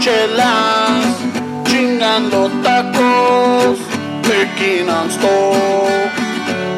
Chelas, 0.00 1.16
chingando 1.64 2.48
tacos, 2.62 3.78
picking 4.22 4.88
on 4.88 5.10
stove, 5.10 6.10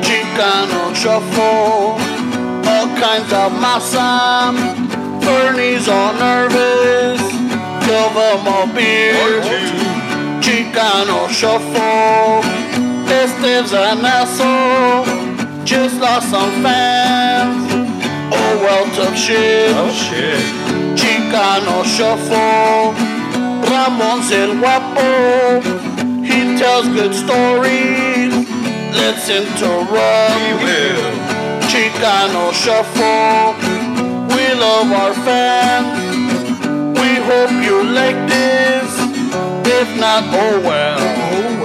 Chicano 0.00 0.94
shuffle, 0.94 2.00
all 2.66 2.88
kinds 2.96 3.30
of 3.32 3.52
masa. 3.60 4.52
Bernie's 5.20 5.86
all 5.86 6.14
nervous, 6.14 7.20
give 7.84 8.16
him 8.16 8.46
a 8.48 8.72
beer. 8.74 9.42
Chicano 10.40 11.28
shuffle, 11.28 12.42
Esteve's 13.06 13.74
an 13.74 14.02
asshole, 14.02 15.04
just 15.66 16.00
lost 16.00 16.30
some 16.30 16.62
fans. 16.62 17.70
Oh 18.32 18.56
well, 18.62 18.86
tough 18.96 19.16
shit. 19.16 19.72
Oh 19.76 19.90
shit. 19.92 20.40
Chicano 20.96 21.84
shuffle. 21.84 23.09
Ramon's 23.70 24.32
el 24.32 24.58
guapo. 24.58 25.60
He 26.24 26.58
tells 26.58 26.88
good 26.88 27.14
stories. 27.14 28.34
Let's 28.98 29.28
interrupt. 29.28 30.34
we 30.40 30.50
will. 30.64 31.12
Chicano 31.70 32.52
shuffle. 32.52 33.54
We 34.34 34.44
love 34.64 34.90
our 34.90 35.14
fans. 35.24 35.88
We 36.98 37.10
hope 37.30 37.52
you 37.64 37.84
like 37.84 38.18
this. 38.28 38.90
If 39.78 39.88
not, 40.00 40.24
oh 40.34 40.60
well. 40.66 41.59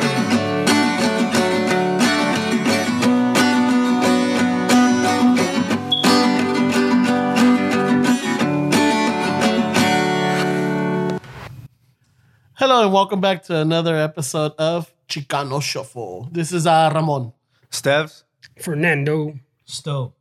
Hello 12.68 12.82
and 12.82 12.92
welcome 12.92 13.22
back 13.22 13.44
to 13.44 13.56
another 13.58 13.96
episode 13.96 14.54
of 14.58 14.92
Chicano 15.08 15.62
Shuffle. 15.62 16.28
This 16.32 16.52
is 16.52 16.66
uh, 16.66 16.92
Ramon. 16.96 17.32
Steves. 17.70 18.24
Fernando. 18.60 19.38
Stove. 19.66 20.14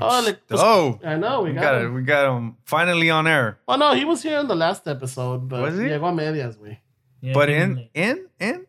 Oh, 0.00 0.22
like, 0.24 0.38
Oh, 0.52 1.00
I 1.04 1.16
know 1.16 1.40
we 1.42 1.48
we 1.50 1.54
got, 1.56 1.60
got 1.62 1.74
it. 1.74 1.84
him. 1.86 1.94
We 1.94 2.02
got 2.02 2.36
him 2.36 2.56
finally 2.62 3.10
on 3.10 3.26
air. 3.26 3.58
Oh 3.66 3.74
no, 3.74 3.94
he 3.94 4.04
was 4.04 4.22
here 4.22 4.38
in 4.38 4.46
the 4.46 4.54
last 4.54 4.86
episode, 4.86 5.48
but 5.48 5.60
Was 5.60 5.76
he? 5.76 5.86
llegó 5.86 6.10
a 6.10 6.14
medias, 6.14 6.56
güey. 6.56 6.78
Yeah, 7.20 7.32
But 7.32 7.48
in 7.50 7.88
in 7.94 8.28
in 8.38 8.64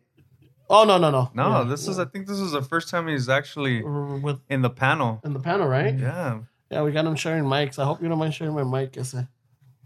Oh 0.68 0.82
no, 0.82 0.98
no, 0.98 1.12
no, 1.12 1.30
no, 1.32 1.58
Yeah. 1.62 1.68
this 1.68 1.86
is 1.86 2.00
I 2.00 2.06
think 2.06 2.26
this 2.26 2.40
is 2.40 2.50
the 2.50 2.62
first 2.62 2.88
time 2.88 3.06
he's 3.06 3.28
actually 3.28 3.80
with 3.84 4.40
in 4.48 4.62
the 4.62 4.70
panel. 4.70 5.20
in 5.22 5.34
the 5.34 5.40
panel, 5.40 5.68
right? 5.68 5.96
Yeah. 5.96 6.40
Yeah, 6.68 6.82
we 6.82 6.90
got 6.90 7.04
him 7.06 7.14
sharing 7.14 7.44
mics. 7.44 7.78
I 7.78 7.84
hope 7.84 8.02
you 8.02 8.08
don't 8.08 8.18
mind 8.18 8.34
sharing 8.34 8.54
my 8.56 8.64
mic, 8.64 8.96
ese. 8.96 9.14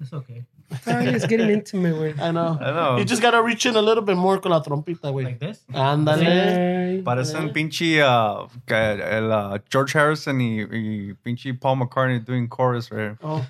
It's 0.01 0.15
okay. 0.15 0.47
It's 0.87 1.27
getting 1.27 1.51
intimate, 1.51 1.95
güey. 1.95 2.21
I 2.21 2.31
know. 2.31 2.59
I 2.61 2.71
know. 2.71 2.97
You 2.99 3.05
just 3.05 3.23
gotta 3.23 3.43
reach 3.43 3.67
in 3.67 3.77
a 3.77 3.83
little 3.83 4.03
bit 4.03 4.17
more 4.17 4.39
con 4.39 4.53
la 4.53 4.61
trompita, 4.63 5.13
güey. 5.13 5.25
Like 5.25 5.39
this? 5.39 5.65
Ándale. 5.73 6.27
Ay, 6.27 7.03
Parecen 7.03 7.53
pinche 7.53 8.01
uh, 8.01 8.47
el, 8.69 9.33
uh, 9.33 9.59
George 9.71 9.93
Harrison 9.93 10.41
y, 10.41 10.63
y 10.63 11.15
pinche 11.25 11.59
Paul 11.61 11.77
McCartney 11.77 12.25
doing 12.25 12.49
chorus 12.49 12.91
right 12.91 13.01
here. 13.01 13.19
Oh, 13.23 13.47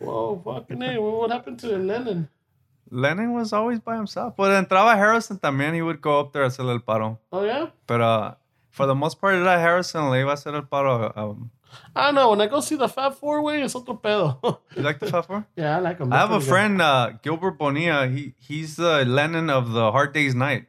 whoa, 0.00 0.42
fucking 0.44 0.80
hey, 0.80 0.98
what 0.98 1.30
happened 1.30 1.58
to 1.60 1.76
Lennon? 1.78 2.28
Lennon 2.90 3.34
was 3.34 3.52
always 3.52 3.80
by 3.80 3.96
himself. 3.96 4.34
But 4.36 4.50
entraba 4.50 4.96
Harrison 4.96 5.38
también, 5.38 5.74
he 5.74 5.82
would 5.82 6.00
go 6.00 6.20
up 6.20 6.32
there 6.32 6.44
a 6.44 6.48
hacerle 6.48 6.70
el 6.70 6.80
paro. 6.80 7.18
Oh 7.32 7.44
yeah. 7.44 7.66
But 7.86 8.00
uh, 8.00 8.34
for 8.70 8.86
the 8.86 8.94
most 8.94 9.20
part, 9.20 9.34
era 9.34 9.58
Harrison 9.58 10.10
le 10.10 10.18
iba 10.22 10.30
a 10.30 10.34
hacer 10.34 10.54
el 10.54 10.62
paro. 10.62 11.12
Um, 11.16 11.50
I 11.94 12.06
don't 12.06 12.14
know. 12.14 12.30
When 12.30 12.40
I 12.40 12.46
go 12.46 12.60
see 12.60 12.76
the 12.76 12.88
Fab 12.88 13.14
Four 13.14 13.42
way, 13.42 13.62
it's 13.62 13.74
otro 13.74 13.94
pedo. 13.94 14.38
you 14.76 14.82
like 14.82 14.98
the 14.98 15.06
Fab 15.06 15.26
Four? 15.26 15.46
yeah, 15.56 15.76
I 15.76 15.80
like 15.80 15.98
him. 15.98 16.12
I 16.12 16.18
have 16.18 16.30
a 16.30 16.40
friend, 16.40 16.80
uh, 16.80 17.12
Gilbert 17.22 17.58
Bonilla. 17.58 18.06
He 18.08 18.34
he's 18.38 18.76
the 18.76 19.04
Lennon 19.04 19.50
of 19.50 19.72
the 19.72 19.92
Hard 19.92 20.12
Days 20.12 20.34
Night. 20.34 20.66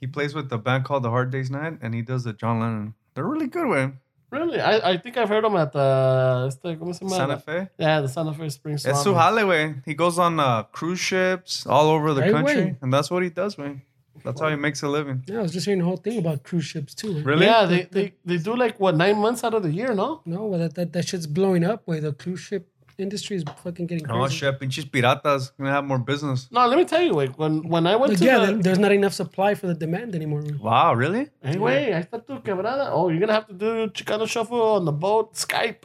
He 0.00 0.06
plays 0.06 0.34
with 0.34 0.50
the 0.50 0.58
band 0.58 0.84
called 0.84 1.02
the 1.02 1.10
Hard 1.10 1.30
Days 1.30 1.50
Night, 1.50 1.78
and 1.80 1.94
he 1.94 2.02
does 2.02 2.24
the 2.24 2.32
John 2.32 2.60
Lennon. 2.60 2.94
They're 3.14 3.24
really 3.24 3.46
good, 3.46 3.66
man. 3.66 4.00
Really? 4.30 4.60
I, 4.60 4.90
I 4.90 4.96
think 4.98 5.16
I've 5.16 5.28
heard 5.28 5.44
him 5.44 5.56
at 5.56 5.72
the 5.72 6.46
este, 6.48 6.76
¿cómo 6.78 6.94
se 6.94 7.04
llama? 7.04 7.16
Santa 7.16 7.38
Fe. 7.38 7.68
Yeah, 7.78 8.00
the 8.00 8.08
Santa 8.08 8.34
Fe 8.34 8.48
Spring 8.50 8.74
It's 8.74 9.02
su 9.02 9.14
jale, 9.14 9.46
way. 9.46 9.74
He 9.84 9.94
goes 9.94 10.18
on 10.18 10.38
uh, 10.40 10.64
cruise 10.64 10.98
ships 11.00 11.64
all 11.64 11.88
over 11.88 12.12
the 12.12 12.30
country, 12.30 12.56
way. 12.56 12.76
and 12.82 12.92
that's 12.92 13.10
what 13.10 13.22
he 13.22 13.30
does, 13.30 13.56
man. 13.56 13.82
That's 14.26 14.40
how 14.40 14.48
he 14.50 14.56
makes 14.56 14.82
a 14.82 14.88
living. 14.88 15.22
yeah, 15.26 15.38
I 15.38 15.42
was 15.42 15.52
just 15.52 15.64
hearing 15.66 15.80
the 15.82 15.88
whole 15.90 15.96
thing 16.06 16.18
about 16.18 16.42
cruise 16.48 16.64
ships 16.72 16.94
too. 16.94 17.12
Really? 17.22 17.46
Yeah, 17.46 17.64
they, 17.72 17.82
they 17.96 18.06
they 18.24 18.38
do 18.48 18.54
like 18.64 18.78
what 18.84 18.94
nine 19.04 19.18
months 19.26 19.42
out 19.44 19.54
of 19.54 19.62
the 19.62 19.72
year, 19.80 19.94
no? 19.94 20.08
No, 20.34 20.40
well, 20.50 20.60
that, 20.60 20.74
that 20.74 20.92
that 20.94 21.04
shit's 21.08 21.26
blowing 21.38 21.64
up. 21.64 21.82
Where 21.86 22.00
the 22.00 22.12
cruise 22.12 22.40
ship 22.40 22.64
industry 22.98 23.36
is 23.36 23.44
fucking 23.62 23.86
getting 23.86 24.04
crazy. 24.04 24.20
Oh 24.20 24.28
shit, 24.28 24.58
pinches 24.60 24.86
piratas 24.86 25.52
gonna 25.58 25.70
have 25.70 25.84
more 25.84 25.98
business. 26.12 26.48
No, 26.50 26.66
let 26.66 26.78
me 26.78 26.84
tell 26.92 27.02
you, 27.02 27.12
like 27.12 27.32
When 27.38 27.54
when 27.68 27.86
I 27.86 27.94
went 27.96 28.10
Like, 28.12 28.18
to 28.20 28.24
yeah, 28.24 28.46
the, 28.46 28.52
there's 28.64 28.78
not 28.86 28.92
enough 28.92 29.12
supply 29.12 29.54
for 29.54 29.66
the 29.66 29.74
demand 29.84 30.14
anymore. 30.14 30.42
Wow, 30.60 30.94
really? 30.94 31.28
Anyway, 31.42 31.92
I 31.98 32.00
está 32.04 32.18
tu 32.26 32.40
quebrada. 32.46 32.88
Oh, 32.96 33.08
you're 33.10 33.20
gonna 33.20 33.34
have 33.40 33.48
to 33.48 33.54
do 33.64 33.68
Chicano 33.96 34.26
shuffle 34.26 34.60
on 34.78 34.84
the 34.86 34.92
boat, 34.92 35.34
Skype. 35.34 35.82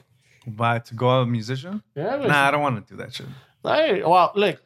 But 0.48 0.86
to 0.88 0.96
go 0.96 1.08
out 1.10 1.22
a 1.24 1.26
musician? 1.28 1.84
Yeah, 1.96 2.18
güey. 2.18 2.28
Nah, 2.28 2.48
I 2.48 2.52
don't 2.52 2.62
want 2.68 2.76
to 2.88 2.94
do 2.94 2.98
that 3.02 3.14
shit. 3.14 3.28
Hey, 3.64 4.02
well, 4.04 4.32
look, 4.36 4.58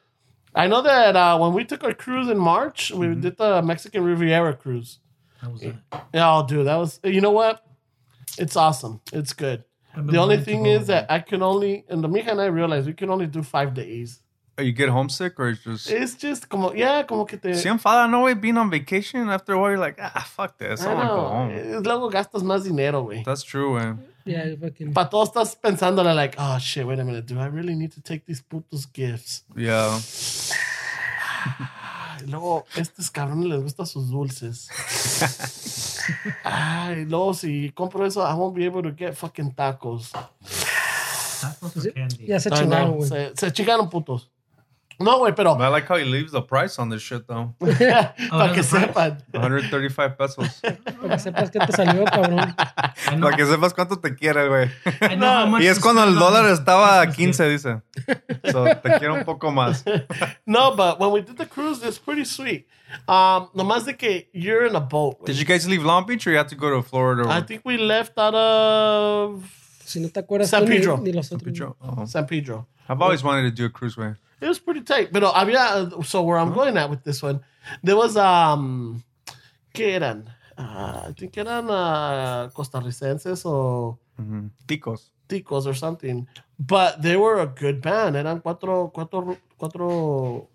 I 0.56 0.68
know 0.68 0.82
that 0.82 1.16
uh, 1.16 1.38
when 1.38 1.54
we 1.54 1.66
took 1.66 1.84
our 1.84 1.94
cruise 1.94 2.30
in 2.30 2.38
March, 2.38 2.92
we 2.92 3.08
Mm-hmm. 3.08 3.22
did 3.22 3.38
the 3.38 3.62
Mexican 3.62 4.04
Riviera 4.04 4.56
cruise. 4.56 5.00
That 5.42 5.52
was 5.52 5.62
it. 5.62 5.76
Yeah, 6.14 6.34
oh, 6.38 6.46
dude, 6.48 6.66
that 6.68 6.78
was. 6.78 7.00
You 7.04 7.22
know 7.22 7.32
what? 7.32 7.62
It's 8.38 8.56
awesome. 8.56 9.02
It's 9.14 9.34
good. 9.34 9.64
The 9.98 10.18
only 10.18 10.38
thing 10.42 10.66
is 10.66 10.88
that 10.88 11.10
I 11.10 11.20
can 11.20 11.42
only, 11.42 11.86
and 11.90 12.04
the 12.04 12.10
Mija 12.10 12.32
and 12.32 12.42
I 12.42 12.48
realized 12.48 12.86
we 12.88 12.94
can 12.94 13.10
only 13.10 13.28
do 13.28 13.44
five 13.44 13.74
days. 13.74 14.22
Oh, 14.58 14.62
you 14.62 14.72
get 14.72 14.90
homesick 14.90 15.38
or 15.40 15.50
it's 15.50 15.64
just. 15.64 15.90
It's 15.92 16.16
just 16.16 16.48
como, 16.50 16.74
yeah, 16.74 17.04
como 17.04 17.26
que 17.26 17.38
te. 17.38 17.54
See, 17.54 17.68
I'm 17.70 17.78
fine. 17.78 18.10
Know 18.12 18.26
it 18.28 18.40
being 18.42 18.58
on 18.58 18.70
vacation. 18.70 19.30
After 19.30 19.54
a 19.54 19.60
while, 19.60 19.72
you're 19.72 19.80
like, 19.80 19.98
ah, 20.02 20.26
fuck 20.30 20.58
this. 20.58 20.82
I, 20.84 20.92
I 20.92 20.94
want 20.96 21.04
to 21.04 21.08
go 21.08 21.22
know. 21.22 21.74
home. 21.76 21.84
Luego 21.84 22.10
gastas 22.10 22.42
más 22.44 22.64
dinero, 22.64 23.04
güey. 23.06 23.24
That's 23.26 23.44
true, 23.44 23.76
man. 23.78 24.00
Yeah, 24.26 24.56
fucking. 24.60 24.94
Pa 24.94 25.10
todos 25.10 25.30
estás 25.30 25.56
pensándole 25.56 26.14
like, 26.16 26.36
oh 26.40 26.58
shit, 26.60 26.86
wait 26.86 27.00
a 27.00 27.04
minute, 27.04 27.32
do 27.32 27.40
I 27.40 27.48
really 27.48 27.76
need 27.76 27.92
to 27.94 28.02
take 28.02 28.26
these 28.26 28.42
putos 28.42 28.88
gifts? 28.92 29.46
Yeah. 29.56 30.00
Y 32.24 32.28
luego, 32.28 32.66
estos 32.76 33.12
cabrones 33.12 33.46
les 33.50 33.62
gustan 33.62 33.86
sus 33.86 34.10
dulces. 34.10 34.70
Ay, 36.44 37.06
luego 37.06 37.34
si 37.34 37.72
compro 37.72 38.06
eso, 38.06 38.22
I 38.22 38.34
won't 38.34 38.56
be 38.56 38.66
able 38.66 38.82
to 38.84 38.96
get 38.96 39.16
fucking 39.16 39.54
tacos. 39.54 40.12
Tacos 41.42 41.86
it? 41.86 41.94
candy? 41.94 42.26
Yeah, 42.26 42.40
se 42.40 42.50
chingaron, 42.50 42.96
güey. 42.98 43.10
se, 43.10 43.34
se 43.36 43.52
chingaron 43.52 43.90
putos. 43.90 44.32
No, 45.00 45.20
güey, 45.20 45.34
pero 45.36 45.56
I 45.60 45.68
like 45.70 45.88
how 45.88 45.98
he 45.98 46.06
leaves 46.06 46.32
the 46.32 46.42
price 46.42 46.80
on 46.80 46.90
this 46.90 47.02
shit, 47.02 47.28
though. 47.28 47.54
para 47.60 48.54
que 48.54 48.62
that's 48.64 48.70
sepan. 48.70 49.18
135 49.34 50.16
pesos. 50.18 50.62
Para 50.62 51.10
que 51.16 51.20
sepas 51.20 51.52
que 51.52 51.60
te 51.60 51.72
salió, 51.74 52.06
cabrón. 52.06 52.56
Para 53.22 53.36
que 53.36 53.46
sepas 53.46 53.74
cuánto 53.74 53.98
te 54.00 54.16
quiere, 54.16 54.48
güey. 54.48 54.70
I 55.02 55.16
know 55.16 55.28
how 55.32 55.46
much 55.48 55.62
Y 55.62 55.68
es 55.68 55.78
to 55.78 55.84
cuando 55.84 56.04
el 56.04 56.16
dólar 56.16 56.46
estaba 56.52 57.02
a 57.02 57.12
15, 57.12 57.44
gift. 57.52 57.66
dice. 57.66 57.82
So, 58.52 58.64
te 58.66 58.98
quiero 59.00 59.16
un 59.16 59.26
poco 59.26 59.52
más. 59.52 59.84
No, 60.48 60.76
but 60.76 61.00
when 61.00 61.12
we 61.12 61.22
did 61.22 61.38
the 61.38 61.46
cruise, 61.46 61.84
it's 61.84 61.98
pretty 62.00 62.24
sweet. 62.26 62.68
Um, 63.08 63.50
nomás 63.56 63.86
de 63.86 63.94
que 63.98 64.28
you're 64.34 64.66
in 64.66 64.76
a 64.76 64.80
boat. 64.80 65.20
güey. 65.20 65.26
Did 65.28 65.38
you 65.38 65.46
guys 65.46 65.68
leave 65.68 65.84
Long 65.84 66.06
Beach 66.06 66.26
or 66.28 66.32
you 66.32 66.38
had 66.38 66.48
to 66.50 66.56
go 66.56 66.70
to 66.70 66.82
Florida? 66.82 67.24
Or 67.24 67.30
I 67.30 67.42
think 67.42 67.62
we 67.66 67.78
left 67.78 68.18
out 68.18 68.34
of 68.36 69.44
Si 69.84 70.00
no 70.00 70.08
te 70.10 70.20
acuerdas 70.22 70.48
San 70.50 70.64
tú 70.64 70.70
ni- 70.70 70.78
Pedro. 70.78 70.98
ni 70.98 71.12
los 71.12 71.30
otros. 71.32 71.44
Pedro? 71.44 71.76
Oh. 71.82 72.06
San 72.06 72.26
Pedro. 72.26 72.68
I've 72.88 73.02
always 73.02 73.24
wanted 73.24 73.44
to 73.44 73.52
do 73.52 73.66
a 73.66 73.70
cruise, 73.70 73.98
way. 73.98 74.14
It 74.42 74.48
was 74.48 74.60
pretty 74.60 74.82
tight. 74.82 75.12
But 75.12 75.24
había, 75.24 76.04
so 76.06 76.24
where 76.24 76.38
I'm 76.38 76.54
going 76.54 76.78
at 76.78 76.90
with 76.90 77.04
this 77.04 77.22
one, 77.24 77.40
there 77.84 77.96
was, 77.96 78.18
um, 78.18 79.04
¿qué 79.74 79.94
eran? 79.96 80.30
Uh, 80.58 81.08
I 81.10 81.14
think 81.18 81.38
eran 81.38 81.70
uh, 81.70 82.50
costarricenses 82.56 83.46
or 83.46 83.98
Ticos. 84.68 85.10
ticos 85.28 85.66
or 85.66 85.74
something. 85.74 86.28
But 86.60 87.02
they 87.02 87.18
were 87.18 87.40
a 87.42 87.48
good 87.48 87.82
band. 87.82 88.16
Eran 88.16 88.40
cuatro, 88.42 88.92
cuatro, 88.94 89.38
cuatro, 89.60 90.48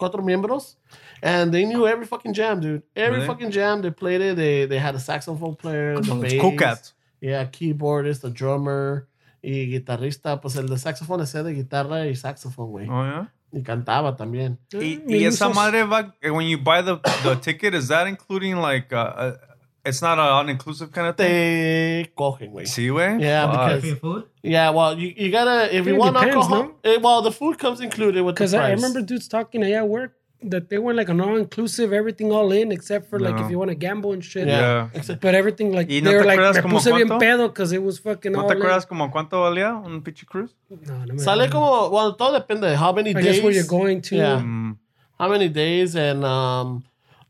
cuatro 0.00 0.22
miembros. 0.22 0.76
And 1.22 1.52
they 1.52 1.64
knew 1.64 1.86
every 1.86 2.06
fucking 2.06 2.32
jam, 2.34 2.60
dude. 2.60 2.82
Every 2.96 3.16
Really? 3.18 3.26
fucking 3.26 3.50
jam. 3.50 3.82
They 3.82 3.90
played 3.90 4.20
it. 4.20 4.36
They 4.36 4.66
they 4.66 4.78
had 4.78 4.94
a 4.94 5.00
saxophone 5.00 5.56
player, 5.56 5.98
the 6.00 6.14
bass. 6.14 6.40
cool 6.40 6.56
cats. 6.56 6.92
Yeah, 7.20 7.44
keyboardist, 7.46 8.20
the 8.20 8.30
drummer 8.30 9.08
y 9.44 9.66
guitarrista. 9.66 10.40
Pues 10.40 10.56
el 10.56 10.68
de 10.68 10.78
saxofón 10.78 11.20
ese 11.20 11.42
de 11.42 11.52
guitarra 11.54 12.06
y 12.06 12.16
saxofón, 12.16 12.70
güey. 12.70 12.88
Oh, 12.88 13.04
yeah? 13.04 13.32
Y 13.52 13.62
cantaba 13.62 14.16
también. 14.16 14.58
Y, 14.72 15.00
Mi 15.06 15.18
y 15.18 15.24
esa 15.26 15.48
madre 15.48 15.84
va, 15.84 16.14
when 16.22 16.48
you 16.48 16.58
buy 16.58 16.82
the, 16.82 16.98
the 17.22 17.36
ticket, 17.36 17.74
is 17.74 17.88
that 17.88 18.08
including 18.08 18.56
like, 18.56 18.92
uh, 18.92 18.98
uh, 19.16 19.36
it's 19.84 20.02
not 20.02 20.18
an 20.18 20.24
all-inclusive 20.26 20.90
kind 20.90 21.06
of 21.06 21.16
thing? 21.16 21.28
Te 21.28 22.10
cogen, 22.16 22.50
güey. 22.50 22.66
Sí, 22.66 22.88
güey? 22.88 23.20
Yeah, 23.20 23.46
Fuck. 23.52 23.74
because- 23.82 23.98
food? 24.00 24.24
Yeah, 24.42 24.70
well, 24.70 24.98
you, 24.98 25.12
you 25.16 25.30
gotta, 25.30 25.72
if 25.74 25.86
you 25.86 25.94
want 25.96 26.16
depends, 26.16 26.34
alcohol, 26.34 26.64
no? 26.64 26.74
eh, 26.82 26.98
well, 27.00 27.22
the 27.22 27.30
food 27.30 27.56
comes 27.58 27.80
included 27.80 28.22
with 28.24 28.34
the 28.34 28.40
price. 28.40 28.50
Because. 28.50 28.54
I 28.54 28.72
remember 28.74 29.00
dudes 29.02 29.28
talking 29.28 29.62
allá 29.62 29.78
at 29.82 29.88
work. 29.88 30.12
That 30.50 30.68
they 30.68 30.78
went 30.78 30.96
like 30.96 31.08
an 31.08 31.20
all 31.20 31.36
inclusive, 31.36 31.92
everything 31.92 32.30
all 32.32 32.52
in, 32.52 32.70
except 32.72 33.08
for 33.10 33.18
like 33.18 33.34
No. 33.36 33.44
if 33.44 33.50
you 33.50 33.58
want 33.58 33.70
to 33.70 33.74
gamble 33.74 34.12
and 34.12 34.22
shit. 34.24 34.46
Yeah. 34.46 34.88
Except- 34.94 35.20
But 35.20 35.34
everything 35.34 35.72
like 35.72 35.88
¿Y 35.88 36.00
they 36.00 36.02
no 36.02 36.12
were 36.12 36.24
like 36.24 36.38
acuerdas 36.38 36.56
me 36.56 36.62
como 36.62 36.76
puse 36.78 36.92
bien 36.94 37.08
pedo 37.18 37.48
because 37.48 37.72
it 37.72 37.82
was 37.82 37.98
fucking 37.98 38.32
¿No 38.32 38.40
all 38.42 38.48
te 38.48 38.54
in. 38.54 38.60
acuerdas 38.62 38.86
como 38.86 39.10
cuánto 39.10 39.40
valía 39.42 39.74
un 39.84 40.02
pinche 40.02 40.26
cruise? 40.26 40.54
No, 40.68 41.04
no 41.06 41.14
me 41.14 41.18
Sale 41.20 41.48
como, 41.50 41.88
well, 41.90 42.14
todo 42.16 42.32
depende 42.38 42.68
de 42.68 42.76
how 42.76 42.92
many 42.92 43.10
I 43.10 43.14
days. 43.14 43.24
guess 43.24 43.42
where 43.42 43.52
you're 43.52 43.66
going 43.66 44.00
to. 44.02 44.16
Yeah. 44.16 44.40
Mm, 44.40 44.76
How 45.18 45.28
many 45.28 45.48
days 45.48 45.94
and 45.96 46.24
um, 46.24 46.82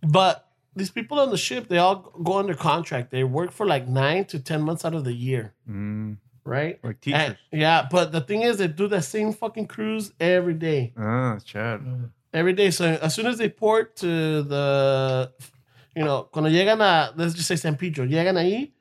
but 0.02 0.46
these 0.74 0.90
people 0.90 1.20
on 1.20 1.30
the 1.30 1.36
ship 1.36 1.68
they 1.68 1.78
all 1.78 1.96
go 2.22 2.38
under 2.38 2.54
contract. 2.54 3.10
They 3.10 3.22
work 3.24 3.52
for 3.52 3.66
like 3.66 3.86
nine 3.86 4.24
to 4.26 4.38
ten 4.40 4.62
months 4.62 4.84
out 4.84 4.94
of 4.94 5.04
the 5.04 5.12
year, 5.12 5.52
mm, 5.70 6.16
right? 6.44 6.78
like 6.82 7.00
teachers. 7.00 7.20
And- 7.22 7.36
yeah, 7.52 7.86
but 7.90 8.10
the 8.10 8.20
thing 8.22 8.42
is, 8.42 8.56
they 8.58 8.66
do 8.68 8.88
the 8.88 9.00
same 9.02 9.32
fucking 9.32 9.66
cruise 9.68 10.12
every 10.18 10.54
day. 10.54 10.92
ah, 10.98 11.38
Chad. 11.44 11.80
Every 12.34 12.52
day. 12.52 12.70
So 12.70 12.84
as 13.00 13.14
soon 13.14 13.26
as 13.26 13.38
they 13.38 13.48
port 13.48 13.96
to 13.96 14.42
the, 14.42 15.32
you 15.96 16.04
know, 16.04 16.28
cuando 16.32 16.50
llegan 16.50 16.80
a, 16.82 17.12
let's 17.16 17.34
just 17.34 17.48
say 17.48 17.56
San 17.56 17.76
Pedro, 17.76 18.04
llegan 18.06 18.34
ahí, 18.36 18.72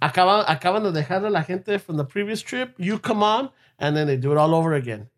acaban, 0.00 0.44
acaban 0.46 0.82
de 0.84 0.92
dejar 1.02 1.24
a 1.24 1.30
la 1.30 1.42
gente 1.42 1.78
from 1.78 1.96
the 1.96 2.04
previous 2.04 2.40
trip. 2.42 2.74
You 2.78 2.98
come 2.98 3.22
on, 3.22 3.50
and 3.78 3.96
then 3.96 4.06
they 4.06 4.16
do 4.16 4.30
it 4.32 4.38
all 4.38 4.54
over 4.54 4.74
again. 4.74 5.08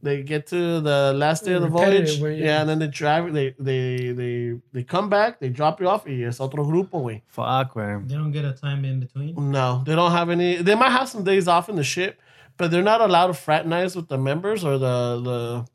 They 0.00 0.22
get 0.22 0.46
to 0.48 0.80
the 0.80 1.12
last 1.12 1.44
day 1.44 1.54
of 1.54 1.62
the 1.62 1.66
voyage, 1.68 2.20
where 2.20 2.30
you- 2.30 2.44
yeah, 2.44 2.60
and 2.60 2.68
then 2.68 2.78
they 2.78 2.86
drive. 2.86 3.32
They 3.34 3.56
they 3.58 4.12
they 4.12 4.52
they 4.72 4.84
come 4.84 5.08
back. 5.08 5.40
They 5.40 5.48
drop 5.48 5.80
you 5.80 5.88
off. 5.88 6.06
Y 6.06 6.22
es 6.22 6.38
otro 6.38 6.64
grupo, 6.64 7.02
way. 7.02 7.24
Fuck, 7.26 7.74
güey. 7.74 8.06
They 8.08 8.14
don't 8.14 8.30
get 8.30 8.44
a 8.44 8.52
time 8.52 8.84
in 8.84 9.00
between. 9.00 9.34
No, 9.50 9.82
they 9.84 9.96
don't 9.96 10.12
have 10.12 10.30
any. 10.30 10.62
They 10.62 10.76
might 10.76 10.90
have 10.92 11.08
some 11.08 11.24
days 11.24 11.48
off 11.48 11.68
in 11.68 11.74
the 11.74 11.82
ship, 11.82 12.20
but 12.56 12.70
they're 12.70 12.84
not 12.84 13.00
allowed 13.00 13.26
to 13.26 13.34
fraternize 13.34 13.96
with 13.96 14.06
the 14.06 14.18
members 14.18 14.64
or 14.64 14.78
the 14.78 15.20
the 15.20 15.66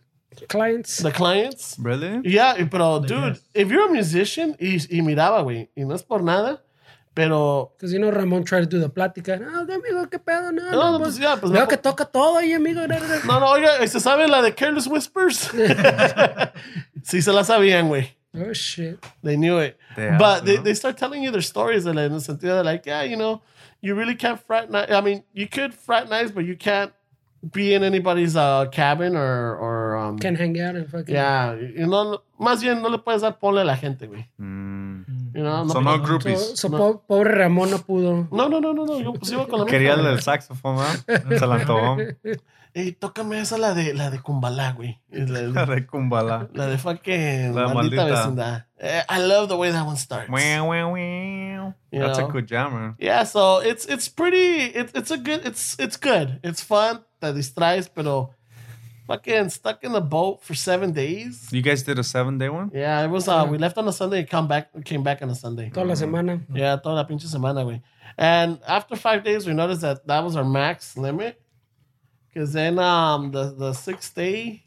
Clients. 0.48 0.98
the 0.98 1.10
the 1.10 1.12
clients. 1.12 1.76
Really? 1.80 2.22
Yeah, 2.24 2.56
pero 2.70 3.00
The 3.00 3.08
dude, 3.08 3.24
guests. 3.34 3.50
if 3.54 3.70
you're 3.70 3.88
a 3.88 3.92
musician 3.92 4.56
y, 4.60 4.78
y 4.90 5.02
miraba, 5.02 5.42
güey, 5.44 5.70
y 5.76 5.84
no 5.86 5.96
es 5.96 6.04
por 6.04 6.22
nada, 6.22 6.62
pero 7.16 7.72
Because 7.78 7.94
you 7.94 8.00
know 8.00 8.12
Ramon 8.12 8.44
tried 8.44 8.62
to 8.62 8.66
do 8.66 8.80
the 8.80 8.90
plática. 8.90 9.40
No, 9.40 9.66
de 9.66 9.76
amigo, 9.76 10.10
qué 10.10 10.20
pedo, 10.20 10.52
no. 10.52 10.64
No, 10.64 10.72
no, 10.72 10.92
no, 10.94 10.98
pues 11.00 11.10
pues, 11.10 11.20
ya, 11.20 11.36
pues 11.38 11.52
veo 11.52 11.68
que 11.68 11.78
toca 11.78 12.06
todo 12.06 12.38
ahí, 12.38 12.54
amigo. 12.54 12.82
No, 12.88 13.40
no, 13.40 13.52
oiga, 13.52 13.86
¿se 13.88 14.00
sabe 14.00 14.28
la 14.28 14.42
de 14.42 14.54
Careless 14.54 14.88
Whispers? 14.88 15.52
sí 17.04 17.22
se 17.22 17.32
la 17.32 17.44
sabían, 17.44 17.88
güey. 17.88 18.10
Oh 18.36 18.52
shit. 18.54 19.00
They 19.22 19.38
knew 19.38 19.60
it. 19.60 19.78
Yeah, 19.96 20.18
but 20.18 20.44
they, 20.44 20.56
no. 20.58 20.64
they 20.64 20.74
start 20.74 20.98
telling 20.98 21.22
you 21.22 21.30
their 21.30 21.42
stories 21.44 21.86
in 21.86 21.96
the 21.96 22.10
sentido 22.20 22.58
de 22.58 22.64
like, 22.64 22.84
yeah, 22.86 23.04
you 23.04 23.16
know, 23.16 23.42
you 23.80 23.94
really 23.94 24.16
can't 24.16 24.40
fraternize. 24.40 24.90
I 24.90 25.02
mean, 25.02 25.24
you 25.34 25.48
could 25.48 25.74
fraternize, 25.74 26.32
but 26.32 26.46
you 26.46 26.56
can't 26.56 26.92
be 27.52 27.74
in 27.76 27.84
anybody's 27.84 28.36
uh, 28.36 28.66
cabin 28.72 29.16
or, 29.16 29.56
or 29.58 29.93
um, 30.10 30.20
Can't 30.20 30.38
hang 30.40 30.60
out 30.62 30.76
and 30.76 30.88
fucking. 30.90 31.14
yeah, 31.14 31.54
you 31.56 31.86
know, 31.88 32.22
más 32.40 32.62
bien 32.62 32.82
no 32.82 32.90
le 32.90 32.98
puedes 33.00 33.22
dar 33.22 33.40
ponle 33.40 33.62
a 33.62 33.64
la 33.66 33.76
gente, 33.78 34.08
güey. 34.08 34.26
Mm. 34.38 35.04
You 35.36 35.42
know, 35.44 35.68
So 35.68 35.82
no, 35.82 35.98
no 35.98 36.04
groupies. 36.04 36.40
So, 36.40 36.56
so 36.56 36.70
po- 36.70 37.04
pobre 37.08 37.32
Ramón 37.34 37.72
no 37.72 37.80
pudo. 37.80 38.28
no, 38.32 38.48
no, 38.50 38.60
no, 38.60 38.74
no, 38.74 38.86
no, 38.86 39.00
yo 39.00 39.14
pues 39.14 39.32
iba 39.32 39.48
con 39.48 39.60
la 39.62 39.66
Quería 39.66 39.94
el 39.96 40.04
del 40.04 40.22
saxofón, 40.22 40.78
¿verdad? 40.78 41.40
Se 41.40 41.48
la 41.48 41.56
antojó. 41.56 41.98
Ey, 42.76 42.92
tócame 42.94 43.40
esa, 43.40 43.60
la 43.60 43.76
de, 43.76 43.94
la 43.94 44.10
de 44.10 44.20
Kumbala, 44.20 44.72
güey. 44.72 45.00
La, 45.12 45.42
La 45.42 45.66
de 45.68 45.86
Kumbala. 45.86 46.50
la 46.54 46.66
de 46.66 46.80
fucking 46.80 47.54
La 47.54 47.68
maldita, 47.68 48.04
maldita. 48.04 48.06
vecindad. 48.06 48.66
Eh, 48.80 49.04
I 49.10 49.20
love 49.20 49.48
the 49.48 49.56
way 49.56 49.72
that 49.72 49.86
one 49.86 49.96
starts. 49.96 50.28
Wow, 50.28 50.70
wow, 50.70 50.92
wow. 50.92 51.74
That's 51.92 52.18
know? 52.18 52.28
a 52.28 52.32
good 52.32 52.48
jam, 52.48 52.74
man. 52.74 52.96
Yeah, 52.98 53.26
so 53.26 53.60
it's 53.60 53.86
it's 53.86 54.10
pretty. 54.10 54.72
It's 54.74 54.92
it's 54.96 55.12
a 55.12 55.18
good. 55.18 55.46
It's 55.46 55.76
it's 55.78 55.98
good. 55.98 56.40
It's 56.44 56.64
fun. 56.64 57.02
Te 57.22 57.32
distraes, 57.32 57.90
pero 57.94 58.32
fucking 59.08 59.50
stuck 59.50 59.84
in 59.84 59.92
the 59.92 60.02
boat 60.02 60.44
for 60.44 60.54
seven 60.54 60.92
days. 60.92 61.50
You 61.52 61.62
guys 61.62 61.84
did 61.84 62.00
a 62.00 62.04
seven 62.04 62.38
day 62.38 62.50
one? 62.50 62.72
Yeah, 62.74 63.04
it 63.04 63.10
was. 63.10 63.28
Uh, 63.28 63.48
we 63.50 63.58
left 63.58 63.78
on 63.78 63.88
a 63.88 63.94
Sunday. 63.94 64.24
Come 64.24 64.48
back. 64.48 64.70
Came 64.86 65.04
back 65.04 65.22
on 65.22 65.30
a 65.30 65.36
Sunday. 65.36 65.70
Toda 65.70 65.88
la 65.88 65.96
semana. 65.96 66.42
Yeah, 66.54 66.76
toda 66.78 66.96
la 66.96 67.04
pinche 67.06 67.26
semana, 67.28 67.64
güey. 67.66 67.82
And 68.18 68.60
after 68.68 68.96
five 68.96 69.24
days, 69.24 69.46
we 69.48 69.54
noticed 69.54 69.82
that 69.82 70.06
that 70.08 70.24
was 70.24 70.36
our 70.36 70.46
max 70.46 70.96
limit. 70.98 71.40
Because 72.34 72.54
then 72.54 72.80
um 72.80 73.32
the 73.32 73.54
the 73.54 73.74
sixth 73.74 74.16
day, 74.16 74.64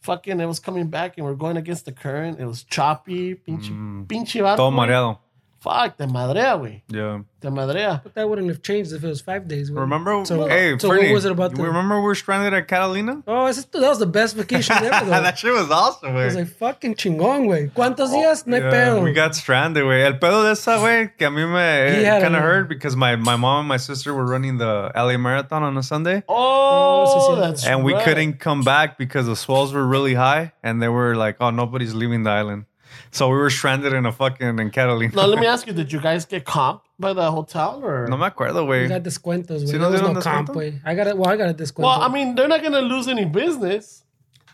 fucking, 0.00 0.38
it 0.40 0.46
was 0.46 0.58
coming 0.60 0.88
back 0.88 1.16
and 1.16 1.26
we're 1.26 1.34
going 1.34 1.56
against 1.56 1.84
the 1.86 1.92
current. 1.92 2.38
It 2.40 2.46
was 2.46 2.62
choppy, 2.64 3.34
pinche, 3.34 3.70
pinche 4.06 4.40
vato, 4.42 4.56
Todo 4.56 4.70
güey. 4.70 4.76
mareado. 4.76 5.18
Fuck, 5.66 5.96
te 5.98 6.06
madrea, 6.06 6.56
güey. 6.56 6.82
Yeah. 6.88 7.22
Te 7.40 7.48
madrea. 7.48 8.00
But 8.04 8.14
that 8.14 8.28
wouldn't 8.28 8.48
have 8.48 8.62
changed 8.62 8.92
if 8.92 9.02
it 9.02 9.08
was 9.08 9.20
five 9.20 9.48
days. 9.48 9.68
would 9.70 9.78
it? 9.78 9.80
Remember? 9.80 10.24
So, 10.24 10.46
hey, 10.46 10.78
so 10.78 10.88
Fernie, 10.88 11.08
what 11.08 11.14
was 11.14 11.24
it 11.24 11.32
about 11.32 11.50
you 11.50 11.56
the? 11.56 11.62
remember 11.64 11.96
we 12.00 12.04
were 12.06 12.14
stranded 12.14 12.54
at 12.54 12.68
Catalina? 12.68 13.22
Oh, 13.26 13.46
ese- 13.46 13.64
that 13.64 13.80
was 13.80 13.98
the 13.98 14.06
best 14.06 14.36
vacation 14.36 14.76
ever. 14.76 15.04
Though. 15.06 15.10
that 15.10 15.36
shit 15.38 15.52
was 15.52 15.68
awesome, 15.70 16.16
It 16.16 16.24
was 16.24 16.36
like 16.36 16.46
fucking 16.48 16.94
chingón, 16.94 17.46
güey. 17.46 17.72
¿Cuántos 17.72 18.10
oh, 18.10 18.16
días? 18.16 18.46
No 18.46 18.56
hay 18.56 18.62
Oh, 18.62 18.70
Yeah, 18.70 18.88
pedo. 18.94 19.02
we 19.02 19.12
got 19.12 19.34
stranded, 19.34 19.82
güey. 19.82 20.04
El 20.06 20.18
pedo 20.20 20.44
de 20.44 20.52
esa, 20.52 20.76
güey, 20.78 21.10
que 21.18 21.26
a 21.26 21.30
mí 21.30 21.42
He 21.42 21.98
me 21.98 22.04
had 22.04 22.22
kind 22.22 22.36
of 22.36 22.42
a- 22.42 22.46
hurt 22.46 22.68
because 22.68 22.94
my, 22.94 23.16
my 23.16 23.34
mom 23.34 23.60
and 23.60 23.68
my 23.68 23.76
sister 23.76 24.14
were 24.14 24.24
running 24.24 24.58
the 24.58 24.92
LA 24.94 25.16
Marathon 25.18 25.64
on 25.64 25.76
a 25.76 25.82
Sunday. 25.82 26.22
Oh, 26.28 26.34
oh, 26.36 27.06
sí, 27.08 27.34
sí. 27.34 27.40
that's 27.40 27.66
and 27.66 27.82
we 27.84 27.92
couldn't 28.04 28.34
come 28.38 28.62
back 28.62 28.98
because 28.98 29.26
the 29.26 29.34
swells 29.36 29.72
were 29.72 29.84
really 29.86 30.14
high 30.14 30.52
and 30.62 30.80
they 30.80 30.88
were 30.88 31.16
like, 31.16 31.36
oh, 31.40 31.50
nobody's 31.50 31.92
leaving 31.92 32.22
the 32.22 32.30
island. 32.30 32.66
So 33.10 33.28
we 33.28 33.36
were 33.36 33.50
stranded 33.50 33.92
in 33.92 34.06
a 34.06 34.12
fucking 34.12 34.58
in 34.58 34.70
Catalina. 34.70 35.14
Now 35.14 35.26
let 35.26 35.38
me 35.38 35.46
ask 35.46 35.66
you: 35.66 35.72
Did 35.72 35.92
you 35.92 36.00
guys 36.00 36.24
get 36.24 36.44
comped 36.44 36.80
by 36.98 37.12
the 37.12 37.30
hotel 37.30 37.80
or? 37.84 38.06
no 38.08 38.16
me 38.16 38.24
acuerdo, 38.26 38.66
We 38.66 38.76
güey. 38.76 38.88
got 38.88 39.02
descuentos, 39.02 39.62
güey. 39.64 39.66
¿Sí 39.66 39.70
There 39.72 39.80
nos 39.80 39.92
was 39.92 40.02
no 40.02 40.20
comp, 40.20 40.48
güey. 40.50 40.80
I 40.84 40.94
got 40.94 41.06
it. 41.06 41.16
Well, 41.16 41.30
I 41.30 41.36
got 41.36 41.48
a 41.50 41.54
descuento. 41.54 41.84
well, 41.84 42.00
I 42.02 42.08
mean, 42.08 42.34
they're 42.34 42.48
not 42.48 42.62
gonna 42.62 42.80
lose 42.80 43.08
any 43.08 43.24
business. 43.24 44.02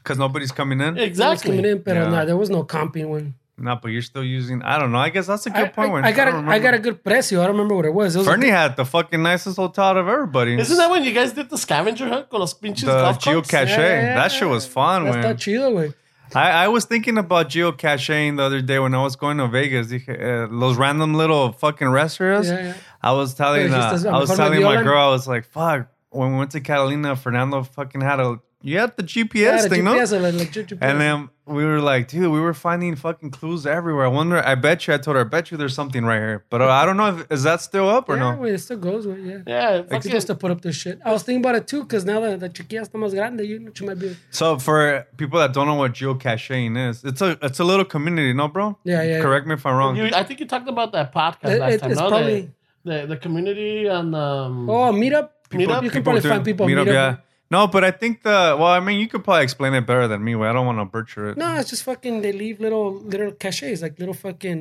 Because 0.03 0.19
nobody's 0.19 0.51
coming 0.51 0.81
in. 0.81 0.97
It's 0.99 1.07
Exactly. 1.07 1.57
coming 1.59 1.65
in, 1.71 1.83
pero 1.83 2.03
Yeah. 2.03 2.11
nah, 2.11 2.25
there 2.25 2.37
was 2.37 2.51
no 2.51 2.65
comping 2.65 3.07
one. 3.09 3.35
No, 3.57 3.79
but 3.81 3.93
you're 3.93 4.03
still 4.03 4.25
using. 4.25 4.61
I 4.63 4.77
don't 4.79 4.91
know. 4.91 4.99
I 4.99 5.11
guess 5.11 5.27
that's 5.29 5.47
a 5.47 5.51
good 5.51 5.73
point. 5.75 5.91
I, 5.91 5.93
when- 5.93 6.05
I 6.05 6.11
got 6.11 6.25
don't 6.25 6.49
a, 6.49 6.51
I 6.51 6.59
got 6.59 6.75
a 6.75 6.79
good 6.81 7.05
precio. 7.05 7.41
I 7.41 7.47
don't 7.47 7.55
remember 7.55 7.77
what 7.77 7.85
it 7.85 7.95
was. 7.95 8.17
It 8.17 8.21
was 8.21 8.27
a 8.27 8.31
Fernie 8.33 8.49
had 8.49 8.77
the 8.77 8.85
fucking 8.85 9.23
nicest 9.23 9.57
hotel 9.59 9.85
out 9.85 9.97
of 9.99 10.09
everybody. 10.09 10.59
Isn't 10.59 10.77
that 10.79 10.91
when 10.91 11.05
you 11.05 11.13
guys 11.13 11.33
did 11.33 11.49
the 11.51 11.57
scavenger 11.59 12.09
hunt 12.09 12.29
con 12.31 12.41
los 12.41 12.55
pinches 12.55 12.87
the 12.87 12.93
golf 12.93 13.23
carts? 13.23 13.27
geocache? 13.53 13.69
Yeah, 13.69 13.79
yeah, 13.79 14.15
that 14.17 14.33
shit 14.33 14.49
was 14.49 14.67
fun, 14.67 15.05
Está 15.05 15.23
man. 15.23 15.37
chido, 15.37 15.71
güey. 15.71 15.95
I, 16.35 16.65
I 16.65 16.69
was 16.69 16.85
thinking 16.85 17.19
about 17.19 17.49
geocaching 17.49 18.37
the 18.37 18.43
other 18.43 18.61
day 18.61 18.79
when 18.79 18.95
I 18.95 19.03
was 19.03 19.17
going 19.17 19.39
to 19.39 19.49
Vegas. 19.49 19.89
Dije, 19.89 20.09
eh, 20.09 20.49
those 20.51 20.77
random 20.77 21.15
little 21.15 21.53
fucking 21.53 21.89
restaurants. 21.89 22.49
Yeah, 22.49 22.63
yeah. 22.63 22.75
I 23.03 23.13
was 23.13 23.35
telling, 23.35 23.73
uh, 23.73 23.77
I 23.77 23.93
was 23.93 24.05
lo 24.05 24.13
mejor 24.13 24.51
me 24.51 24.61
telling 24.61 24.63
my 24.63 24.83
girl, 24.83 25.09
I 25.09 25.11
was 25.11 25.27
like, 25.27 25.45
"Fuck." 25.45 25.89
When 26.11 26.33
we 26.33 26.39
went 26.39 26.51
to 26.53 26.61
Catalina, 26.61 27.17
Fernando 27.17 27.63
fucking 27.63 28.01
had 28.03 28.21
a 28.21 28.39
you 28.63 28.79
had 28.79 28.97
the 28.97 29.03
GPS 29.03 29.35
Yeah, 29.35 29.63
the 29.63 29.69
thing, 29.69 29.85
no? 29.85 29.93
Like, 29.95 30.11
like, 30.11 30.53
GPS. 30.53 30.79
And 30.81 31.01
then 31.01 31.29
we 31.47 31.65
were 31.65 31.81
like, 31.81 32.09
dude, 32.09 32.31
we 32.31 32.41
were 32.41 32.55
finding 32.55 32.95
fucking 32.97 33.31
clues 33.31 33.67
everywhere. 33.67 34.05
I 34.05 34.09
wonder. 34.09 34.39
I 34.45 34.55
bet 34.55 34.87
you. 34.87 34.95
I 34.95 34.99
told 34.99 35.17
her, 35.17 35.23
I 35.23 35.25
bet 35.25 35.51
you 35.51 35.57
there's 35.57 35.75
something 35.75 36.05
right 36.05 36.19
here. 36.19 36.45
But 36.51 36.63
uh, 36.63 36.69
I 36.69 36.87
don't 36.87 36.97
know 36.97 37.17
if 37.19 37.31
is 37.33 37.43
that 37.43 37.61
still 37.61 37.89
up 37.89 38.09
or 38.09 38.17
yeah, 38.17 38.33
no. 38.33 38.39
güey, 38.39 38.55
it 38.55 38.59
still 38.59 38.79
goes, 38.79 39.07
güey. 39.07 39.45
Yeah. 39.47 39.83
Yeah, 39.83 39.83
You're 39.91 40.01
supposed 40.03 40.27
to 40.29 40.35
put 40.37 40.51
up 40.51 40.61
this 40.63 40.77
shit. 40.77 41.01
I 41.05 41.13
was 41.13 41.23
thinking 41.25 41.43
about 41.45 41.57
it 41.57 41.67
too, 41.67 41.83
because 41.83 42.05
now 42.05 42.21
that 42.21 42.41
the 42.41 42.49
chiquilla 42.49 42.83
está 42.89 42.95
más 42.99 43.13
grande, 43.13 43.41
you, 43.41 43.73
you 43.79 43.87
might 43.87 43.99
be. 43.99 44.17
So 44.31 44.59
for 44.59 45.07
people 45.17 45.39
that 45.41 45.53
don't 45.53 45.67
know 45.67 45.75
what 45.75 45.93
geocaching 45.93 46.89
is, 46.89 47.05
it's 47.05 47.21
a 47.21 47.39
it's 47.43 47.59
a 47.61 47.65
little 47.65 47.85
community, 47.85 48.33
no, 48.33 48.49
bro? 48.49 48.79
Yeah, 48.85 49.03
yeah. 49.03 49.21
Correct 49.21 49.47
me 49.47 49.55
if 49.55 49.67
I'm 49.67 49.77
wrong. 49.77 49.97
you, 49.97 50.11
I 50.15 50.23
think 50.23 50.41
you 50.41 50.47
talked 50.47 50.69
about 50.69 50.93
that 50.93 51.13
podcast 51.13 51.51
It- 51.51 51.61
last 51.61 51.73
it- 51.75 51.81
time. 51.81 51.91
it's 51.91 52.01
no? 52.01 52.09
probably- 52.09 52.51
the, 52.85 53.01
the 53.01 53.07
the 53.09 53.17
community 53.17 53.87
and 53.87 54.15
um. 54.15 54.69
Oh, 54.71 54.93
meetup. 54.93 55.31
Meetup? 55.51 55.83
You 55.85 55.91
can 55.91 56.03
probably 56.03 56.23
find 56.23 56.45
people. 56.45 56.67
meet 56.67 56.79
up, 56.79 56.87
meetup. 56.87 56.93
yeah. 56.93 57.17
No, 57.53 57.67
but 57.67 57.85
I 57.85 57.91
think 57.91 58.23
the 58.23 58.57
well, 58.59 58.73
I 58.79 58.81
mean, 58.81 58.99
you 58.99 59.09
could 59.09 59.23
probably 59.25 59.45
explain 59.45 59.75
it 59.75 59.87
better 59.87 60.09
than 60.09 60.25
me. 60.25 60.33
I 60.35 60.53
don't 60.55 60.65
want 60.65 60.79
to 60.79 60.87
butcher 60.87 61.23
it. 61.31 61.37
No, 61.37 61.49
it's 61.61 61.69
just 61.69 61.83
fucking. 61.83 62.23
They 62.23 62.33
leave 62.33 62.61
little 62.67 62.95
little 63.13 63.33
caches, 63.45 63.83
like 63.83 63.99
little 63.99 64.15
fucking. 64.15 64.59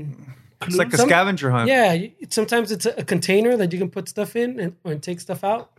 it's 0.68 0.76
like 0.76 0.94
a 0.94 0.98
Some- 0.98 1.08
scavenger 1.08 1.50
hunt. 1.52 1.70
Yeah, 1.70 2.08
sometimes 2.30 2.68
it's 2.76 2.86
a, 2.86 2.94
a 3.04 3.06
container 3.14 3.56
that 3.56 3.72
you 3.72 3.80
can 3.80 3.90
put 3.90 4.10
stuff 4.10 4.36
in 4.36 4.60
and, 4.60 4.76
and 4.84 5.02
take 5.02 5.22
stuff 5.22 5.42
out. 5.44 5.72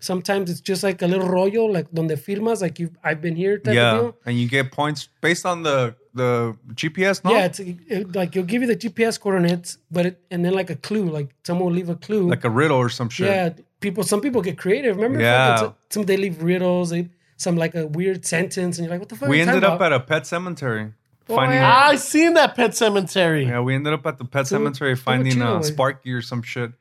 Sometimes 0.00 0.50
it's 0.50 0.62
just 0.70 0.82
like 0.82 1.02
a 1.02 1.06
little 1.06 1.28
rollo, 1.28 1.66
like 1.66 1.90
donde 1.92 2.16
firmas, 2.26 2.62
like 2.62 2.78
you 2.78 2.90
I've 3.04 3.20
been 3.20 3.36
here 3.36 3.58
type 3.58 3.68
of 3.68 3.74
yeah, 3.74 3.92
deal. 3.94 4.16
and 4.26 4.40
you 4.40 4.48
get 4.48 4.72
points 4.72 5.08
based 5.20 5.44
on 5.44 5.64
the 5.64 5.94
the 6.14 6.56
GPS. 6.74 7.22
No, 7.24 7.32
Yeah, 7.32 7.44
it's 7.46 7.58
it, 7.60 8.14
like 8.14 8.34
you'll 8.34 8.44
give 8.44 8.62
you 8.62 8.68
the 8.68 8.76
GPS 8.76 9.18
coordinates, 9.20 9.78
but 9.90 10.06
it, 10.06 10.20
and 10.30 10.44
then 10.44 10.54
like 10.54 10.70
a 10.70 10.76
clue, 10.76 11.04
like 11.10 11.34
someone 11.44 11.66
will 11.66 11.72
leave 11.74 11.88
a 11.90 11.96
clue. 11.96 12.28
like 12.28 12.44
a 12.44 12.50
riddle 12.50 12.76
or 12.78 12.88
some 12.88 13.08
shit. 13.08 13.26
yeah, 13.26 13.50
people. 13.80 14.04
Some 14.04 14.20
people 14.20 14.40
get 14.42 14.56
creative. 14.58 14.96
Remember? 14.96 15.20
Yeah. 15.20 15.56
Fucking 15.56 15.66
Some, 15.68 15.74
some 15.90 16.02
they 16.04 16.16
leave 16.16 16.42
riddles. 16.42 16.90
They 16.90 17.08
some 17.36 17.56
like 17.56 17.74
a 17.74 17.86
weird 17.86 18.24
sentence, 18.24 18.78
and 18.78 18.86
you're 18.86 18.92
like, 18.94 19.00
what 19.00 19.08
the 19.08 19.16
fuck? 19.16 19.28
we 19.28 19.40
ended 19.40 19.64
up 19.64 19.76
about? 19.76 19.92
at 19.92 20.00
a 20.00 20.04
pet 20.04 20.26
cemetery. 20.26 20.92
Oh, 21.26 21.36
finding 21.36 21.56
yeah. 21.58 21.88
I 21.88 21.96
seen 21.96 22.34
that 22.34 22.54
pet 22.54 22.76
cemetery. 22.76 23.46
Yeah, 23.46 23.60
we 23.60 23.74
ended 23.74 23.94
up 23.94 24.06
at 24.06 24.18
the 24.18 24.26
pet 24.26 24.44
Estuvo- 24.44 24.48
cemetery 24.48 24.92
estuvo 24.94 24.98
finding 25.04 25.32
chido, 25.32 25.58
uh. 25.58 25.62
Sparky 25.62 26.12
or 26.12 26.20
some 26.22 26.42
shit. 26.42 26.72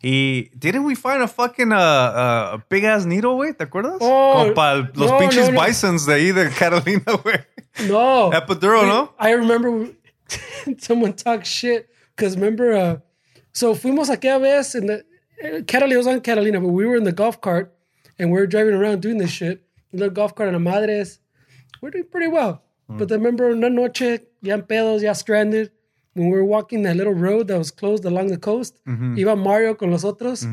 He 0.00 0.50
didn't 0.58 0.82
we 0.84 0.94
find 0.96 1.22
a 1.22 1.28
fucking 1.28 1.72
uh, 1.72 1.76
uh, 1.78 2.50
a 2.54 2.58
big 2.68 2.84
ass 2.84 3.04
needle, 3.06 3.36
güey? 3.36 3.56
¿Te 3.56 3.64
acuerdas? 3.64 3.98
Oh, 4.00 4.32
Como 4.42 4.52
para 4.54 4.90
los 4.94 5.10
no, 5.10 5.18
pinches 5.20 5.48
no, 5.48 5.54
no. 5.54 5.60
bisons 5.64 6.06
de 6.06 6.12
ahí 6.14 6.32
de 6.32 6.50
Catalina, 6.50 7.04
güey. 7.22 7.38
No 7.82 8.30
Epidural, 8.34 8.86
no? 8.86 9.12
I 9.18 9.30
remember 9.32 9.90
someone 10.78 11.12
talk 11.14 11.44
shit 11.44 11.88
because 12.16 12.36
remember, 12.36 12.72
uh, 12.72 12.96
so 13.52 13.74
fuimos 13.74 14.08
aquella 14.10 14.40
vez 14.40 14.74
in 14.74 14.86
the 14.86 15.04
eh, 15.40 15.62
Catalina 15.66 15.96
was 15.98 16.06
on 16.06 16.20
Catalina, 16.20 16.60
but 16.60 16.68
we 16.68 16.86
were 16.86 16.96
in 16.96 17.04
the 17.04 17.12
golf 17.12 17.40
cart 17.40 17.74
and 18.18 18.30
we 18.30 18.38
were 18.38 18.46
driving 18.46 18.74
around 18.74 19.02
doing 19.02 19.18
this 19.18 19.30
shit. 19.30 19.62
The 19.92 19.98
little 19.98 20.14
golf 20.14 20.34
cart 20.34 20.48
and 20.48 20.56
a 20.56 20.60
madres. 20.60 21.18
We're 21.80 21.90
doing 21.90 22.04
pretty 22.10 22.28
well. 22.28 22.62
But 22.88 23.10
I 23.10 23.14
remember 23.14 23.48
una 23.50 23.70
noche, 23.70 24.20
ya 24.42 24.54
en 24.54 24.62
pedos, 24.62 25.02
ya 25.02 25.12
stranded, 25.14 25.70
when 26.14 26.26
we 26.30 26.36
were 26.36 26.44
walking 26.44 26.82
that 26.82 26.96
little 26.96 27.14
road 27.14 27.48
that 27.48 27.58
was 27.58 27.70
closed 27.70 28.04
along 28.04 28.28
the 28.28 28.36
coast, 28.36 28.78
iba 28.86 29.36
Mario 29.36 29.74
con 29.74 29.90
los 29.90 30.04
otros. 30.04 30.44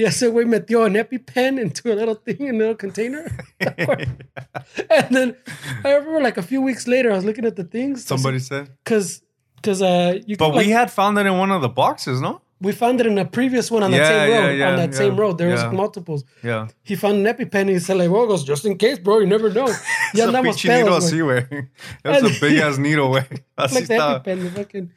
Y 0.00 0.06
ese 0.06 0.28
güey 0.30 0.46
metió 0.46 0.86
an 0.86 0.94
EpiPen 0.94 1.60
into 1.60 1.92
a 1.92 1.94
little 1.94 2.14
thing 2.14 2.46
in 2.48 2.54
a 2.54 2.58
little 2.58 2.74
container. 2.74 3.30
and 3.60 5.10
then 5.14 5.36
I 5.84 5.92
remember 5.92 6.22
like 6.22 6.38
a 6.38 6.42
few 6.42 6.62
weeks 6.62 6.88
later, 6.88 7.12
I 7.12 7.16
was 7.16 7.24
looking 7.26 7.44
at 7.44 7.56
the 7.56 7.64
things. 7.64 8.06
Somebody 8.06 8.38
said. 8.38 8.70
Because 8.82 9.20
because 9.56 9.82
uh, 9.82 10.18
you 10.26 10.38
But 10.38 10.46
could, 10.46 10.54
like, 10.56 10.66
we 10.66 10.72
had 10.72 10.90
found 10.90 11.18
it 11.18 11.26
in 11.26 11.36
one 11.36 11.50
of 11.50 11.60
the 11.60 11.68
boxes, 11.68 12.22
no? 12.22 12.40
we 12.62 12.72
found 12.72 13.00
it 13.00 13.06
in 13.06 13.18
a 13.18 13.24
previous 13.24 13.70
one 13.70 13.82
on 13.82 13.90
that 13.90 14.06
same 14.06 14.30
yeah, 14.30 14.38
road. 14.38 14.58
yeah, 14.58 14.70
on 14.70 14.76
that 14.76 14.92
yeah, 14.92 14.96
same 14.96 15.16
road, 15.16 15.38
there 15.38 15.48
was 15.48 15.64
multiples. 15.72 16.24
Yeah. 16.42 16.68
He 16.82 16.94
found 16.94 17.26
an 17.26 17.34
EpiPen. 17.34 17.70
He 17.70 17.78
said 17.78 17.96
like, 17.96 18.10
"Well, 18.10 18.26
goes 18.26 18.44
just 18.44 18.64
in 18.64 18.76
case, 18.76 18.98
bro. 18.98 19.20
You 19.20 19.26
never 19.26 19.50
know." 19.50 19.66
Ya 20.14 20.26
andamos 20.26 20.60
pedos, 20.60 21.04
así, 21.04 21.20
güey. 21.20 21.68
Was 22.04 22.22
a 22.24 22.40
big 22.40 22.58
ass 22.58 22.78
needle, 22.86 23.10
güey. 23.10 23.42
Así 23.56 23.74
like 23.74 23.84
estaba. 23.84 24.22
EpiPen, 24.22 24.42
the 24.42 24.50
fucking. 24.50 24.90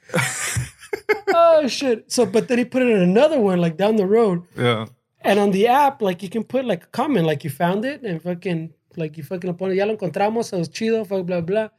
oh 1.30 1.68
shit! 1.68 2.12
So, 2.12 2.26
but 2.26 2.48
then 2.48 2.58
he 2.60 2.66
put 2.66 2.82
it 2.82 2.90
in 2.90 3.02
another 3.02 3.40
one, 3.40 3.60
like 3.60 3.78
down 3.78 3.96
the 3.96 4.06
road, 4.06 4.44
Yeah. 4.58 4.86
and 5.22 5.40
on 5.40 5.52
the 5.52 5.68
app, 5.68 6.02
like 6.02 6.22
you 6.24 6.30
can 6.30 6.44
put 6.44 6.66
like 6.66 6.84
a 6.84 6.88
comment, 6.88 7.26
like 7.26 7.44
you 7.44 7.50
found 7.50 7.86
it, 7.86 8.02
and 8.04 8.22
fucking, 8.22 8.74
like 8.96 9.18
you 9.18 9.24
fucking 9.24 9.54
pone, 9.56 9.76
ya 9.76 9.86
lo 9.86 9.96
encontramos, 9.96 10.52
it 10.54 10.58
was 10.58 10.70
chido, 10.70 11.06
fuck, 11.06 11.26
blah 11.26 11.42
blah. 11.42 11.70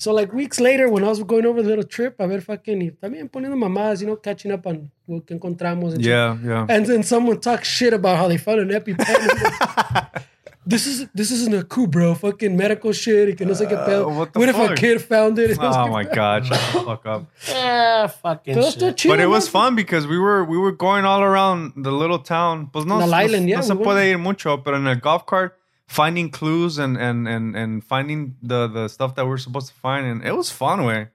So 0.00 0.12
like 0.12 0.32
weeks 0.32 0.60
later, 0.60 0.88
when 0.88 1.02
I 1.02 1.08
was 1.08 1.20
going 1.24 1.44
over 1.44 1.60
the 1.60 1.68
little 1.68 1.82
trip, 1.82 2.20
I 2.20 2.26
ver 2.26 2.40
fucking, 2.40 2.78
y 2.80 2.90
también 3.02 3.28
poniendo 3.28 3.56
mamadas, 3.56 4.00
you 4.00 4.06
know, 4.06 4.14
catching 4.16 4.52
up 4.52 4.64
on 4.66 4.90
what 5.06 5.26
encontramos 5.26 5.94
and 5.94 6.04
shit. 6.04 6.10
Yeah, 6.12 6.36
yeah. 6.44 6.66
And 6.68 6.86
then 6.86 7.02
someone 7.02 7.40
talks 7.40 7.66
shit 7.66 7.92
about 7.92 8.16
how 8.16 8.28
they 8.28 8.36
found 8.36 8.60
an 8.60 8.68
EpiPen. 8.68 10.22
this 10.68 10.86
is 10.86 11.06
this 11.14 11.30
isn't 11.30 11.54
a 11.54 11.62
coup, 11.64 11.86
bro. 11.86 12.14
Fucking 12.14 12.54
medical 12.56 12.92
shit. 12.92 13.28
y 13.30 13.34
que 13.34 13.46
no 13.46 13.54
sé 13.54 13.66
qué 13.68 13.76
pedo. 13.86 14.06
Uh, 14.06 14.14
what 14.18 14.32
the 14.32 14.38
what 14.38 14.48
if 14.50 14.56
a 14.58 14.74
kid 14.74 15.00
found 15.00 15.38
it? 15.38 15.50
It 15.50 15.58
Oh 15.60 15.88
my 15.98 16.04
god, 16.04 16.44
shut 16.46 16.60
the 16.72 16.80
fuck 16.84 17.06
up. 17.06 17.24
Yeah, 17.48 18.06
fucking 18.08 18.54
Pero 18.54 18.66
está 18.66 18.88
shit. 18.90 18.96
chido, 18.96 19.08
But 19.12 19.20
it 19.20 19.26
was 19.28 19.48
fun 19.48 19.74
because 19.74 20.06
we 20.06 20.18
were 20.18 20.44
we 20.44 20.58
were 20.58 20.72
going 20.72 21.04
all 21.04 21.22
around 21.22 21.72
the 21.76 21.90
little 21.90 22.18
town. 22.18 22.66
Pues 22.72 22.84
no, 22.84 22.98
La 22.98 23.06
no- 23.06 23.12
island, 23.16 23.48
yeah, 23.48 23.56
no 23.60 23.62
se 23.62 23.74
we 23.74 23.84
puede 23.84 24.04
ir 24.10 24.18
mucho, 24.18 24.56
but 24.58 24.74
in 24.74 24.86
a 24.86 24.94
golf 24.94 25.24
cart, 25.26 25.56
finding 25.86 26.30
clues 26.30 26.78
and 26.78 26.96
and 26.98 27.26
and 27.26 27.56
and 27.56 27.82
finding 27.82 28.36
the 28.42 28.68
the 28.68 28.88
stuff 28.88 29.14
that 29.14 29.26
we're 29.26 29.38
supposed 29.38 29.68
to 29.68 29.74
find, 29.74 30.06
and 30.06 30.22
it 30.24 30.36
was 30.36 30.50
fun. 30.50 30.84
Way, 30.84 31.08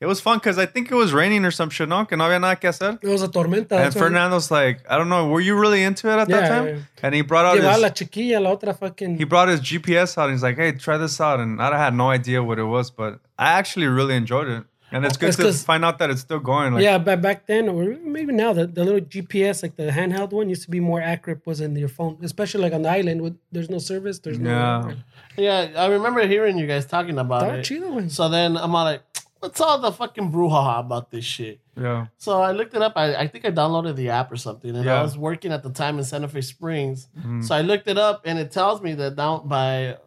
it 0.00 0.06
was 0.06 0.20
fun 0.20 0.38
because 0.38 0.58
I 0.58 0.66
think 0.66 0.90
it 0.90 0.94
was 0.94 1.12
raining 1.12 1.44
or 1.44 1.50
some 1.50 1.70
shit. 1.70 1.88
No, 1.88 2.04
que 2.04 2.16
no 2.16 2.24
había 2.24 2.40
nada 2.40 2.56
que 2.56 2.68
hacer. 2.68 2.98
It 3.02 3.08
was 3.08 3.22
a 3.22 3.28
tormenta. 3.28 3.60
And 3.60 3.68
that's 3.70 3.94
why- 3.96 4.00
Fernando's 4.02 4.50
like, 4.50 4.80
I 4.88 4.98
don't 4.98 5.08
know, 5.08 5.28
were 5.28 5.40
you 5.40 5.58
really 5.58 5.82
into 5.82 6.08
it 6.10 6.18
at 6.18 6.28
that 6.28 6.48
time? 6.48 6.66
yeah. 6.68 6.76
And 7.02 7.14
he 7.14 7.22
brought 7.22 7.46
out 7.46 7.58
Llevaba 7.58 7.72
his 7.74 7.82
la 7.82 7.88
chiquilla, 7.90 8.40
la 8.42 8.56
otra 8.56 8.78
fucking. 8.78 9.18
he 9.18 9.24
brought 9.24 9.48
his 9.48 9.60
GPS 9.60 10.16
out 10.18 10.24
and 10.24 10.32
he's 10.34 10.42
like, 10.42 10.56
hey, 10.56 10.72
try 10.72 10.96
this 10.98 11.20
out. 11.20 11.40
And 11.40 11.60
I 11.62 11.76
had 11.78 11.94
no 11.94 12.10
idea 12.10 12.42
what 12.42 12.58
it 12.58 12.64
was, 12.64 12.90
but 12.90 13.20
I 13.38 13.52
actually 13.52 13.86
really 13.86 14.14
enjoyed 14.16 14.48
it. 14.48 14.64
And 14.92 15.04
it's 15.04 15.16
uh, 15.16 15.18
good 15.18 15.26
That's 15.28 15.36
to 15.38 15.42
'cause- 15.44 15.64
find 15.64 15.84
out 15.84 15.98
that 15.98 16.10
it's 16.10 16.20
still 16.20 16.38
going. 16.38 16.74
Like, 16.74 16.84
yeah, 16.84 16.98
but 16.98 17.20
back 17.20 17.46
then, 17.46 17.68
or 17.68 17.96
maybe 18.04 18.32
now, 18.32 18.52
the, 18.52 18.66
the 18.68 18.84
little 18.84 19.00
GPS, 19.00 19.60
like 19.64 19.74
the 19.74 19.90
handheld 19.90 20.30
one, 20.30 20.48
used 20.48 20.62
to 20.64 20.70
be 20.70 20.78
more 20.78 21.00
accurate. 21.02 21.44
Was 21.46 21.60
in 21.60 21.74
your 21.74 21.88
phone, 21.88 22.18
especially 22.22 22.60
like 22.62 22.72
on 22.74 22.82
the 22.82 22.90
island, 22.90 23.20
with 23.20 23.36
there's 23.50 23.68
no 23.68 23.78
service. 23.78 24.20
There's 24.20 24.38
no. 24.38 24.50
Yeah. 24.50 24.92
Yeah, 25.36 25.82
I 25.82 25.86
remember 25.88 26.24
hearing 26.28 26.58
you 26.58 26.68
guys 26.68 26.86
talking 26.86 27.18
about 27.18 27.42
Estaba 27.42 27.58
it. 27.58 27.64
chido. 27.64 28.08
So 28.10 28.28
then 28.28 28.56
I'm 28.56 28.72
all 28.76 28.84
like, 28.84 29.02
what's 29.44 29.60
all 29.60 29.78
the 29.78 29.92
fucking 29.92 30.32
brouhaha 30.32 30.80
about 30.80 31.10
this 31.10 31.24
shit? 31.24 31.60
yeah. 31.80 32.06
So 32.18 32.40
I 32.40 32.52
looked 32.52 32.74
it 32.74 32.82
up. 32.82 32.94
I, 32.96 33.14
I 33.24 33.26
think 33.28 33.44
I 33.44 33.50
downloaded 33.50 33.94
the 33.96 34.08
app 34.10 34.32
or 34.32 34.36
something, 34.36 34.74
and 34.74 34.84
Yeah. 34.84 35.00
I 35.00 35.02
was 35.02 35.16
working 35.18 35.52
at 35.52 35.62
the 35.62 35.70
time 35.70 35.98
in 35.98 36.04
Santa 36.04 36.28
Fe 36.28 36.40
Springs. 36.40 37.08
Hmm. 37.20 37.42
So 37.42 37.54
I 37.54 37.62
looked 37.62 37.86
it 37.88 37.98
up, 37.98 38.22
and 38.24 38.38
it 38.38 38.50
tells 38.50 38.80
me 38.80 38.94
that 38.94 39.16
down 39.16 39.46
by 39.48 39.98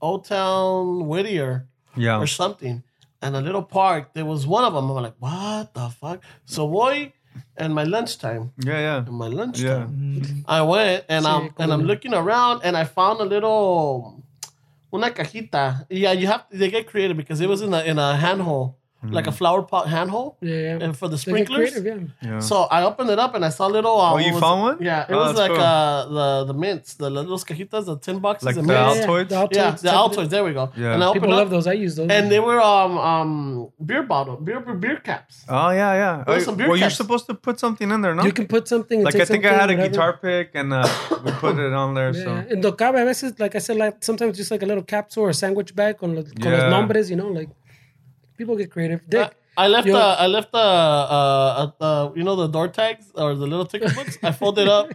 Old 0.00 0.24
Town 0.24 1.06
Whittier 1.08 1.66
Yeah. 1.96 2.18
or 2.22 2.26
something, 2.26 2.82
and 3.22 3.34
a 3.34 3.40
little 3.40 3.62
park, 3.80 4.12
there 4.14 4.24
was 4.34 4.46
one 4.46 4.64
of 4.64 4.72
them. 4.74 4.88
I'm 4.90 5.02
like, 5.02 5.16
what 5.18 5.74
the 5.74 5.88
fuck? 5.88 6.22
So 6.44 6.68
boy, 6.68 7.12
and 7.56 7.74
my 7.74 7.84
lunchtime, 7.84 8.52
Yeah, 8.68 8.78
yeah. 8.88 8.98
in 9.06 9.14
my 9.14 9.28
Yeah. 9.28 9.34
lunchtime, 9.40 10.44
I 10.46 10.60
went 10.62 11.04
and 11.08 11.24
Sí, 11.24 11.28
I'm 11.32 11.44
and 11.58 11.72
I'm 11.72 11.82
looking 11.90 12.14
around, 12.14 12.60
and 12.64 12.76
I 12.76 12.84
found 12.84 13.20
a 13.20 13.24
little 13.34 14.22
una 14.96 15.12
cajita. 15.14 15.86
Yeah, 15.90 16.12
you 16.12 16.26
have 16.26 16.44
they 16.50 16.70
get 16.70 16.86
creative 16.86 17.16
because 17.16 17.40
it 17.40 17.48
was 17.48 17.62
in 17.62 17.72
a 17.74 17.82
in 17.84 17.98
a 17.98 18.16
handhole, 18.16 18.74
like 19.12 19.26
a 19.26 19.32
flower 19.32 19.62
pot 19.62 19.86
handhole, 19.86 20.36
Yeah, 20.40 20.54
yeah. 20.54 20.78
and 20.84 20.96
for 20.96 21.08
the 21.08 21.18
sprinklers. 21.18 21.70
creative, 21.72 21.84
yeah. 21.84 22.30
Yeah. 22.30 22.38
So 22.40 22.56
I 22.70 22.82
opened 22.82 23.10
it 23.10 23.18
up 23.18 23.34
and 23.34 23.44
I 23.44 23.50
saw 23.50 23.66
little. 23.66 24.00
Uh, 24.00 24.12
Oh, 24.14 24.18
you 24.18 24.32
was 24.32 24.40
found 24.40 24.62
one? 24.62 24.76
Yeah, 24.80 25.02
it 25.08 25.12
Oh, 25.12 25.18
was 25.18 25.36
like 25.36 25.50
cool. 25.52 25.60
uh, 25.60 26.06
the 26.18 26.52
the 26.52 26.54
mints, 26.54 26.94
the 26.94 27.10
little 27.10 27.38
cajitas, 27.38 27.84
the 27.86 27.96
tin 27.98 28.18
boxes, 28.20 28.46
Like 28.46 28.56
of 28.56 28.66
the 28.66 28.72
mints. 28.72 28.98
Yeah, 29.00 29.06
Altoids? 29.06 29.28
the 29.28 29.34
Altoids. 29.36 29.56
Yeah, 29.56 29.70
the 29.70 29.88
Altoids. 30.02 30.28
There 30.30 30.44
we 30.44 30.52
go. 30.52 30.70
Yeah. 30.76 30.94
And 30.94 31.02
I 31.04 31.06
opened 31.08 31.22
People 31.22 31.34
up, 31.34 31.40
love 31.42 31.50
those. 31.50 31.66
I 31.66 31.72
use 31.72 31.94
those. 31.96 32.10
and 32.10 32.30
they 32.30 32.40
were 32.40 32.60
um 32.60 32.98
um 32.98 33.30
beer 33.84 34.02
bottle, 34.02 34.36
beer 34.36 34.60
beer, 34.60 34.74
beer 34.74 34.96
caps. 35.08 35.44
Oh, 35.48 35.70
yeah, 35.70 35.92
yeah. 36.02 36.24
There 36.24 36.34
was 36.34 36.44
Oh, 36.44 36.46
some 36.50 36.56
beer 36.56 36.68
well, 36.68 36.76
you're 36.82 36.90
supposed 37.02 37.26
to 37.26 37.34
put 37.34 37.58
something 37.60 37.88
in 37.90 38.00
there, 38.00 38.14
no? 38.14 38.22
you 38.24 38.32
can 38.32 38.46
put 38.46 38.68
something. 38.68 39.02
like, 39.02 39.14
I 39.16 39.24
think 39.24 39.44
I 39.44 39.52
had 39.52 39.70
a 39.70 39.74
whatever. 39.74 39.88
guitar 39.88 40.10
pick 40.26 40.50
and 40.60 40.72
uh, 40.72 40.86
we 41.24 41.30
put 41.44 41.58
it 41.58 41.72
on 41.72 41.94
there. 41.94 42.12
So, 42.14 42.30
and 42.52 42.62
the 42.64 42.72
cabe 42.72 42.96
a 43.02 43.04
veces, 43.04 43.38
like 43.44 43.54
I 43.54 43.58
said, 43.66 43.76
like 43.84 43.94
sometimes 44.08 44.36
just 44.36 44.50
like 44.50 44.62
a 44.62 44.66
little 44.66 44.82
capsule 44.94 45.24
or 45.28 45.32
sandwich 45.32 45.74
bag 45.74 45.96
on 46.02 46.14
los, 46.16 46.26
con 46.42 46.52
los 46.52 46.70
nombres, 46.76 47.10
you 47.10 47.16
know, 47.16 47.28
like 47.28 47.50
people 48.36 48.56
get 48.56 48.70
creative. 48.70 49.00
Dick, 49.08 49.32
I, 49.58 49.64
I 49.64 49.68
left 49.68 49.86
Yo- 49.86 49.94
the 49.94 49.98
I 50.02 50.26
left 50.26 50.52
the 50.52 50.58
uh, 50.58 51.70
uh, 51.80 51.84
uh 51.84 52.12
you 52.14 52.22
know 52.24 52.36
the 52.36 52.46
door 52.48 52.68
tags 52.68 53.10
or 53.14 53.34
the 53.34 53.46
little 53.46 53.64
ticket 53.66 53.94
books. 53.94 54.18
I 54.22 54.32
folded 54.32 54.68
up. 54.68 54.90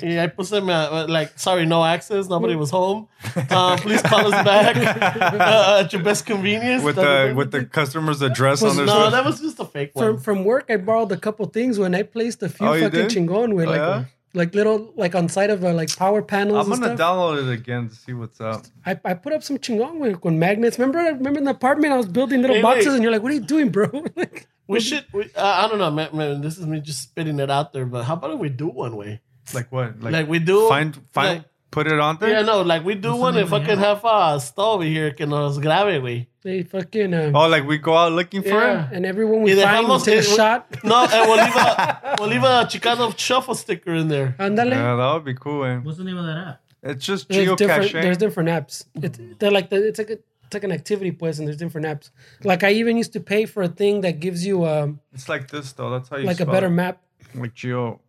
and 0.00 0.20
I 0.20 0.26
put 0.28 0.48
them 0.50 0.68
uh, 0.68 1.06
like 1.08 1.38
sorry, 1.38 1.66
no 1.66 1.84
access. 1.84 2.28
Nobody 2.28 2.54
was 2.56 2.70
home. 2.70 3.08
Uh, 3.36 3.76
please 3.78 4.02
call 4.02 4.32
us 4.32 4.44
back 4.44 4.76
uh, 5.40 5.82
at 5.84 5.92
your 5.92 6.02
best 6.02 6.26
convenience. 6.26 6.82
with 6.84 6.96
Da- 6.96 7.02
da- 7.02 7.22
the 7.22 7.28
da- 7.30 7.34
with 7.34 7.50
the 7.50 7.64
customer's 7.64 8.22
address 8.22 8.62
Was- 8.62 8.70
on 8.72 8.76
their 8.76 8.86
no, 8.86 8.92
stuff. 8.92 9.12
that 9.12 9.24
was 9.24 9.40
just 9.40 9.58
a 9.60 9.64
fake 9.64 9.92
from 9.92 10.02
one. 10.14 10.18
from 10.20 10.44
work, 10.44 10.66
I 10.68 10.76
borrowed 10.76 11.10
a 11.12 11.16
couple 11.16 11.44
things 11.46 11.78
when 11.78 11.94
I 11.94 12.02
placed 12.02 12.42
a 12.42 12.48
few 12.48 12.66
Oh, 12.66 12.78
fucking 12.80 12.90
did? 12.90 13.10
chingon 13.10 13.54
with 13.54 13.66
Oh, 13.66 13.70
like 13.70 13.78
yeah? 13.80 14.04
Like 14.34 14.54
little 14.54 14.92
like 14.96 15.14
on 15.14 15.28
side 15.28 15.50
of 15.50 15.64
uh, 15.64 15.72
like 15.72 15.96
power 15.96 16.20
panels 16.22 16.58
I'm 16.66 16.72
gonna 16.72 16.94
stuff. 16.96 16.98
download 16.98 17.46
it 17.48 17.52
again 17.52 17.88
to 17.88 17.94
see 17.94 18.12
what's 18.12 18.40
up. 18.40 18.62
I, 18.84 18.98
I 19.04 19.14
put 19.14 19.32
up 19.32 19.42
some 19.42 19.58
chingong 19.58 19.98
with, 19.98 20.22
with 20.22 20.34
magnets. 20.34 20.78
Remember, 20.78 20.98
remember 20.98 21.38
in 21.38 21.44
the 21.44 21.52
apartment 21.52 21.92
I 21.92 21.96
was 21.96 22.06
building 22.08 22.40
little 22.42 22.56
Hey, 22.56 22.62
boxes, 22.62 22.86
wait. 22.88 22.94
and 22.94 23.02
you're 23.02 23.12
like, 23.12 23.22
"What 23.22 23.30
are 23.32 23.36
you 23.36 23.40
doing, 23.40 23.70
bro?" 23.70 23.88
like, 24.16 24.46
We 24.66 24.80
should. 24.80 25.04
We, 25.12 25.24
uh, 25.36 25.64
I 25.64 25.68
don't 25.68 25.78
know, 25.78 25.90
man, 25.90 26.08
man. 26.16 26.40
This 26.40 26.58
is 26.58 26.66
me 26.66 26.80
just 26.80 27.02
spitting 27.02 27.38
it 27.38 27.50
out 27.50 27.72
there. 27.72 27.86
But 27.86 28.04
how 28.04 28.14
about 28.14 28.32
if 28.32 28.38
we 28.40 28.48
do 28.48 28.68
one 28.68 28.96
way? 28.96 29.20
Like 29.52 29.70
what? 29.70 30.00
Like, 30.00 30.26
we 30.28 30.38
do. 30.38 30.68
find 30.68 30.98
find 31.12 31.38
like- 31.38 31.44
put 31.70 31.86
it 31.86 31.98
on 32.00 32.18
there. 32.18 32.30
Yeah, 32.30 32.42
no. 32.42 32.62
Like 32.62 32.84
we 32.84 32.94
do 32.94 33.10
What's 33.10 33.20
one 33.20 33.34
the 33.34 33.40
if 33.42 33.52
I 33.52 33.58
name 33.58 33.66
can 33.66 33.78
of 33.78 34.02
have 34.02 34.04
a 34.04 34.40
stove 34.40 34.82
here 34.82 35.10
que 35.12 35.26
nos 35.26 35.58
grabe, 35.58 36.00
güey. 36.00 36.26
They 36.44 36.62
fucking 36.62 37.12
uh, 37.14 37.32
Oh, 37.34 37.48
like 37.48 37.64
we 37.66 37.78
go 37.78 37.96
out 37.96 38.12
looking 38.12 38.42
for 38.42 38.48
Yeah. 38.50 38.86
it. 38.90 38.94
and 38.96 39.04
everyone 39.06 39.42
we 39.42 39.56
Y 39.56 39.62
find, 39.62 39.88
we 39.88 39.98
take 39.98 40.14
a 40.14 40.18
eh, 40.32 40.36
shot. 40.36 40.60
No, 40.84 41.04
and 41.04 41.28
we'll 41.28 41.42
leave 41.44 41.56
a 41.56 42.16
we'll 42.20 42.28
leave 42.28 42.42
a 42.44 42.54
Chicano 42.70 43.18
shuffle 43.18 43.54
sticker 43.56 43.94
in 43.94 44.08
there. 44.08 44.36
Andale. 44.38 44.70
Yeah, 44.70 44.94
that 44.96 45.12
would 45.14 45.24
be 45.24 45.34
cool. 45.34 45.64
Eh? 45.64 45.78
What's 45.78 45.98
the 45.98 46.04
name 46.04 46.18
of 46.18 46.26
that 46.26 46.38
app? 46.48 46.60
It's 46.82 47.04
just 47.04 47.28
there's 47.30 47.56
different, 47.56 47.92
there's 47.92 48.18
different 48.18 48.48
apps. 48.50 48.84
It, 48.94 49.38
they're 49.40 49.50
like 49.50 49.70
the, 49.70 49.76
it's 49.88 49.98
like 49.98 50.10
a, 50.10 50.18
it's 50.44 50.52
like 50.52 50.64
an 50.64 50.72
activity 50.72 51.12
place, 51.12 51.38
and 51.38 51.48
there's 51.48 51.56
different 51.56 51.86
apps. 51.86 52.10
Like 52.44 52.62
I 52.62 52.72
even 52.72 52.98
used 52.98 53.14
to 53.14 53.20
pay 53.20 53.46
for 53.46 53.62
a 53.62 53.68
thing 53.68 54.02
that 54.02 54.20
gives 54.20 54.44
you 54.46 54.66
um 54.66 55.00
It's 55.14 55.28
like 55.30 55.48
this 55.50 55.72
though. 55.72 55.90
That's 55.90 56.08
how 56.10 56.18
you 56.18 56.26
like 56.26 56.40
a 56.40 56.46
better 56.46 56.66
it. 56.66 56.80
map. 56.82 57.00
Like 57.34 57.54
geo. 57.54 58.00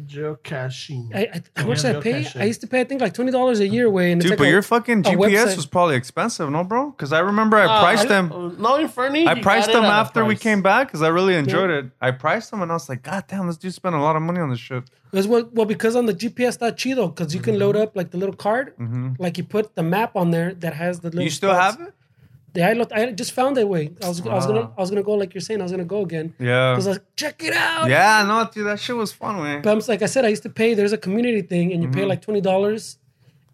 Geocaching. 0.00 1.14
I, 1.14 1.20
I, 1.34 1.60
how 1.60 1.66
much 1.66 1.82
did 1.82 1.96
I 1.96 2.00
pay? 2.00 2.22
geocaching. 2.22 2.40
I 2.40 2.44
used 2.44 2.60
to 2.62 2.66
pay 2.66 2.80
I 2.80 2.84
think 2.84 3.00
like 3.00 3.14
twenty 3.14 3.32
dollars 3.32 3.60
a 3.60 3.68
year. 3.68 3.90
Way 3.90 4.12
and 4.12 4.20
it's 4.20 4.24
Dude, 4.24 4.30
like 4.32 4.38
but 4.38 4.46
a- 4.48 4.50
your 4.50 4.62
fucking 4.62 5.02
GPS 5.02 5.56
was 5.56 5.66
probably 5.66 5.96
expensive, 5.96 6.50
no, 6.50 6.64
bro? 6.64 6.90
Because 6.90 7.12
I 7.12 7.20
remember 7.20 7.56
I 7.56 7.80
priced 7.80 8.08
them. 8.08 8.28
No, 8.58 8.78
Inferni. 8.78 9.26
I 9.26 9.40
priced 9.40 9.72
them 9.72 9.84
at 9.84 9.90
a 9.90 9.92
after 9.92 10.24
we 10.24 10.36
came 10.36 10.62
back 10.62 10.88
because 10.88 11.02
I 11.02 11.08
really 11.08 11.34
enjoyed 11.34 11.70
it. 11.70 11.86
I 12.00 12.10
priced 12.10 12.50
them 12.50 12.62
and 12.62 12.70
I 12.70 12.74
was 12.74 12.88
like, 12.88 13.02
God 13.02 13.24
damn, 13.28 13.46
this 13.46 13.56
dude 13.56 13.74
spent 13.74 13.94
a 13.94 14.00
lot 14.00 14.16
of 14.16 14.22
money 14.22 14.40
on 14.40 14.50
this 14.50 14.60
shit. 14.60 14.84
Because 15.10 15.26
well, 15.28 15.48
well 15.52 15.66
because 15.66 15.94
on 15.94 16.06
the 16.06 16.14
GPS 16.14 16.58
that 16.60 16.76
chido 16.76 17.14
because 17.14 17.34
you 17.34 17.40
can 17.40 17.58
load 17.58 17.76
up 17.76 17.94
like 17.94 18.10
the 18.10 18.18
little 18.18 18.34
card, 18.34 18.74
like 19.18 19.38
you 19.38 19.44
put 19.44 19.74
the 19.74 19.82
map 19.82 20.16
on 20.16 20.30
there 20.30 20.54
that 20.54 20.74
has 20.74 21.00
the 21.00 21.08
little. 21.08 21.20
Mm-hmm. 21.20 21.24
You 21.24 21.30
still 21.30 21.50
spots. 21.50 21.76
have 21.76 21.88
it? 21.88 21.94
I, 22.56 22.72
looked, 22.74 22.92
I 22.92 23.10
just 23.12 23.32
found 23.32 23.56
that 23.56 23.66
Way 23.66 23.92
I 24.04 24.08
was 24.08 24.20
I 24.26 24.34
was 24.34 24.46
gonna 24.46 24.70
I 24.76 24.80
was 24.80 24.90
gonna 24.90 25.02
go 25.02 25.12
like 25.14 25.32
you're 25.34 25.40
saying 25.40 25.60
I 25.60 25.62
was 25.64 25.72
gonna 25.72 25.84
go 25.84 26.02
again. 26.02 26.34
Yeah. 26.38 26.72
I 26.72 26.76
was 26.76 26.86
like, 26.86 27.02
check 27.16 27.42
it 27.42 27.54
out. 27.54 27.88
Yeah, 27.88 28.24
no, 28.26 28.48
dude, 28.52 28.66
that 28.66 28.78
shit 28.78 28.94
was 28.96 29.10
fun, 29.12 29.36
man. 29.42 29.62
But 29.62 29.70
I'm, 29.72 29.82
like 29.88 30.02
I 30.02 30.06
said, 30.06 30.24
I 30.24 30.28
used 30.28 30.42
to 30.42 30.50
pay. 30.50 30.74
There's 30.74 30.92
a 30.92 30.98
community 30.98 31.42
thing, 31.42 31.72
and 31.72 31.82
you 31.82 31.88
Mm-hmm. 31.88 32.00
pay 32.00 32.04
like 32.04 32.20
twenty 32.20 32.40
dollars, 32.42 32.98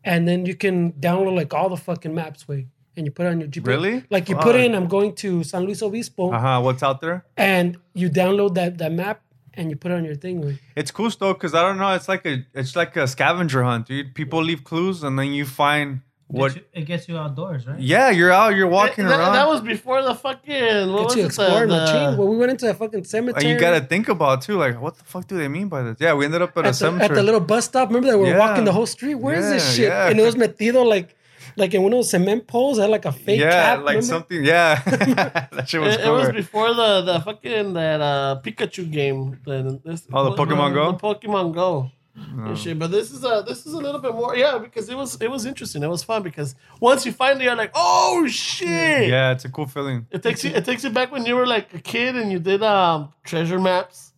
and 0.04 0.26
then 0.26 0.46
you 0.46 0.54
can 0.54 0.92
download 0.94 1.36
like 1.36 1.54
all 1.54 1.68
the 1.68 1.76
fucking 1.76 2.14
maps, 2.14 2.48
way, 2.48 2.66
and 2.96 3.06
you 3.06 3.12
put 3.12 3.26
it 3.26 3.30
on 3.30 3.40
your 3.40 3.48
GPS. 3.48 3.66
Really? 3.66 4.04
Like 4.10 4.28
you 4.28 4.36
put 4.36 4.56
in, 4.56 4.74
I'm 4.74 4.88
going 4.88 5.14
to 5.16 5.44
San 5.44 5.62
Luis 5.64 5.80
Obispo, 5.82 6.32
Uh 6.32 6.38
huh. 6.40 6.60
What's 6.62 6.82
out 6.82 7.00
there? 7.00 7.24
and 7.36 7.76
you 7.94 8.08
download 8.10 8.54
that 8.54 8.78
that 8.78 8.92
map, 8.92 9.22
and 9.54 9.70
you 9.70 9.76
put 9.76 9.90
it 9.92 9.94
on 9.94 10.04
your 10.04 10.16
thing, 10.16 10.40
way. 10.40 10.58
It's 10.74 10.90
cool 10.90 11.10
though, 11.10 11.34
because 11.34 11.54
I 11.54 11.62
don't 11.62 11.78
know. 11.78 11.92
It's 11.94 12.08
like 12.08 12.26
a 12.26 12.44
it's 12.54 12.74
like 12.74 12.96
a 12.96 13.06
scavenger 13.06 13.62
hunt, 13.62 13.86
dude. 13.86 14.14
People 14.14 14.42
leave 14.42 14.64
clues 14.64 15.02
and 15.04 15.16
then 15.18 15.32
you 15.32 15.44
find 15.44 16.00
what. 16.28 16.54
You- 16.56 16.62
it 16.72 16.82
gets 16.82 17.08
you 17.08 17.16
outdoors, 17.18 17.66
right? 17.66 17.80
Yeah, 17.80 18.10
you're 18.10 18.30
out. 18.32 18.54
You're 18.54 18.68
walking 18.68 19.06
that, 19.06 19.18
around. 19.18 19.32
that 19.32 19.48
was 19.48 19.60
before 19.60 20.02
the 20.02 20.14
fucking. 20.14 20.92
What 20.92 21.02
Gets 21.02 21.04
was 21.04 21.16
you 21.16 21.22
it? 21.22 21.26
exploring 21.26 21.68
the, 21.70 21.78
the, 21.80 21.86
chain. 21.92 22.16
Well, 22.16 22.28
we 22.28 22.36
went 22.36 22.50
into 22.52 22.68
a 22.70 22.74
fucking 22.74 23.04
cemetery. 23.04 23.42
and 23.44 23.52
you 23.52 23.58
gotta 23.58 23.80
think 23.84 24.08
about 24.08 24.42
too, 24.42 24.56
like 24.56 24.80
what 24.80 24.96
the 24.96 25.04
fuck 25.04 25.26
do 25.26 25.36
they 25.36 25.48
mean 25.48 25.68
by 25.68 25.82
this? 25.82 25.96
Yeah, 26.00 26.14
we 26.14 26.24
ended 26.26 26.42
up 26.42 26.56
at, 26.56 26.64
a 26.64 26.68
at 26.68 26.70
the, 26.70 26.76
cemetery. 26.76 27.08
at 27.10 27.14
the 27.14 27.22
little 27.22 27.40
bus 27.40 27.64
stop. 27.66 27.88
Remember 27.88 28.08
that 28.08 28.18
we 28.18 28.24
were 28.24 28.30
Yeah. 28.36 28.38
walking 28.38 28.64
the 28.64 28.72
whole 28.72 28.86
street. 28.86 29.14
Where 29.16 29.34
is 29.36 29.48
this 29.50 29.74
shit? 29.74 29.88
yeah. 29.88 30.08
And 30.08 30.18
it 30.20 30.22
was 30.22 30.34
metido 30.36 30.84
like 30.86 31.14
Like 31.56 31.74
in 31.74 31.82
one 31.82 31.92
of 31.92 31.98
those 31.98 32.10
cement 32.10 32.46
poles, 32.46 32.78
had 32.78 32.88
like 32.90 33.04
a 33.04 33.10
fake 33.10 33.40
yeah, 33.40 33.50
cap. 33.50 33.78
like 33.78 33.96
remember? 33.98 34.02
something. 34.06 34.44
Yeah, 34.44 34.80
that 35.56 35.64
shit 35.66 35.80
was 35.80 35.94
It, 35.96 36.00
it 36.06 36.10
was 36.10 36.30
before 36.30 36.72
the 36.74 36.90
the 37.02 37.18
fucking 37.20 37.72
that 37.72 38.00
uh 38.00 38.38
Pikachu 38.44 38.84
game. 38.98 39.40
The, 39.44 39.80
this, 39.84 40.06
Oh, 40.12 40.22
the 40.30 40.36
Pokemon 40.40 40.74
Go? 40.74 40.92
The 40.92 40.98
Pokemon 40.98 41.54
Go. 41.54 41.90
And 42.36 42.58
shit. 42.58 42.78
But 42.78 42.90
this 42.90 43.10
is 43.10 43.24
a 43.24 43.44
this 43.46 43.66
is 43.66 43.72
a 43.72 43.78
little 43.78 44.00
bit 44.00 44.14
more 44.14 44.36
yeah 44.36 44.58
because 44.58 44.88
it 44.88 44.96
was 44.96 45.20
it 45.20 45.30
was 45.30 45.44
interesting. 45.46 45.82
It 45.82 45.88
was 45.88 46.02
fun 46.02 46.22
because 46.22 46.54
once 46.80 47.06
you 47.06 47.12
finally 47.12 47.48
are 47.48 47.56
like 47.56 47.72
oh 47.74 48.26
shit 48.26 49.08
yeah, 49.08 49.32
it's 49.32 49.44
a 49.44 49.48
cool 49.50 49.66
feeling. 49.66 50.06
It 50.10 50.22
takes 50.22 50.44
you. 50.44 50.50
It 50.50 50.64
takes 50.64 50.84
you 50.84 50.90
back 50.90 51.10
when 51.10 51.24
you 51.26 51.36
were 51.36 51.46
like 51.46 51.74
a 51.74 51.80
kid 51.80 52.16
and 52.16 52.30
you 52.30 52.38
did 52.38 52.62
um 52.62 53.12
treasure 53.24 53.58
maps 53.58 54.12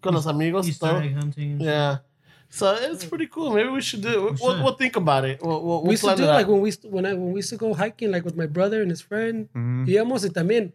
con 0.00 0.14
los 0.14 0.26
amigos. 0.26 0.66
y 0.66 0.70
Easter 0.70 1.02
egg 1.02 1.14
hunting. 1.14 1.60
Yeah, 1.60 1.98
so 2.48 2.74
it's 2.74 3.04
pretty 3.04 3.26
cool. 3.26 3.52
Maybe 3.52 3.68
we 3.68 3.80
should 3.80 4.02
do. 4.02 4.28
it. 4.28 4.40
We'll, 4.40 4.54
should. 4.54 4.62
we'll 4.64 4.74
think 4.74 4.96
about 4.96 5.24
it. 5.24 5.40
We'll, 5.42 5.62
we'll, 5.62 5.82
we 5.82 5.84
we'll 5.84 5.92
used 5.92 6.04
to 6.04 6.16
do 6.16 6.22
it 6.24 6.26
it 6.26 6.32
like 6.32 6.48
when 6.48 6.60
we 6.60 6.72
when 6.84 7.06
I 7.06 7.12
when 7.12 7.32
we 7.32 7.38
used 7.38 7.50
to 7.50 7.56
go 7.56 7.74
hiking 7.74 8.10
like 8.10 8.24
with 8.24 8.36
my 8.36 8.46
brother 8.46 8.82
and 8.82 8.90
his 8.90 9.00
friend. 9.00 9.48
Mm-hmm. 9.54 9.86
Íbamos 9.86 10.24
y 10.24 10.30
también 10.30 10.72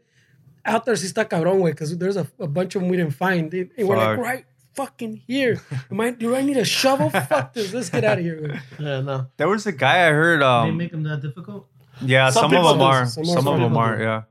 out 0.65 0.85
there 0.85 0.95
sí 0.95 1.05
está 1.07 1.27
cabrón, 1.27 1.59
güey, 1.59 1.71
because 1.71 1.97
there's 1.97 2.17
a, 2.17 2.27
a 2.39 2.47
bunch 2.47 2.75
of 2.75 2.81
them 2.81 2.89
we 2.89 2.97
didn't 2.97 3.15
find. 3.15 3.53
And 3.53 3.71
we're 3.77 3.97
like, 3.97 4.19
right 4.19 4.45
fucking 4.73 5.21
here. 5.27 5.61
Am 5.91 5.99
I, 6.01 6.11
do 6.11 6.35
I 6.35 6.41
need 6.41 6.57
a 6.57 6.65
shovel? 6.65 7.09
Fuck 7.29 7.53
this. 7.53 7.73
Let's 7.73 7.89
get 7.89 8.03
out 8.03 8.19
of 8.19 8.23
here. 8.23 8.61
Yeah, 8.79 9.01
no. 9.01 9.27
There 9.37 9.47
was 9.49 9.65
a 9.67 9.71
guy 9.71 10.07
I 10.07 10.11
heard. 10.11 10.41
They 10.41 10.45
Um, 10.45 10.77
make 10.77 10.91
them 10.91 11.03
that 11.03 11.21
difficult. 11.21 11.67
yeah, 12.01 12.29
Some 12.29 12.51
some, 12.51 12.55
of 12.59 12.63
them 12.69 12.77
do. 12.79 12.83
are. 12.83 13.05
Some 13.05 13.25
Some, 13.25 13.37
of 13.39 13.47
of 13.47 13.59
them 13.59 13.73
them 13.73 13.77
are. 13.77 13.97
do. 13.97 14.03
Yeah, 14.03 14.21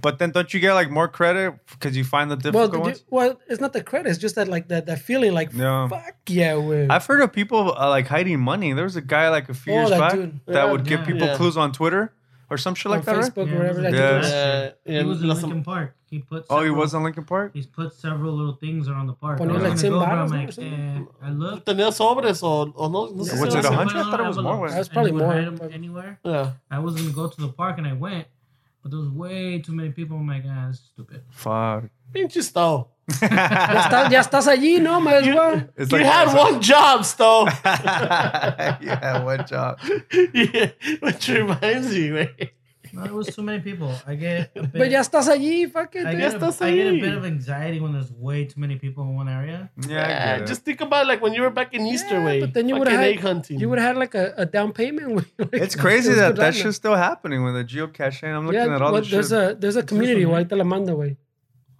but 0.00 0.18
then 0.18 0.30
don't 0.32 0.52
you 0.52 0.58
get 0.60 0.74
like 0.74 0.90
more 0.90 1.06
credit 1.08 1.54
because 1.70 1.96
you 1.96 2.04
find 2.04 2.30
the 2.30 2.34
Well, 2.50 2.66
difficult 2.66 2.72
did 2.72 2.78
you, 2.78 2.84
ones? 2.84 3.04
well, 3.10 3.40
it's 3.48 3.60
not 3.60 3.72
the 3.72 3.82
credit. 3.84 4.08
It's 4.10 4.18
just 4.18 4.34
that 4.34 4.48
like 4.48 4.68
that 4.68 4.86
that 4.86 4.98
feeling 5.00 5.32
like 5.32 5.52
Yeah. 5.54 5.88
fuck 5.88 6.14
yeah, 6.26 6.54
güey. 6.54 6.90
I've 6.90 7.06
heard 7.06 7.20
of 7.22 7.32
people 7.32 7.74
uh, 7.78 7.88
like 7.88 8.08
hiding 8.08 8.40
money. 8.40 8.72
There 8.72 8.84
was 8.84 8.96
a 8.96 9.00
guy 9.02 9.28
like 9.28 9.48
a 9.48 9.54
few 9.54 9.72
Oh, 9.72 9.76
years 9.76 9.90
that 9.90 10.00
back 10.00 10.12
dude. 10.14 10.40
that 10.46 10.54
Yeah. 10.66 10.70
would 10.72 10.84
give 10.84 11.00
Yeah. 11.00 11.06
people 11.06 11.26
Yeah. 11.28 11.36
clues 11.36 11.56
on 11.56 11.70
Twitter 11.72 12.12
or 12.52 12.58
some 12.58 12.74
shit 12.74 12.92
on 12.92 12.98
like 12.98 13.04
that, 13.06 13.16
right? 13.16 13.32
Facebook 13.34 13.46
Yeah, 13.48 13.54
or 13.54 13.58
whatever. 13.58 13.80
it 13.80 13.82
That 13.82 13.92
was 13.92 13.92
dude 13.92 14.00
Yeah. 14.00 14.18
was. 14.18 14.72
Yeah, 14.86 15.00
He 15.02 15.04
was 15.08 15.22
in 15.22 15.28
los- 15.28 15.42
Lincoln 15.42 15.64
Park. 15.64 15.96
He 16.12 16.18
put. 16.18 16.44
Oh, 16.50 16.62
he 16.62 16.68
was 16.70 16.92
in 16.94 17.02
Lincoln 17.02 17.24
Park. 17.24 17.52
He's 17.54 17.66
put 17.66 17.94
several 17.94 18.32
little 18.34 18.52
things 18.64 18.86
around 18.88 19.06
the 19.06 19.14
park. 19.14 19.38
Ponía 19.40 19.50
I 19.50 19.52
was 19.54 19.82
like 19.82 19.82
gonna 19.82 19.90
100 19.90 19.90
go, 19.90 19.98
but 20.00 20.08
I'm 20.08 20.18
baros 20.18 20.32
or 20.32 20.36
like, 20.36 20.52
something. 20.52 21.08
eh, 21.22 21.26
I 21.26 21.30
looked. 21.30 21.66
tenía 21.66 21.88
sobres 22.00 22.42
o, 22.42 22.72
o 22.76 22.88
no, 22.88 23.06
no 23.06 23.24
sé 23.24 23.40
Was 23.40 23.54
it 23.54 23.64
a 23.64 23.72
hundred? 23.72 23.96
I 23.96 24.02
thought 24.10 24.20
it 24.20 24.26
was 24.26 24.36
more, 24.36 24.52
envelopes, 24.52 24.70
güey. 24.70 24.70
That 24.72 24.78
was 24.78 24.88
probably 24.90 25.10
and 25.10 25.18
you 25.18 25.24
would 25.24 25.26
more, 25.26 25.32
hide 25.40 25.48
'em 25.48 25.56
but- 25.56 25.72
anywhere. 25.72 26.18
Yeah. 26.22 26.50
I 26.70 26.78
was 26.80 26.94
gonna 26.96 27.10
go 27.20 27.28
to 27.28 27.40
the 27.40 27.48
park 27.48 27.78
and 27.78 27.86
I 27.86 27.94
went, 27.94 28.26
but 28.82 28.90
there 28.90 29.00
was 29.00 29.08
way 29.08 29.58
too 29.60 29.72
many 29.72 29.90
people. 29.90 30.18
I'm 30.18 30.26
like, 30.28 30.44
ah, 30.46 30.66
this 30.68 30.76
is 30.80 30.84
stupid. 30.92 31.22
Fuck. 31.30 31.84
Pinche 32.12 32.42
Stowe. 32.42 32.88
Ya, 33.20 33.82
está- 33.84 34.08
ya 34.10 34.20
estás 34.20 34.46
allí, 34.48 34.80
no, 34.80 35.00
might 35.00 35.14
as 35.16 35.26
well. 35.34 35.56
You 35.76 35.86
like 35.86 36.06
had 36.06 36.34
one 36.36 36.60
job, 36.60 37.04
Stowe. 37.04 37.46
yeah, 37.64 39.22
one 39.24 39.44
job. 39.46 39.78
yeah, 40.32 40.70
which 41.00 41.28
reminds 41.28 41.88
me, 41.92 42.08
güey. 42.10 42.50
No, 42.94 43.04
it 43.04 43.12
was 43.12 43.28
too 43.34 43.42
many 43.42 43.60
people. 43.60 43.90
I 44.06 44.16
get. 44.16 44.50
A 44.54 44.62
bit, 44.64 44.72
But 44.74 44.90
ya 44.90 45.00
estás 45.00 45.26
allí, 45.28 45.66
fucking. 45.72 46.06
I 46.06 46.10
dude. 46.12 46.20
get, 46.20 46.34
estás 46.34 46.60
a, 46.60 46.66
I 46.66 46.74
get 46.76 46.86
a 46.88 47.00
bit 47.00 47.14
of 47.14 47.24
anxiety 47.24 47.80
when 47.80 47.92
there's 47.92 48.12
way 48.12 48.44
too 48.44 48.60
many 48.60 48.76
people 48.76 49.02
in 49.04 49.16
one 49.16 49.28
area. 49.30 49.70
Yeah, 49.88 49.96
I 49.96 50.08
Yeah, 50.08 50.36
get 50.36 50.42
it. 50.42 50.46
just 50.48 50.62
think 50.64 50.80
about 50.82 51.06
like 51.06 51.22
when 51.22 51.32
you 51.32 51.40
were 51.40 51.48
back 51.50 51.72
in 51.72 51.86
Easter 51.86 52.18
Yeah, 52.18 52.24
way. 52.26 52.40
but 52.40 52.52
then 52.52 52.68
you 52.68 52.76
would 52.76 52.88
have 52.88 53.00
egg 53.00 53.20
hunting. 53.20 53.58
you 53.58 53.70
would 53.70 53.78
have 53.78 53.88
had 53.88 53.96
like 53.96 54.14
a, 54.14 54.34
a 54.36 54.44
down 54.46 54.72
payment. 54.72 55.16
Like, 55.38 55.48
It's 55.54 55.74
crazy 55.74 56.12
that 56.12 56.28
good 56.34 56.36
that 56.36 56.42
lana. 56.42 56.52
shit's 56.52 56.76
still 56.76 56.94
happening 56.94 57.42
with 57.44 57.54
the 57.54 57.64
geocaching. 57.64 58.28
I'm 58.36 58.46
looking 58.46 58.60
Yeah, 58.60 58.74
at 58.76 58.82
all 58.82 58.92
well, 58.92 59.00
this 59.00 59.10
there's 59.10 59.30
shit. 59.30 59.52
a 59.52 59.54
there's 59.58 59.76
a 59.76 59.82
community, 59.82 60.26
one, 60.26 60.36
right? 60.36 60.48
Te 60.48 60.54
la 60.54 60.64
mando, 60.64 60.94
güey. 60.96 61.16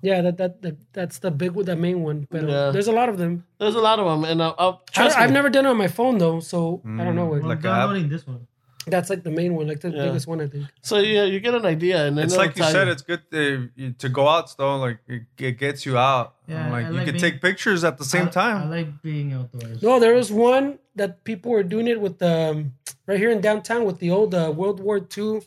Yeah, 0.02 0.20
that, 0.22 0.36
that 0.38 0.62
that 0.62 0.76
that's 0.92 1.18
the 1.20 1.30
big 1.30 1.52
one 1.52 1.64
the 1.64 1.76
main 1.76 2.02
one. 2.02 2.26
But 2.28 2.42
Yeah. 2.48 2.70
there's 2.70 2.88
a 2.88 2.92
lot 2.92 3.08
of 3.08 3.18
them. 3.18 3.44
There's 3.58 3.76
a 3.76 3.80
lot 3.80 3.98
of 4.00 4.06
them, 4.06 4.24
and 4.30 4.42
uh, 4.42 4.52
uh, 4.58 4.72
I, 4.72 4.78
trust 4.92 5.16
I've 5.16 5.30
never 5.32 5.48
done 5.48 5.64
it 5.66 5.70
on 5.70 5.76
my 5.76 5.88
phone 5.88 6.18
though, 6.18 6.40
so 6.40 6.82
I 6.84 7.04
don't 7.04 7.14
know. 7.14 7.26
Well. 7.26 7.40
Like 7.42 7.58
I'm 7.64 7.72
a 7.72 7.76
downloading 7.78 8.08
this 8.08 8.26
one. 8.26 8.46
That's 8.84 9.08
like 9.10 9.22
the 9.22 9.30
main 9.30 9.54
one, 9.54 9.68
like 9.68 9.78
the 9.80 9.90
Yeah. 9.90 10.06
biggest 10.06 10.26
one, 10.26 10.40
I 10.40 10.48
think. 10.48 10.66
So 10.80 10.98
yeah, 10.98 11.22
you 11.22 11.38
get 11.38 11.54
an 11.54 11.64
idea, 11.64 12.04
and 12.04 12.18
then 12.18 12.24
It's 12.24 12.36
like 12.36 12.56
you 12.56 12.64
tell 12.64 12.72
said, 12.72 12.88
it's 12.88 13.02
good 13.02 13.22
to, 13.30 13.70
to 13.96 14.08
go 14.08 14.26
out 14.26 14.50
still. 14.50 14.76
Like 14.78 14.98
it, 15.06 15.22
it 15.38 15.52
gets 15.52 15.86
you 15.86 15.96
out. 15.96 16.34
Yeah, 16.48 16.68
like 16.72 16.86
I 16.86 16.90
you 16.90 16.96
can 17.04 17.04
being- 17.14 17.18
take 17.20 17.40
pictures 17.40 17.84
at 17.84 17.96
the 17.98 18.04
same 18.04 18.26
I, 18.26 18.30
time. 18.30 18.56
I 18.56 18.66
like 18.78 19.00
being 19.02 19.34
outdoors. 19.34 19.80
No, 19.84 20.00
there 20.00 20.14
was 20.14 20.32
one 20.32 20.80
that 20.96 21.22
people 21.22 21.52
were 21.52 21.62
doing 21.62 21.86
it 21.86 22.00
with 22.00 22.18
the 22.18 22.50
um, 22.50 22.72
right 23.06 23.20
here 23.20 23.30
in 23.30 23.40
downtown 23.40 23.84
with 23.84 24.00
the 24.00 24.10
old 24.10 24.34
uh, 24.34 24.52
World 24.54 24.80
War 24.80 24.98
II, 25.16 25.42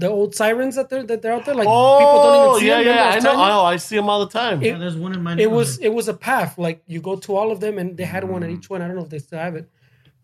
the 0.00 0.08
old 0.18 0.30
sirens 0.40 0.74
that 0.78 0.88
they're 0.90 1.06
that 1.10 1.18
they're 1.22 1.34
out 1.38 1.44
there. 1.46 1.54
Like 1.62 1.68
oh, 1.70 1.98
people 2.02 2.18
don't 2.24 2.36
Oh 2.38 2.42
even 2.48 2.60
see 2.60 2.66
yeah, 2.68 2.76
them. 2.78 2.86
yeah, 2.86 2.92
Remember 2.92 3.16
I 3.16 3.18
know. 3.18 3.30
telling 3.30 3.46
you? 3.50 3.60
Oh, 3.60 3.74
I 3.74 3.76
see 3.86 3.96
them 4.00 4.08
all 4.12 4.20
the 4.26 4.32
time. 4.42 4.56
Yeah, 4.62 4.78
there's 4.82 4.98
one 5.06 5.12
in 5.16 5.22
my 5.26 5.32
it 5.46 5.50
was 5.58 5.68
it 5.88 5.92
was 5.98 6.06
a 6.14 6.16
path 6.30 6.52
like 6.66 6.78
you 6.92 7.00
go 7.10 7.14
to 7.26 7.30
all 7.38 7.48
of 7.54 7.58
them 7.64 7.74
and 7.80 7.88
they 7.98 8.08
had 8.16 8.24
one 8.34 8.42
at 8.46 8.50
each 8.56 8.68
one 8.72 8.80
i 8.82 8.86
don't 8.88 8.96
know 9.00 9.06
if 9.08 9.12
they 9.14 9.22
still 9.28 9.38
have 9.48 9.56
it 9.60 9.66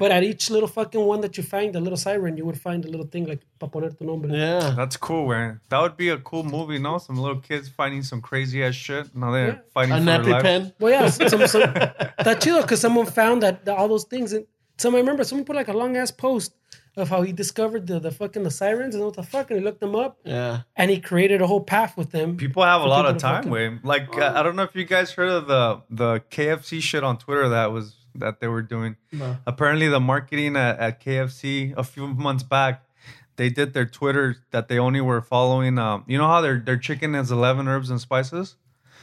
but 0.03 0.09
at 0.17 0.23
each 0.31 0.45
little 0.55 0.69
fucking 0.79 1.03
one 1.13 1.21
that 1.25 1.33
you 1.39 1.43
find 1.55 1.69
the 1.77 1.81
little 1.87 2.01
siren 2.07 2.33
you 2.41 2.45
would 2.49 2.61
find 2.69 2.81
a 2.89 2.91
little 2.95 3.09
thing 3.15 3.25
like 3.33 3.43
pa 3.61 3.67
poner 3.75 3.91
tu 3.99 4.05
nombre 4.09 4.29
yeah, 4.45 4.67
That's 4.81 4.97
cool, 5.09 5.25
man. 5.33 5.51
That 5.71 5.81
would 5.83 5.97
be 6.05 6.09
a 6.17 6.19
cool 6.31 6.45
movie, 6.57 6.79
no? 6.89 6.93
Some 7.07 7.17
little 7.25 7.41
kids 7.49 7.67
finding 7.81 8.03
some 8.11 8.21
crazy 8.29 8.59
ass 8.67 8.75
shit. 8.87 9.05
Now 9.23 9.31
they're 9.35 9.53
Yeah. 9.55 9.73
fighting 9.77 9.93
a 9.95 9.99
for 9.99 10.05
their 10.05 10.19
nappy 10.19 10.33
life. 10.37 10.43
pen. 10.49 10.61
well 10.81 10.93
yeah 10.97 11.07
some, 11.33 11.47
some, 11.55 11.63
that's 12.27 12.41
chido 12.45 12.61
because 12.67 12.81
someone 12.87 13.07
found 13.21 13.37
that, 13.45 13.65
that 13.67 13.75
all 13.79 13.89
those 13.95 14.05
things 14.13 14.29
and 14.37 14.45
some 14.83 14.95
i 14.97 14.99
remember 15.05 15.23
someone 15.25 15.47
put 15.51 15.57
like 15.63 15.73
a 15.77 15.79
long 15.83 15.93
ass 16.03 16.11
post 16.27 16.51
of 16.97 17.09
how 17.11 17.23
he 17.23 17.33
discovered 17.33 17.87
the, 17.87 17.99
the 17.99 18.11
fucking 18.11 18.43
the 18.43 18.51
sirens 18.51 18.95
and 18.95 19.05
what 19.05 19.15
the 19.15 19.23
fuck 19.23 19.51
and 19.51 19.59
he 19.59 19.65
looked 19.65 19.81
them 19.81 19.95
up 19.95 20.19
Yeah, 20.25 20.63
and 20.75 20.91
he 20.91 21.01
created 21.01 21.43
a 21.43 21.47
whole 21.47 21.63
path 21.63 21.97
with 21.97 22.11
them 22.11 22.37
People 22.37 22.63
have 22.63 22.81
a 22.83 22.87
lot 22.87 23.07
of 23.07 23.19
time, 23.19 23.51
with 23.51 23.53
way. 23.53 23.79
Like 23.83 24.17
uh, 24.17 24.33
I 24.35 24.43
don't 24.43 24.57
know 24.57 24.63
if 24.63 24.75
you 24.75 24.85
guys 24.85 25.13
heard 25.13 25.29
of 25.29 25.47
the 25.47 25.83
the 25.91 26.21
KFC 26.31 26.81
shit 26.81 27.05
on 27.05 27.19
Twitter 27.19 27.49
that 27.51 27.73
was 27.73 27.97
that 28.19 28.41
they 28.41 28.49
were 28.49 28.63
doing. 28.63 28.97
No. 29.13 29.37
Apparently, 29.47 29.89
the 29.89 30.01
marketing 30.01 30.57
at, 30.57 30.79
at 30.79 31.05
KFC 31.05 31.75
a 31.77 31.85
few 31.85 32.07
months 32.09 32.43
back, 32.43 32.85
they 33.37 33.51
did 33.51 33.75
their 33.75 33.85
Twitter 33.87 34.37
that 34.51 34.69
they 34.69 34.79
only 34.79 35.01
were 35.01 35.21
following. 35.21 35.79
Um, 35.79 36.05
you 36.07 36.19
know 36.19 36.27
how 36.27 36.41
their 36.41 36.59
their 36.59 36.79
chicken 36.79 37.15
is 37.15 37.31
eleven 37.31 37.69
herbs 37.69 37.91
and 37.91 38.01
spices. 38.01 38.57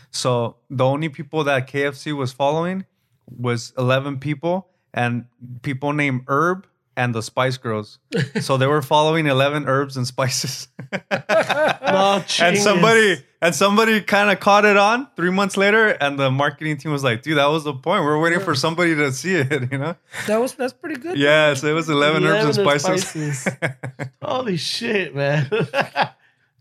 So 0.10 0.58
the 0.70 0.86
only 0.86 1.10
people 1.10 1.44
that 1.44 1.70
KFC 1.70 2.16
was 2.16 2.32
following 2.34 2.86
was 3.28 3.74
eleven 3.78 4.20
people 4.20 4.70
and 4.94 5.26
people 5.62 5.94
named 5.94 6.22
Herb 6.28 6.68
and 6.96 7.14
the 7.14 7.22
Spice 7.22 7.58
Girls. 7.58 8.00
so 8.42 8.58
they 8.58 8.68
were 8.68 8.82
following 8.82 9.28
eleven 9.28 9.68
herbs 9.68 9.98
and 9.98 10.06
spices. 10.08 10.68
no, 10.92 11.00
oh, 11.12 12.26
and 12.42 12.58
somebody 12.58 13.24
and 13.42 13.54
somebody 13.54 14.00
kind 14.02 14.32
of 14.32 14.40
caught 14.40 14.64
it 14.66 14.78
on 14.78 15.08
three 15.16 15.30
months 15.30 15.58
later 15.58 15.90
and 15.90 16.18
the 16.18 16.32
marketing 16.32 16.78
team 16.78 16.92
was 16.92 17.04
like 17.04 17.22
dude 17.24 17.38
that 17.38 17.48
was 17.48 17.64
the 17.66 17.74
point 17.74 18.02
we 18.04 18.08
are 18.10 18.20
waiting 18.20 18.40
for 18.40 18.56
somebody 18.56 18.96
to 18.96 19.12
see 19.12 19.36
it 19.36 19.68
you 19.72 19.78
know 19.78 19.96
that 20.28 20.40
was 20.40 20.54
that's 20.56 20.72
pretty 20.74 21.00
good 21.00 21.18
yeah 21.18 21.54
so 21.54 21.68
it 21.68 21.74
was 21.74 21.90
11, 21.90 22.24
herbs 22.26 22.46
and 22.46 22.56
spices, 22.56 23.08
spices. 23.08 23.54
Holy 24.22 24.56
shit, 24.58 25.14
man! 25.16 25.48
was 25.52 25.70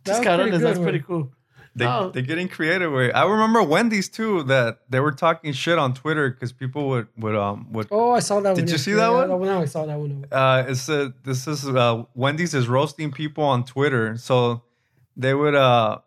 Just 0.04 0.22
pretty 0.22 0.24
cabrones, 0.24 0.50
good, 0.50 0.60
that's 0.60 0.78
güey. 0.78 0.82
pretty 0.82 0.98
cool. 1.00 1.30
They, 1.74 1.86
Oh. 1.86 2.10
they're 2.10 2.22
getting 2.22 2.48
creative 2.48 2.92
with 2.92 3.10
it. 3.10 3.14
i 3.14 3.24
remember 3.24 3.62
wendy's 3.62 4.08
too 4.08 4.42
that 4.44 4.80
they 4.90 5.00
were 5.00 5.12
talking 5.12 5.52
shit 5.52 5.78
on 5.78 5.94
twitter 5.94 6.30
because 6.30 6.52
people 6.52 6.88
would 6.90 7.08
would 7.16 7.34
um 7.34 7.66
would 7.72 7.88
oh 7.90 8.10
i 8.12 8.20
saw 8.20 8.40
that 8.40 8.54
Did 8.56 8.64
one 8.66 8.72
you 8.72 8.78
see 8.78 8.90
Yeah, 8.90 8.96
that 8.98 9.10
yeah, 9.10 9.26
one? 9.34 9.46
no 9.46 9.62
i 9.62 9.64
saw 9.64 9.86
that 9.86 9.98
one 9.98 10.26
uh 10.30 10.64
it's 10.68 10.88
a, 10.88 11.12
this 11.24 11.46
is 11.46 11.66
uh 11.68 12.04
wendy's 12.14 12.54
is 12.54 12.68
roasting 12.68 13.10
people 13.10 13.44
on 13.44 13.64
twitter 13.64 14.16
so 14.16 14.62
they 15.16 15.34
would 15.34 15.54
uh 15.54 15.98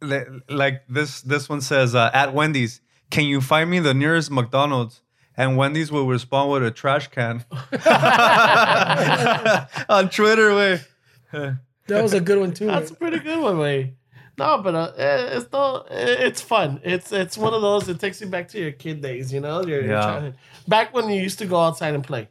they, 0.00 0.24
like 0.48 0.82
this 0.88 1.22
this 1.22 1.48
one 1.48 1.60
says 1.60 1.94
uh, 1.94 2.10
at 2.12 2.34
wendy's 2.34 2.80
can 3.10 3.24
you 3.24 3.40
find 3.40 3.70
me 3.70 3.78
the 3.78 3.94
nearest 3.94 4.30
mcdonald's 4.30 5.02
and 5.36 5.56
wendy's 5.56 5.90
will 5.92 6.06
respond 6.06 6.50
with 6.50 6.64
a 6.64 6.70
trash 6.70 7.08
can 7.08 7.44
on 9.88 10.08
twitter 10.10 10.54
way 10.54 10.80
that 11.86 12.02
was 12.02 12.12
a 12.14 12.20
good 12.20 12.38
one 12.38 12.52
too 12.52 12.66
That's 12.66 12.90
a 12.90 12.94
pretty 12.94 13.18
good 13.18 13.40
one, 13.42 13.58
way. 13.58 13.94
No, 14.36 14.58
but 14.58 14.74
uh, 14.74 14.92
eh, 14.96 15.36
it's 15.36 15.52
no, 15.52 15.84
eh, 15.90 16.26
it's 16.26 16.40
fun. 16.40 16.80
It's 16.82 17.12
it's 17.12 17.36
one 17.38 17.54
of 17.54 17.62
those. 17.62 17.88
It 17.88 18.00
takes 18.00 18.20
you 18.20 18.26
back 18.26 18.48
to 18.48 18.58
your 18.58 18.72
kid 18.72 19.00
days, 19.00 19.32
you 19.32 19.40
know, 19.40 19.62
your, 19.64 19.80
your 19.82 19.92
Yeah. 19.92 20.00
childhood. 20.06 20.34
Back 20.66 20.92
when 20.94 21.08
you 21.08 21.20
used 21.22 21.38
to 21.38 21.46
go 21.46 21.58
outside 21.60 21.94
and 21.94 22.02
play. 22.04 22.28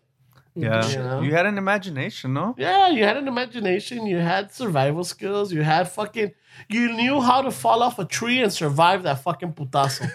yeah 0.56 0.86
You 0.94 0.98
know? 1.08 1.22
you 1.26 1.32
had 1.38 1.46
an 1.48 1.58
imagination 1.58 2.28
no 2.40 2.54
Yeah, 2.58 2.90
you 2.98 3.04
had 3.10 3.18
an 3.18 3.28
imagination. 3.28 4.06
You 4.06 4.20
had 4.34 4.52
survival 4.54 5.04
skills. 5.04 5.52
You 5.56 5.64
had 5.64 5.86
fucking. 6.00 6.30
You 6.70 6.84
knew 7.00 7.16
how 7.30 7.40
to 7.48 7.52
fall 7.64 7.80
off 7.82 7.98
a 7.98 8.06
tree 8.06 8.40
and 8.44 8.52
survive 8.54 9.00
that 9.08 9.18
fucking 9.24 9.54
putazo. 9.54 10.06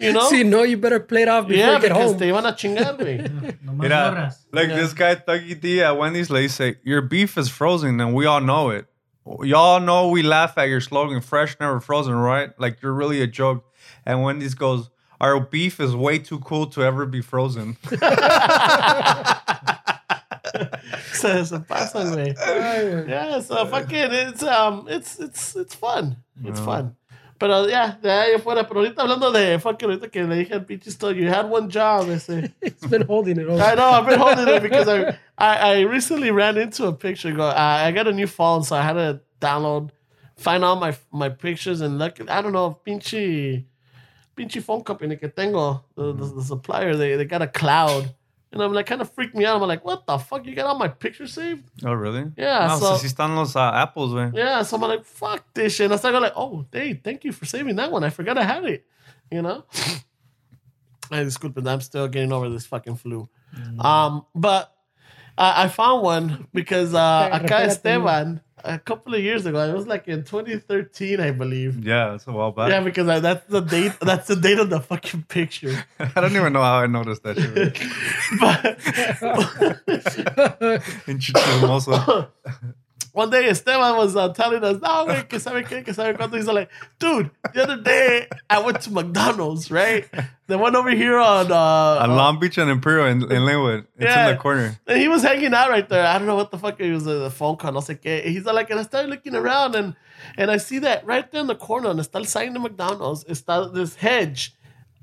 You 0.00 0.12
know. 0.12 0.26
See, 0.30 0.42
no, 0.44 0.62
you 0.62 0.76
better 0.78 1.00
play 1.00 1.22
it 1.22 1.28
off 1.28 1.46
before 1.48 1.58
yeah, 1.64 1.74
you 1.74 1.80
get 1.82 1.88
because 1.92 2.12
home. 2.12 2.20
te 2.20 2.28
iban 2.30 2.46
a 2.48 2.52
chingar, 2.60 2.96
güey. 2.96 3.18
No 3.66 3.72
más 3.72 3.82
Mira, 3.82 4.34
like 4.52 4.68
Yeah. 4.70 4.76
this 4.80 4.92
guy 4.94 5.14
Thuggy 5.16 5.54
D 5.60 5.82
at 5.82 5.96
Wendy's, 5.98 6.28
they 6.28 6.48
say 6.48 6.76
your 6.84 7.02
beef 7.02 7.36
is 7.36 7.48
frozen, 7.50 8.00
and 8.00 8.14
we 8.14 8.24
all 8.26 8.40
know 8.40 8.70
it. 8.70 8.86
Y'all 9.42 9.80
know 9.80 10.08
we 10.08 10.22
laugh 10.22 10.58
at 10.58 10.68
your 10.68 10.80
slogan, 10.80 11.20
"Fresh, 11.20 11.56
never 11.60 11.80
frozen," 11.80 12.14
right? 12.14 12.50
Like 12.58 12.82
you're 12.82 12.92
really 12.92 13.22
a 13.22 13.26
joke. 13.26 13.64
And 14.04 14.22
Wendy's 14.22 14.54
goes, 14.54 14.90
"Our 15.20 15.38
beef 15.40 15.78
is 15.80 15.94
way 15.94 16.18
too 16.18 16.40
cool 16.40 16.66
to 16.68 16.82
ever 16.82 17.06
be 17.06 17.22
frozen." 17.22 17.76
se, 21.12 21.44
se 21.44 21.58
pasan, 21.58 22.12
güey. 22.12 22.34
Ay. 22.38 23.04
Yeah, 23.08 23.40
so 23.40 23.64
fucking 23.66 24.10
it's 24.10 24.42
um 24.42 24.86
it's 24.88 25.18
it's 25.20 25.56
it's 25.56 25.74
fun. 25.74 26.16
It's 26.44 26.60
fun. 26.60 26.96
Pero 27.38 27.66
ya, 27.66 27.68
yeah, 27.68 27.96
de 28.00 28.08
ahí 28.08 28.34
afuera, 28.34 28.68
pero 28.68 28.80
ahorita 28.80 29.02
hablando 29.02 29.32
de 29.32 29.58
fucking 29.58 29.88
ahorita 29.88 30.12
que 30.12 30.22
le 30.22 30.36
dije 30.44 30.52
al 30.52 30.64
pinche 30.64 30.90
story, 30.92 31.18
you 31.20 31.28
had 31.28 31.50
one 31.50 31.68
job, 31.68 32.08
ese. 32.08 32.52
It's 32.62 32.86
been 32.86 33.02
holding 33.02 33.36
it 33.40 33.48
all. 33.48 33.60
I 33.60 33.74
know, 33.74 33.90
I've 33.90 34.06
been 34.06 34.20
holding 34.20 34.46
it 34.46 34.62
because 34.62 34.88
I 34.88 35.18
I, 35.42 35.56
I 35.56 35.80
recently 35.80 36.30
ran 36.30 36.56
into 36.56 36.86
a 36.86 36.92
picture. 36.92 37.32
Go, 37.32 37.42
I, 37.48 37.86
I 37.86 37.90
got 37.90 38.06
a 38.06 38.12
new 38.12 38.28
phone, 38.28 38.62
so 38.62 38.76
I 38.76 38.82
had 38.82 38.92
to 38.94 39.20
download, 39.40 39.90
find 40.36 40.64
all 40.64 40.76
my 40.76 40.94
my 41.10 41.28
pictures 41.30 41.80
and 41.80 41.98
look. 41.98 42.20
I 42.30 42.40
don't 42.42 42.52
know, 42.52 42.78
pinche, 42.86 43.64
pinche 44.36 44.62
phone 44.62 44.82
company 44.84 45.16
que 45.16 45.28
tengo, 45.28 45.82
the, 45.96 46.12
the, 46.12 46.26
the 46.36 46.42
supplier. 46.44 46.94
They 46.94 47.16
they 47.16 47.24
got 47.24 47.42
a 47.42 47.48
cloud, 47.48 48.14
and 48.52 48.62
I'm 48.62 48.72
like, 48.72 48.86
kind 48.86 49.00
of 49.00 49.10
freaked 49.12 49.34
me 49.34 49.44
out. 49.44 49.60
I'm 49.60 49.66
like, 49.66 49.84
what 49.84 50.06
the 50.06 50.16
fuck? 50.18 50.46
You 50.46 50.54
got 50.54 50.66
all 50.66 50.78
my 50.78 50.86
pictures 50.88 51.32
saved? 51.32 51.64
Oh, 51.84 51.92
really? 51.92 52.30
Yeah, 52.36 52.68
No, 52.68 52.78
so- 52.78 52.96
si 52.98 53.08
están 53.08 53.34
los 53.34 53.56
uh, 53.56 53.72
apples, 53.74 54.12
güey. 54.12 54.30
Yeah, 54.34 54.62
so 54.62 54.76
I'm 54.76 54.82
like, 54.82 55.04
fuck 55.04 55.42
this 55.54 55.74
shit. 55.74 55.86
And 55.86 55.94
I 55.94 55.96
started 55.96 56.20
going 56.20 56.22
like, 56.30 56.36
oh, 56.36 56.64
hey, 56.72 56.94
thank 56.94 57.24
you 57.24 57.32
for 57.32 57.46
saving 57.46 57.74
that 57.76 57.90
one. 57.90 58.04
I 58.04 58.10
forgot 58.10 58.38
I 58.38 58.44
had 58.44 58.64
it. 58.64 58.86
You 59.30 59.42
know? 59.42 59.64
Ay, 61.10 61.24
disculpen, 61.24 61.66
I'm 61.66 61.80
still 61.80 62.06
getting 62.08 62.32
over 62.32 62.48
this 62.48 62.64
fucking 62.66 62.96
flu. 62.96 63.28
Um, 63.78 64.24
but 64.34 64.72
I, 65.38 65.64
I 65.64 65.68
found 65.68 66.02
one 66.02 66.46
because 66.52 66.94
uh, 66.94 67.30
Okay, 67.32 67.46
acá. 67.46 67.60
Esteban, 67.66 68.40
a 68.64 68.78
couple 68.78 69.14
of 69.14 69.20
years 69.20 69.46
ago, 69.46 69.58
it 69.68 69.74
was 69.74 69.86
like 69.86 70.08
in 70.08 70.24
2013, 70.24 71.20
I 71.20 71.30
believe. 71.30 71.84
Yeah, 71.84 72.10
that's 72.10 72.26
a 72.26 72.32
while 72.32 72.52
back. 72.52 72.70
Yeah, 72.70 72.80
because 72.80 73.08
I, 73.08 73.20
that's 73.20 73.46
the 73.48 73.60
date. 73.60 73.92
That's 74.00 74.28
the 74.28 74.36
date 74.36 74.58
of 74.58 74.70
the 74.70 74.80
fucking 74.80 75.24
picture. 75.28 75.84
I 75.98 76.20
don't 76.20 76.36
even 76.36 76.52
know 76.52 76.62
how 76.62 76.78
I 76.78 76.86
noticed 76.86 77.22
that 77.24 77.36
shit. 77.36 77.78
But 78.40 78.78
Pinche 81.06 81.32
chismoso. 81.32 82.28
One 83.12 83.28
day 83.28 83.46
Esteban 83.48 83.96
was 83.96 84.16
uh, 84.16 84.30
telling 84.32 84.64
us, 84.64 84.80
no, 84.80 85.04
güey, 85.06 85.28
que 85.28 85.38
sabe 85.38 85.64
qué, 85.66 85.84
que 85.84 85.92
sabe 85.92 86.16
cuánto. 86.16 86.34
He's 86.36 86.46
like, 86.46 86.70
dude, 86.98 87.30
the 87.52 87.62
other 87.62 87.76
day 87.76 88.26
I 88.48 88.58
went 88.60 88.80
to 88.82 88.90
McDonald's, 88.90 89.70
right? 89.70 90.08
The 90.46 90.56
one 90.56 90.74
over 90.74 90.90
here 90.90 91.18
on, 91.18 91.52
uh, 91.52 91.98
On 92.02 92.16
Long 92.16 92.40
Beach 92.40 92.56
and 92.56 92.70
Imperial 92.70 93.06
in, 93.08 93.22
in 93.24 93.42
Lynwood. 93.42 93.80
It's 93.98 94.04
Yeah. 94.04 94.28
in 94.30 94.34
the 94.36 94.40
corner. 94.40 94.78
and 94.86 94.98
he 94.98 95.08
was 95.08 95.22
hanging 95.22 95.52
out 95.52 95.68
right 95.68 95.86
there. 95.88 96.06
I 96.06 96.16
don't 96.18 96.26
know 96.26 96.36
what 96.36 96.50
the 96.50 96.58
fuck 96.58 96.80
it 96.80 96.90
was, 96.92 97.06
a 97.06 97.28
phone 97.30 97.56
call, 97.56 97.72
no 97.72 97.80
sé 97.80 98.00
qué. 98.00 98.24
He's 98.24 98.46
like, 98.46 98.70
and 98.70 98.80
I 98.80 98.82
started 98.84 99.10
looking 99.10 99.34
around 99.34 99.74
and, 99.74 99.94
and 100.38 100.50
I 100.50 100.56
see 100.56 100.78
that 100.80 101.04
right 101.04 101.30
there 101.30 101.42
in 101.42 101.48
the 101.48 101.54
corner, 101.54 101.90
and 101.90 102.00
está 102.00 102.16
el 102.16 102.24
sign 102.24 102.56
of 102.56 102.62
McDonald's, 102.62 103.24
está 103.24 103.72
this 103.74 103.94
hedge, 103.96 104.54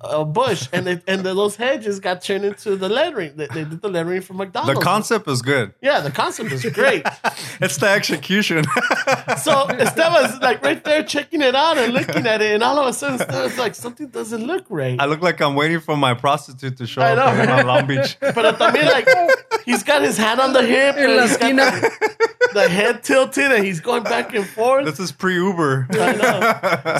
a 0.02 0.24
bush, 0.26 0.68
and 0.72 0.88
it, 0.88 1.04
and 1.08 1.24
those 1.24 1.56
hedges 1.56 2.00
got 2.00 2.22
turned 2.22 2.46
into 2.46 2.76
the 2.76 2.90
lettering. 2.90 3.36
They, 3.36 3.48
they 3.48 3.64
did 3.64 3.82
the 3.82 3.90
lettering 3.90 4.22
for 4.22 4.34
McDonald's. 4.34 4.80
The 4.80 4.84
concept 4.84 5.28
is 5.28 5.42
good. 5.42 5.74
yeah, 5.82 6.00
the 6.00 6.12
concept 6.12 6.52
is 6.52 6.66
great. 6.66 7.06
It's 7.62 7.78
the 7.78 7.90
execution. 7.90 8.66
So 9.38 9.68
Esteban's 9.68 10.42
like 10.42 10.64
right 10.64 10.84
there 10.84 11.04
checking 11.04 11.42
it 11.42 11.56
out 11.56 11.78
and 11.78 11.94
looking 11.94 12.26
at 12.26 12.42
it, 12.42 12.54
and 12.54 12.64
all 12.64 12.80
of 12.80 12.88
a 12.88 12.94
sudden 12.94 13.20
Esteban's 13.20 13.58
like 13.58 13.76
something 13.76 14.08
doesn't 14.08 14.46
look 14.46 14.66
right. 14.70 15.00
I 15.00 15.06
look 15.06 15.22
like 15.22 15.40
I'm 15.42 15.56
waiting 15.56 15.80
for 15.80 15.96
my 15.96 16.14
prostitute 16.14 16.78
to 16.78 16.88
show 16.88 17.02
I 17.02 17.16
up 17.16 17.44
in 17.44 17.50
on 17.50 17.68
Long 17.68 17.88
Beach. 17.88 18.18
But 18.40 18.58
también 18.58 18.86
like 18.92 19.08
he's 19.66 19.84
got 19.84 20.02
his 20.02 20.18
hand 20.18 20.40
on 20.40 20.54
the 20.54 20.64
hip 20.64 20.96
and 20.98 21.12
he's 21.12 21.38
got 21.38 21.52
esquina. 21.52 21.72
the, 21.72 22.50
the 22.54 22.70
head 22.70 23.04
tilted 23.04 23.52
and 23.52 23.64
he's 23.66 23.80
going 23.80 24.04
back 24.04 24.34
and 24.34 24.48
forth. 24.48 24.86
This 24.86 25.00
is 25.00 25.12
pre-Uber. 25.12 25.88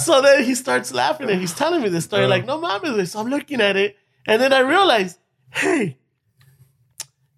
So 0.02 0.22
then 0.22 0.44
he 0.44 0.56
starts 0.56 0.94
laughing 0.94 1.30
and 1.30 1.40
he's 1.40 1.54
telling 1.54 1.82
me 1.82 1.90
this 1.90 2.06
story 2.06 2.24
uh-huh. 2.24 2.30
like, 2.30 2.46
no 2.46 2.60
mames, 2.60 2.89
so 3.06 3.20
I'm 3.20 3.30
looking 3.30 3.62
at 3.62 3.76
it 3.76 3.98
and 4.28 4.42
then 4.42 4.54
I 4.54 4.60
realize, 4.60 5.18
hey, 5.52 5.98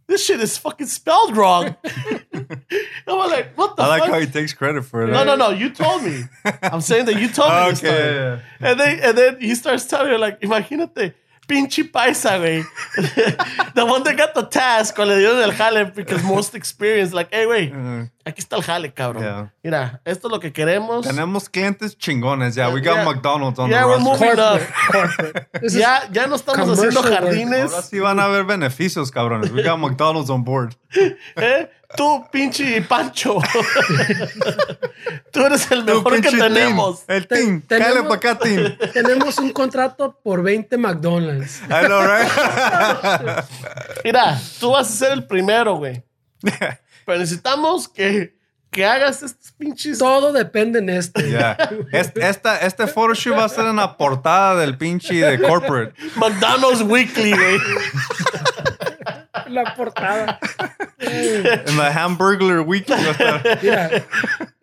this 0.08 0.26
shit 0.26 0.42
is 0.42 0.58
fucking 0.58 0.88
spelled 0.88 1.38
wrong. 1.38 1.76
I'm 2.34 3.18
like, 3.18 3.54
what 3.56 3.76
the 3.76 3.84
fuck? 3.84 3.86
I 3.86 3.88
like 3.88 4.02
fuck? 4.04 4.12
how 4.12 4.20
he 4.20 4.26
takes 4.28 4.54
credit 4.54 4.84
for 4.84 5.04
it. 5.04 5.08
no, 5.12 5.24
no, 5.24 5.36
no. 5.36 5.52
You 5.52 5.70
told 5.70 6.04
me. 6.04 6.24
I'm 6.62 6.82
saying 6.82 7.06
that 7.06 7.20
you 7.20 7.30
told 7.30 7.50
me 7.50 7.70
this. 7.70 7.84
Okay, 7.84 8.16
yeah, 8.16 8.40
And 8.60 8.80
then 8.80 9.00
and 9.00 9.18
then 9.18 9.40
he 9.40 9.56
starts 9.56 9.86
telling 9.86 10.12
her 10.12 10.18
like, 10.18 10.42
imagínate, 10.42 11.14
pinche 11.48 11.84
paisa, 11.84 12.38
güey. 12.38 12.64
the 13.76 13.84
one 13.86 14.04
that 14.04 14.16
got 14.18 14.34
the 14.34 14.44
task 14.44 14.98
o 15.00 15.06
le 15.06 15.18
dieron 15.18 15.42
el 15.44 15.52
jale 15.54 15.86
because 15.94 16.24
most 16.24 16.56
experience, 16.56 17.14
like, 17.14 17.30
hey, 17.32 17.46
güey, 17.46 17.72
Uh, 17.72 18.08
aquí 18.26 18.40
está 18.42 18.56
el 18.56 18.64
jale, 18.64 18.94
cabrón. 18.94 19.24
Yeah. 19.24 19.52
Mira, 19.64 20.02
esto 20.06 20.28
es 20.28 20.32
lo 20.32 20.40
que 20.40 20.52
queremos. 20.54 21.06
Tenemos 21.06 21.50
clientes 21.50 21.98
chingones. 21.98 22.56
Yeah, 22.56 22.70
we 22.74 22.82
got 22.82 22.98
Yeah. 22.98 23.06
McDonald's 23.06 23.60
on 23.60 23.70
Yeah, 23.70 23.82
the 23.82 23.88
we're 23.88 23.98
roster. 23.98 24.26
moving 24.26 24.40
up. 24.40 24.62
Corporate. 24.92 25.48
This 25.62 25.74
is 25.74 25.80
Ya, 25.82 26.08
ya 26.12 26.28
no 26.28 26.36
estamos 26.36 26.70
haciendo 26.70 27.02
jardines. 27.04 27.72
Ahora 27.74 27.82
sí 27.84 28.00
van 28.00 28.20
a 28.20 28.26
haber 28.26 28.44
beneficios, 28.46 29.12
cabrones. 29.12 29.52
We 29.52 29.64
got 29.64 29.78
McDonald's 29.80 30.30
on 30.30 30.44
board. 30.44 30.76
¿eh? 31.36 31.70
Tú, 31.98 32.26
pinche 32.32 32.82
Pancho. 32.84 33.40
Tú 35.32 35.46
eres 35.46 35.70
el 35.72 35.84
mejor 35.84 36.22
que 36.22 36.30
team. 36.30 36.40
tenemos. 36.40 37.04
El 37.08 37.28
team. 37.28 37.62
pa' 37.62 38.16
acá, 38.16 38.38
team. 38.38 38.78
Tenemos 38.94 39.38
un 39.40 39.52
contrato 39.52 40.18
por 40.24 40.42
20 40.44 40.78
McDonald's. 40.78 41.62
I 41.64 41.86
know, 41.86 42.02
right? 42.02 42.28
Mira, 44.04 44.40
tú 44.60 44.72
vas 44.72 44.90
a 44.90 44.92
ser 44.92 45.12
el 45.14 45.26
primero, 45.26 45.76
güey. 45.76 46.04
Pero 47.06 47.18
necesitamos 47.20 47.88
que, 47.88 48.36
que 48.72 48.86
hagas 48.86 49.22
estos 49.24 49.52
pinches 49.54 49.98
Todo 49.98 50.32
depende 50.34 50.80
en 50.80 50.90
este. 50.90 51.30
Yeah. 51.30 51.58
Es- 51.92 52.12
esta, 52.16 52.58
este 52.60 52.88
photoshoot 52.88 53.38
va 53.38 53.46
a 53.46 53.50
ser 53.50 53.66
en 53.66 53.76
la 53.78 53.98
portada 53.98 54.56
del 54.62 54.78
pinche 54.78 55.14
de 55.16 55.40
corporate. 55.42 55.94
McDonald's 56.16 56.82
Weekly, 56.82 57.32
güey. 57.32 57.58
La 59.48 59.74
portada. 59.76 60.40
En 61.00 61.78
la 61.78 61.88
Hamburglar 61.88 62.62
Weekly 62.62 62.96
va 62.96 63.10
a 63.10 63.12
estar. 63.12 63.60
Mira, 63.62 63.90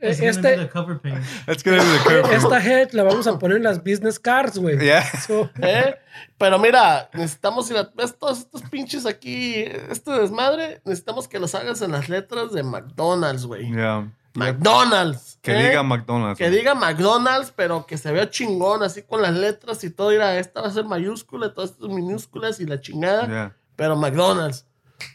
It's 0.01 0.21
gonna 0.21 0.33
be 0.33 0.43
the 0.43 0.63
este, 0.63 0.69
cover 0.69 0.99
page. 0.99 1.25
It's 1.49 1.63
gonna 1.65 1.83
be 1.83 1.99
the 1.99 2.05
cover. 2.05 2.35
esta 2.35 2.61
head 2.61 2.93
la 2.93 3.03
vamos 3.03 3.27
a 3.27 3.39
poner 3.39 3.57
en 3.57 3.65
las 3.65 3.79
business 3.79 4.19
cards, 4.19 4.59
güey. 4.59 4.79
Yeah. 4.79 5.03
So, 5.27 5.51
¿Eh? 5.61 5.97
Pero 6.39 6.59
mira, 6.59 7.09
necesitamos 7.13 7.71
ir 7.71 7.79
a 7.79 7.91
ves 7.95 8.17
todos 8.17 8.39
estos 8.39 8.63
pinches 8.63 9.07
aquí, 9.07 9.65
este 9.91 10.13
desmadre, 10.13 10.81
necesitamos 10.85 11.27
que 11.27 11.39
los 11.39 11.55
hagas 11.55 11.83
en 11.83 11.93
las 11.93 12.09
letras 12.09 12.53
de 12.53 12.63
McDonald's, 12.63 13.45
güey. 13.45 13.73
Yeah. 13.73 14.09
McDonald's. 14.35 15.39
Que 15.43 15.53
¿eh? 15.53 15.69
diga 15.69 15.83
McDonald's. 15.83 16.39
Que 16.39 16.51
diga 16.51 16.75
McDonald's, 16.75 17.53
pero 17.55 17.87
que 17.87 17.99
se 17.99 18.13
vea 18.13 18.31
chingón, 18.31 18.83
así 18.83 19.03
con 19.03 19.21
las 19.21 19.35
letras 19.35 19.83
y 19.83 19.91
todo. 19.91 20.11
Mira, 20.11 20.39
esta 20.39 20.61
va 20.61 20.69
a 20.69 20.71
ser 20.71 20.85
mayúscula, 20.85 21.53
todas 21.53 21.71
estas 21.71 21.89
minúsculas 21.89 22.61
y 22.61 22.67
la 22.67 22.81
chingada. 22.81 23.27
Yeah. 23.27 23.57
Pero 23.79 23.95
McDonald's. 23.95 24.67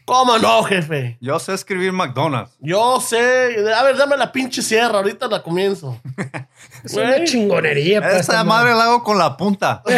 ¿Cómo 0.06 0.38
no, 0.38 0.62
jefe? 0.64 1.18
Yo 1.20 1.38
sé 1.38 1.52
escribir 1.52 1.92
McDonald's. 1.92 2.56
Yo 2.60 2.98
sé. 2.98 3.54
A 3.76 3.82
ver, 3.82 3.98
dame 3.98 4.16
la 4.16 4.32
pinche 4.32 4.62
sierra, 4.62 4.96
ahorita 4.96 5.28
la 5.28 5.42
comienzo. 5.42 6.00
es 6.82 6.94
una 6.94 7.22
chingonería. 7.24 8.00
pues, 8.00 8.20
Esa 8.20 8.42
madre 8.42 8.70
la 8.74 8.84
hago 8.84 9.04
con 9.04 9.18
la 9.18 9.36
punta. 9.36 9.82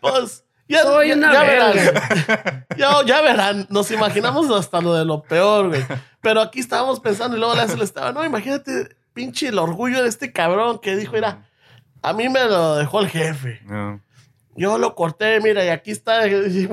Pues, 0.00 0.44
ya, 0.68 0.82
Soy 0.82 1.08
ya- 1.08 1.14
una 1.14 1.32
ya 1.32 1.42
verán. 1.44 2.66
Ya, 2.76 3.02
ya 3.06 3.20
verán. 3.22 3.66
Nos 3.70 3.90
imaginamos 3.90 4.50
hasta 4.50 4.80
lo 4.82 4.92
de 4.94 5.04
lo 5.06 5.22
peor, 5.22 5.68
güey. 5.68 5.84
Pero 6.20 6.40
aquí 6.42 6.60
estábamos 6.60 7.00
pensando 7.00 7.36
y 7.36 7.40
luego 7.40 7.54
le 7.54 7.62
hace 7.62 7.74
el 7.74 7.82
estaba. 7.82 8.12
No, 8.12 8.24
imagínate, 8.24 8.96
pinche, 9.14 9.48
el 9.48 9.58
orgullo 9.58 10.02
de 10.02 10.08
este 10.08 10.32
cabrón 10.32 10.80
que 10.80 10.96
dijo, 10.96 11.12
mira, 11.12 11.48
a 12.02 12.12
mí 12.12 12.28
me 12.28 12.44
lo 12.44 12.74
dejó 12.76 13.00
el 13.00 13.08
jefe. 13.08 13.60
Yeah. 13.66 14.00
Yo 14.54 14.76
lo 14.76 14.94
corté, 14.94 15.40
mira, 15.40 15.64
y 15.64 15.68
aquí 15.68 15.90
está. 15.90 16.26
Y 16.28 16.68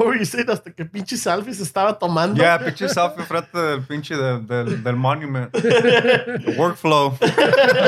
hasta 0.49 0.71
que 0.71 0.85
pinche 0.85 1.15
selfie 1.17 1.53
se 1.53 1.63
estaba 1.63 1.97
tomando. 1.97 2.41
Yeah, 2.41 2.59
pinche 2.59 2.89
selfie 2.89 3.23
frente 3.23 3.57
del 3.57 3.81
pinche 3.83 4.15
del, 4.15 4.45
del, 4.45 4.83
del 4.83 4.95
monument. 4.95 5.51
The 5.51 6.55
workflow. 6.57 7.17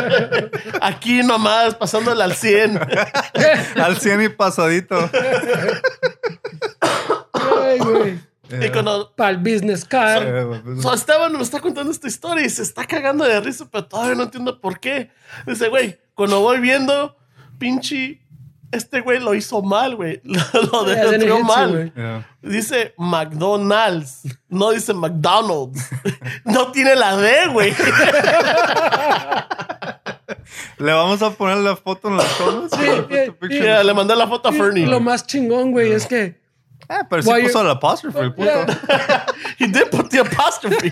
Aquí 0.82 1.24
nomás, 1.24 1.76
pasándole 1.76 2.24
al 2.24 2.34
100. 2.34 2.80
Al 3.76 3.98
100 3.98 4.22
y 4.22 4.30
pasadito. 4.30 5.10
Ay, 7.34 7.80
güey. 7.80 8.20
Y 8.66 8.70
cuando 8.70 9.14
Para 9.16 9.30
el 9.32 9.38
business 9.38 9.86
card. 9.86 10.24
Eh, 10.26 10.62
So, 10.82 10.94
Esteban 10.94 11.34
nos 11.34 11.44
está 11.44 11.60
contando 11.60 11.92
esta 11.92 12.08
historia 12.08 12.46
y 12.46 12.50
se 12.50 12.64
está 12.64 12.86
cagando 12.86 13.24
de 13.24 13.40
risa, 13.40 13.68
pero 13.72 13.86
todavía 13.86 14.16
no 14.16 14.24
entiendo 14.24 14.60
por 14.60 14.80
qué. 14.80 15.10
Dice, 15.46 15.70
güey, 15.70 16.00
cuando 16.14 16.42
voy 16.42 16.60
viendo, 16.60 17.16
pinche, 17.58 18.22
este 18.72 19.02
güey 19.02 19.20
lo 19.20 19.34
hizo 19.34 19.62
mal, 19.62 19.96
güey. 19.96 20.22
Lo, 20.24 20.86
lo 20.86 21.40
mal. 21.44 21.72
güey. 21.72 21.92
Yeah. 21.96 22.28
Dice 22.42 22.94
McDonald's, 22.98 24.22
no 24.50 24.72
dice 24.72 24.94
McDonald's. 24.94 25.90
No 26.46 26.72
tiene 26.72 26.96
la 26.96 27.16
D, 27.18 27.48
güey. 27.52 27.74
Le 30.78 30.92
vamos 30.94 31.22
a 31.22 31.30
poner 31.32 31.58
la 31.58 31.76
foto 31.76 32.08
en 32.10 32.18
las 32.18 32.38
tomas. 32.38 32.72
eh, 32.82 33.32
Ya, 33.64 33.84
le 33.84 33.94
mandé 33.94 34.16
la 34.16 34.28
foto 34.28 34.50
a 34.50 34.52
Fernie. 34.52 34.84
Y 34.84 34.88
lo 34.88 35.00
más 35.00 35.26
chingón, 35.28 35.72
güey, 35.72 35.92
es 35.92 36.06
que 36.08 36.42
Eh, 36.90 37.00
pero 37.10 37.22
sí 37.22 37.30
puso 37.44 37.62
el 37.62 37.70
apóstrofe, 37.70 38.20
el 38.20 38.34
puto. 38.34 38.50
He 39.60 39.68
did 39.68 39.90
put 39.92 40.10
the 40.10 40.20
apostrophe. 40.20 40.92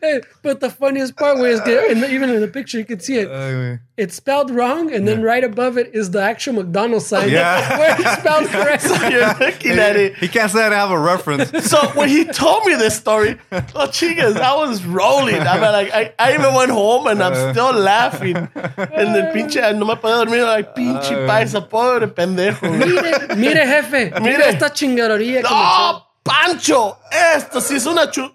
Hey, 0.00 0.20
but 0.42 0.60
the 0.60 0.70
funniest 0.70 1.16
part 1.16 1.38
was 1.38 1.60
that 1.60 1.90
in 1.90 2.04
even 2.04 2.30
in 2.30 2.40
the 2.40 2.48
picture 2.48 2.78
you 2.78 2.84
can 2.84 3.00
see 3.00 3.18
it. 3.18 3.28
Oh, 3.28 3.74
Ay. 3.74 3.80
It's 3.96 4.16
spelled 4.16 4.50
wrong, 4.50 4.92
and 4.92 5.06
then 5.06 5.22
right 5.22 5.44
above 5.44 5.78
it 5.78 5.94
is 5.94 6.10
the 6.10 6.20
actual 6.20 6.54
McDonald's 6.54 7.06
sign. 7.06 7.30
Yeah. 7.30 7.78
where 7.78 7.96
it's 7.96 8.20
spelled 8.20 8.46
correct. 8.56 8.84
You're 9.12 9.34
looking 9.38 9.78
at 9.78 9.94
it. 9.94 10.16
He 10.16 10.26
can't 10.26 10.50
say 10.50 10.64
I 10.64 10.74
have 10.74 10.90
a 10.90 10.98
reference. 10.98 11.52
So 11.74 11.78
when 11.98 12.08
he 12.08 12.24
told 12.24 12.64
me 12.66 12.74
this 12.74 12.96
story, 12.96 13.36
oh 13.52 13.88
chingas, 13.88 14.36
I 14.36 14.54
was 14.54 14.84
rolling. 14.84 15.40
I 15.40 15.54
mean, 15.54 15.72
like 15.72 15.90
I, 15.92 16.12
I 16.18 16.34
even 16.34 16.54
went 16.54 16.70
home 16.70 17.06
and 17.06 17.22
I'm 17.22 17.32
uh. 17.32 17.52
still 17.52 17.72
laughing. 17.72 18.36
And 18.36 19.14
the 19.14 19.30
pinche 19.34 19.60
no 19.76 19.86
me 19.86 19.94
podía 19.94 20.24
dormir, 20.24 20.44
like 20.44 20.74
pinche 20.74 21.12
uh. 21.12 21.26
paisa, 21.26 21.68
pobre 21.68 22.06
pendejo. 22.08 22.60
güey. 22.68 22.78
Mire, 22.78 23.36
mire, 23.36 23.66
jefe, 23.66 24.10
mire 24.20 24.38
Mire. 24.38 24.48
esta 24.48 24.70
chingadería 24.70 25.42
que. 25.42 25.50
No, 25.50 26.04
Pancho, 26.24 26.98
esto 27.10 27.60
sí 27.60 27.76
es 27.76 27.86
una 27.86 28.10
chu... 28.10 28.30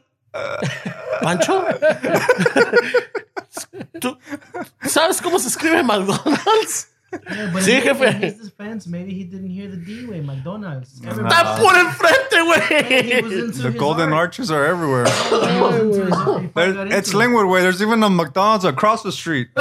¿Pancho? 1.22 1.66
¿Tú 4.00 4.18
sabes 4.84 5.22
cómo 5.22 5.40
se 5.40 5.50
escribe 5.50 5.84
McDonald's? 5.84 6.89
Yeah, 7.12 7.50
but 7.52 7.64
Sí, 7.64 7.78
in, 7.78 7.84
jefe. 7.84 8.02
in 8.02 8.22
his 8.22 8.36
defense, 8.38 8.86
maybe 8.88 9.14
he 9.14 9.24
didn't 9.24 9.50
hear 9.50 9.68
the 9.68 9.78
D 9.78 10.06
way, 10.06 10.22
McDonald's. 10.22 11.02
Everybody- 11.04 11.34
Está 11.34 11.58
por 11.58 11.74
enfrente, 11.74 12.38
he 12.88 13.22
güey. 13.22 13.64
The 13.64 13.72
golden 13.72 14.10
art. 14.14 14.20
arches 14.30 14.52
are 14.52 14.64
everywhere. 14.66 15.06
He 15.30 15.60
was 15.62 15.76
into 15.82 16.06
his 16.06 16.14
art. 16.14 16.42
He 16.44 16.48
There, 16.54 16.88
it's 16.88 17.10
into. 17.14 17.18
Lingwood 17.18 17.50
way. 17.50 17.62
There's 17.62 17.82
even 17.82 18.04
a 18.04 18.10
McDonald's 18.10 18.66
across 18.66 19.02
the 19.04 19.12
street. 19.12 19.50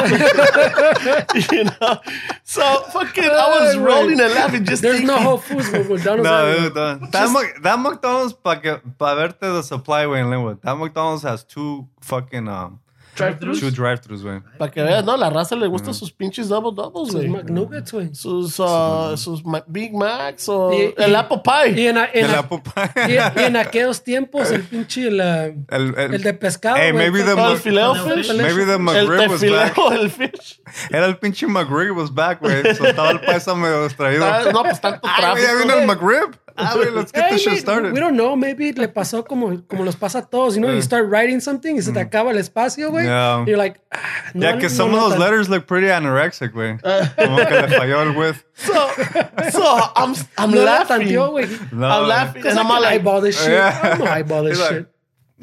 you 1.52 1.64
know? 1.64 1.98
So 2.44 2.62
fucking, 2.92 3.24
I 3.24 3.48
was 3.48 3.74
Ay, 3.74 3.78
güey. 3.78 3.84
rolling 3.87 4.20
and 4.20 4.34
laughing 4.34 4.64
just 4.64 4.82
There's 4.82 5.00
no 5.00 5.06
thinking- 5.16 5.24
Whole 5.26 5.38
Foods 5.38 5.70
with 5.70 5.88
McDonald's. 5.90 6.24
No, 6.24 6.46
everywhere. 6.46 6.68
dude, 6.68 6.74
that, 6.74 7.12
that, 7.12 7.30
Mc- 7.32 7.62
that 7.62 7.78
McDonald's 7.78 8.32
para 8.34 8.61
que 8.61 8.76
para 8.98 9.16
verte 9.16 9.40
the 9.40 9.62
supply 9.62 10.06
way 10.06 10.20
in 10.20 10.26
Lynwood. 10.26 10.61
That 10.62 10.76
McDonald's 10.76 11.22
has 11.22 11.44
two 11.44 11.88
fucking 12.00 12.48
um 12.48 12.80
Drive-thrus. 13.18 13.61
two 13.61 13.70
drive-throughs, 13.70 14.22
way. 14.24 14.40
Para 14.59 14.70
que 14.70 14.83
veas, 14.83 15.04
no, 15.04 15.16
la 15.16 15.31
raza 15.31 15.54
le 15.57 15.66
gusta 15.66 15.92
sus 15.92 16.11
pinches 16.12 16.48
double 16.48 16.72
doubles, 16.74 17.12
Sus 17.12 17.16
güey. 17.16 17.28
McNuggets, 17.28 17.92
güey. 17.92 18.14
Sus, 18.14 18.59
uh, 18.59 19.16
sus 19.16 19.44
Ma- 19.44 19.64
Big 19.66 19.92
Macs 19.94 20.48
o 20.48 20.72
Y- 20.72 20.94
el 20.96 21.11
y- 21.12 21.14
Apple 21.14 21.40
Pie. 21.44 21.81
Y 21.83 21.87
en, 21.88 21.98
a- 21.98 22.09
en 22.12 22.24
El 22.26 22.35
a- 22.35 22.38
apple 22.40 22.62
pie. 22.62 23.04
y, 23.37 23.40
y 23.40 23.44
en 23.44 23.57
aquellos 23.57 24.02
tiempos, 24.02 24.50
el 24.50 24.62
pinche, 24.62 25.11
la- 25.11 25.46
El, 25.46 25.64
el, 25.68 26.14
el 26.14 26.22
de 26.22 26.35
pescado. 26.35 26.76
Hey, 26.78 26.92
güey, 26.92 27.11
maybe 27.11 27.24
the 27.24 27.33
el 27.33 27.37
Mc- 27.38 27.57
fileo 27.59 27.94
El 27.94 28.24
fish. 28.24 28.35
maybe 28.35 28.64
the 28.64 28.72
El 28.74 28.78
McRib 28.78 29.31
was 29.31 29.40
back. 29.40 29.74
tefileo, 29.74 29.92
el 29.92 30.11
fish. 30.11 30.61
Era 30.90 31.07
el 31.07 31.16
pinche 31.18 31.46
McRib 31.46 31.96
was 31.96 32.12
back, 32.12 32.40
güey. 32.40 32.74
So 32.74 32.87
estaba 32.87 33.11
el 33.11 33.20
paisa 33.20 33.54
medio 33.54 33.85
distraído. 33.85 34.24
Ah, 34.24 34.42
No, 34.52 34.62
pues 34.62 34.81
tanto 34.81 35.00
güey, 35.02 35.12
ya 35.20 35.35
tráfico. 35.35 35.59
vino 35.62 35.74
el 35.74 35.87
McRib. 35.87 36.38
Ah, 36.61 36.72
güey, 36.74 36.90
let's 36.92 37.12
get 37.12 37.22
Hey, 37.26 37.31
this 37.35 37.42
shit 37.42 37.52
we- 37.52 37.59
started. 37.61 37.92
We 37.92 38.00
don't 38.00 38.14
know. 38.16 38.35
Maybe 38.37 38.72
le 38.72 38.88
pasó 38.88 39.24
como, 39.24 39.62
como 39.68 39.85
los 39.85 39.94
pasa 39.94 40.18
a 40.18 40.22
todos. 40.26 40.57
You 40.57 40.61
know, 40.61 40.72
you 40.74 40.83
start 40.83 41.07
writing 41.09 41.40
something 41.40 41.76
y 41.76 41.83
se 41.83 41.92
te 41.92 42.00
acaba 42.00 42.33
el 42.33 42.38
espacio, 42.38 42.90
güey. 42.90 43.07
Yeah. 43.08 43.44
You're 43.46 43.56
like, 43.56 43.80
ah, 43.92 44.30
no, 44.34 44.46
Yeah, 44.48 44.54
because 44.56 44.74
some 44.76 44.90
no 44.92 44.96
of 44.96 45.02
those 45.10 45.18
notas. 45.18 45.20
letters 45.20 45.48
look 45.50 45.66
pretty 45.66 45.88
anorexic, 45.88 46.52
güey. 46.52 46.78
Como 47.16 47.36
que 47.44 47.54
le 47.62 47.68
falló 47.68 48.06
el 48.06 48.16
width. 48.16 48.44
So, 48.58 48.72
so 49.50 49.62
I'm, 49.96 50.14
I'm 50.36 50.50
No 50.50 50.64
laughing. 50.64 51.06
tanteó, 51.08 51.30
güey. 51.30 51.72
No, 51.72 51.86
I'm 51.88 52.02
güey. 52.04 52.08
laughing. 52.08 52.42
Because 52.42 52.56
And 52.56 52.60
I 52.60 52.62
I'm 52.62 52.68
can 52.68 52.82
like, 52.82 52.92
eyeball 53.00 53.20
this 53.20 53.40
shit. 53.40 53.50
Yeah. 53.52 53.80
I'm 53.82 53.98
gonna 53.98 54.10
eyeball 54.10 54.42
this 54.44 54.58
He's 54.60 54.68
shit. 54.68 54.86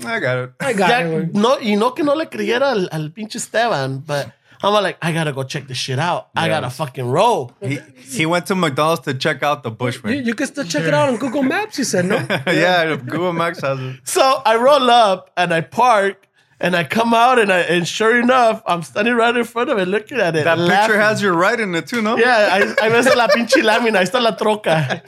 like, 0.03 0.13
I 0.13 0.19
got 0.19 0.37
it. 0.37 0.51
I 0.59 0.73
got 0.73 0.89
ya- 0.89 0.99
it, 0.99 1.31
güey. 1.31 1.33
no, 1.33 1.57
y 1.61 1.75
no 1.75 1.91
que 1.91 2.03
no 2.03 2.13
le 2.13 2.25
creyera 2.27 2.71
al, 2.71 2.89
al 2.91 3.09
pinche 3.09 3.35
Esteban, 3.37 3.99
but 4.05 4.31
I'm 4.63 4.73
like, 4.83 4.97
I 5.01 5.11
gotta 5.13 5.31
go 5.31 5.43
check 5.43 5.67
this 5.67 5.77
shit 5.77 5.99
out. 5.99 6.29
I 6.35 6.47
gotta 6.47 6.69
fucking 6.69 7.05
roll. 7.07 7.51
He, 7.61 7.77
he 7.97 8.25
went 8.25 8.47
to 8.47 8.55
McDonald's 8.55 9.01
to 9.05 9.13
check 9.13 9.43
out 9.43 9.63
the 9.63 9.69
You, 9.69 9.75
Bushman. 9.75 10.25
you 10.25 10.33
can 10.33 10.47
still 10.47 10.63
check 10.65 10.83
it 10.83 10.93
out 10.93 11.07
on 11.09 11.17
Google 11.17 11.43
Maps, 11.43 11.77
you 11.77 11.83
said, 11.83 12.05
no? 12.05 12.15
yeah, 12.47 12.95
Google 12.95 13.31
Maps 13.33 13.61
has 13.61 13.79
it. 13.79 13.99
So 14.05 14.41
I 14.45 14.55
roll 14.55 14.89
up 14.89 15.29
and 15.37 15.53
I 15.53 15.61
park 15.61 16.27
and 16.59 16.75
I 16.75 16.83
come 16.85 17.13
out 17.13 17.37
and 17.39 17.51
I 17.51 17.59
and 17.61 17.87
sure 17.87 18.19
enough, 18.19 18.61
I'm 18.65 18.81
standing 18.83 19.15
right 19.15 19.35
in 19.35 19.43
front 19.43 19.69
of 19.69 19.77
it 19.77 19.87
looking 19.87 20.19
at 20.19 20.35
it. 20.35 20.45
That 20.45 20.57
picture 20.57 20.99
has 20.99 21.21
your 21.21 21.33
right 21.33 21.59
in 21.59 21.75
it 21.75 21.87
too, 21.87 22.01
no? 22.01 22.17
Yeah, 22.17 22.49
ahí, 22.53 22.75
ahí 22.81 22.89
ves 22.91 23.13
la 23.15 23.27
pinche 23.27 23.61
lámina, 23.61 23.99
ahí 23.99 24.03
está 24.05 24.21
la 24.21 24.35
troca. 24.37 25.03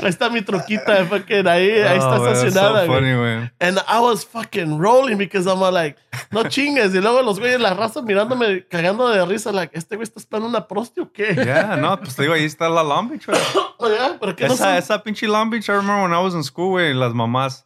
Ahí 0.00 0.08
está 0.08 0.30
mi 0.30 0.42
troquita, 0.42 1.06
fucking 1.06 1.46
ahí, 1.46 1.70
ahí 1.82 1.98
oh, 1.98 2.02
está 2.02 2.16
Oh, 2.16 2.24
man, 2.24 2.24
that's 2.34 2.44
estacionada. 2.44 2.86
so 2.86 2.92
funny, 2.92 3.14
man. 3.14 3.50
And 3.60 3.78
I 3.86 4.00
was 4.00 4.24
fucking 4.24 4.78
rolling 4.78 5.18
because 5.18 5.46
I'm 5.46 5.60
like, 5.60 5.96
no 6.32 6.44
chingues. 6.44 6.94
Y 6.94 7.00
luego 7.00 7.22
los 7.22 7.38
güeyes, 7.38 7.60
la 7.60 7.74
raza 7.74 8.02
mirándome, 8.02 8.66
cagando 8.68 9.08
de 9.08 9.24
risa, 9.24 9.52
like, 9.52 9.76
¿este 9.78 9.96
güey 9.96 10.04
está 10.04 10.18
esperando 10.18 10.48
una 10.48 10.66
prosti 10.66 11.00
o 11.00 11.12
qué? 11.12 11.34
Yeah, 11.34 11.76
no, 11.76 11.96
pues 11.98 12.16
te 12.16 12.22
digo, 12.22 12.34
ahí 12.34 12.44
está 12.44 12.68
la 12.68 12.82
Long 12.82 13.08
Beach, 13.08 13.26
güey. 13.26 13.38
Oh, 13.78 13.88
yeah, 13.92 14.16
pero 14.20 14.32
no 14.38 14.46
Esa, 14.46 14.56
son- 14.56 14.74
esa 14.76 15.02
pinche 15.02 15.26
Long 15.28 15.48
Beach, 15.50 15.68
I 15.68 15.72
remember 15.74 16.02
when 16.02 16.12
I 16.12 16.22
was 16.22 16.34
in 16.34 16.42
school, 16.42 16.70
güey, 16.70 16.92
las 16.92 17.12
mamás. 17.12 17.64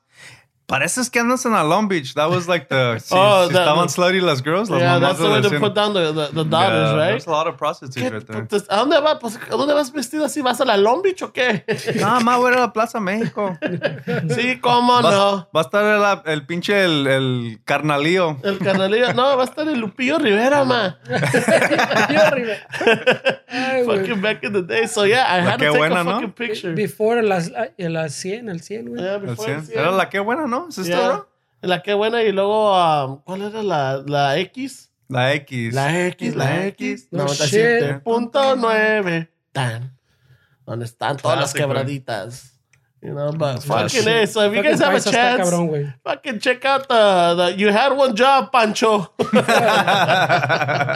Pareces 0.67 1.11
que 1.11 1.21
andas 1.21 1.47
en 1.47 1.53
la 1.53 1.63
Long 1.63 1.87
Beach. 1.89 2.15
That 2.15 2.29
was 2.29 2.49
like 2.49 2.67
the. 2.69 2.99
Si, 3.01 3.15
Oh, 3.17 3.47
si 3.47 3.53
that- 3.55 3.61
estaban 3.63 3.89
slutty 3.89 4.21
las 4.21 4.43
girls, 4.43 4.69
las 4.69 4.81
Yeah, 4.81 4.99
that's 4.99 5.19
the 5.19 5.25
way 5.29 5.41
la 5.41 5.49
to 5.49 5.61
put 5.61 5.75
down 5.75 5.95
the, 5.95 6.13
the, 6.13 6.29
the 6.33 6.45
daughters, 6.45 6.91
Yeah, 6.91 6.97
right? 6.97 7.11
There's 7.11 7.27
a 7.29 7.31
lot 7.31 7.47
of 7.47 7.57
prostitutes 7.57 8.03
¿Qué- 8.03 8.11
right 8.11 8.27
there. 8.27 8.49
¿A 8.69 8.77
dónde 8.79 9.01
vas? 9.01 9.19
Pues, 9.21 9.37
¿A 9.49 9.55
dónde 9.57 9.75
vas 9.75 9.93
vestido 9.93 10.25
así? 10.25 10.43
¿Vas 10.43 10.61
a 10.61 10.65
la 10.65 10.77
Long 10.77 11.03
Beach 11.03 11.23
o 11.23 11.33
qué? 11.33 11.65
No, 12.01 12.21
más 12.21 12.39
voy 12.39 12.53
a 12.53 12.57
a 12.57 12.61
la 12.61 12.73
Plaza 12.73 12.99
México. 12.99 13.57
sí, 14.35 14.59
cómo 14.61 15.01
Va, 15.03 15.11
no. 15.11 15.49
va 15.55 15.61
a 15.61 15.63
estar 15.63 15.85
el, 16.27 16.33
el 16.33 16.47
pinche 16.47 16.85
el, 16.85 17.07
el 17.07 17.61
carnalío. 17.65 18.39
El 18.43 18.59
carnalillo, 18.59 19.13
no, 19.15 19.37
va 19.37 19.43
a 19.43 19.47
estar 19.47 19.69
el 19.69 19.79
Lupillo 19.79 20.19
Rivera, 20.19 20.65
ma. 20.65 20.99
Ay, 23.49 23.85
güey. 23.85 23.99
Fucking 24.01 24.21
back 24.21 24.43
in 24.45 24.53
the 24.53 24.63
day. 24.63 24.87
So 24.89 25.05
yeah, 25.07 25.25
I 25.29 25.41
had 25.41 25.59
to 25.59 25.65
qué 25.65 25.67
take 25.67 25.79
buena, 25.79 26.01
a 26.01 26.05
¿no? 26.05 26.11
fucking 26.15 26.33
picture. 26.33 26.75
Before 26.75 27.23
las, 27.23 27.51
a 27.55 27.69
las 27.89 28.15
100, 28.15 28.49
al 28.51 28.61
100, 28.61 28.89
güey. 28.89 29.01
Yeah, 29.03 29.15
El 29.15 29.21
before 29.21 29.47
cien. 29.49 29.61
the 29.61 29.67
cien. 29.73 29.79
Era 29.79 29.91
la 29.93 30.09
que 30.09 30.19
buena, 30.21 30.47
¿no? 30.47 30.56
¿Es 30.69 30.79
esta, 30.79 30.97
Yeah. 30.97 31.09
bro? 31.09 31.29
La 31.63 31.83
que 31.83 31.95
buena 31.95 32.23
y 32.23 32.33
luego, 32.33 32.73
um, 32.75 33.21
¿cuál 33.23 33.43
era 33.43 33.63
la, 33.63 34.03
la 34.07 34.39
X? 34.39 34.91
La 35.09 35.35
X. 35.35 35.75
La 35.75 36.07
X, 36.09 36.37
la 36.37 36.67
X. 36.67 37.09
No 37.11 37.27
97.9. 37.27 39.31
Tan. 39.53 39.97
¿Dónde 40.65 40.85
están 40.85 41.17
todas 41.17 41.39
las 41.39 41.55
quebraditas? 41.55 42.56
You 43.03 43.13
know, 43.15 43.31
but 43.31 43.63
Flash. 43.63 43.93
fucking 43.95 44.09
it. 44.09 44.27
So 44.31 44.41
if 44.51 44.55
you 44.57 44.63
guys 44.63 44.81
have 44.81 44.95
a 44.95 45.01
chance, 45.01 45.49
cabrón, 45.49 45.95
fucking 46.03 46.41
check 46.41 46.65
out 46.65 46.89
the, 46.89 47.35
the 47.37 47.53
You 47.57 47.69
Had 47.69 47.93
One 47.93 48.17
Job, 48.17 48.51
Pancho. 48.51 49.13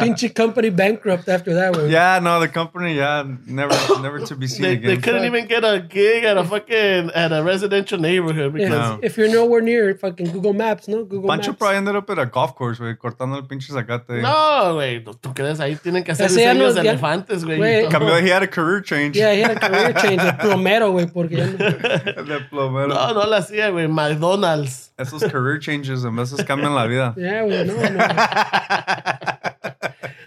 Pinche 0.00 0.34
company 0.34 0.70
bankrupt 0.70 1.28
after 1.28 1.54
that, 1.54 1.72
güey. 1.74 1.90
Yeah, 1.90 2.18
no, 2.20 2.40
the 2.40 2.48
company, 2.48 2.94
yeah, 2.96 3.24
never, 3.46 3.74
never 4.00 4.18
to 4.20 4.34
be 4.34 4.46
seen 4.46 4.62
they, 4.62 4.72
again. 4.72 4.86
they 4.90 4.96
couldn't 4.96 5.24
even 5.24 5.46
get 5.46 5.62
a 5.64 5.80
gig 5.80 6.24
at 6.24 6.36
a 6.38 6.44
fucking 6.44 7.10
at 7.14 7.32
a 7.32 7.42
residential 7.42 7.98
neighborhood 7.98 8.46
If, 8.46 8.52
because 8.54 8.70
No. 8.70 8.98
if 9.02 9.16
you're 9.16 9.28
nowhere 9.28 9.60
near 9.60 9.94
fucking 9.94 10.32
Google 10.32 10.54
Maps, 10.54 10.88
¿no? 10.88 11.04
Google 11.04 11.28
Pancho 11.28 11.50
Maps. 11.52 11.58
probably 11.58 11.76
ended 11.76 11.96
up 11.96 12.08
at 12.10 12.18
a 12.18 12.26
golf 12.26 12.54
course, 12.56 12.78
güey, 12.78 12.96
cortando 12.96 13.36
el 13.36 13.42
pinche 13.46 13.70
zacate. 13.72 14.20
no, 14.22 14.74
güey, 14.74 15.04
tú 15.04 15.34
crees 15.34 15.60
ahí 15.60 15.76
tienen 15.76 16.02
que 16.02 16.12
hacer 16.12 16.26
Ese 16.26 16.40
ya 16.42 16.54
diseños 16.54 16.74
no- 16.74 16.80
de 16.80 16.84
ya- 16.84 16.90
elefantes, 16.92 17.44
güey. 17.44 17.58
Güey. 17.58 17.84
y. 17.84 17.88
Cambió, 17.88 18.16
he 18.18 18.30
had 18.32 18.42
a 18.42 18.48
career 18.48 18.82
change. 18.82 19.14
Yeah, 19.16 19.32
he 19.34 19.42
had 19.42 19.56
a 19.56 19.60
career 19.60 19.92
change. 19.94 20.22
El 20.22 20.36
plomero, 20.38 20.90
güey, 20.92 21.06
porque 21.06 21.36
ya 21.36 21.46
no. 21.46 21.58
De 22.26 22.40
plomero. 22.50 22.88
No, 22.88 23.14
no 23.14 23.26
la 23.26 23.38
hacía, 23.38 23.70
güey. 23.70 23.88
McDonald's. 23.88 24.92
Esos 24.96 25.22
career 25.24 25.58
changes 25.60 26.04
en 26.04 26.14
veces 26.16 26.44
cambian 26.44 26.74
la 26.74 26.84
vida. 26.86 27.14
Yeah, 27.20 27.42
güey, 27.42 27.64
no, 27.66 27.74
no. 27.74 28.04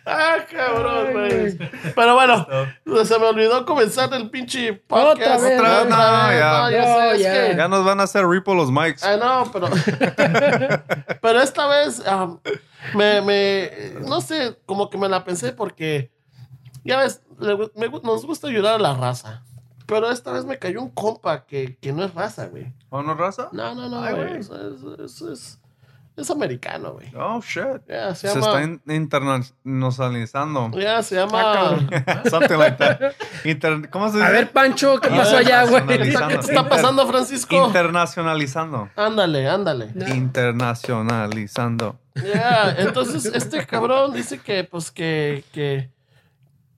Ah, 0.05 0.35
cabrón, 0.51 1.11
güey. 1.13 1.57
Pero 1.95 2.13
bueno, 2.15 2.45
se 3.05 3.17
me 3.19 3.25
olvidó 3.25 3.65
comenzar 3.65 4.13
el 4.13 4.29
pinche 4.29 4.73
podcast. 4.73 5.21
Otra 5.21 5.37
vez, 5.49 5.59
Otra 5.59 5.79
vez, 5.79 5.89
no, 5.89 5.97
ya. 5.97 6.59
No, 6.61 6.71
ya 6.71 6.81
No, 6.81 6.99
sé, 6.99 7.11
es 7.15 7.21
ya. 7.21 7.47
que- 7.51 7.55
Ya 7.57 7.67
nos 7.67 7.85
van 7.85 7.99
a 7.99 8.03
hacer 8.03 8.27
repo 8.27 8.53
los 8.53 8.69
mics. 8.69 9.03
Ah, 9.03 9.15
no, 9.17 9.49
pero. 9.51 9.69
pero 11.21 11.41
esta 11.41 11.67
vez 11.67 12.03
um, 12.05 12.37
me, 12.95 13.21
me. 13.21 13.71
No 14.01 14.19
sé, 14.21 14.59
como 14.65 14.89
que 14.89 14.97
me 14.97 15.07
la 15.09 15.23
pensé 15.23 15.53
porque. 15.53 16.11
Ya 16.83 16.97
ves, 16.97 17.21
le 17.39 17.55
me 17.75 17.87
nos 18.03 18.25
gusta 18.25 18.47
ayudar 18.49 18.75
a 18.75 18.79
la 18.79 18.93
raza. 18.95 19.43
Pero 19.93 20.11
esta 20.11 20.31
vez 20.31 20.45
me 20.45 20.57
cayó 20.59 20.81
un 20.81 20.89
compa 20.89 21.45
que, 21.45 21.77
que 21.81 21.91
no 21.93 22.03
es 22.03 22.13
raza, 22.13 22.47
güey. 22.47 22.73
¿O 22.89 23.01
no, 23.03 23.13
raza? 23.13 23.49
No, 23.51 23.73
no, 23.75 23.89
no, 23.89 24.01
Ay, 24.03 24.15
güey. 24.15 24.37
Es, 24.37 24.49
es, 24.49 24.83
es, 24.99 25.21
es- 25.21 25.59
es 26.15 26.29
americano, 26.29 26.93
güey. 26.93 27.11
Oh, 27.15 27.41
shit. 27.41 27.63
Se 27.87 28.15
Se 28.15 28.27
llama. 28.27 28.39
está 28.45 28.61
in- 28.63 28.81
internacionalizando. 28.87 30.69
Ya, 30.79 31.01
se 31.01 31.15
llama. 31.15 31.79
Something 32.29 32.57
like 32.57 32.77
that. 32.77 33.13
Inter- 33.43 33.89
¿Cómo 33.89 34.09
se 34.09 34.17
dice? 34.17 34.27
A 34.27 34.31
ver, 34.31 34.51
Pancho, 34.51 34.99
¿qué 34.99 35.09
pasó 35.09 35.37
allá, 35.37 35.65
güey? 35.65 35.83
¿Qué 35.87 35.95
está, 36.09 36.27
qué 36.27 36.35
te 36.35 36.39
está 36.41 36.69
pasando, 36.69 37.07
Francisco? 37.07 37.65
Internacionalizando. 37.65 38.89
Ándale, 38.95 39.49
ándale. 39.49 39.91
Internacionalizando. 40.15 41.99
Ya, 42.15 42.75
entonces 42.77 43.25
este 43.25 43.65
cabrón 43.65 44.13
dice 44.13 44.37
que, 44.39 44.63
pues, 44.65 44.91
que, 44.91 45.43
que, 45.51 45.89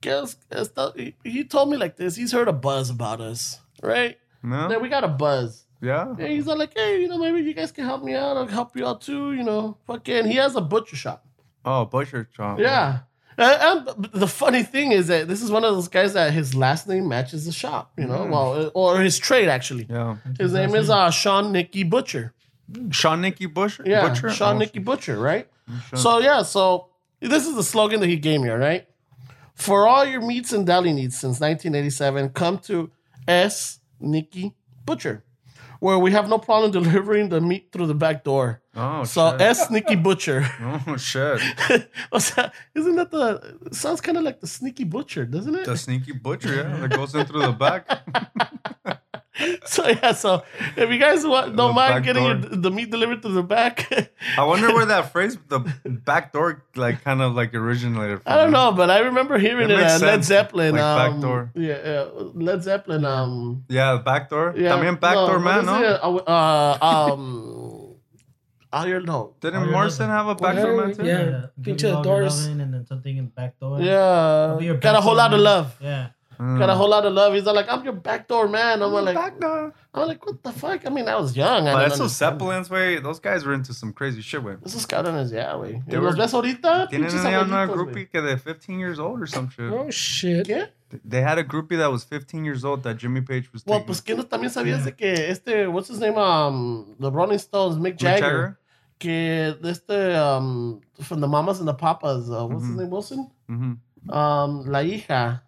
que 0.00 0.12
es- 0.12 0.36
está, 0.50 0.92
he, 0.96 1.14
he 1.24 1.44
told 1.44 1.70
me 1.70 1.76
like 1.76 1.96
this. 1.96 2.16
He's 2.16 2.32
heard 2.32 2.48
a 2.48 2.52
buzz 2.52 2.90
about 2.90 3.20
us, 3.20 3.60
right? 3.82 4.16
¿No? 4.42 4.68
That 4.68 4.80
we 4.80 4.88
got 4.88 5.04
a 5.04 5.08
buzz. 5.08 5.64
Yeah. 5.80 6.08
And 6.08 6.28
he's 6.28 6.46
like, 6.46 6.72
hey, 6.74 7.00
you 7.00 7.08
know, 7.08 7.18
maybe 7.18 7.40
you 7.40 7.52
guys 7.54 7.70
can 7.72 7.84
help 7.84 8.02
me 8.02 8.14
out. 8.14 8.36
I'll 8.36 8.46
help 8.46 8.76
you 8.76 8.86
out 8.86 9.00
too, 9.02 9.32
you 9.32 9.42
know. 9.42 9.76
Fucking, 9.86 10.26
he 10.26 10.34
has 10.36 10.56
a 10.56 10.60
butcher 10.60 10.96
shop. 10.96 11.26
Oh, 11.64 11.84
butcher 11.84 12.28
shop. 12.34 12.58
Yeah. 12.58 13.00
And, 13.38 13.86
and 13.88 14.04
the 14.12 14.26
funny 14.26 14.62
thing 14.62 14.92
is 14.92 15.08
that 15.08 15.28
this 15.28 15.42
is 15.42 15.50
one 15.50 15.64
of 15.64 15.74
those 15.74 15.88
guys 15.88 16.14
that 16.14 16.32
his 16.32 16.54
last 16.54 16.88
name 16.88 17.08
matches 17.08 17.44
the 17.44 17.52
shop, 17.52 17.92
you 17.98 18.06
know, 18.06 18.20
mm. 18.20 18.30
well, 18.30 18.52
uh, 18.66 18.70
or 18.74 19.00
his 19.00 19.18
trade 19.18 19.48
actually. 19.48 19.86
Yeah. 19.90 20.16
His 20.38 20.52
name 20.52 20.74
is 20.74 20.88
uh, 20.88 21.10
Sean 21.10 21.52
Nicky 21.52 21.82
Butcher. 21.82 22.32
Mm. 22.72 22.94
Sean 22.94 23.20
Nicky 23.20 23.46
Butcher? 23.46 23.82
Yeah, 23.86 24.08
Butcher? 24.08 24.30
Sean 24.30 24.56
Oh, 24.56 24.58
Nicky 24.58 24.78
Butcher, 24.78 25.18
right? 25.18 25.48
Mm, 25.70 25.98
so 25.98 26.18
yeah, 26.18 26.42
so 26.42 26.88
this 27.20 27.46
is 27.46 27.54
the 27.54 27.62
slogan 27.62 28.00
that 28.00 28.08
he 28.08 28.16
gave 28.16 28.40
me, 28.40 28.48
all 28.48 28.56
right? 28.56 28.88
For 29.56 29.88
all 29.88 30.04
your 30.04 30.20
meats 30.20 30.52
and 30.52 30.66
deli 30.66 30.92
needs 30.92 31.18
since 31.18 31.40
1987, 31.40 32.30
come 32.30 32.58
to 32.70 32.90
S 33.26 33.80
Nicky 33.98 34.54
Butcher, 34.84 35.24
where 35.80 35.98
we 35.98 36.12
have 36.12 36.28
no 36.28 36.38
problem 36.38 36.70
delivering 36.78 37.30
the 37.30 37.40
meat 37.40 37.70
through 37.72 37.86
the 37.86 37.94
back 37.94 38.22
door. 38.22 38.62
Oh, 38.76 39.04
So 39.04 39.32
shit. 39.32 39.40
S 39.40 39.70
Nicky 39.70 39.96
Butcher. 39.96 40.46
Oh, 40.86 40.96
shit. 40.98 41.40
isn't 42.74 42.96
that 42.96 43.10
the 43.10 43.58
sounds 43.72 44.00
kind 44.02 44.18
of 44.18 44.24
like 44.24 44.40
the 44.40 44.46
sneaky 44.46 44.84
butcher, 44.84 45.24
doesn't 45.24 45.54
it? 45.54 45.64
The 45.64 45.76
sneaky 45.76 46.12
butcher, 46.12 46.54
yeah, 46.56 46.76
that 46.76 46.90
goes 46.90 47.14
in 47.14 47.24
through 47.26 47.42
the 47.42 47.52
back. 47.52 47.88
so 49.64 49.86
yeah, 49.86 50.12
so 50.12 50.42
if 50.76 50.88
you 50.90 50.98
guys 50.98 51.26
want, 51.26 51.56
don't 51.56 51.68
The 51.70 51.74
mind 51.74 52.04
getting 52.04 52.24
your, 52.24 52.36
the 52.36 52.70
meat 52.70 52.90
delivered 52.90 53.22
to 53.22 53.28
the 53.28 53.42
back, 53.42 53.84
I 54.38 54.44
wonder 54.44 54.68
where 54.72 54.86
that 54.86 55.12
phrase, 55.12 55.36
the 55.48 55.60
back 55.84 56.32
door, 56.32 56.64
like 56.74 57.02
kind 57.04 57.20
of 57.20 57.34
like 57.34 57.52
originated 57.54 58.22
from. 58.22 58.32
I 58.32 58.36
don't 58.36 58.50
know, 58.52 58.72
but 58.72 58.90
I 58.90 59.00
remember 59.00 59.38
hearing 59.38 59.68
It 59.70 59.72
it, 59.72 59.76
makes 59.76 60.00
at 60.00 60.00
Led 60.02 60.24
Zeppelin. 60.24 60.72
like 60.72 60.80
back 60.80 61.12
um, 61.12 61.20
door. 61.20 61.50
Yeah, 61.54 61.78
yeah, 61.84 62.06
Led 62.34 62.62
Zeppelin. 62.62 63.04
Um, 63.04 63.64
Yeah, 63.68 63.98
back 63.98 64.30
door. 64.30 64.54
yeah, 64.56 64.72
También 64.72 64.98
back 65.00 65.14
no, 65.14 65.26
door 65.26 65.38
man, 65.40 65.60
is 65.60 65.66
no? 65.66 65.82
it? 65.82 66.00
Uh, 66.02 66.16
uh, 66.16 66.78
um, 67.12 67.94
oh, 68.72 68.84
you're 68.86 69.00
no. 69.00 69.34
Didn't 69.40 69.60
Oh, 69.60 69.64
you're 69.64 69.72
Morrison 69.72 70.08
have 70.08 70.28
a 70.28 70.34
back 70.34 70.56
door 70.56 70.76
man 70.80 70.96
too? 70.96 71.04
Yeah. 71.04 71.46
Give 71.60 71.76
Pinche 71.76 71.96
you 71.96 72.02
doors. 72.02 72.46
And 72.46 72.60
then 72.60 72.86
something 72.86 73.16
in 73.16 73.26
back 73.28 73.58
door. 73.60 73.80
Yeah, 73.80 74.00
I'll 74.52 74.58
be 74.58 74.64
your 74.66 74.76
got 74.76 74.96
a 74.96 75.00
whole 75.00 75.14
lot 75.16 75.32
of 75.34 75.40
love. 75.40 75.76
Yeah. 75.80 76.15
Mm. 76.38 76.58
Got 76.58 76.70
a 76.70 76.74
whole 76.74 76.88
lot 76.90 77.04
of 77.06 77.12
love. 77.12 77.34
He's 77.34 77.44
like, 77.44 77.66
I'm 77.70 77.82
your 77.84 77.92
backdoor 77.94 78.48
man. 78.48 78.82
I'm 78.82 78.92
like, 78.92 79.14
back 79.14 79.38
door. 79.40 79.72
I'm 79.94 80.06
like, 80.08 80.24
what 80.26 80.42
the 80.42 80.52
fuck? 80.52 80.86
I 80.86 80.90
mean, 80.90 81.08
I 81.08 81.16
was 81.16 81.34
young. 81.36 81.66
I 81.68 81.72
But 81.72 81.88
didn't 81.88 82.00
esos. 82.06 82.10
Zeppelins, 82.10 82.68
way, 82.68 82.98
those 82.98 83.18
guys 83.20 83.44
were 83.46 83.54
into 83.54 83.72
some 83.72 83.92
crazy 83.92 84.20
shit, 84.20 84.42
way. 84.42 84.54
Esos 84.64 84.86
cabrones, 84.86 85.32
ya, 85.32 85.54
güey. 85.54 85.82
They 85.86 85.96
¿Y 85.96 86.00
¿Los 86.00 86.14
were- 86.16 86.22
ves 86.24 86.32
ahorita? 86.34 86.88
Tienen 86.90 87.08
Pinches 87.08 87.20
una 87.24 87.38
abuelitos, 87.64 87.74
groupie 87.74 87.92
güey. 87.92 88.10
que 88.12 88.20
de 88.20 88.36
15 88.36 88.78
years 88.78 88.98
old 88.98 89.22
or 89.22 89.26
some 89.26 89.48
shit. 89.48 89.72
Oh 89.72 89.90
shit. 89.90 90.46
¿Qué? 90.46 90.68
They 91.04 91.20
had 91.22 91.38
a 91.38 91.44
groupie 91.44 91.78
that 91.78 91.90
was 91.90 92.04
15 92.04 92.44
years 92.44 92.64
old 92.64 92.82
that 92.84 92.96
Jimmy 92.98 93.20
Page 93.20 93.50
was 93.52 93.64
Well, 93.66 93.78
taking. 93.80 93.86
pues, 93.86 94.00
¿qué 94.02 94.14
no 94.16 94.22
también 94.24 94.50
sabías 94.52 94.84
de 94.84 94.92
que 94.94 95.30
este, 95.30 95.66
what's 95.66 95.88
his 95.88 95.98
name, 95.98 96.16
um, 96.18 96.94
the 97.00 97.10
Rolling 97.10 97.38
Stones, 97.38 97.76
Mick 97.78 97.94
Mick 97.94 97.98
Jagger, 97.98 98.58
que 98.98 99.56
este, 99.64 100.14
um, 100.16 100.80
from 101.02 101.20
the 101.20 101.26
Mamas 101.26 101.58
and 101.58 101.66
the 101.68 101.74
Papas, 101.74 102.28
uh, 102.30 102.46
what's 102.46 102.62
his 102.64 102.72
Mhm. 102.74 102.78
name, 102.78 102.90
Wilson? 102.90 103.30
Mhm, 103.50 103.78
Um, 104.08 104.64
la 104.70 104.78
hija, 104.84 105.42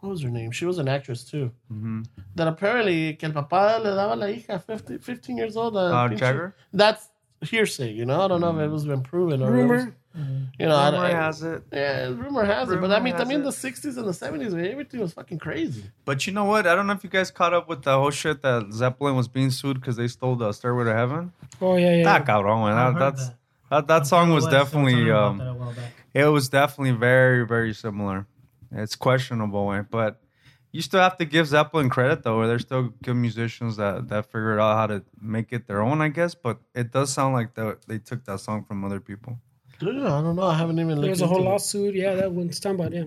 what 0.00 0.10
was 0.10 0.22
her 0.22 0.30
name? 0.30 0.50
She 0.52 0.64
was 0.64 0.78
an 0.78 0.88
actress 0.88 1.24
too. 1.24 1.50
mhm. 1.72 2.04
That 2.36 2.48
apparently, 2.48 3.14
que 3.14 3.28
el 3.28 3.34
papá 3.34 3.82
le 3.82 3.90
daba 3.90 4.16
la 4.16 4.26
hija, 4.26 4.60
50, 4.62 4.98
15 4.98 5.36
years 5.36 5.56
old. 5.56 5.76
Uh, 5.76 5.80
Uh, 5.80 6.08
pinche- 6.08 6.18
Jagger? 6.18 6.54
That's 6.72 7.08
hearsay, 7.42 7.92
you 7.92 8.04
know? 8.04 8.20
I 8.22 8.28
don't 8.28 8.40
know 8.40 8.56
if 8.56 8.60
it 8.64 8.70
was 8.70 8.84
been 8.84 9.02
proven 9.02 9.42
or 9.42 9.56
it 9.56 9.62
was- 9.66 9.84
Rumor. 9.84 9.94
you 10.58 10.66
know, 10.66 10.90
Rumor 10.90 11.04
I- 11.04 11.10
has 11.12 11.42
it. 11.42 11.62
Yeah, 11.72 12.06
rumor 12.08 12.44
has 12.44 12.68
it. 12.70 12.80
But 12.80 12.90
I 12.90 12.98
mean, 12.98 13.14
I 13.14 13.24
mean, 13.24 13.40
it. 13.40 13.44
the 13.44 13.52
60s 13.52 13.96
and 13.96 14.08
the 14.08 14.12
70s, 14.12 14.52
man, 14.52 14.66
everything 14.66 14.98
was 15.00 15.12
fucking 15.12 15.38
crazy. 15.38 15.84
But 16.04 16.26
you 16.26 16.32
know 16.32 16.44
what? 16.44 16.66
I 16.66 16.74
don't 16.74 16.86
know 16.88 16.94
if 16.94 17.04
you 17.04 17.10
guys 17.10 17.30
caught 17.30 17.54
up 17.54 17.68
with 17.68 17.82
the 17.82 17.94
whole 17.96 18.10
shit 18.10 18.42
that 18.42 18.72
Zeppelin 18.72 19.14
was 19.14 19.28
being 19.28 19.50
sued 19.52 19.80
because 19.80 19.96
they 19.96 20.08
stole 20.08 20.34
the 20.34 20.50
Stairway 20.52 20.84
to 20.84 20.94
Heaven. 20.94 21.32
Oh 21.60 21.76
yeah, 21.76 21.94
yeah. 21.96 22.14
Ah, 22.16 22.20
cabrón, 22.24 22.66
man. 22.66 22.76
I've 22.76 22.94
That, 22.94 23.00
heard 23.00 23.12
that's 23.16 23.26
that. 23.28 23.36
that, 23.70 23.86
that 23.86 24.06
song 24.08 24.30
was 24.30 24.44
West, 24.44 24.56
definitely 24.56 25.08
um 25.12 25.38
that 25.38 25.48
a 25.50 25.54
while 25.54 25.72
back. 25.72 25.92
it 26.14 26.24
was 26.26 26.48
definitely 26.48 26.92
very 26.98 27.46
very 27.46 27.72
similar. 27.72 28.26
It's 28.72 28.96
questionable, 28.96 29.84
but 29.90 30.20
you 30.72 30.82
still 30.82 31.00
have 31.00 31.16
to 31.18 31.24
give 31.24 31.46
Zeppelin 31.46 31.88
credit 31.88 32.22
though. 32.22 32.46
They're 32.46 32.58
still 32.58 32.92
good 33.02 33.14
musicians 33.14 33.76
that 33.78 34.08
that 34.08 34.26
figured 34.26 34.58
out 34.60 34.76
how 34.76 34.86
to 34.88 35.02
make 35.20 35.52
it 35.52 35.66
their 35.66 35.80
own, 35.80 36.00
I 36.02 36.08
guess. 36.08 36.34
But 36.34 36.58
it 36.74 36.92
does 36.92 37.10
sound 37.12 37.34
like 37.34 37.54
the, 37.54 37.78
they 37.86 37.98
took 37.98 38.24
that 38.26 38.40
song 38.40 38.64
from 38.64 38.84
other 38.84 39.00
people. 39.00 39.38
Dude, 39.78 39.96
I 40.04 40.20
don't 40.20 40.36
know. 40.36 40.42
I 40.42 40.54
haven't 40.58 40.78
even 40.78 40.96
looked 40.96 41.02
There 41.02 41.10
was 41.10 41.20
a 41.22 41.26
whole 41.26 41.38
into 41.38 41.48
it. 41.48 41.52
lawsuit. 41.52 41.94
Yeah, 41.94 42.14
that 42.16 42.32
one's 42.32 42.60
talking 42.60 42.80
about. 42.80 42.92
Yeah, 42.92 43.04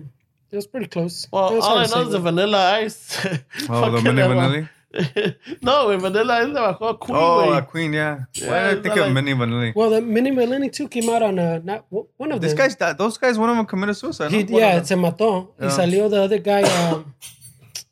it 0.50 0.56
was 0.56 0.66
pretty 0.66 0.86
close. 0.88 1.28
Well, 1.32 1.54
was 1.54 1.64
all 1.64 1.78
I 1.78 1.86
know 1.86 2.06
is 2.06 2.12
the 2.12 2.18
Vanilla 2.18 2.72
Ice. 2.80 3.16
Oh, 3.68 3.90
the 3.90 3.98
Fucking 3.98 4.04
Mini 4.16 4.22
le- 4.26 4.34
Vanilli. 4.34 4.68
no, 5.62 5.86
güey, 5.86 5.96
Vanilla 5.98 6.42
Ice 6.42 6.48
le 6.48 6.60
bajó 6.60 6.88
a 6.88 6.98
Queen, 6.98 7.16
Oh, 7.18 7.44
güey. 7.46 7.58
uh, 7.58 7.62
Queen, 7.62 7.92
yeah. 7.92 8.18
Why 8.40 8.46
Yeah, 8.46 8.70
did 8.70 8.78
I 8.78 8.82
think 8.82 8.96
of 8.96 9.06
like- 9.06 9.12
Mini 9.14 9.32
Vanilli? 9.34 9.72
Well, 9.74 9.90
the 9.90 10.00
Mini 10.00 10.30
Melanie 10.30 10.70
too 10.70 10.88
came 10.88 11.08
out 11.08 11.22
on 11.22 11.38
uh, 11.38 11.60
not 11.64 11.86
one 11.90 12.32
of 12.32 12.40
This 12.40 12.52
them. 12.52 12.58
guy's 12.58 12.76
that 12.76 12.98
those 12.98 13.16
guys. 13.18 13.38
One 13.38 13.50
of 13.50 13.56
them 13.56 13.66
committed 13.66 13.96
suicide. 13.96 14.30
He, 14.30 14.42
no? 14.44 14.58
yeah, 14.58 14.82
se 14.82 14.94
mató. 14.94 15.48
Yeah. 15.58 15.66
Y 15.66 15.72
salió 15.72 16.10
the 16.10 16.22
other 16.22 16.38
guy. 16.38 16.62
Um, 16.62 17.14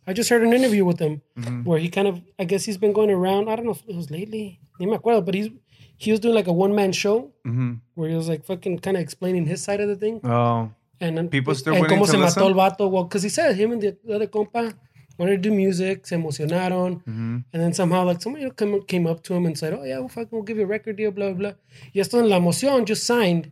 I 0.07 0.13
just 0.13 0.29
heard 0.31 0.43
an 0.43 0.53
interview 0.53 0.85
with 0.85 0.99
him 0.99 1.23
Mhm. 1.39 1.65
where 1.65 1.79
he 1.79 1.89
kind 1.89 2.09
of, 2.09 2.21
I 2.39 2.45
guess 2.45 2.65
he's 2.65 2.79
been 2.79 2.93
going 2.93 3.11
around. 3.11 3.49
I 3.49 3.57
don't 3.57 3.65
know 3.67 3.73
if 3.73 3.83
it 3.89 3.95
was 3.97 4.11
lately. 4.11 4.59
Ni 4.81 4.87
me 4.87 4.97
acuerdo, 4.97 5.25
but 5.25 5.35
he's 5.35 5.49
he 5.97 6.11
was 6.11 6.21
doing 6.21 6.35
like 6.35 6.47
a 6.49 6.53
one 6.53 6.75
man 6.75 6.93
show 6.93 7.31
Mhm. 7.47 7.81
where 7.95 8.09
he 8.09 8.17
was 8.17 8.29
like 8.29 8.45
fucking 8.45 8.79
kind 8.81 8.97
of 8.97 9.03
explaining 9.03 9.47
his 9.47 9.63
side 9.63 9.81
of 9.81 9.89
the 9.89 9.97
thing. 9.97 10.21
Oh, 10.25 10.71
And 11.03 11.17
then, 11.17 11.29
People 11.31 11.55
still 11.55 11.73
and 11.75 11.83
willing 11.83 11.99
cómo 11.99 12.05
to 12.07 12.11
se 12.13 12.17
listen? 12.19 12.43
mató 12.43 12.49
el 12.49 12.55
vato. 12.55 12.91
Well, 12.91 13.05
because 13.05 13.23
he 13.23 13.31
said 13.31 13.57
him 13.57 13.73
and 13.73 13.81
the 13.81 13.97
other 14.15 14.27
compa 14.27 14.75
wanted 15.18 15.42
to 15.42 15.49
do 15.49 15.55
music, 15.55 16.07
se 16.07 16.16
emocionaron. 16.16 17.03
Mhm. 17.05 17.44
And 17.53 17.62
then 17.62 17.73
somehow, 17.73 18.05
like, 18.05 18.20
somebody 18.23 18.49
came, 18.57 18.81
came 18.83 19.07
up 19.07 19.23
to 19.25 19.35
him 19.35 19.46
and 19.46 19.57
said, 19.59 19.75
Oh, 19.75 19.85
yeah, 19.85 19.99
we'll, 19.99 20.09
fucking, 20.09 20.29
we'll 20.33 20.42
give 20.42 20.57
you 20.59 20.64
a 20.64 20.66
record 20.66 20.96
deal, 20.96 21.11
blah, 21.11 21.33
blah. 21.33 21.53
Y 21.94 22.01
esto 22.01 22.18
en 22.18 22.29
la 22.29 22.38
emoción 22.38 22.85
just 22.87 23.05
signed, 23.07 23.51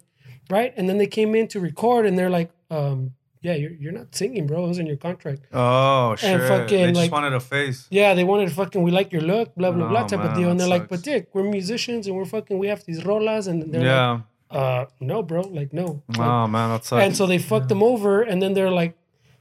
right? 0.50 0.72
And 0.76 0.88
then 0.88 0.98
they 0.98 1.06
came 1.06 1.34
in 1.34 1.46
to 1.48 1.60
record 1.60 2.06
and 2.06 2.18
they're 2.18 2.30
like, 2.30 2.50
um, 2.70 3.12
Yeah, 3.40 3.54
you're, 3.54 3.70
you're 3.82 3.92
not 3.92 4.14
singing, 4.16 4.46
bro. 4.48 4.64
It 4.64 4.68
was 4.68 4.78
in 4.80 4.86
your 4.86 4.96
contract. 4.96 5.42
oh 5.52 6.16
shit! 6.16 6.40
fucking, 6.48 6.78
they 6.86 6.86
just 6.88 7.00
like- 7.02 7.12
wanted 7.12 7.34
a 7.34 7.40
face. 7.40 7.86
Yeah, 7.90 8.14
they 8.14 8.24
wanted 8.24 8.50
fucking, 8.50 8.82
we 8.82 8.90
like 8.90 9.12
your 9.12 9.22
look, 9.22 9.54
blah, 9.54 9.70
blah, 9.70 9.88
blah 9.88 10.02
Oh, 10.04 10.08
type 10.08 10.24
of 10.28 10.34
deal. 10.36 10.50
And 10.50 10.58
they're 10.58 10.66
like. 10.76 10.88
But 10.88 11.02
Dick, 11.02 11.28
we're 11.34 11.44
musicians 11.44 12.08
and 12.08 12.16
we're 12.16 12.24
fucking, 12.36 12.58
we 12.58 12.66
have 12.66 12.82
these 12.84 13.00
rolas. 13.04 13.46
And 13.46 13.56
they're 13.72 13.84
Yeah. 13.84 14.10
like, 14.10 14.22
uh, 14.60 14.84
No, 15.00 15.22
bro. 15.22 15.42
Like, 15.42 15.72
no. 15.72 16.02
Like, 16.08 16.18
oh 16.18 16.46
man, 16.48 16.70
that 16.70 16.84
sucks. 16.84 17.04
and 17.04 17.16
so 17.16 17.26
they 17.26 17.38
fucked 17.38 17.68
them 17.68 17.82
over, 17.82 18.22
and 18.22 18.42
then 18.42 18.54
they're 18.54 18.72
like, 18.82 18.94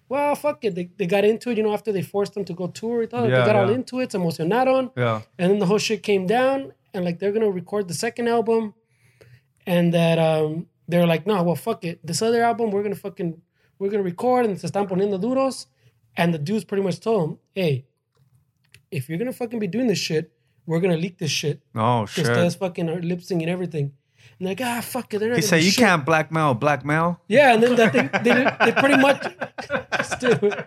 well, 0.09 0.35
fuck 0.35 0.63
it. 0.63 0.73
They, 0.75 0.89
they 0.97 1.05
got 1.05 1.23
into 1.25 1.49
it, 1.51 1.57
you 1.57 1.63
know, 1.63 1.73
after 1.73 1.91
they 1.91 2.01
forced 2.01 2.33
them 2.33 2.45
to 2.45 2.53
go 2.53 2.67
tour. 2.67 3.05
They 3.05 3.17
Yeah, 3.29 3.45
got 3.45 3.55
all 3.55 3.69
into 3.69 3.99
it, 3.99 4.11
se 4.11 4.17
emocionaron. 4.17 4.91
yeah. 4.95 5.21
And 5.37 5.51
then 5.51 5.59
the 5.59 5.65
whole 5.65 5.79
shit 5.79 6.01
came 6.03 6.25
down, 6.27 6.73
and 6.93 7.03
like 7.05 7.19
they're 7.19 7.31
gonna 7.33 7.51
record 7.51 7.87
the 7.87 7.93
second 7.93 8.27
album, 8.27 8.73
and 9.65 9.93
that 9.93 10.17
um 10.19 10.67
they're 10.87 11.05
like, 11.07 11.27
no, 11.27 11.43
well, 11.43 11.55
fuck 11.55 11.83
it. 11.83 11.99
This 12.05 12.21
other 12.21 12.41
album, 12.43 12.71
we're 12.71 12.83
gonna 12.83 12.95
fucking 12.95 13.41
we're 13.79 13.89
gonna 13.89 14.03
record, 14.03 14.45
and 14.45 14.57
se 14.59 14.67
están 14.69 14.87
poniendo 14.87 15.19
duros. 15.19 15.67
And 16.19 16.33
the 16.33 16.39
dudes 16.39 16.63
pretty 16.65 16.81
much 16.83 16.99
told 16.99 17.29
him, 17.29 17.37
hey, 17.53 17.85
if 18.89 19.07
you're 19.09 19.17
gonna 19.19 19.33
fucking 19.33 19.59
be 19.59 19.67
doing 19.67 19.87
this 19.87 19.99
shit, 19.99 20.31
we're 20.65 20.79
gonna 20.79 20.97
leak 20.97 21.17
this 21.17 21.31
shit. 21.31 21.61
Oh 21.75 22.01
Because 22.05 22.25
shit. 22.27 22.35
that's 22.35 22.55
fucking 22.55 22.89
our 22.89 23.01
lip 23.01 23.19
syncing 23.19 23.47
everything. 23.47 23.91
And 24.39 24.49
like, 24.49 24.61
ah, 24.61 24.81
fuck 24.81 25.13
it. 25.13 25.19
They're 25.19 25.29
not 25.29 25.37
He 25.37 25.41
said 25.41 25.63
you 25.63 25.71
shit." 25.71 25.79
can't 25.79 26.05
blackmail 26.05 26.53
blackmail. 26.53 27.19
Yeah, 27.27 27.53
and 27.53 27.63
then 27.63 27.75
that 27.75 27.93
they, 27.93 28.07
they, 28.21 28.33
they 28.65 28.71
pretty 28.79 28.97
much 28.97 29.23
stupid. 30.03 30.65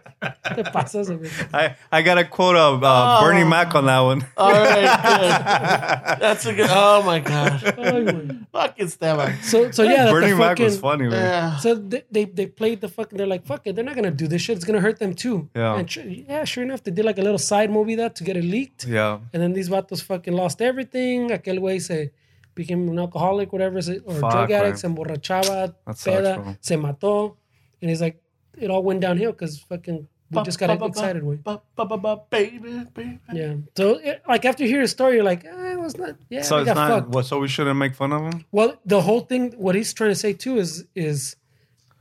Te 0.55 0.63
pasas. 0.75 1.07
I 1.55 1.77
I 1.93 2.03
got 2.03 2.15
to 2.17 2.25
quote 2.25 2.57
of 2.57 2.83
uh, 2.83 3.21
Bernie 3.23 3.45
Mac 3.45 3.75
on 3.75 3.87
that 3.87 4.01
one. 4.01 4.27
All 4.37 4.51
right, 4.51 4.83
good. 4.83 6.21
That's 6.21 6.47
a 6.47 6.53
good. 6.55 6.69
Oh 6.69 7.03
my 7.05 7.21
god, 7.21 7.61
fucking 8.53 8.87
Esteban. 8.87 9.41
So 9.43 9.71
so 9.71 9.83
yeah, 9.85 10.07
that 10.07 10.13
Bernie 10.13 10.31
the 10.31 10.37
Mac 10.37 10.49
fucking, 10.51 10.65
was 10.65 10.81
funny, 10.81 11.09
man. 11.09 11.23
Yeah. 11.23 11.57
So 11.59 11.75
they, 11.75 12.03
they 12.11 12.25
they 12.25 12.47
played 12.47 12.81
the 12.81 12.89
fucking. 12.89 13.17
They're 13.19 13.27
like, 13.27 13.47
fuck 13.47 13.63
it, 13.67 13.77
they're 13.77 13.85
not 13.85 13.95
gonna 13.95 14.11
do 14.11 14.27
this 14.27 14.43
shit. 14.43 14.57
It's 14.57 14.65
gonna 14.65 14.81
hurt 14.81 14.99
them 14.99 15.15
too. 15.15 15.49
Yeah. 15.55 15.77
And 15.79 15.89
sure, 15.89 16.05
yeah, 16.05 16.45
sure 16.45 16.65
enough, 16.65 16.83
they 16.83 16.91
did 16.91 17.05
like 17.05 17.19
a 17.19 17.23
little 17.23 17.39
side 17.39 17.71
movie 17.71 17.95
that 17.97 18.17
to 18.17 18.25
get 18.25 18.37
it 18.37 18.45
leaked. 18.45 18.87
Yeah. 18.87 19.19
And 19.33 19.41
then 19.43 19.53
these 19.53 19.69
vatos 19.69 20.03
fucking 20.03 20.35
lost 20.35 20.61
everything. 20.61 21.31
Aquel 21.31 21.59
güey 21.61 21.81
se 21.81 22.11
became 22.55 22.89
an 22.89 22.99
alcoholic, 22.99 23.53
whatever, 23.53 23.79
or 23.79 24.15
Fuck, 24.15 24.31
drug 24.33 24.51
addict, 24.51 24.77
güey. 24.77 24.79
se 24.81 24.89
emborrachaba, 24.89 25.75
That 25.87 25.99
sucks, 25.99 26.17
peda, 26.17 26.35
bro. 26.43 26.57
se 26.61 26.77
mató. 26.77 27.37
And 27.81 27.89
he's 27.91 28.01
like, 28.01 28.23
it 28.59 28.71
all 28.71 28.83
went 28.83 29.01
downhill 29.01 29.33
because 29.33 29.61
fucking 29.61 30.07
we 30.33 30.43
just 30.43 30.59
got 30.61 30.69
Ba- 30.69 30.75
ba- 30.75 30.79
ba- 30.81 30.87
excited, 30.87 31.23
güey. 31.23 31.43
ba- 31.43 31.61
ba- 31.75 31.87
ba- 31.87 31.97
ba- 31.99 32.21
Baby, 32.31 32.85
baby. 32.95 33.19
Yeah. 33.33 33.55
So, 33.77 33.97
it, 33.97 34.23
like, 34.29 34.45
after 34.45 34.63
you 34.65 34.69
hear 34.69 34.81
his 34.81 34.91
story, 34.93 35.15
you're 35.17 35.25
like, 35.25 35.45
eh, 35.45 35.73
it 35.73 35.81
was 35.81 35.97
not. 35.97 36.17
Yeah, 36.29 36.43
So 36.43 36.57
we 36.57 36.63
it's 36.63 36.69
got 36.71 36.77
not. 36.77 36.89
fucked. 36.91 37.09
What? 37.15 37.27
So 37.27 37.39
we 37.41 37.49
shouldn't 37.49 37.77
make 37.79 37.95
fun 37.95 38.13
of 38.13 38.23
him. 38.23 38.45
Well, 38.53 38.77
the 38.85 39.01
whole 39.01 39.21
thing, 39.21 39.53
what 39.57 39.75
he's 39.75 39.93
trying 39.93 40.11
to 40.11 40.15
say 40.17 40.33
too 40.33 40.59
is, 40.59 40.85
is 40.95 41.37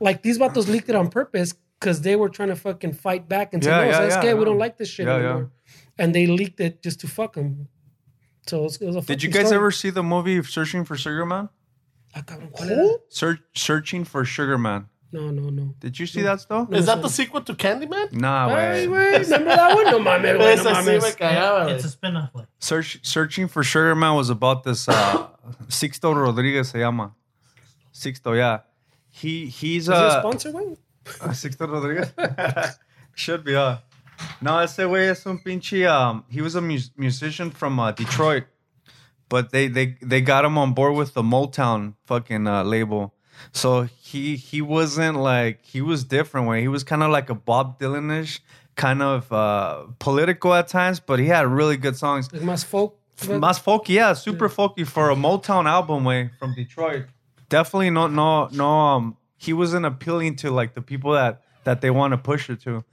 like 0.00 0.22
these 0.22 0.38
vatos 0.38 0.68
leaked 0.68 0.88
it 0.88 0.94
on 0.94 1.08
purpose 1.08 1.54
because 1.80 2.02
they 2.02 2.14
were 2.14 2.28
trying 2.28 2.50
to 2.50 2.56
fucking 2.56 2.92
fight 2.92 3.28
back 3.28 3.52
and 3.54 3.64
say, 3.64 3.70
Yeah, 3.70 3.84
no, 3.84 3.90
yeah, 3.90 4.00
sabes 4.00 4.22
yeah, 4.22 4.32
qué? 4.34 4.38
we 4.38 4.44
don't 4.44 4.58
like 4.58 4.76
this 4.76 4.88
shit 4.88 5.06
Yeah, 5.06 5.16
yeah. 5.18 5.24
anymore. 5.24 5.50
And 5.98 6.14
they 6.14 6.26
leaked 6.26 6.60
it 6.60 6.82
just 6.82 7.00
to 7.00 7.08
fuck 7.08 7.34
him. 7.36 7.68
So 8.46 8.60
it 8.60 8.62
was, 8.62 8.76
it 8.82 8.86
was 8.86 8.96
a 8.96 9.00
Did 9.02 9.22
you 9.22 9.30
guys 9.30 9.46
story. 9.46 9.56
ever 9.56 9.70
see 9.70 9.90
the 9.90 10.02
movie 10.02 10.42
Searching 10.42 10.84
for 10.84 10.96
Sugar 10.96 11.24
Man? 11.26 11.48
Ah, 12.14 12.22
cabrón, 12.22 12.50
¿cuál 12.52 12.70
era? 12.70 12.96
Search, 13.08 13.40
Searching 13.54 14.04
for 14.04 14.24
Sugar 14.24 14.58
Man. 14.58 14.86
No, 15.12 15.30
no, 15.30 15.50
no. 15.50 15.74
Did 15.80 15.98
you 15.98 16.06
see 16.06 16.22
that 16.22 16.40
stuff? 16.40 16.72
Is 16.72 16.86
that 16.86 17.02
the 17.02 17.08
sequel 17.08 17.40
to 17.42 17.54
Candyman? 17.54 18.12
Nah, 18.12 18.46
Ay, 18.48 18.86
way. 18.86 18.86
güey, 18.86 19.22
remember 19.24 19.56
that 19.56 19.74
one? 19.74 19.84
No 19.86 19.98
mames, 19.98 20.22
güey, 20.22 20.38
no 20.38 20.44
Esa 20.46 20.70
mames. 20.70 21.16
cagaba, 21.16 21.70
It's 21.72 21.84
a 21.84 21.88
güey. 21.88 21.90
spin-off, 21.90 22.30
like. 22.32 22.46
Search, 22.60 23.00
Searching 23.04 23.48
for 23.48 23.62
Sugar 23.64 23.94
Man 23.96 24.14
was 24.14 24.30
about 24.30 24.62
this 24.62 24.88
uh, 24.88 25.26
Sixto 25.68 26.14
Rodriguez 26.14 26.68
se 26.70 26.78
llama. 26.78 27.12
Sixto, 27.92 28.36
yeah. 28.36 28.60
He 29.10 29.46
he's 29.46 29.84
Is 29.84 29.88
it 29.88 29.94
a 29.94 29.96
uh, 29.96 30.20
sponsor, 30.20 30.52
güey? 30.52 30.76
Sixto 31.04 31.68
Rodriguez. 31.68 32.76
Should 33.14 33.42
be, 33.44 33.56
uh. 33.56 33.78
No, 34.40 34.58
ese 34.60 34.78
güey 34.86 35.08
es 35.10 35.26
un 35.26 35.38
pinche. 35.38 35.86
Um, 35.86 36.24
he 36.28 36.40
was 36.40 36.54
a 36.54 36.60
mus- 36.60 36.90
musician 36.96 37.50
from 37.50 37.78
uh, 37.78 37.92
Detroit, 37.92 38.44
but 39.28 39.50
they 39.50 39.68
they 39.68 39.96
they 40.02 40.20
got 40.20 40.44
him 40.44 40.56
on 40.58 40.72
board 40.72 40.94
with 40.94 41.14
the 41.14 41.22
Motown 41.22 41.94
fucking 42.06 42.46
uh, 42.46 42.62
label. 42.64 43.14
So 43.52 43.88
he 44.00 44.36
he 44.36 44.60
wasn't 44.62 45.16
like 45.18 45.60
he 45.64 45.80
was 45.80 46.04
different 46.04 46.46
way. 46.48 46.60
He 46.60 46.68
was 46.68 46.84
kind 46.84 47.02
of 47.02 47.10
like 47.10 47.30
a 47.30 47.34
Bob 47.34 47.78
Dylan-ish, 47.78 48.40
kind 48.76 49.02
of 49.02 49.32
uh, 49.32 49.84
political 49.98 50.52
at 50.54 50.68
times, 50.68 51.00
but 51.00 51.18
he 51.18 51.26
had 51.26 51.46
really 51.46 51.76
good 51.76 51.96
songs. 51.96 52.32
Like 52.32 52.42
más 52.42 52.64
folk. 52.64 52.96
Mas 53.28 53.58
folky, 53.58 53.90
yeah, 53.94 54.14
super 54.14 54.48
folky 54.48 54.86
for 54.86 55.10
a 55.10 55.14
Motown 55.14 55.66
album 55.66 56.04
way 56.04 56.30
from 56.38 56.54
Detroit. 56.54 57.04
Definitely 57.50 57.90
no 57.90 58.06
no 58.06 58.48
no 58.52 58.66
um 58.66 59.16
he 59.36 59.52
wasn't 59.52 59.84
appealing 59.84 60.36
to 60.36 60.50
like 60.50 60.72
the 60.74 60.80
people 60.80 61.12
that 61.12 61.42
that 61.64 61.80
they 61.80 61.90
want 61.90 62.12
to 62.12 62.18
push 62.18 62.48
it 62.50 62.60
to. 62.62 62.84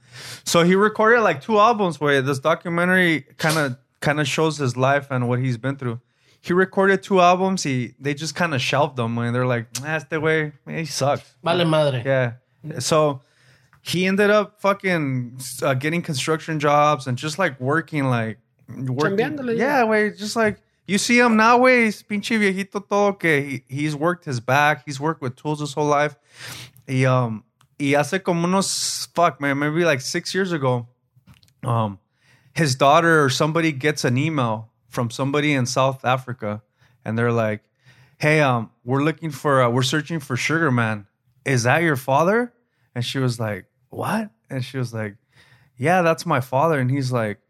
So 0.44 0.62
he 0.62 0.74
recorded 0.74 1.20
like 1.22 1.40
two 1.40 1.58
albums 1.58 2.00
where 2.00 2.22
this 2.22 2.38
documentary 2.38 3.22
kind 3.36 3.58
of 3.58 3.78
kind 4.00 4.20
of 4.20 4.28
shows 4.28 4.58
his 4.58 4.76
life 4.76 5.08
and 5.10 5.28
what 5.28 5.38
he's 5.38 5.56
been 5.56 5.76
through. 5.76 6.00
He 6.40 6.52
recorded 6.52 7.02
two 7.02 7.20
albums. 7.20 7.62
He 7.62 7.94
they 7.98 8.14
just 8.14 8.34
kind 8.34 8.54
of 8.54 8.60
shelved 8.60 8.96
them 8.96 9.18
and 9.18 9.34
they're 9.34 9.46
like, 9.46 9.72
that's 9.74 10.04
the 10.04 10.20
way 10.20 10.52
he 10.66 10.84
sucks. 10.84 11.34
Vale 11.42 11.64
madre. 11.64 12.02
Yeah. 12.04 12.80
So 12.80 13.22
he 13.82 14.06
ended 14.06 14.30
up 14.30 14.60
fucking 14.60 15.40
uh, 15.62 15.74
getting 15.74 16.02
construction 16.02 16.60
jobs 16.60 17.06
and 17.06 17.16
just 17.16 17.38
like 17.38 17.58
working 17.60 18.04
like 18.04 18.38
working. 18.68 19.56
Yeah, 19.56 19.84
way 19.84 20.10
just 20.10 20.36
like 20.36 20.60
you 20.86 20.98
see 20.98 21.18
him 21.18 21.36
now, 21.36 21.58
way 21.58 21.88
pinche 21.88 22.38
viejito 22.38 22.86
todo 22.86 23.12
que 23.12 23.40
he, 23.42 23.64
he's 23.68 23.96
worked 23.96 24.24
his 24.24 24.40
back, 24.40 24.84
he's 24.84 25.00
worked 25.00 25.20
with 25.20 25.36
tools 25.36 25.60
his 25.60 25.74
whole 25.74 25.86
life. 25.86 26.16
He 26.86 27.04
um 27.06 27.44
y 27.78 27.94
hace 27.94 28.22
como 28.22 28.46
unos 28.46 29.08
fuck 29.14 29.40
man, 29.40 29.58
maybe 29.58 29.84
like 29.84 30.00
six 30.00 30.34
years 30.34 30.52
ago, 30.52 30.88
um, 31.64 31.98
his 32.54 32.74
daughter 32.74 33.24
or 33.24 33.30
somebody 33.30 33.72
gets 33.72 34.04
an 34.04 34.18
email 34.18 34.70
from 34.88 35.10
somebody 35.10 35.52
in 35.52 35.66
South 35.66 36.04
Africa, 36.04 36.62
and 37.04 37.16
they're 37.16 37.32
like, 37.32 37.62
"Hey, 38.18 38.40
um, 38.40 38.70
we're 38.84 39.02
looking 39.02 39.30
for, 39.30 39.62
uh, 39.62 39.70
we're 39.70 39.82
searching 39.82 40.18
for 40.18 40.36
Sugar 40.36 40.70
Man. 40.70 41.06
Is 41.44 41.62
that 41.64 41.82
your 41.82 41.96
father?" 41.96 42.52
And 42.94 43.04
she 43.04 43.18
was 43.18 43.38
like, 43.38 43.66
"What?" 43.90 44.30
And 44.50 44.64
she 44.64 44.78
was 44.78 44.92
like, 44.92 45.16
"Yeah, 45.76 46.02
that's 46.02 46.26
my 46.26 46.40
father." 46.40 46.80
And 46.80 46.90
he's 46.90 47.12
like, 47.12 47.40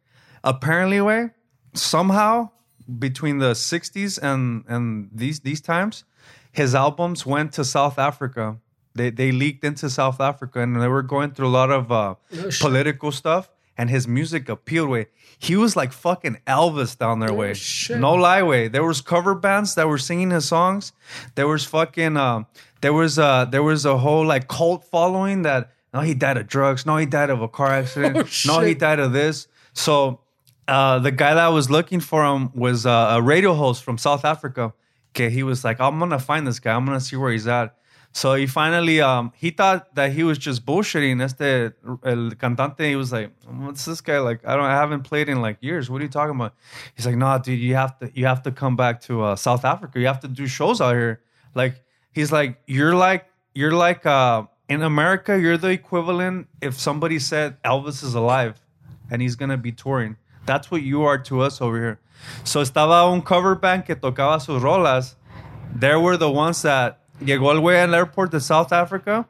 "Apparently, 0.45 1.01
way 1.01 1.31
somehow 1.75 2.51
between 2.99 3.39
the 3.39 3.55
'60s 3.55 4.19
and 4.19 4.65
and 4.69 5.09
these 5.13 5.41
these 5.41 5.61
times, 5.61 6.05
his 6.53 6.75
albums 6.75 7.25
went 7.25 7.53
to 7.55 7.65
South 7.65 7.99
Africa." 7.99 8.59
They, 8.99 9.11
they 9.11 9.33
leaked 9.33 9.65
into 9.65 9.89
South 9.89 10.21
Africa 10.21 10.61
and 10.61 10.81
they 10.81 10.89
were 10.89 11.03
going 11.03 11.31
through 11.33 11.47
a 11.49 11.57
lot 11.61 11.71
of 11.71 11.91
uh, 11.91 12.15
Oh, 12.37 12.51
political 12.61 13.11
stuff 13.13 13.49
and 13.79 13.89
his 13.89 14.07
music 14.07 14.49
appealed 14.49 14.91
way. 14.91 15.07
He 15.39 15.55
was 15.57 15.77
like 15.77 15.93
fucking 15.93 16.39
Elvis 16.47 16.99
down 16.99 17.21
their 17.21 17.33
way. 17.33 17.51
Oh, 17.51 17.55
shit. 17.55 17.99
No 17.99 18.13
lie 18.15 18.43
way. 18.43 18.69
There 18.69 18.85
was 18.85 19.01
cover 19.01 19.35
bands 19.37 19.77
that 19.77 19.87
were 19.89 19.99
singing 19.99 20.31
his 20.33 20.47
songs. 20.47 20.93
There 21.37 21.47
was 21.47 21.65
fucking 21.65 22.17
um 22.17 22.47
there 22.81 22.93
was 22.93 23.19
uh 23.19 23.45
there 23.47 23.63
was 23.63 23.85
a 23.87 23.97
whole 23.99 24.27
like 24.27 24.49
cult 24.49 24.85
following 24.85 25.43
that 25.43 25.71
no 25.95 26.01
he 26.01 26.13
died 26.15 26.37
of 26.37 26.47
drugs, 26.49 26.85
no 26.87 26.97
he 26.97 27.07
died 27.07 27.31
of 27.31 27.41
a 27.41 27.49
car 27.49 27.69
accident, 27.81 28.17
Oh, 28.19 28.29
no 28.53 28.61
he 28.61 28.75
died 28.75 28.99
of 28.99 29.13
this. 29.13 29.47
So 29.75 30.21
uh 30.67 30.99
the 30.99 31.13
guy 31.13 31.35
that 31.35 31.49
was 31.49 31.71
looking 31.71 32.01
for 32.01 32.25
him 32.27 32.51
was 32.55 32.85
uh, 32.85 33.17
a 33.19 33.23
radio 33.23 33.55
host 33.55 33.85
from 33.85 33.97
South 33.97 34.25
Africa. 34.25 34.73
Okay, 35.15 35.31
he 35.31 35.43
was 35.43 35.63
like, 35.65 35.81
I'm 35.81 35.99
gonna 36.01 36.19
find 36.19 36.47
this 36.47 36.59
guy. 36.61 36.75
I'm 36.75 36.85
gonna 36.85 37.01
see 37.01 37.17
where 37.17 37.31
he's 37.33 37.47
at. 37.47 37.77
So 38.13 38.35
he 38.35 38.47
finally, 38.47 39.01
um, 39.01 39.33
he 39.37 39.51
thought 39.51 39.95
that 39.95 40.13
he 40.13 40.25
was 40.25 40.39
just 40.39 40.65
bullshitting. 40.65 41.23
Este 41.23 41.75
el 42.05 42.31
cantante, 42.33 42.89
he 42.89 42.97
was 42.97 43.13
like, 43.13 43.31
"What's 43.47 43.85
this 43.85 44.01
guy 44.01 44.19
like? 44.19 44.45
I 44.47 44.57
don't, 44.57 44.65
I 44.65 44.75
haven't 44.75 45.03
played 45.03 45.29
in 45.29 45.41
like 45.41 45.59
years. 45.61 45.89
What 45.91 46.01
are 46.01 46.05
you 46.05 46.11
talking 46.11 46.35
about?" 46.35 46.55
He's 46.95 47.07
like, 47.07 47.17
"No, 47.17 47.39
dude, 47.39 47.59
you 47.59 47.75
have 47.75 47.99
to, 47.99 48.11
you 48.15 48.27
have 48.27 48.43
to 48.43 48.51
come 48.51 48.77
back 48.77 49.01
to 49.03 49.23
uh, 49.23 49.37
South 49.37 49.65
Africa. 49.65 50.01
You 50.01 50.07
have 50.07 50.21
to 50.21 50.29
do 50.29 50.47
shows 50.47 50.81
out 50.81 50.95
here." 50.95 51.21
Like, 51.55 51.85
he's 52.13 52.33
like, 52.33 52.59
"You're 52.67 52.95
like, 52.95 53.27
you're 53.55 53.73
like, 53.73 54.05
uh, 54.07 54.45
in 54.69 54.83
America, 54.83 55.39
you're 55.39 55.59
the 55.59 55.69
equivalent 55.69 56.49
if 56.61 56.79
somebody 56.79 57.19
said 57.19 57.63
Elvis 57.63 58.03
is 58.03 58.15
alive 58.15 58.61
and 59.11 59.23
he's 59.23 59.37
gonna 59.37 59.57
be 59.57 59.73
touring. 59.73 60.17
That's 60.45 60.71
what 60.71 60.83
you 60.83 61.03
are 61.05 61.19
to 61.19 61.43
us 61.43 61.61
over 61.61 61.77
here." 61.77 62.01
So 62.43 62.63
estaba 62.63 63.13
un 63.13 63.23
cover 63.23 63.55
band 63.55 63.85
que 63.85 63.95
tocaba 63.95 64.41
sus 64.41 64.61
rolas 64.63 65.15
there 65.75 66.01
were 66.01 66.17
the 66.17 66.31
ones 66.31 66.63
that 66.63 67.01
llegó 67.21 67.53
el 67.53 67.61
güey 67.61 67.79
al 67.81 67.95
airport 67.95 68.33
de 68.33 68.41
South 68.41 68.73
Africa 68.73 69.27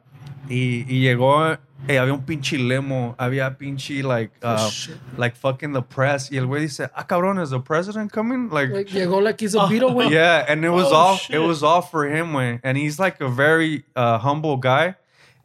y, 0.47 0.85
y 0.87 1.01
llegó 1.01 1.57
eh, 1.87 1.97
había 1.97 2.13
un 2.13 2.23
pinche 2.23 2.57
limo 2.57 3.15
había 3.17 3.57
pinche 3.57 4.03
like 4.03 4.31
uh, 4.43 4.69
like 5.17 5.35
fucking 5.35 5.73
the 5.73 5.81
press. 5.81 6.29
Y 6.31 6.37
el 6.37 6.45
güey 6.47 6.61
dice 6.61 6.89
ah 6.93 7.05
cabrón 7.07 7.41
is 7.41 7.49
the 7.51 7.59
president 7.59 8.11
coming? 8.11 8.49
Like, 8.49 8.69
Like, 8.71 8.87
llegó 8.89 9.21
like 9.23 9.39
he's 9.39 9.55
a 9.55 9.59
Beatle, 9.67 9.93
güey. 9.93 10.09
yeah 10.11 10.45
and 10.47 10.63
it 10.65 10.69
was 10.71 10.87
Oh, 10.91 10.95
all 10.95 11.15
shit. 11.17 11.35
it 11.37 11.39
was 11.39 11.63
all 11.63 11.81
for 11.81 12.05
him 12.07 12.33
way 12.33 12.59
and 12.63 12.77
he's 12.77 12.99
like 12.99 13.21
a 13.21 13.29
very 13.29 13.83
uh, 13.95 14.17
humble 14.19 14.57
guy. 14.57 14.95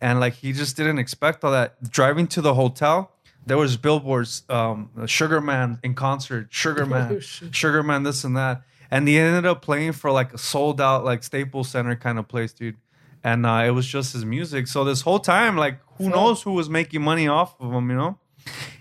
And 0.01 0.20
like 0.20 0.34
he 0.34 0.53
just 0.53 0.76
didn't 0.76 0.99
expect 0.99 1.45
all 1.45 1.53
that. 1.53 1.76
Driving 1.90 2.26
to 2.28 2.42
the 2.42 2.55
hotel 2.55 3.11
there 3.47 3.57
was 3.59 3.76
billboards 3.76 4.42
um 4.49 4.88
sugar 5.07 5.40
man 5.40 5.78
in 5.82 5.95
concert 5.95 6.49
sugar 6.51 6.84
man 6.86 7.16
Oh, 7.16 7.20
sugar 7.20 7.82
man 7.82 8.03
this 8.03 8.24
and 8.24 8.36
that 8.36 8.62
and 8.95 9.09
he 9.09 9.18
ended 9.18 9.45
up 9.45 9.61
playing 9.61 9.92
for 9.92 10.11
like 10.12 10.32
a 10.32 10.38
sold 10.38 10.80
out 10.80 11.05
like 11.05 11.22
staples 11.24 11.68
center 11.68 11.97
kind 11.97 12.16
of 12.20 12.28
place 12.28 12.53
dude 12.53 12.76
and 13.24 13.45
uh, 13.45 13.64
it 13.66 13.70
was 13.78 13.86
just 13.86 14.12
his 14.12 14.24
music 14.24 14.66
so 14.68 14.84
this 14.84 15.01
whole 15.03 15.18
time 15.18 15.57
like 15.57 15.76
who 15.99 16.09
knows 16.09 16.42
who 16.42 16.53
was 16.53 16.68
making 16.70 17.03
money 17.03 17.26
off 17.26 17.51
of 17.61 17.72
him 17.72 17.90
you 17.90 17.97
know 17.97 18.12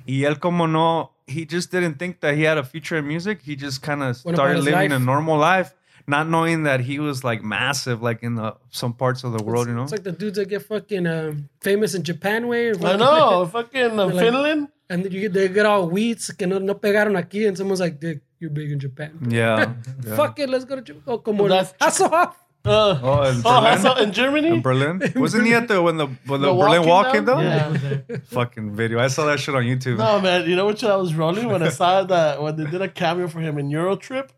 y 0.08 0.16
él 0.28 0.40
como 0.40 0.66
no 0.68 1.10
he 1.26 1.46
just 1.46 1.72
didn't 1.72 1.96
think 1.98 2.20
that 2.20 2.36
he 2.36 2.44
had 2.44 2.58
a 2.58 2.64
future 2.64 2.98
in 2.98 3.08
music 3.08 3.42
he 3.42 3.56
just 3.56 3.82
kind 3.82 4.04
of 4.04 4.16
started 4.16 4.60
living 4.60 4.90
life. 4.92 4.92
a 4.92 5.00
normal 5.00 5.38
life 5.38 5.74
not 6.06 6.28
knowing 6.28 6.64
that 6.64 6.80
he 6.82 7.00
was 7.00 7.24
like 7.24 7.42
massive 7.44 8.02
like 8.04 8.22
in 8.22 8.36
the 8.36 8.54
some 8.70 8.94
parts 8.94 9.24
of 9.24 9.32
the 9.32 9.42
world 9.44 9.68
you 9.68 9.74
know 9.74 9.84
It's 9.84 9.94
like 9.98 10.04
the 10.04 10.12
dudes 10.12 10.38
that 10.38 10.50
get 10.50 10.62
fucking 10.64 11.08
uh, 11.08 11.32
famous 11.62 11.96
in 11.96 12.04
Japan, 12.04 12.48
way. 12.52 12.72
Or 12.72 12.76
I 12.86 12.98
know, 12.98 13.46
fucking 13.58 13.98
uh, 13.98 14.08
Like- 14.08 14.20
Finland. 14.26 14.68
And 14.94 15.12
you 15.12 15.22
get, 15.22 15.34
they 15.34 15.48
get 15.50 15.66
all 15.66 15.90
weeds 15.90 16.30
que 16.38 16.46
no, 16.46 16.60
no 16.60 16.76
pegaron 16.76 17.18
aquí, 17.18 17.48
and 17.48 17.58
someone's 17.58 17.80
like, 17.80 18.00
"Dick, 18.00 18.22
you're 18.40 18.52
big 18.52 18.70
in 18.72 18.80
Japan." 18.80 19.12
yeah, 19.28 19.74
yeah. 20.06 20.16
Fuck 20.16 20.38
it, 20.38 20.50
let's 20.54 20.66
go 20.66 20.76
to 20.76 20.84
Japan. 20.84 21.02
Oh, 21.08 21.18
come 21.18 21.42
on. 21.42 21.50
That's- 21.50 21.74
Hasselhoff. 21.82 22.36
Uh, 22.66 22.98
oh 23.04 23.24
in 23.30 23.36
oh, 23.40 23.42
Berlin, 23.44 23.64
that's 23.64 23.86
out 23.86 24.00
in 24.00 24.12
Germany. 24.14 24.48
in 24.48 24.62
Berlin 24.62 25.02
wasn't 25.18 25.46
he 25.46 25.54
at 25.54 25.68
the 25.68 25.82
when 25.82 25.98
the 25.98 26.08
when 26.32 26.40
the, 26.40 26.48
The 26.48 26.54
Berlin 26.54 26.88
walking 26.88 26.88
wall 26.88 27.04
down? 27.04 27.14
came 27.14 27.26
down 27.26 27.42
Yeah. 27.44 28.16
I 28.16 28.18
fucking 28.40 28.68
video 28.74 29.00
I 29.00 29.08
saw 29.08 29.26
that 29.26 29.42
shit 29.42 29.54
on 29.54 29.64
YouTube 29.64 29.98
No 29.98 30.22
man, 30.22 30.48
you 30.50 30.56
know 30.56 30.64
what 30.68 30.80
shit 30.80 30.90
I 30.90 30.96
was 30.96 31.14
rolling 31.14 31.50
when 31.50 31.62
I 31.62 31.68
saw 31.68 32.04
that 32.04 32.42
when 32.42 32.56
they 32.56 32.64
did 32.64 32.82
a 32.82 32.88
cameo 32.88 33.28
for 33.28 33.42
him 33.42 33.58
in 33.58 33.68
Eurotrip, 33.70 34.30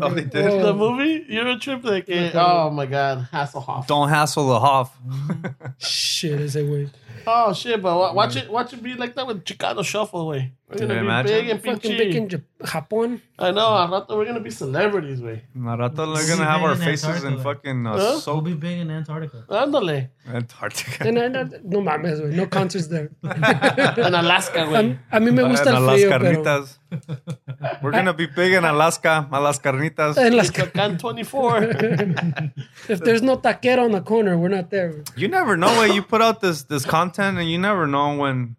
oh 0.00 0.10
they 0.10 0.24
did 0.24 0.46
Oh. 0.46 0.62
the 0.62 0.74
movie 0.74 1.24
Eurotrip. 1.30 1.84
Like, 1.84 2.08
eh, 2.08 2.30
oh 2.34 2.70
my 2.70 2.86
god, 2.86 3.28
Hasselhoff. 3.32 3.86
don't 3.86 4.08
hassle 4.08 4.48
the 4.48 4.58
Hoff 4.60 4.96
Shit, 5.78 6.40
ese 6.40 6.56
güey. 6.56 6.90
Oh 7.26 7.52
shit, 7.54 7.80
but 7.80 7.96
wa- 7.96 8.12
watch 8.12 8.36
it, 8.36 8.50
watch 8.50 8.72
it 8.72 8.82
be 8.82 8.94
like 8.94 9.14
that 9.14 9.26
with 9.26 9.46
Chicago 9.46 9.82
Shuffle 9.82 10.26
way. 10.28 10.52
We're 10.74 10.86
gonna 10.86 10.94
Yeah, 10.94 11.00
be 11.00 11.06
imagine. 11.06 11.32
big 11.40 11.48
and 11.50 11.62
Fucking 11.64 11.96
big 11.98 12.14
in 12.14 12.28
pinchy. 12.28 12.42
Jap- 12.60 12.66
Japón. 12.72 13.20
I 13.38 13.50
know. 13.50 13.76
Al 13.76 13.88
rato 13.88 14.16
we're 14.16 14.24
gonna 14.26 14.40
be 14.40 14.50
celebrities 14.50 15.20
way. 15.20 15.42
Narato 15.56 15.96
they're 15.96 16.06
We'll 16.06 16.28
gonna 16.36 16.44
have 16.50 16.62
our 16.62 16.72
in 16.72 16.78
faces 16.78 17.24
in 17.24 17.38
fucking 17.38 17.86
uh, 17.86 17.90
Huh? 17.92 17.96
We'll 17.98 18.20
soap 18.20 18.44
be 18.44 18.54
big 18.54 18.78
in 18.80 18.90
Antarctica. 18.90 19.44
Ándale. 19.48 20.10
Antarctica 20.32 21.04
And, 21.08 21.18
and, 21.18 21.36
and- 21.36 21.60
no 21.64 21.80
mames, 21.80 22.20
güey. 22.20 22.34
No 22.34 22.46
concerts 22.46 22.88
there. 22.88 23.10
En 23.22 24.14
Alaska, 24.14 24.62
A, 24.62 24.66
güey. 24.66 24.98
a 25.10 25.20
mí 25.20 25.30
me 25.32 25.42
gusta 25.42 25.70
el 25.70 25.84
las 25.86 25.94
frío, 26.00 26.08
pero... 26.10 26.20
carnitas 26.24 26.78
we're 27.82 27.90
gonna 27.90 28.12
be 28.12 28.26
big 28.26 28.52
in 28.54 28.64
Alaska 28.64 29.28
a 29.32 29.40
las 29.40 29.58
carnitas 29.58 30.16
En 30.16 30.36
las 30.36 30.50
ca- 30.50 30.64
Michoacán 30.66 30.98
24. 30.98 31.62
if 32.88 33.00
there's 33.00 33.22
no 33.22 33.36
taquero 33.36 33.84
on 33.84 33.92
the 33.92 34.00
corner, 34.00 34.36
we're 34.38 34.48
not 34.48 34.70
there. 34.70 34.90
güey. 34.92 35.04
You 35.16 35.28
never 35.28 35.56
know 35.56 35.72
when 35.78 35.92
you 35.92 36.02
put 36.02 36.20
out 36.22 36.40
this 36.40 36.62
this 36.64 36.84
content, 36.86 37.38
and 37.38 37.48
you 37.50 37.58
never 37.58 37.86
know 37.86 38.16
when. 38.16 38.56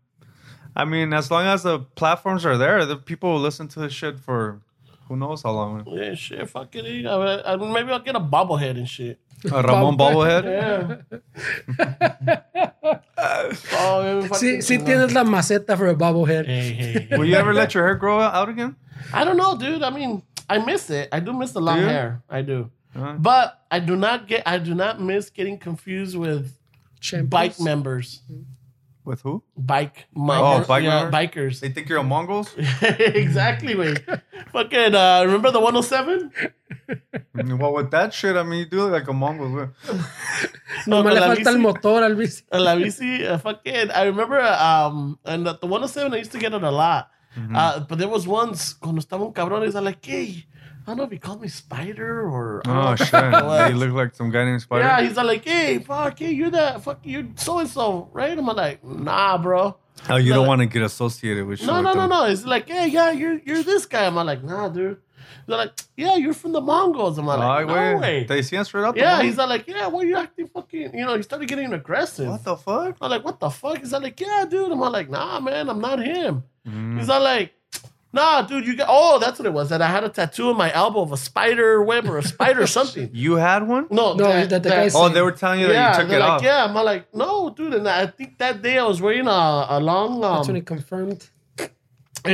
I 0.75 0.83
mean, 0.85 1.13
as 1.13 1.31
long 1.31 1.45
as 1.45 1.63
the 1.63 1.79
platforms 1.95 2.45
are 2.45 2.57
there, 2.57 2.85
the 2.85 2.97
people 2.97 3.31
will 3.33 3.39
listen 3.39 3.67
to 3.69 3.79
this 3.79 3.93
shit 3.93 4.19
for 4.19 4.59
who 5.07 5.15
knows 5.15 5.43
how 5.43 5.51
long. 5.51 5.83
yeah, 5.87 6.15
shit, 6.15 6.49
fuck 6.49 6.75
it. 6.75 6.83
eh. 6.85 7.07
I 7.09 7.17
mean, 7.17 7.41
I 7.45 7.55
maybe 7.73 7.91
I'll 7.91 7.99
get 7.99 8.15
a 8.15 8.19
bobblehead 8.19 8.71
and 8.77 8.89
shit. 8.89 9.19
A 9.51 9.61
Ramon 9.61 9.95
bobblehead. 9.97 10.43
Yeah. 10.43 10.95
oh, 13.73 14.03
maybe 14.03 14.27
Sí, 14.27 14.29
fucking- 14.29 14.59
sí 14.61 14.77
tienes 14.85 15.13
la 15.13 15.23
maceta 15.23 15.77
for 15.77 15.87
a 15.87 15.95
bobblehead. 15.95 16.45
Hey, 16.45 16.71
hey, 16.71 17.07
hey. 17.09 17.17
Will 17.17 17.25
you 17.25 17.35
ever 17.35 17.53
let 17.53 17.73
your 17.73 17.85
hair 17.85 17.95
grow 17.95 18.19
out 18.19 18.49
again? 18.49 18.75
I 19.13 19.23
don't 19.23 19.37
know, 19.37 19.57
dude. 19.57 19.83
I 19.83 19.89
mean, 19.89 20.23
I 20.49 20.57
miss 20.59 20.89
it. 20.89 21.09
I 21.11 21.19
do 21.19 21.33
miss 21.33 21.51
the 21.51 21.61
long 21.61 21.79
you? 21.79 21.85
hair. 21.85 22.21
I 22.29 22.41
do. 22.41 22.71
Uh-huh. 22.95 23.15
But 23.19 23.61
I 23.69 23.79
do 23.79 23.95
not 23.95 24.27
get. 24.27 24.43
I 24.45 24.57
do 24.57 24.73
not 24.73 25.01
miss 25.01 25.29
getting 25.29 25.57
confused 25.57 26.17
with 26.17 26.57
Shampoos. 27.01 27.29
bike 27.29 27.59
members. 27.59 28.21
With 29.05 29.21
who? 29.21 29.43
Bike. 29.55 30.07
Oh, 30.17 30.65
bike 30.67 30.83
yeah, 30.83 31.11
bikers. 31.11 31.59
They 31.59 31.69
think 31.69 31.87
you're 31.87 31.99
a 31.99 32.03
Mongols. 32.03 32.55
exactly, 32.81 33.75
wait. 33.75 34.01
Fucking 34.51 34.95
uh, 34.95 35.23
remember 35.25 35.51
the 35.51 35.59
107? 35.59 36.31
well, 37.59 37.73
with 37.73 37.91
that 37.91 38.15
shit, 38.15 38.35
I 38.35 38.41
mean, 38.41 38.59
you 38.59 38.65
do 38.65 38.81
look 38.81 38.93
like 38.93 39.07
a 39.07 39.13
Mongol. 39.13 39.49
güey. 39.49 39.69
No 40.87 41.03
me 41.03 41.11
le 41.11 41.19
la 41.19 41.27
falta 41.27 41.49
el 41.49 41.59
motor 41.59 42.03
al 42.03 42.15
bici. 42.15 42.43
La 42.51 42.75
bici, 42.75 43.23
uh, 43.23 43.37
fucking, 43.37 43.91
I 43.91 44.03
remember, 44.05 44.41
um, 44.41 45.19
and 45.23 45.45
the, 45.45 45.53
the 45.57 45.67
107, 45.67 46.11
I 46.11 46.17
used 46.17 46.31
to 46.31 46.39
get 46.39 46.53
it 46.53 46.63
a 46.63 46.71
lot. 46.71 47.11
Mm-hmm. 47.37 47.55
Uh, 47.55 47.79
but 47.81 47.99
there 47.99 48.07
was 48.07 48.27
once, 48.27 48.73
cuando 48.73 49.01
estaba 49.01 49.25
un 49.25 49.33
cabrón, 49.33 49.63
he's 49.65 49.75
like, 49.75 50.03
hey, 50.03 50.45
I 50.87 50.91
don't 50.91 50.97
know 50.97 51.03
if 51.03 51.11
he 51.11 51.17
called 51.17 51.41
me 51.41 51.47
Spider 51.47 52.21
or. 52.29 52.61
I 52.65 52.67
don't 52.69 52.75
know 52.75 52.81
Oh 52.81 52.89
what 52.91 52.99
shit! 52.99 53.11
the 53.11 53.17
fuck 53.19 53.41
it 53.43 53.45
was. 53.45 53.69
you 53.71 53.75
look 53.77 53.91
like 53.93 54.15
some 54.15 54.29
guy 54.29 54.45
named 54.45 54.61
Spider. 54.61 54.83
Yeah, 54.83 55.01
he's 55.01 55.17
like, 55.17 55.43
hey, 55.43 55.79
fuck, 55.79 56.19
hey, 56.19 56.31
you're 56.31 56.51
that, 56.51 56.83
fuck, 56.83 56.99
you're 57.03 57.25
so 57.35 57.59
and 57.59 57.69
so, 57.69 58.09
right? 58.13 58.37
I'm 58.37 58.45
like, 58.45 58.83
nah, 58.83 59.37
bro. 59.37 59.77
oh, 60.09 60.15
you 60.17 60.29
No, 60.29 60.35
don't 60.37 60.43
no. 60.45 60.49
want 60.49 60.59
to 60.61 60.67
get 60.67 60.83
associated 60.83 61.45
with. 61.47 61.59
shit 61.59 61.67
No, 61.67 61.81
no, 61.81 61.93
no, 61.93 62.05
no. 62.07 62.25
It's 62.25 62.45
like, 62.45 62.69
hey, 62.69 62.87
yeah, 62.87 63.11
you're 63.11 63.39
you're 63.39 63.63
this 63.63 63.85
guy. 63.85 64.05
I'm 64.05 64.15
like, 64.15 64.43
nah, 64.43 64.69
dude. 64.69 64.97
They're 65.47 65.57
like, 65.57 65.73
yeah, 65.95 66.15
you're 66.15 66.33
from 66.33 66.53
the 66.53 66.61
Mongols. 66.61 67.19
I'm 67.19 67.27
like, 67.27 67.39
Ay, 67.39 67.63
no 67.65 67.73
güey. 67.73 68.01
way. 68.01 68.25
see 68.41 68.57
us 68.57 68.67
straight 68.67 68.83
up. 68.83 68.95
There. 68.95 69.03
Yeah, 69.03 69.21
he's 69.21 69.37
mom? 69.37 69.47
not 69.47 69.49
like, 69.49 69.67
yeah, 69.67 69.85
why 69.87 70.01
are 70.01 70.05
you 70.05 70.17
acting 70.17 70.47
fucking, 70.47 70.97
you 70.97 71.05
know, 71.05 71.15
he 71.15 71.21
started 71.21 71.47
getting 71.47 71.71
aggressive. 71.71 72.27
What 72.29 72.43
the 72.43 72.55
fuck? 72.57 72.97
I'm 72.99 73.11
like, 73.11 73.23
what 73.23 73.39
the 73.39 73.51
fuck? 73.51 73.77
He's 73.77 73.91
not 73.91 74.01
like, 74.01 74.19
yeah, 74.19 74.45
dude. 74.49 74.71
I'm 74.71 74.79
like, 74.79 75.07
nah, 75.09 75.39
man, 75.39 75.69
I'm 75.69 75.79
not 75.79 75.99
him. 75.99 76.43
Mm. 76.67 76.97
He's 76.97 77.07
not 77.07 77.21
like, 77.21 77.53
nah, 78.15 78.41
dude, 78.41 78.65
you 78.65 78.75
got, 78.75 78.87
oh, 78.89 79.19
that's 79.19 79.37
what 79.39 79.45
it 79.45 79.53
was. 79.53 79.69
That 79.69 79.81
I 79.81 79.89
had 79.95 80.03
a 80.03 80.09
tattoo 80.09 80.49
on 80.49 80.57
my 80.57 80.71
elbow 80.73 81.01
of 81.01 81.11
a 81.11 81.17
spider 81.17 81.83
web 81.83 82.03
or 82.09 82.17
a 82.17 82.23
spider 82.23 82.61
or 82.63 82.67
something. 82.79 83.09
You 83.13 83.33
had 83.35 83.61
one? 83.67 83.85
No, 83.91 84.13
No, 84.15 84.25
that 84.45 84.63
the 84.63 84.69
guy 84.69 84.89
Oh, 84.95 85.09
they 85.09 85.21
were 85.21 85.31
telling 85.43 85.59
you 85.61 85.67
that 85.67 85.97
you 85.97 86.03
took 86.03 86.11
it 86.11 86.19
like, 86.19 86.29
off. 86.31 86.41
yeah. 86.43 86.65
I'm 86.65 86.73
like, 86.73 87.03
no, 87.13 87.49
dude. 87.57 87.73
And 87.75 87.87
I 87.87 88.07
think 88.07 88.37
that 88.39 88.61
day 88.61 88.77
I 88.79 88.85
was 88.85 88.99
wearing 89.01 89.27
a, 89.27 89.65
a 89.77 89.79
long, 89.79 90.19
That's 90.21 90.47
when 90.47 90.55
um, 90.55 90.61
he 90.61 90.65
confirmed. 90.75 91.29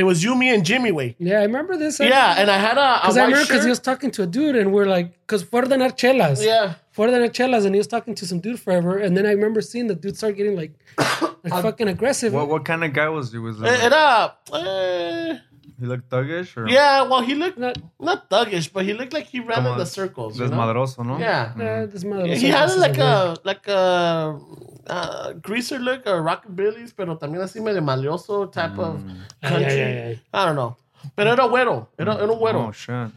it 0.00 0.04
was 0.04 0.24
you, 0.24 0.34
me, 0.34 0.48
and 0.54 0.64
Jimmy 0.64 0.92
way. 0.92 1.16
Yeah, 1.18 1.40
I 1.40 1.44
remember 1.50 1.76
this. 1.76 2.00
Yeah, 2.00 2.36
and 2.38 2.50
I 2.50 2.58
had 2.58 2.78
a, 2.78 2.80
a 2.80 3.00
Because 3.02 3.16
I 3.18 3.24
remember 3.24 3.44
because 3.46 3.64
he 3.64 3.70
was 3.70 3.80
talking 3.90 4.10
to 4.12 4.22
a 4.22 4.26
dude 4.26 4.56
and 4.56 4.72
we're 4.72 4.86
like, 4.96 5.12
because 5.26 5.42
for 5.42 5.62
the 5.66 5.76
dar 5.76 5.90
chelas. 5.90 6.42
yeah. 6.44 6.74
For 6.92 7.10
the 7.10 7.18
dar 7.18 7.28
chelas 7.28 7.64
and 7.66 7.74
he 7.74 7.78
was 7.78 7.86
talking 7.94 8.14
to 8.20 8.24
some 8.26 8.40
dude 8.40 8.60
forever. 8.60 8.98
And 8.98 9.16
then 9.16 9.24
I 9.26 9.32
remember 9.32 9.60
seeing 9.60 9.86
the 9.88 9.94
dude 9.94 10.16
start 10.16 10.36
getting 10.36 10.56
like, 10.56 10.72
like 11.44 11.62
fucking 11.66 11.88
aggressive. 11.88 12.32
What 12.32 12.48
what 12.48 12.64
kind 12.64 12.84
of 12.84 12.92
guy 12.92 13.08
was 13.08 13.32
he? 13.32 13.38
Was 13.38 13.58
he, 13.58 13.66
Era, 13.66 14.34
eh, 14.54 15.38
he 15.78 15.86
looked 15.86 16.08
thuggish 16.08 16.56
or 16.56 16.68
yeah, 16.68 17.02
well, 17.02 17.20
he 17.22 17.34
looked 17.34 17.58
Not- 17.58 17.78
not 18.00 18.28
thuggish, 18.30 18.72
but 18.72 18.84
he 18.84 18.92
looked 18.94 19.12
like 19.12 19.26
he 19.26 19.40
ran 19.40 19.56
Como 19.58 19.72
in 19.72 19.78
the 19.78 19.86
circles. 19.86 20.38
You 20.38 20.46
know? 20.48 20.56
desmadroso, 20.56 21.04
no? 21.04 21.18
Yeah. 21.18 21.86
This 21.86 22.04
mother 22.04 22.26
he 22.26 22.48
had 22.48 22.70
like 22.76 22.98
a 22.98 23.36
like 23.44 23.66
a 23.68 24.38
uh, 24.86 25.32
greaser 25.34 25.78
look 25.78 26.06
or 26.06 26.22
rockabilly's, 26.22 26.92
pero 26.92 27.16
también 27.16 27.42
así 27.42 27.60
medio 27.60 27.80
malioso 27.82 28.50
type 28.52 28.78
of 28.78 29.00
country. 29.42 29.64
Ay, 29.64 29.82
ay, 29.82 30.02
ay, 30.10 30.20
I 30.32 30.44
don't 30.46 30.56
know. 30.56 30.76
Pero 31.16 31.30
era 31.32 31.48
güero. 31.48 31.88
Era, 31.98 32.14
era 32.14 32.30
un 32.32 32.38
güero. 32.38 32.68
Oh 32.68 32.72
shit. 32.72 33.10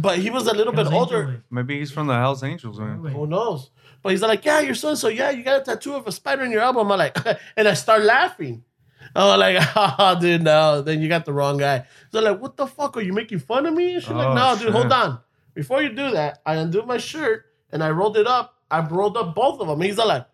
But 0.00 0.18
he 0.18 0.28
was 0.30 0.46
a 0.46 0.52
little 0.52 0.72
bit 0.72 0.86
Hells 0.88 0.94
older. 0.94 1.22
Angel, 1.22 1.40
Maybe 1.50 1.78
he's 1.78 1.90
from 1.90 2.06
the 2.06 2.14
Hells 2.14 2.42
Angels, 2.42 2.78
man. 2.78 3.00
güey. 3.00 3.12
Who 3.12 3.26
knows? 3.26 3.70
But 4.02 4.12
he's 4.12 4.22
like, 4.22 4.44
yeah, 4.44 4.60
you're 4.60 4.74
so 4.74 4.94
so. 4.94 5.08
Yeah, 5.08 5.30
you 5.30 5.42
got 5.42 5.60
a 5.62 5.64
tattoo 5.64 5.94
of 5.94 6.06
a 6.06 6.12
spider 6.12 6.42
in 6.44 6.50
your 6.50 6.60
elbow. 6.62 6.80
I'm 6.80 6.88
like, 6.88 7.16
and 7.56 7.68
I 7.68 7.74
start 7.74 8.02
laughing. 8.02 8.62
I'm 9.14 9.38
like, 9.38 9.58
oh, 9.76 10.18
dude, 10.20 10.42
no. 10.42 10.82
Then 10.82 11.00
you 11.00 11.08
got 11.08 11.24
the 11.24 11.32
wrong 11.32 11.56
guy. 11.58 11.86
So 12.12 12.20
like, 12.20 12.40
what 12.40 12.56
the 12.56 12.66
fuck? 12.66 12.96
Are 12.96 13.00
you 13.00 13.12
making 13.12 13.40
fun 13.40 13.66
of 13.66 13.74
me? 13.74 13.94
And 13.94 14.02
she's 14.02 14.12
like, 14.12 14.28
Oh, 14.28 14.34
no, 14.34 14.56
dude, 14.58 14.72
hold 14.72 14.92
on. 14.92 15.20
Before 15.54 15.82
you 15.82 15.90
do 15.90 16.12
that, 16.12 16.40
I 16.46 16.54
undid 16.54 16.86
my 16.86 16.98
shirt 16.98 17.46
and 17.72 17.82
I 17.82 17.90
rolled 17.90 18.16
it 18.16 18.26
up. 18.26 18.56
I 18.70 18.80
rolled 18.80 19.16
up 19.16 19.34
both 19.34 19.60
of 19.60 19.66
them. 19.66 19.80
He's 19.80 19.98
like, 19.98 20.26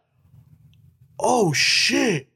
oh 1.19 1.53
shit. 1.53 2.29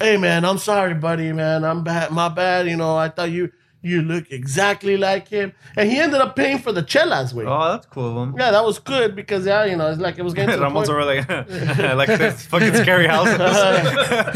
Hey 0.00 0.16
man, 0.16 0.44
I'm 0.44 0.58
sorry, 0.58 0.94
buddy, 0.94 1.32
man. 1.32 1.64
I'm 1.64 1.84
bad. 1.84 2.10
My 2.10 2.28
bad. 2.28 2.66
You 2.66 2.76
know, 2.76 2.96
I 2.96 3.08
thought 3.08 3.30
you 3.30 3.52
you 3.82 4.02
look 4.02 4.30
exactly 4.32 4.96
like 4.96 5.28
him. 5.28 5.52
And 5.76 5.90
he 5.90 5.98
ended 5.98 6.20
up 6.20 6.34
paying 6.34 6.58
for 6.58 6.72
the 6.72 6.82
chelas, 6.82 7.32
way. 7.32 7.44
Oh, 7.46 7.72
that's 7.72 7.86
cool 7.86 8.20
of 8.20 8.28
him. 8.28 8.34
Yeah, 8.38 8.50
that 8.50 8.64
was 8.64 8.78
good 8.78 9.14
because 9.14 9.46
yeah, 9.46 9.64
you 9.64 9.76
know, 9.76 9.90
it's 9.90 10.00
like 10.00 10.18
it 10.18 10.22
was 10.22 10.34
getting 10.34 10.50
to 10.50 10.56
the 10.56 10.62
Ramon's 10.62 10.88
point. 10.88 10.98
over 10.98 11.04
like 11.04 11.28
like 12.08 12.18
this 12.18 12.46
fucking 12.46 12.74
scary 12.74 13.06
house. 13.06 13.28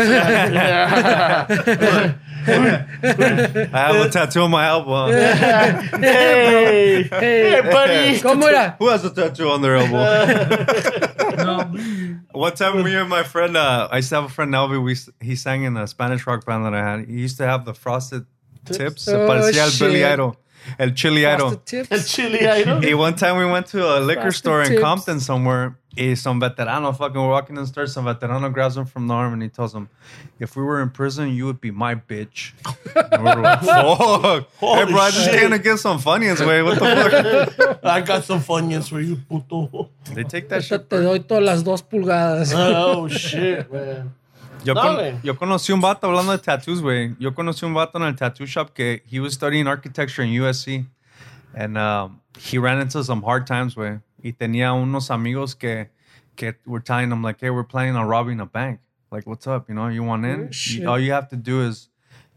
Yeah. 0.01 1.47
I 3.72 3.93
have 3.93 3.97
a 3.97 4.09
tattoo 4.11 4.43
on 4.43 4.51
my 4.51 4.66
elbow. 4.66 5.07
hey, 5.11 5.72
hey, 5.91 7.03
hey, 7.03 7.61
buddy. 7.62 8.18
¿Cómo 8.20 8.49
era? 8.49 8.76
Who 8.78 8.88
has 8.88 9.05
a 9.05 9.11
tattoo 9.11 9.49
on 9.49 9.62
their 9.62 9.76
elbow? 9.76 11.45
No, 11.45 11.64
One 12.32 12.55
time, 12.55 12.82
me 12.82 12.95
and 12.95 13.09
my 13.11 13.22
friend, 13.22 13.57
uh, 13.57 13.88
I 13.91 13.97
used 13.97 14.09
to 14.11 14.14
have 14.16 14.24
a 14.24 14.28
friend, 14.28 14.53
Nelby. 14.53 14.82
We 14.82 14.97
he 15.26 15.36
sang 15.36 15.64
in 15.64 15.76
a 15.76 15.86
Spanish 15.86 16.26
rock 16.26 16.45
band 16.47 16.64
that 16.64 16.74
I 16.74 16.82
had. 16.82 17.07
He 17.09 17.20
used 17.20 17.36
to 17.38 17.47
have 17.47 17.64
the 17.64 17.74
frosted 17.74 18.26
tips. 18.64 19.02
Se 19.02 19.14
Oh, 19.16 19.26
parecía 19.26 19.64
al 19.64 19.70
Billy. 19.70 20.04
Idol, 20.04 20.36
el 20.78 20.94
Chili 20.94 21.24
Idol. 21.26 21.50
Frosted 21.50 21.86
El 21.90 22.04
chili 22.04 22.38
item. 22.46 22.80
Y 22.82 22.92
one 22.94 23.14
time 23.14 23.36
we 23.38 23.44
went 23.46 23.66
to 23.68 23.78
a 23.96 24.00
liquor 24.00 24.22
Frosted 24.30 24.38
store 24.38 24.62
in 24.62 24.68
tips. 24.70 24.82
Compton 24.82 25.20
somewhere. 25.20 25.76
Y 25.96 26.14
some 26.14 26.40
veterano 26.40 26.96
fucking 26.96 27.20
we're 27.20 27.28
walking 27.28 27.56
in 27.56 27.62
the 27.62 27.66
store. 27.66 27.84
Some 27.88 28.04
veterano 28.04 28.52
grabs 28.52 28.76
him 28.76 28.86
from 28.86 29.08
the 29.08 29.14
arm 29.14 29.32
and 29.32 29.42
he 29.42 29.48
tells 29.48 29.74
him, 29.74 29.88
"If 30.38 30.54
we 30.54 30.62
were 30.62 30.80
in 30.82 30.90
prison, 30.90 31.30
you 31.34 31.46
would 31.46 31.61
be 31.61 31.72
my 31.72 31.96
bitch." 31.96 32.52
And 32.94 33.24
we 33.24 33.28
were 33.34 33.40
like, 33.42 33.61
"Fuck!" 33.64 34.46
hey, 34.61 34.66
Holy 34.66 34.84
bro, 34.86 35.00
I 35.00 35.11
just 35.11 35.24
shit. 35.24 35.40
came 35.40 35.50
to 35.50 35.58
get 35.58 35.78
some 35.80 35.98
Funyuns, 35.98 36.46
way. 36.46 36.62
What 36.62 36.78
the 36.78 37.50
fuck? 37.56 37.80
I 37.84 38.02
got 38.02 38.22
some 38.24 38.40
funyuns 38.40 38.88
for 38.88 39.00
you, 39.00 39.16
puto. 39.16 39.90
they 40.14 40.22
take 40.22 40.48
that 40.50 40.61
Te 40.62 40.66
shit. 40.68 40.88
te 40.88 40.96
doy 40.98 41.18
todas 41.26 41.42
las 41.42 41.62
dos 41.64 41.82
pulgadas. 41.82 42.52
Oh 42.54 43.08
shit, 43.08 43.72
man. 43.72 44.14
Yo, 44.64 44.74
No, 44.74 44.80
con- 44.82 44.96
yo 45.22 45.34
conocí 45.36 45.72
un 45.72 45.80
vato 45.80 46.06
hablando 46.06 46.32
de 46.32 46.38
tattoos, 46.38 46.80
güey. 46.82 47.14
Yo 47.18 47.32
conocí 47.34 47.64
un 47.64 47.74
vato 47.74 47.96
en 47.98 48.02
el 48.04 48.14
tattoo 48.16 48.46
shop 48.46 48.74
que 48.74 49.02
he 49.11 49.18
was 49.20 49.32
studying 49.34 49.66
architecture 49.66 50.22
in 50.22 50.30
USC. 50.30 50.86
And 51.54 51.76
um, 51.78 52.20
he 52.38 52.58
ran 52.58 52.80
into 52.80 53.02
some 53.02 53.22
hard 53.22 53.46
times, 53.46 53.74
güey. 53.74 54.00
Y 54.22 54.32
tenía 54.32 54.72
unos 54.72 55.11
amigos 55.11 55.54
que, 55.58 55.88
que 56.36 56.54
were 56.66 56.80
telling 56.80 57.11
him, 57.11 57.22
like, 57.22 57.40
hey, 57.40 57.50
we're 57.50 57.64
planning 57.64 57.96
on 57.96 58.06
robbing 58.06 58.38
a 58.40 58.46
bank. 58.46 58.80
Like, 59.11 59.26
what's 59.26 59.46
up? 59.46 59.68
You 59.68 59.74
know, 59.74 59.88
you 59.88 60.02
want 60.04 60.24
in? 60.24 60.50
You- 60.82 60.88
all 60.88 60.98
you 61.00 61.12
have 61.12 61.28
to 61.30 61.36
do 61.36 61.62
is 61.62 61.88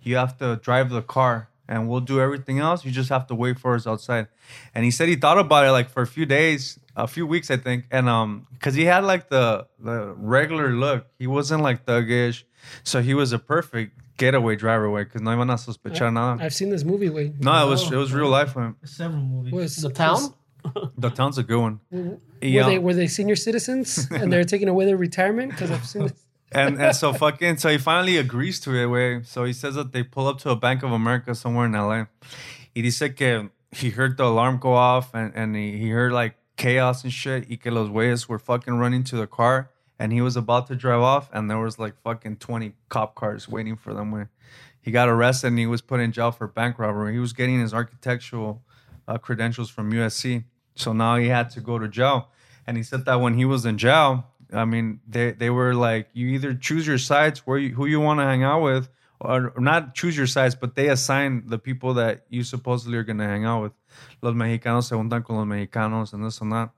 you 0.02 0.16
have 0.16 0.38
to 0.40 0.56
drive 0.64 0.90
the 0.90 1.02
car 1.02 1.50
and 1.68 1.88
we'll 1.88 2.02
do 2.02 2.20
everything 2.20 2.60
else. 2.60 2.84
You 2.84 2.92
just 2.92 3.10
have 3.10 3.28
to 3.28 3.36
wait 3.36 3.60
for 3.60 3.76
us 3.76 3.86
outside. 3.86 4.28
And 4.74 4.84
he 4.84 4.92
said 4.92 5.08
he 5.10 5.16
thought 5.16 5.38
about 5.38 5.66
it 5.66 5.72
like 5.72 5.90
for 5.90 6.02
a 6.02 6.08
few 6.08 6.26
days, 6.26 6.80
a 6.96 7.08
few 7.08 7.26
weeks, 7.26 7.50
I 7.52 7.58
think. 7.58 7.86
And 7.92 8.08
um, 8.10 8.48
cause 8.60 8.74
he 8.76 8.86
had 8.86 9.04
like 9.04 9.30
the 9.30 9.68
the 9.80 10.14
regular 10.18 10.70
look. 10.74 11.08
He 11.20 11.28
wasn't 11.28 11.62
like 11.64 11.86
thuggish. 11.86 12.44
So 12.84 13.02
he 13.02 13.14
was 13.14 13.34
a 13.34 13.40
perfect 13.40 14.00
getaway 14.18 14.56
driver, 14.56 14.90
way, 14.90 15.04
because 15.04 15.22
no 15.22 15.32
iban 15.32 15.52
a 15.52 15.56
sospechar 15.58 16.14
nada. 16.14 16.44
I've 16.44 16.54
seen 16.54 16.70
this 16.70 16.84
movie, 16.84 17.10
güey. 17.10 17.40
No, 17.44 17.66
it 17.66 17.70
was 17.70 17.92
it 17.92 17.96
was 17.98 18.14
real 18.14 18.30
life, 18.30 18.56
man. 18.56 18.76
several 18.86 19.22
movies. 19.22 19.54
Was 19.54 19.76
The 19.78 19.90
town? 19.90 20.34
The 20.98 21.10
town's 21.10 21.38
a 21.38 21.44
good 21.44 21.60
one. 21.60 21.80
Were 21.92 22.18
Yeah. 22.42 22.66
they 22.68 22.80
were 22.80 22.94
they 22.94 23.08
senior 23.08 23.36
citizens 23.36 24.08
and 24.12 24.32
they're 24.32 24.46
taking 24.46 24.70
away 24.70 24.86
their 24.86 24.96
retirement? 24.98 25.52
Because 25.52 25.72
I've 25.72 25.86
seen 25.86 26.04
this. 26.04 26.14
and 26.54 26.80
and 26.82 26.96
so 26.96 27.12
fucking 27.12 27.58
so 27.58 27.70
he 27.70 27.78
finally 27.78 28.16
agrees 28.18 28.60
to 28.62 28.74
it 28.76 28.86
way. 28.86 29.24
So 29.24 29.44
he 29.44 29.52
says 29.54 29.76
that 29.76 29.92
they 29.92 30.04
pull 30.04 30.28
up 30.28 30.38
to 30.40 30.52
a 30.52 30.56
Bank 30.56 30.84
of 30.84 30.92
America 30.94 31.36
somewhere 31.36 31.66
in 31.66 31.74
LA. 31.74 32.06
He 32.74 32.82
dice 32.82 33.04
que 33.14 33.50
he 33.72 33.90
heard 33.90 34.16
the 34.18 34.24
alarm 34.26 34.58
go 34.60 34.74
off 34.74 35.14
and, 35.14 35.34
and 35.36 35.56
he, 35.56 35.78
he 35.78 35.90
heard 35.90 36.14
like 36.14 36.36
chaos 36.58 37.04
and 37.04 37.14
shit. 37.14 37.50
Y 37.50 37.56
que 37.56 37.72
los 37.72 37.90
güeyes 37.90 38.28
were 38.28 38.40
fucking 38.40 38.76
running 38.76 39.04
to 39.04 39.16
the 39.16 39.28
car 39.28 39.70
and 40.00 40.12
he 40.12 40.22
was 40.22 40.36
about 40.36 40.68
to 40.68 40.76
drive 40.76 41.02
off 41.02 41.30
and 41.34 41.50
there 41.50 41.60
was 41.60 41.80
like 41.80 41.96
fucking 42.02 42.38
20 42.38 42.74
cop 42.90 43.16
cars 43.16 43.48
waiting 43.48 43.76
for 43.76 43.94
them. 43.94 44.12
Way. 44.12 44.26
He 44.82 44.92
got 44.92 45.08
arrested 45.08 45.48
and 45.48 45.60
he 45.60 45.66
was 45.66 45.82
put 45.82 46.00
in 46.00 46.12
jail 46.12 46.32
for 46.32 46.48
bank 46.48 46.78
robbery. 46.78 47.14
He 47.14 47.20
was 47.20 47.34
getting 47.34 47.60
his 47.60 47.74
architectural 47.74 48.64
uh, 49.08 49.18
credentials 49.18 49.70
from 49.70 49.92
USC. 49.92 50.44
So 50.76 50.94
now 50.94 51.18
he 51.18 51.28
had 51.28 51.50
to 51.52 51.62
go 51.62 51.80
to 51.80 51.88
jail. 51.88 52.30
And 52.66 52.78
he 52.78 52.84
said 52.84 53.06
that 53.06 53.22
when 53.22 53.36
he 53.36 53.46
was 53.46 53.66
in 53.66 53.78
jail, 53.78 54.26
I 54.52 54.66
mean, 54.66 55.00
they, 55.08 55.32
they 55.32 55.50
were 55.50 55.74
like, 55.74 56.10
you 56.14 56.28
either 56.30 56.54
choose 56.54 56.86
your 56.86 56.98
sides, 56.98 57.40
where 57.40 57.58
you, 57.58 57.74
who 57.74 57.86
you 57.86 58.00
want 58.00 58.20
to 58.20 58.26
hang 58.26 58.44
out 58.44 58.62
with, 58.62 58.90
or, 59.24 59.54
or 59.56 59.62
not 59.62 59.96
choose 59.96 60.16
your 60.16 60.28
sides, 60.28 60.56
but 60.56 60.76
they 60.76 60.90
assign 60.90 61.44
the 61.48 61.58
people 61.58 61.94
that 61.96 62.26
you 62.30 62.44
supposedly 62.44 62.98
are 62.98 63.04
going 63.04 63.18
to 63.18 63.26
hang 63.26 63.46
out 63.46 63.64
with. 63.64 63.72
Los 64.22 64.34
mexicanos 64.34 64.86
se 64.86 64.96
juntan 64.96 65.24
con 65.24 65.38
los 65.38 65.48
mexicanos 65.48 66.14
and 66.14 66.26
this 66.26 66.42
and 66.42 66.52
that. 66.52 66.70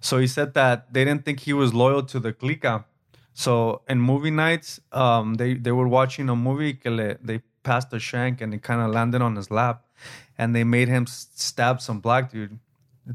So 0.00 0.18
he 0.18 0.26
said 0.26 0.54
that 0.54 0.92
they 0.92 1.04
didn't 1.04 1.24
think 1.24 1.40
he 1.40 1.52
was 1.52 1.72
loyal 1.72 2.02
to 2.04 2.20
the 2.20 2.32
clica. 2.32 2.84
So 3.32 3.82
in 3.88 4.00
movie 4.00 4.30
nights, 4.30 4.80
um, 4.92 5.34
they, 5.34 5.54
they 5.54 5.72
were 5.72 5.88
watching 5.88 6.28
a 6.28 6.36
movie 6.36 6.74
que 6.74 6.90
le, 6.90 7.16
they 7.22 7.42
passed 7.62 7.92
a 7.92 7.98
shank 7.98 8.40
and 8.40 8.52
it 8.54 8.62
kind 8.62 8.80
of 8.80 8.90
landed 8.90 9.22
on 9.22 9.36
his 9.36 9.50
lap. 9.50 9.84
And 10.36 10.54
they 10.54 10.64
made 10.64 10.88
him 10.88 11.06
stab 11.06 11.80
some 11.80 12.00
black 12.00 12.30
dude 12.30 12.58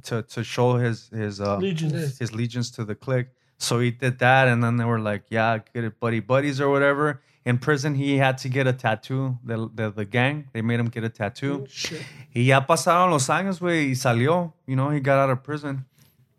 to, 0.04 0.24
to 0.24 0.44
show 0.44 0.78
his, 0.78 1.10
his, 1.10 1.42
uh, 1.42 1.58
Legions. 1.58 2.18
his 2.18 2.32
allegiance 2.32 2.72
to 2.72 2.86
the 2.86 2.96
clique. 2.96 3.28
So 3.60 3.80
he 3.80 3.92
did 3.92 4.20
that, 4.20 4.48
and 4.48 4.64
then 4.64 4.78
they 4.78 4.86
were 4.86 5.02
like, 5.02 5.24
"Yeah, 5.30 5.60
get 5.74 5.84
it, 5.84 6.00
buddy, 6.00 6.22
buddies 6.22 6.62
or 6.62 6.70
whatever." 6.70 7.22
In 7.46 7.58
prison, 7.58 7.96
he 7.96 8.18
had 8.18 8.38
to 8.40 8.50
get 8.50 8.68
a 8.68 8.74
tattoo. 8.74 9.38
The 9.44 9.70
the, 9.74 9.92
the 9.92 10.06
gang 10.06 10.50
they 10.54 10.62
made 10.62 10.80
him 10.80 10.88
get 10.90 11.04
a 11.04 11.10
tattoo. 11.10 11.66
Shit. 11.70 12.02
Y 12.36 12.42
ya 12.42 12.62
pasaron 12.66 13.10
los 13.12 13.28
años, 13.28 13.60
güey, 13.60 13.90
y 13.90 13.94
salió. 13.96 14.54
You 14.68 14.76
know, 14.76 14.90
he 14.90 15.00
got 15.00 15.18
out 15.18 15.30
of 15.30 15.42
prison. 15.44 15.86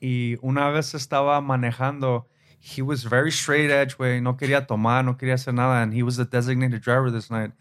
Y 0.01 0.37
una 0.43 0.71
vez 0.73 0.93
estaba 0.95 1.41
manejando. 1.43 2.25
He 2.59 2.83
was 2.83 3.05
very 3.05 3.31
straight 3.31 3.71
edge, 3.71 3.97
güey. 3.97 4.21
No 4.23 4.35
quería 4.35 4.67
tomar, 4.67 5.03
no 5.03 5.15
quería 5.15 5.35
hacer 5.35 5.55
nada, 5.55 5.83
and 5.83 5.95
he 5.95 6.03
was 6.03 6.17
the 6.19 6.27
designated 6.27 6.83
driver 6.83 7.11
this 7.11 7.31
night. 7.31 7.53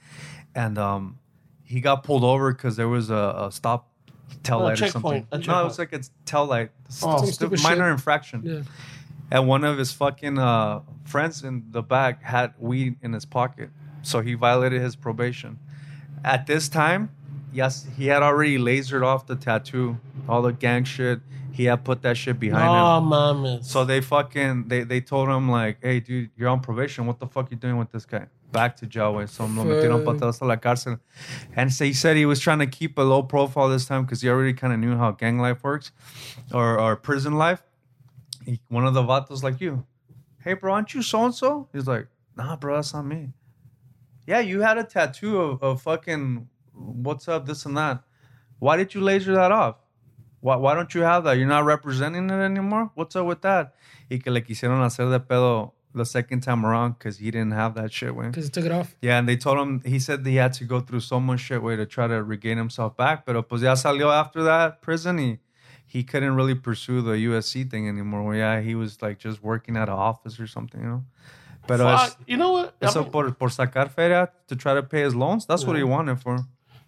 And 0.53 0.77
um, 0.77 1.19
he 1.63 1.79
got 1.79 2.03
pulled 2.03 2.25
over 2.25 2.51
because 2.51 2.75
there 2.75 2.89
was 2.89 3.09
a, 3.09 3.47
a 3.47 3.51
stop 3.51 3.89
tail 4.43 4.59
Oh, 4.59 4.63
light 4.63 4.81
or 4.81 4.87
something. 4.89 5.25
No, 5.31 5.61
it 5.61 5.63
was 5.63 5.79
like 5.79 5.93
a 5.93 6.01
tail 6.25 6.45
light. 6.45 6.71
Oh. 7.01 7.25
Stu- 7.25 7.49
minor 7.63 7.85
shit. 7.85 7.91
infraction. 7.93 8.41
Yeah. 8.43 8.61
And 9.31 9.47
one 9.47 9.63
of 9.63 9.77
his 9.77 9.91
fucking 9.91 10.39
uh, 10.39 10.81
friends 11.05 11.43
in 11.43 11.65
the 11.71 11.81
back 11.81 12.23
had 12.23 12.53
weed 12.59 12.97
in 13.01 13.13
his 13.13 13.25
pocket. 13.25 13.69
So 14.01 14.21
he 14.21 14.33
violated 14.33 14.81
his 14.81 14.95
probation. 14.95 15.59
At 16.23 16.47
this 16.47 16.67
time, 16.69 17.11
yes, 17.53 17.85
he 17.97 18.07
had 18.07 18.23
already 18.23 18.57
lasered 18.57 19.05
off 19.05 19.27
the 19.27 19.35
tattoo, 19.35 19.97
all 20.27 20.41
the 20.41 20.51
gang 20.53 20.83
shit. 20.83 21.19
He 21.51 21.65
had 21.65 21.83
put 21.83 22.01
that 22.03 22.15
shit 22.15 22.39
behind 22.39 22.63
him. 22.63 23.09
No 23.09 23.15
mames. 23.15 23.65
So 23.65 23.83
they 23.83 23.99
fucking 23.99 24.69
they 24.69 24.83
they 24.83 25.01
told 25.01 25.27
him 25.27 25.49
like, 25.49 25.79
hey 25.81 25.99
dude, 25.99 26.29
you're 26.37 26.47
on 26.47 26.61
probation. 26.61 27.05
What 27.05 27.19
the 27.19 27.27
fuck 27.27 27.51
you 27.51 27.57
doing 27.57 27.77
with 27.77 27.91
this 27.91 28.05
guy? 28.05 28.27
Back 28.53 28.77
to 28.77 28.85
jail. 28.87 29.27
So 29.27 29.45
lo 29.45 29.65
metieron 29.65 30.05
Fuck. 30.05 30.15
patadas 30.17 30.41
a 30.41 30.45
la 30.45 30.55
cárcel. 30.55 30.99
And 31.55 31.73
so 31.73 31.83
he 31.83 31.91
said 31.93 32.15
he 32.15 32.25
was 32.25 32.39
trying 32.39 32.59
to 32.59 32.67
keep 32.67 32.97
a 32.97 33.01
low 33.01 33.23
profile 33.23 33.67
this 33.67 33.85
time 33.85 34.05
because 34.05 34.21
he 34.21 34.29
already 34.29 34.53
kind 34.53 34.71
of 34.73 34.79
knew 34.79 34.95
how 34.95 35.11
gang 35.11 35.37
life 35.37 35.61
works, 35.63 35.91
or 36.53 36.79
or 36.79 36.95
prison 36.95 37.33
life. 37.37 37.61
He, 38.49 38.59
one 38.67 38.85
of 38.85 38.95
the 38.95 39.03
vatos 39.03 39.43
like 39.43 39.61
you, 39.61 39.85
hey 40.43 40.53
bro, 40.53 40.73
aren't 40.73 40.95
you 40.95 41.03
so 41.03 41.25
and 41.25 41.35
so? 41.35 41.69
He's 41.71 41.85
like, 41.85 42.07
nah, 42.35 42.55
bro, 42.55 42.75
that's 42.75 42.95
not 42.95 43.05
me. 43.05 43.29
Yeah, 44.25 44.39
you 44.39 44.61
had 44.61 44.79
a 44.79 44.83
tattoo 44.83 45.39
of, 45.39 45.61
of 45.61 45.81
fucking 45.83 46.47
what's 46.73 47.27
up, 47.27 47.45
this 47.45 47.65
and 47.65 47.77
that. 47.77 48.01
Why 48.57 48.75
did 48.75 48.95
you 48.95 49.01
laser 49.01 49.33
that 49.35 49.51
off? 49.51 49.75
Why, 50.39 50.55
why 50.55 50.73
don't 50.73 50.93
you 50.95 51.01
have 51.01 51.25
that? 51.25 51.37
You're 51.37 51.47
not 51.47 51.65
representing 51.65 52.29
it 52.29 52.33
anymore? 52.33 52.89
What's 52.95 53.15
up 53.15 53.27
with 53.27 53.41
that? 53.41 53.75
Y 54.09 54.17
que 54.17 54.31
le 54.31 54.41
quisieron 54.41 54.81
hacer 54.83 55.11
de 55.11 55.19
pedo 55.19 55.73
the 55.93 56.05
second 56.05 56.41
time 56.41 56.65
around 56.65 56.97
because 56.97 57.17
he 57.17 57.29
didn't 57.29 57.51
have 57.51 57.75
that 57.75 57.91
shit, 57.91 58.15
way. 58.15 58.27
Because 58.27 58.45
he 58.45 58.49
took 58.49 58.65
it 58.65 58.71
off. 58.71 58.95
Yeah, 59.01 59.19
and 59.19 59.27
they 59.27 59.35
told 59.35 59.59
him, 59.59 59.81
he 59.85 59.99
said 59.99 60.25
he 60.25 60.37
had 60.37 60.53
to 60.53 60.63
go 60.63 60.79
through 60.79 61.01
so 61.01 61.19
much 61.19 61.41
shit, 61.41 61.61
way, 61.61 61.75
to 61.75 61.85
try 61.85 62.07
to 62.07 62.23
regain 62.23 62.57
himself 62.57 62.97
back. 62.97 63.25
Pero 63.25 63.43
pues 63.43 63.61
ya 63.61 63.73
salió 63.73 64.11
after 64.11 64.41
that 64.43 64.81
prison, 64.81 65.17
he, 65.17 65.39
he 65.89 66.03
couldn't 66.03 66.35
really 66.35 66.55
pursue 66.55 67.01
the 67.01 67.15
USC 67.29 67.65
thing 67.69 67.89
anymore. 67.89 68.21
Well, 68.23 68.37
yeah, 68.37 68.61
he 68.61 68.75
was 68.75 69.01
like 69.01 69.17
just 69.17 69.41
working 69.43 69.75
at 69.75 69.89
an 69.89 69.95
office 70.11 70.39
or 70.39 70.47
something, 70.47 70.79
you 70.81 70.87
know? 70.87 71.03
But 71.67 71.81
uh, 71.81 72.09
you 72.25 72.37
know 72.37 72.51
what? 72.53 72.75
I 72.81 72.85
eso 72.85 73.01
mean, 73.03 73.11
por, 73.11 73.31
por 73.31 73.49
sacar 73.49 73.89
feria 73.89 74.29
to 74.47 74.55
try 74.55 74.73
to 74.75 74.83
pay 74.83 75.01
his 75.01 75.13
loans, 75.15 75.45
that's 75.45 75.65
what 75.65 75.75
he 75.75 75.83
wanted 75.83 76.19
for. 76.21 76.37
He 76.37 76.43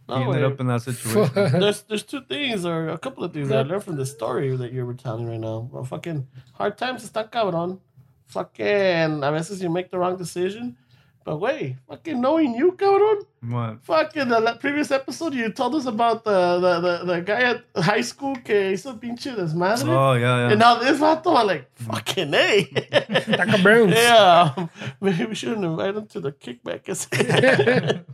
No, 0.08 0.16
ended 0.16 0.42
wait. 0.42 0.44
up 0.54 0.60
in 0.62 0.68
that 0.68 0.82
situation. 0.90 1.60
there's 1.60 1.82
there's 1.90 2.04
two 2.04 2.22
things 2.22 2.66
or 2.66 2.90
a 2.90 2.98
couple 2.98 3.24
of 3.24 3.32
things 3.34 3.50
that 3.50 3.60
I 3.66 3.70
learned 3.70 3.84
from 3.84 3.96
the 3.98 4.06
story 4.06 4.56
that 4.62 4.72
you 4.74 4.86
were 4.86 4.96
telling 5.06 5.26
right 5.28 5.40
now. 5.40 5.70
Well, 5.72 5.84
fucking 5.84 6.28
hard 6.60 6.78
times 6.78 7.04
están 7.06 7.30
cabrón. 7.32 7.80
Fucking 8.28 9.24
a 9.24 9.32
veces 9.32 9.62
you 9.62 9.70
make 9.70 9.92
the 9.92 9.98
wrong 10.00 10.16
decision. 10.18 10.78
But 11.24 11.38
wait, 11.38 11.76
fucking 11.88 12.20
knowing 12.20 12.56
you, 12.56 12.72
cabrón. 12.72 13.26
what? 13.48 13.84
Fucking 13.84 14.28
the 14.28 14.40
la- 14.40 14.58
previous 14.58 14.90
episode 14.90 15.36
you 15.36 15.52
told 15.52 15.76
us 15.76 15.86
about 15.86 16.24
the 16.24 16.60
the, 16.60 16.80
the, 16.80 17.06
the 17.06 17.22
guy 17.22 17.42
at 17.42 17.64
high 17.76 18.02
school 18.02 18.36
que 18.44 18.72
hizo 18.72 18.94
pinche 19.00 19.36
desmadre. 19.36 19.88
Oh, 19.90 20.14
yeah, 20.14 20.38
yeah. 20.38 20.50
And 20.52 20.60
now 20.60 20.76
this 20.80 21.00
vato, 21.00 21.38
I'm 21.38 21.46
like, 21.46 21.70
fucking 21.76 22.34
A. 22.34 22.66
Taco 23.38 23.62
Browns. 23.62 23.94
yeah. 23.94 24.68
Maybe 25.02 25.26
we 25.26 25.36
shouldn't 25.36 25.64
invite 25.64 25.96
him 25.96 26.08
to 26.08 26.20
the 26.20 26.32
kickback. 26.32 26.86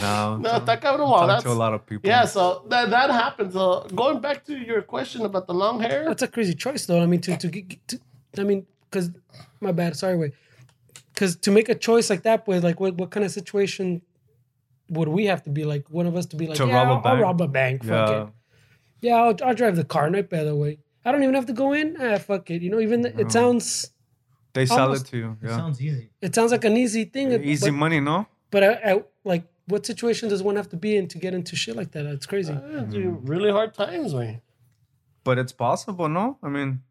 No, 0.00 0.38
no, 0.38 0.50
está 0.56 0.78
cabrón. 0.80 1.10
Well, 1.10 1.18
talk 1.20 1.28
that's, 1.28 1.42
to 1.44 1.50
a 1.50 1.52
lot 1.52 1.74
of 1.74 1.84
people. 1.86 2.08
yeah, 2.08 2.24
so 2.24 2.64
that 2.68 2.88
that 2.90 3.10
happens. 3.10 3.52
So 3.52 3.86
going 3.94 4.20
back 4.20 4.44
to 4.46 4.56
your 4.56 4.80
question 4.82 5.24
about 5.26 5.46
the 5.46 5.54
long 5.54 5.80
hair, 5.80 6.04
That's 6.06 6.22
a 6.22 6.28
crazy 6.28 6.54
choice, 6.54 6.86
though. 6.86 7.00
I 7.02 7.06
mean, 7.06 7.20
to 7.20 7.36
to, 7.36 7.48
get- 7.48 7.86
to 7.88 8.00
I 8.38 8.44
mean, 8.44 8.66
because 8.90 9.10
my 9.60 9.70
bad. 9.72 9.94
Sorry, 9.96 10.16
wait. 10.16 10.32
Because 11.12 11.36
to 11.36 11.50
make 11.50 11.68
a 11.68 11.74
choice 11.74 12.08
like 12.10 12.22
that, 12.22 12.46
with 12.46 12.64
like, 12.64 12.80
what 12.80 12.94
what 12.96 13.10
kind 13.10 13.24
of 13.24 13.30
situation 13.32 14.02
would 14.88 15.08
we 15.08 15.26
have 15.26 15.42
to 15.44 15.50
be 15.50 15.64
like? 15.64 15.88
One 15.90 16.06
of 16.06 16.16
us 16.16 16.26
to 16.26 16.36
be 16.36 16.46
like, 16.46 16.56
To 16.58 16.66
yeah, 16.66 16.74
rob 16.84 17.04
a 17.04 17.08
I'll, 17.08 17.14
I'll 17.16 17.22
rob 17.22 17.40
a 17.40 17.48
bank. 17.48 17.84
Fuck 17.84 18.08
Yeah. 18.08 18.22
it. 18.22 18.28
Yeah, 19.02 19.16
I'll, 19.16 19.36
I'll 19.44 19.54
drive 19.54 19.76
the 19.76 19.84
car. 19.84 20.08
Night, 20.10 20.30
by 20.30 20.44
the 20.44 20.54
way. 20.54 20.78
I 21.04 21.10
don't 21.12 21.22
even 21.24 21.34
have 21.34 21.46
to 21.46 21.52
go 21.52 21.72
in. 21.72 21.96
Ah, 22.00 22.18
fuck 22.18 22.50
it. 22.50 22.62
You 22.62 22.70
know, 22.70 22.78
even 22.80 23.02
the, 23.02 23.18
it 23.20 23.32
sounds 23.32 23.90
They 24.52 24.66
sell 24.66 24.82
Almost- 24.82 25.08
it 25.08 25.10
to 25.10 25.16
you. 25.16 25.36
It 25.42 25.48
sounds 25.50 25.80
easy. 25.80 26.10
it 26.20 26.34
sounds 26.34 26.52
like 26.52 26.64
an 26.64 26.76
easy 26.76 27.04
thing. 27.06 27.32
Easy 27.42 27.70
but, 27.70 27.76
money, 27.76 28.00
no? 28.00 28.26
but 28.50 28.62
I, 28.62 28.72
I, 28.92 29.02
like, 29.24 29.44
what 29.66 29.84
situation 29.86 30.28
does 30.28 30.42
one 30.42 30.56
have 30.56 30.68
to 30.70 30.76
be 30.76 30.96
in 30.96 31.08
to 31.08 31.18
get 31.18 31.34
into 31.34 31.56
shit 31.56 31.74
like 31.76 31.90
that? 31.92 32.06
It's 32.06 32.26
crazy. 32.26 32.52
Yeah, 32.52 32.80
dude, 32.82 33.28
really 33.28 33.50
hard 33.50 33.74
times, 33.74 34.14
man. 34.14 34.40
But 35.24 35.38
it's 35.38 35.52
possible, 35.52 36.08
no? 36.08 36.38
I 36.42 36.48
mean, 36.48 36.82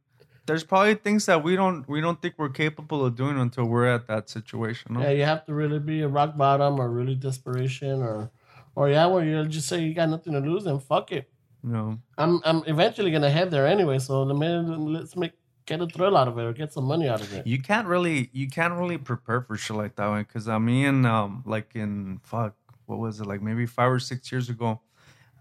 there's 0.51 0.65
probably 0.65 0.95
things 0.95 1.25
that 1.27 1.41
we 1.41 1.55
don't 1.55 1.87
we 1.87 2.01
don't 2.01 2.21
think 2.21 2.33
we're 2.37 2.49
capable 2.49 3.05
of 3.05 3.15
doing 3.15 3.39
until 3.39 3.63
we're 3.63 3.87
at 3.87 4.05
that 4.07 4.29
situation. 4.29 4.93
No? 4.93 4.99
Yeah, 4.99 5.11
you 5.11 5.23
have 5.23 5.45
to 5.45 5.53
really 5.53 5.79
be 5.79 6.01
a 6.01 6.09
rock 6.09 6.35
bottom 6.35 6.77
or 6.77 6.89
really 6.89 7.15
desperation 7.15 8.01
or, 8.01 8.29
or 8.75 8.89
yeah, 8.89 9.05
where 9.05 9.23
you 9.23 9.45
just 9.45 9.69
say 9.69 9.79
you 9.79 9.93
got 9.93 10.09
nothing 10.09 10.33
to 10.33 10.39
lose 10.39 10.65
and 10.65 10.83
fuck 10.83 11.13
it. 11.13 11.31
No. 11.63 11.99
I'm 12.17 12.41
I'm 12.43 12.63
eventually 12.67 13.11
gonna 13.11 13.29
head 13.29 13.49
there 13.49 13.65
anyway. 13.65 13.97
So 13.99 14.25
the 14.25 14.33
minute 14.33 14.77
let's 14.77 15.15
make 15.15 15.31
get 15.65 15.79
a 15.79 15.87
thrill 15.87 16.17
out 16.17 16.27
of 16.27 16.37
it 16.37 16.43
or 16.43 16.51
get 16.51 16.73
some 16.73 16.83
money 16.83 17.07
out 17.07 17.21
of 17.21 17.31
it. 17.33 17.47
You 17.47 17.61
can't 17.61 17.87
really 17.87 18.29
you 18.33 18.49
can't 18.49 18.73
really 18.73 18.97
prepare 18.97 19.39
for 19.39 19.55
shit 19.55 19.77
like 19.77 19.95
that 19.95 20.07
one 20.07 20.23
because 20.23 20.49
I 20.49 20.57
mean 20.57 21.05
um 21.05 21.43
like 21.45 21.75
in 21.75 22.19
fuck 22.23 22.55
what 22.87 22.99
was 22.99 23.21
it 23.21 23.25
like 23.25 23.41
maybe 23.41 23.65
five 23.65 23.89
or 23.89 24.01
six 24.01 24.33
years 24.33 24.49
ago, 24.49 24.81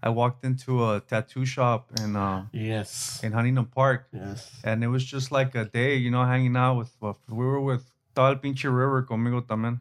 I 0.03 0.09
walked 0.09 0.43
into 0.43 0.83
a 0.89 0.99
tattoo 0.99 1.45
shop 1.45 1.91
in 1.99 2.15
uh, 2.15 2.45
Yes. 2.51 3.19
in 3.23 3.31
Huntington 3.33 3.65
Park 3.65 4.07
Yes. 4.11 4.49
and 4.63 4.83
it 4.83 4.87
was 4.87 5.05
just 5.05 5.31
like 5.31 5.53
a 5.55 5.65
day, 5.65 5.95
you 5.97 6.09
know, 6.11 6.25
hanging 6.25 6.55
out 6.57 6.77
with, 6.77 6.91
with 6.99 7.17
we 7.29 7.45
were 7.45 7.61
with 7.61 7.85
el 8.17 8.35
pinche 8.37 8.65
river 8.65 9.03
conmigo 9.03 9.41
también, 9.45 9.79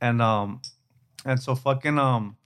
and 0.00 0.20
um, 0.22 0.60
and 1.24 1.40
so 1.40 1.54
fucking 1.54 1.98
um, 1.98 2.36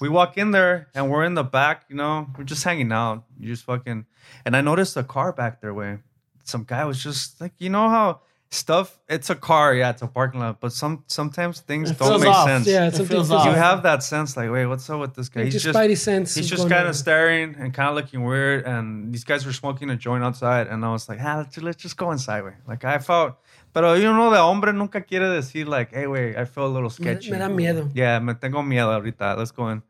we 0.00 0.08
walk 0.08 0.36
in 0.38 0.50
there 0.52 0.88
and 0.94 1.10
we're 1.10 1.24
in 1.24 1.34
the 1.34 1.42
back, 1.42 1.84
you 1.88 1.96
know, 1.96 2.28
we're 2.36 2.44
just 2.44 2.62
hanging 2.64 2.92
out, 2.92 3.24
you 3.38 3.48
just 3.48 3.64
fucking, 3.64 4.06
and 4.44 4.56
I 4.56 4.60
noticed 4.60 4.96
a 4.96 5.02
car 5.02 5.32
back 5.32 5.60
there, 5.60 5.74
way, 5.74 5.98
some 6.44 6.64
guy 6.64 6.84
was 6.84 7.02
just 7.02 7.40
like, 7.40 7.54
you 7.58 7.70
know 7.70 7.88
how 7.88 8.20
stuff, 8.50 8.98
it's 9.08 9.28
a 9.30 9.34
car, 9.34 9.74
yeah, 9.74 9.90
it's 9.90 10.00
a 10.00 10.06
parking 10.06 10.40
lot, 10.40 10.58
but 10.60 10.72
some 10.72 11.04
sometimes 11.06 11.60
things 11.60 11.90
It 11.90 11.98
don't 11.98 12.08
feels 12.08 12.22
make 12.22 12.30
off. 12.30 12.46
sense. 12.48 12.66
Yeah, 12.66 12.86
It 12.86 12.94
something 12.94 13.06
feels 13.16 13.28
feels 13.28 13.40
off. 13.40 13.46
You 13.46 13.52
have 13.52 13.82
that 13.82 14.02
sense, 14.02 14.36
like, 14.36 14.50
wait, 14.50 14.66
what's 14.66 14.88
up 14.88 15.00
with 15.00 15.14
this 15.14 15.28
guy? 15.28 15.40
Like, 15.42 15.52
He's 15.52 15.62
your 15.64 15.72
just 15.72 15.78
spidey 15.78 15.96
sense. 15.98 16.34
He's 16.34 16.48
just 16.48 16.68
kind 16.68 16.88
of 16.88 16.96
staring 16.96 17.56
and 17.58 17.74
kind 17.74 17.90
of 17.90 17.94
looking 17.96 18.24
weird. 18.24 18.64
And 18.64 19.12
these 19.12 19.24
guys 19.24 19.44
were 19.44 19.52
smoking 19.52 19.90
a 19.90 19.96
joint 19.96 20.24
outside. 20.24 20.66
And 20.68 20.84
I 20.84 20.90
was 20.90 21.08
like, 21.10 21.18
ah, 21.22 21.38
let's, 21.38 21.58
let's 21.58 21.82
just 21.82 21.96
go 21.98 22.10
inside, 22.10 22.42
way. 22.44 22.54
Like, 22.66 22.84
I 22.84 22.98
felt, 22.98 23.34
but 23.74 23.98
you 23.98 24.04
know, 24.04 24.30
the 24.30 24.38
hombre 24.38 24.72
nunca 24.72 25.00
quiere 25.02 25.28
decir, 25.36 25.66
like, 25.66 25.92
hey, 25.92 26.06
wait, 26.06 26.36
I 26.36 26.46
feel 26.46 26.66
a 26.66 26.72
little 26.72 26.88
Me, 26.88 26.94
sketchy. 26.94 27.30
me 27.30 27.38
da 27.38 27.48
miedo. 27.48 27.90
Yeah, 27.94 28.18
me 28.18 28.32
tengo 28.34 28.62
miedo 28.62 28.92
ahorita. 28.96 29.36
Let's 29.36 29.50
go 29.50 29.68
in. 29.68 29.82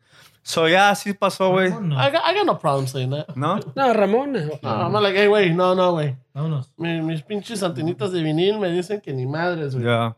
So, 0.49 0.65
yeah, 0.65 0.91
así 0.93 1.13
pasó, 1.13 1.51
güey. 1.51 1.69
I 1.71 2.11
got 2.11 2.25
I 2.25 2.33
got 2.33 2.47
no 2.47 2.55
problem 2.55 2.87
saying 2.87 3.11
that. 3.11 3.37
No? 3.37 3.61
No, 3.77 3.93
Ramon. 3.93 4.35
eh, 4.35 4.49
No, 4.63 4.71
I'm 4.71 4.93
not 4.93 5.03
like, 5.03 5.15
hey, 5.15 5.29
wait, 5.29 5.53
no, 5.53 5.75
no, 5.75 5.93
way. 5.97 6.17
Vámonos. 6.35 6.69
Mi, 6.79 7.03
mis 7.03 7.21
pinches 7.21 7.63
antenitas 7.63 8.13
de 8.13 8.23
vinil 8.23 8.59
me 8.59 8.69
dicen 8.69 9.03
que 9.03 9.13
ni 9.13 9.27
madres, 9.27 9.75
güey. 9.75 9.85
Yeah. 9.85 10.13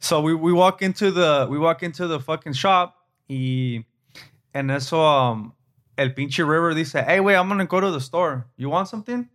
So 0.00 0.20
we, 0.20 0.34
we 0.34 0.52
walk 0.52 0.82
into 0.82 1.12
the 1.12 1.46
we 1.48 1.60
walk 1.60 1.84
into 1.84 2.08
the 2.08 2.18
fucking 2.18 2.54
shop 2.54 2.96
y 3.28 3.84
en 4.52 4.70
eso 4.70 5.00
um 5.00 5.52
el 5.96 6.08
pinche 6.08 6.38
River 6.44 6.74
dice, 6.74 6.94
"Hey, 7.04 7.20
wait, 7.20 7.36
I'm 7.36 7.48
gonna 7.48 7.64
go 7.64 7.78
to 7.80 7.92
the 7.92 8.00
store. 8.00 8.46
You 8.56 8.70
want 8.70 8.88
something?" 8.88 9.28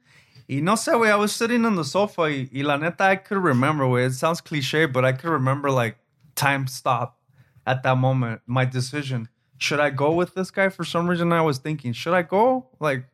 Y 0.49 0.59
no 0.61 0.73
sé, 0.73 0.91
güey, 0.93 1.09
I 1.09 1.15
was 1.15 1.31
sitting 1.33 1.63
on 1.63 1.77
the 1.77 1.85
sofa 1.85 2.23
y, 2.23 2.49
y 2.51 2.63
la 2.63 2.75
neta 2.75 3.05
I 3.09 3.15
could 3.15 3.37
remember, 3.41 3.85
güey. 3.85 4.07
It 4.07 4.13
sounds 4.13 4.41
cliche, 4.41 4.87
but 4.87 5.05
I 5.05 5.13
could 5.13 5.29
remember 5.31 5.71
like 5.71 5.95
time 6.35 6.67
stop 6.67 7.17
at 7.65 7.81
that 7.83 7.97
moment, 7.97 8.41
my 8.45 8.65
decision. 8.65 9.29
Should 9.57 9.79
I 9.79 9.89
go 9.89 10.11
with 10.11 10.33
this 10.33 10.51
guy? 10.51 10.69
For 10.69 10.83
some 10.83 11.07
reason 11.09 11.31
I 11.31 11.41
was 11.41 11.57
thinking, 11.59 11.93
should 11.93 12.13
I 12.13 12.23
go? 12.23 12.67
Like, 12.79 13.05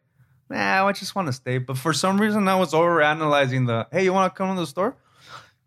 nah, 0.50 0.88
I 0.88 0.92
just 0.94 1.16
want 1.16 1.28
to 1.28 1.34
stay. 1.34 1.58
But 1.60 1.78
for 1.78 1.94
some 1.94 2.20
reason 2.20 2.48
I 2.48 2.56
was 2.56 2.74
over 2.74 3.02
analyzing 3.02 3.66
the, 3.66 3.88
hey, 3.92 4.04
you 4.04 4.14
want 4.14 4.34
to 4.34 4.38
come 4.38 4.56
to 4.56 4.62
the 4.62 4.68
store? 4.68 4.96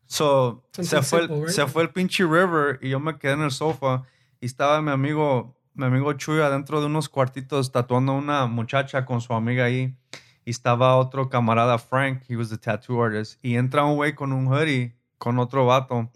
So 0.07 0.62
se 0.73 1.01
fue, 1.01 1.20
simple, 1.20 1.41
right? 1.43 1.51
se 1.51 1.66
fue 1.66 1.83
el 1.83 1.89
pinche 1.89 2.27
River 2.27 2.79
y 2.83 2.91
yo 2.91 3.01
me 3.01 3.14
quedé 3.14 3.33
en 3.33 3.43
el 3.43 3.51
sofá 3.51 4.05
y 4.43 4.47
estaba 4.47 4.83
mi 4.83 4.91
amigo, 4.91 5.57
mi 5.75 5.87
amigo 5.87 6.12
Chuy 6.12 6.41
adentro 6.41 6.81
de 6.81 6.87
unos 6.87 7.09
cuartitos 7.09 7.73
tatuando 7.73 8.12
a 8.12 8.16
una 8.16 8.47
muchacha 8.47 9.07
con 9.07 9.23
su 9.23 9.33
amiga 9.33 9.64
ahí 9.64 9.97
y 10.45 10.51
estaba 10.51 10.97
otro 10.97 11.31
camarada 11.31 11.79
Frank, 11.79 12.25
he 12.29 12.37
was 12.37 12.53
a 12.53 12.59
tattoo 12.59 13.03
artist 13.03 13.39
y 13.43 13.57
entra 13.57 13.87
un 13.87 13.97
güey 13.97 14.14
con 14.14 14.33
un 14.33 14.49
hoodie 14.49 14.95
con 15.16 15.39
otro 15.39 15.64
vato 15.64 16.11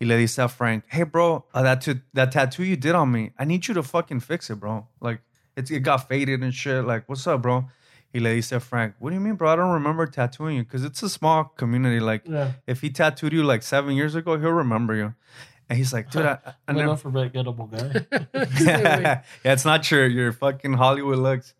y 0.00 0.06
le 0.06 0.16
dice 0.16 0.38
a 0.38 0.48
Frank, 0.48 0.84
hey 0.88 1.02
bro, 1.04 1.44
uh, 1.54 1.62
that, 1.62 1.80
t- 1.82 2.00
that 2.14 2.32
tattoo 2.32 2.64
you 2.64 2.76
did 2.76 2.94
on 2.94 3.10
me, 3.12 3.32
I 3.38 3.44
need 3.44 3.68
you 3.68 3.74
to 3.74 3.82
fucking 3.82 4.20
fix 4.20 4.48
it, 4.50 4.56
bro. 4.56 4.86
Like 5.00 5.20
it's, 5.56 5.70
it 5.70 5.80
got 5.80 6.08
faded 6.08 6.42
and 6.42 6.54
shit. 6.54 6.84
Like 6.84 7.08
what's 7.08 7.26
up, 7.26 7.42
bro? 7.42 7.66
Y 8.14 8.18
le 8.20 8.34
dice 8.34 8.52
a 8.52 8.60
Frank, 8.60 8.94
what 8.98 9.10
do 9.10 9.14
you 9.14 9.20
mean, 9.20 9.34
bro? 9.34 9.50
I 9.52 9.56
don't 9.56 9.70
remember 9.72 10.06
tattooing 10.06 10.56
you 10.56 10.64
because 10.64 10.84
it's 10.84 11.02
a 11.02 11.08
small 11.08 11.44
community. 11.44 12.00
Like 12.00 12.22
Yeah. 12.26 12.52
if 12.66 12.80
he 12.80 12.90
tattooed 12.90 13.32
you 13.32 13.44
like 13.44 13.62
seven 13.62 13.94
years 13.94 14.14
ago, 14.14 14.38
he'll 14.38 14.50
remember 14.50 14.94
you. 14.94 15.14
And 15.68 15.76
he's 15.78 15.92
like, 15.92 16.10
dude, 16.10 16.26
I, 16.26 16.38
I 16.44 16.54
I'm 16.66 16.74
never. 16.74 16.88
not 16.88 17.00
forgettable 17.00 17.66
guy. 17.68 18.04
yeah, 18.60 19.22
it's 19.44 19.64
not 19.64 19.88
your 19.88 20.06
your 20.08 20.32
fucking 20.32 20.72
Hollywood 20.72 21.18
looks. 21.18 21.54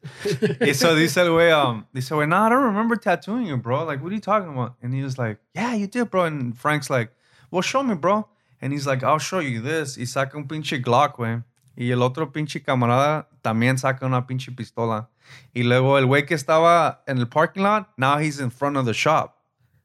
Y 0.60 0.72
so 0.72 0.96
dice 0.96 1.16
el 1.18 1.28
güey, 1.28 1.52
um, 1.52 1.86
dice, 1.94 2.08
güey, 2.10 2.28
no, 2.28 2.36
I 2.38 2.48
don't 2.48 2.64
remember 2.64 2.96
tattooing 2.96 3.46
you, 3.46 3.56
bro. 3.56 3.84
Like, 3.84 4.02
what 4.02 4.10
are 4.10 4.14
you 4.16 4.20
talking 4.20 4.48
about? 4.52 4.74
And 4.82 4.92
he 4.92 5.02
was 5.04 5.16
like, 5.16 5.38
yeah, 5.54 5.74
you 5.74 5.86
did, 5.86 6.10
bro. 6.10 6.24
And 6.24 6.58
Frank's 6.58 6.90
like, 6.90 7.12
well, 7.50 7.62
show 7.62 7.82
me, 7.82 7.94
bro. 7.94 8.26
And 8.60 8.72
he's 8.72 8.86
like, 8.86 9.02
I'll 9.02 9.18
show 9.18 9.38
you 9.38 9.60
this. 9.60 9.96
Y 9.96 10.04
saca 10.04 10.36
un 10.36 10.46
pinche 10.46 10.82
Glock, 10.82 11.16
güey. 11.16 11.42
Y 11.76 11.90
el 11.90 12.02
otro 12.02 12.30
pinche 12.30 12.62
camarada 12.62 13.26
también 13.42 13.78
saca 13.78 14.04
una 14.04 14.26
pinche 14.26 14.54
pistola. 14.54 15.08
Y 15.54 15.62
luego 15.62 15.96
el 15.98 16.06
güey 16.06 16.26
que 16.26 16.34
estaba 16.34 16.98
en 17.06 17.18
el 17.18 17.26
parking 17.26 17.62
lot, 17.62 17.88
now 17.96 18.18
he's 18.18 18.38
in 18.40 18.50
front 18.50 18.76
of 18.76 18.84
the 18.84 18.92
shop. 18.92 19.36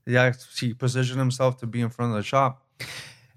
Yeah, 0.06 0.34
he 0.60 0.74
positioned 0.74 1.20
himself 1.20 1.58
to 1.58 1.68
be 1.68 1.82
in 1.82 1.90
front 1.90 2.12
of 2.12 2.18
the 2.18 2.24
shop. 2.24 2.62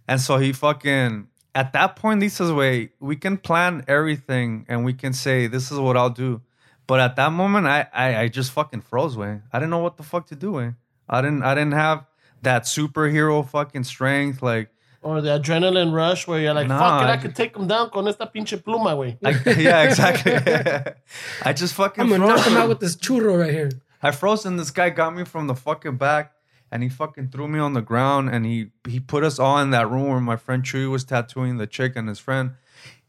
And 0.07 0.21
so 0.21 0.39
he 0.39 0.53
fucking 0.53 1.29
at 1.55 1.73
that 1.73 1.97
point 1.97 2.23
he 2.23 2.29
says, 2.29 2.53
"Wait, 2.53 2.93
we 3.01 3.17
can 3.17 3.37
plan 3.39 3.85
everything 3.89 4.67
and 4.69 4.85
we 4.85 4.93
can 4.93 5.13
say 5.13 5.47
this 5.47 5.71
is 5.71 5.79
what 5.79 5.97
I'll 5.97 6.11
do." 6.11 6.43
But 6.87 7.01
at 7.01 7.17
that 7.17 7.33
moment, 7.33 7.67
I, 7.67 7.87
I 7.93 8.17
I 8.23 8.29
just 8.29 8.53
fucking 8.53 8.83
froze, 8.83 9.17
way. 9.17 9.41
I 9.53 9.59
didn't 9.59 9.71
know 9.71 9.79
what 9.79 9.97
the 9.97 10.03
fuck 10.03 10.27
to 10.29 10.37
do, 10.37 10.53
way. 10.53 10.75
I 11.09 11.21
didn't 11.23 11.43
I 11.43 11.55
didn't 11.55 11.75
have 11.75 12.05
that 12.43 12.63
superhero 12.65 13.47
fucking 13.49 13.85
strength, 13.85 14.43
like. 14.43 14.71
Or 15.01 15.21
the 15.21 15.39
adrenaline 15.39 15.93
rush 15.93 16.27
where 16.27 16.41
you're 16.41 16.53
like, 16.55 16.67
Nah, 16.67 16.79
fuck 16.79 17.03
it, 17.03 17.11
I 17.11 17.13
I- 17.13 17.17
could 17.19 17.35
take 17.37 17.57
him 17.57 17.69
down 17.69 17.89
con 17.91 18.09
esta 18.09 18.27
pinche 18.35 18.61
pluma, 18.63 18.97
güey. 18.97 19.17
I, 19.25 19.61
yeah, 19.61 19.83
exactly. 19.89 20.33
I 21.45 21.53
just 21.53 21.75
fucking 21.75 22.03
I'm 22.03 22.11
gonna 22.11 22.27
froze. 22.27 22.39
knock 22.39 22.47
him 22.47 22.57
out 22.57 22.69
with 22.69 22.81
this 22.81 22.97
churro 22.97 23.39
right 23.39 23.53
here. 23.53 23.71
I 24.03 24.11
froze 24.11 24.45
and 24.45 24.59
this 24.59 24.71
guy 24.73 24.91
got 24.91 25.15
me 25.15 25.25
from 25.25 25.47
the 25.47 25.55
fucking 25.55 25.97
back 25.99 26.33
and 26.73 26.83
he 26.83 26.89
fucking 26.89 27.29
threw 27.29 27.47
me 27.49 27.59
on 27.61 27.75
the 27.75 27.81
ground 27.81 28.29
and 28.29 28.45
he 28.45 28.73
he 28.89 28.99
put 29.01 29.23
us 29.25 29.39
all 29.39 29.59
in 29.59 29.71
that 29.71 29.89
room 29.91 30.09
where 30.09 30.21
my 30.21 30.37
friend 30.37 30.63
Chuy 30.65 30.91
was 30.91 31.05
tattooing 31.05 31.59
the 31.59 31.67
chick 31.69 31.95
and 31.95 32.09
his 32.09 32.19
friend. 32.19 32.53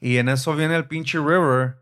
Y 0.01 0.17
en 0.17 0.29
eso 0.29 0.53
viene 0.53 0.75
el 0.75 0.83
pinche 0.83 1.15
river 1.19 1.77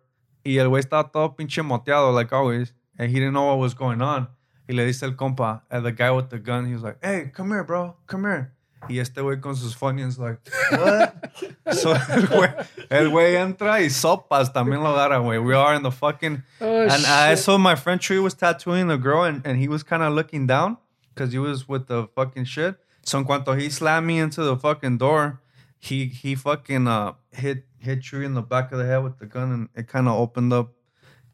y 0.45 0.57
el 0.57 0.69
güey 0.69 0.81
estaba 0.83 1.11
todo 1.11 1.29
pinche 1.37 1.61
moteado 1.63 2.13
like 2.13 2.31
always 2.33 2.71
and 2.97 3.11
he 3.11 3.19
didn't 3.19 3.33
know 3.33 3.47
what 3.47 3.59
was 3.59 3.73
going 3.73 4.01
on. 4.01 4.27
Y 4.69 4.73
le 4.75 4.85
dice 4.85 5.03
el 5.03 5.15
compa, 5.15 5.61
and 5.71 5.85
the 5.85 5.91
guy 5.91 6.11
with 6.11 6.29
the 6.29 6.39
gun, 6.39 6.65
he 6.65 6.73
was 6.73 6.83
like, 6.83 6.97
hey, 7.01 7.31
come 7.33 7.49
here, 7.51 7.63
bro, 7.63 7.95
come 8.05 8.23
here. 8.23 8.51
Y 8.89 8.99
este 8.99 9.21
güey 9.21 9.41
con 9.41 9.55
sus 9.55 9.75
funyuns 9.75 10.19
like, 10.19 10.39
what? 10.71 11.73
so 11.73 11.93
el 11.93 12.27
güey, 12.27 12.67
el 12.89 13.09
güey 13.09 13.35
entra 13.35 13.81
y 13.81 13.89
sopas 13.89 14.53
también 14.53 14.83
lo 14.83 14.93
agarra, 14.95 15.19
güey. 15.19 15.43
We 15.43 15.55
are 15.55 15.73
in 15.73 15.83
the 15.83 15.91
fucking 15.91 16.43
Oh, 16.61 16.81
and 16.81 17.05
I 17.05 17.35
saw 17.35 17.57
my 17.57 17.75
friend 17.75 17.99
Chuy 17.99 18.21
was 18.21 18.35
tattooing 18.35 18.87
the 18.87 18.97
girl, 18.97 19.23
and, 19.23 19.41
and 19.45 19.57
he 19.57 19.67
was 19.67 19.83
kind 19.83 20.03
of 20.03 20.13
looking 20.13 20.45
down 20.47 20.77
because 21.13 21.31
he 21.31 21.39
was 21.39 21.67
with 21.67 21.87
the 21.87 22.07
fucking 22.15 22.45
shit. 22.45 22.75
So 23.03 23.17
en 23.17 23.25
cuanto 23.25 23.57
he 23.59 23.69
slammed 23.69 24.05
me 24.05 24.19
into 24.19 24.43
the 24.43 24.55
fucking 24.55 24.97
door, 24.97 25.41
he 25.79 26.05
he 26.05 26.35
fucking 26.35 26.87
uh 26.87 27.13
hit 27.31 27.65
hit 27.79 28.01
Chuy 28.01 28.25
in 28.25 28.35
the 28.35 28.41
back 28.41 28.71
of 28.71 28.77
the 28.77 28.85
head 28.85 29.03
with 29.03 29.17
the 29.17 29.25
gun, 29.25 29.51
and 29.51 29.69
it 29.75 29.87
kind 29.87 30.07
of 30.07 30.19
opened 30.19 30.53
up 30.53 30.73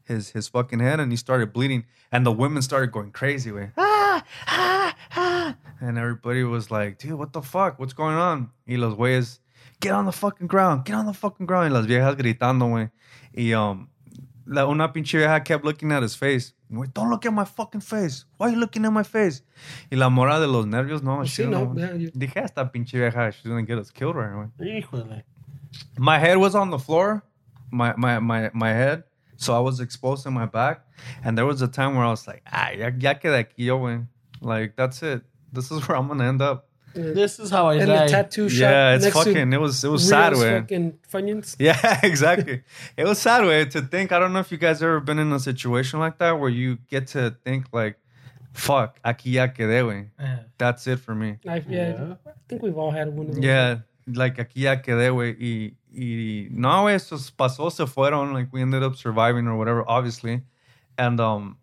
his 0.04 0.30
his 0.30 0.48
fucking 0.48 0.80
head, 0.80 1.00
and 1.00 1.10
he 1.10 1.16
started 1.16 1.52
bleeding, 1.52 1.84
and 2.12 2.24
the 2.24 2.32
women 2.32 2.62
started 2.62 2.92
going 2.92 3.10
crazy, 3.10 3.50
way 3.52 3.70
ah 3.76 4.24
ah 4.46 4.94
ah, 5.16 5.56
and 5.80 5.98
everybody 5.98 6.44
was 6.44 6.70
like, 6.70 6.98
dude, 6.98 7.14
what 7.14 7.32
the 7.32 7.42
fuck, 7.42 7.78
what's 7.78 7.92
going 7.92 8.16
on? 8.16 8.50
Y 8.66 8.76
los 8.76 8.94
güeyes, 8.94 9.38
get 9.80 9.92
on 9.92 10.04
the 10.06 10.12
fucking 10.12 10.46
ground, 10.46 10.84
get 10.84 10.94
on 10.94 11.06
the 11.06 11.12
fucking 11.14 11.46
ground, 11.46 11.72
y 11.72 11.78
las 11.78 11.86
viejas 11.86 12.16
gritando, 12.16 12.66
güey, 12.68 12.90
y 13.36 13.52
um 13.54 13.88
la 14.46 14.66
una 14.66 14.92
pinche 14.92 15.18
vieja 15.18 15.40
kept 15.40 15.64
looking 15.64 15.90
at 15.92 16.02
his 16.02 16.14
face. 16.14 16.52
Güey, 16.70 16.92
Don't 16.92 17.08
look 17.10 17.24
at 17.24 17.32
my 17.32 17.44
fucking 17.44 17.80
face. 17.80 18.24
Why 18.36 18.48
are 18.48 18.50
you 18.52 18.58
looking 18.58 18.84
at 18.84 18.92
my 18.92 19.02
face? 19.02 19.42
Y 19.90 19.96
la 19.96 20.08
mora 20.10 20.38
de 20.40 20.46
los 20.46 20.66
nervios, 20.66 21.02
no. 21.02 21.18
Sí, 21.22 21.28
she 21.28 21.46
no, 21.46 21.72
no. 21.72 21.88
Dije, 22.14 22.36
esta 22.36 22.70
pinche 22.70 22.92
vieja, 22.98 23.30
she's 23.32 23.46
gonna 23.46 23.62
get 23.62 23.78
us 23.78 23.90
killed 23.90 24.16
right 24.16 24.32
away. 24.32 25.22
My 25.98 26.18
head 26.18 26.36
was 26.36 26.54
on 26.54 26.70
the 26.70 26.78
floor, 26.78 27.24
my 27.70 27.94
my 27.96 28.18
my 28.20 28.50
my 28.54 28.70
head, 28.70 29.04
so 29.36 29.54
I 29.54 29.60
was 29.60 29.80
exposed 29.80 30.26
in 30.26 30.32
my 30.32 30.46
back. 30.46 30.80
And 31.24 31.36
there 31.36 31.46
was 31.46 31.62
a 31.62 31.68
time 31.68 31.94
where 31.96 32.04
I 32.04 32.10
was 32.10 32.26
like, 32.26 32.42
ah, 32.52 32.70
ya, 32.70 32.90
ya 32.98 33.14
quedé 33.14 33.44
aquí 33.44 33.64
yo, 33.66 33.78
güey. 33.78 34.06
Like, 34.40 34.76
that's 34.76 35.02
it. 35.02 35.22
This 35.52 35.70
is 35.70 35.80
where 35.88 35.96
I'm 35.96 36.08
gonna 36.08 36.24
end 36.24 36.42
up. 36.42 36.68
This 36.94 37.40
is 37.40 37.50
how 37.50 37.66
I 37.70 37.74
And 37.74 37.90
the 37.90 38.06
tattoo 38.06 38.48
shop 38.48 38.60
Yeah, 38.60 38.94
it's 38.94 39.04
next 39.04 39.16
fucking, 39.16 39.50
to 39.50 39.56
it 39.56 39.60
was, 39.60 39.82
it 39.82 39.88
was 39.88 40.08
sad, 40.08 40.34
way. 40.36 40.60
fucking 40.60 40.98
Funyuns. 41.12 41.56
Yeah, 41.58 42.00
exactly. 42.04 42.62
it 42.96 43.04
was 43.04 43.18
sad 43.18 43.44
way 43.44 43.64
to 43.64 43.82
think. 43.82 44.12
I 44.12 44.20
don't 44.20 44.32
know 44.32 44.38
if 44.38 44.52
you 44.52 44.58
guys 44.58 44.80
ever 44.80 45.00
been 45.00 45.18
in 45.18 45.32
a 45.32 45.40
situation 45.40 45.98
like 45.98 46.18
that 46.18 46.38
where 46.38 46.50
you 46.50 46.78
get 46.88 47.08
to 47.08 47.34
think 47.44 47.66
like, 47.72 47.98
"Fuck, 48.52 49.00
aquí 49.04 49.32
ya 49.32 49.48
quedé, 49.48 49.82
güey. 49.82 50.10
I. 50.20 50.38
That's 50.56 50.86
it 50.86 51.00
for 51.00 51.16
me." 51.16 51.38
I, 51.48 51.64
yeah, 51.68 52.14
I 52.26 52.30
think 52.48 52.62
we've 52.62 52.78
all 52.78 52.92
had 52.92 53.08
one 53.08 53.26
of 53.26 53.34
those. 53.34 53.44
Yeah, 53.44 53.78
like 54.06 54.36
aquí 54.36 54.62
ya 54.62 54.82
quedé, 54.82 55.10
güey. 55.10 55.36
Y, 55.38 55.76
y 55.92 56.48
no, 56.50 56.82
güey, 56.82 56.94
eso 56.94 57.16
pasó, 57.36 57.70
se 57.70 57.86
fueron. 57.86 58.32
Like 58.32 58.48
we 58.52 58.62
ended 58.62 58.82
up 58.82 58.96
surviving 58.96 59.46
or 59.46 59.56
whatever, 59.56 59.84
obviously. 59.88 60.42
And 60.96 61.20
um, 61.20 61.58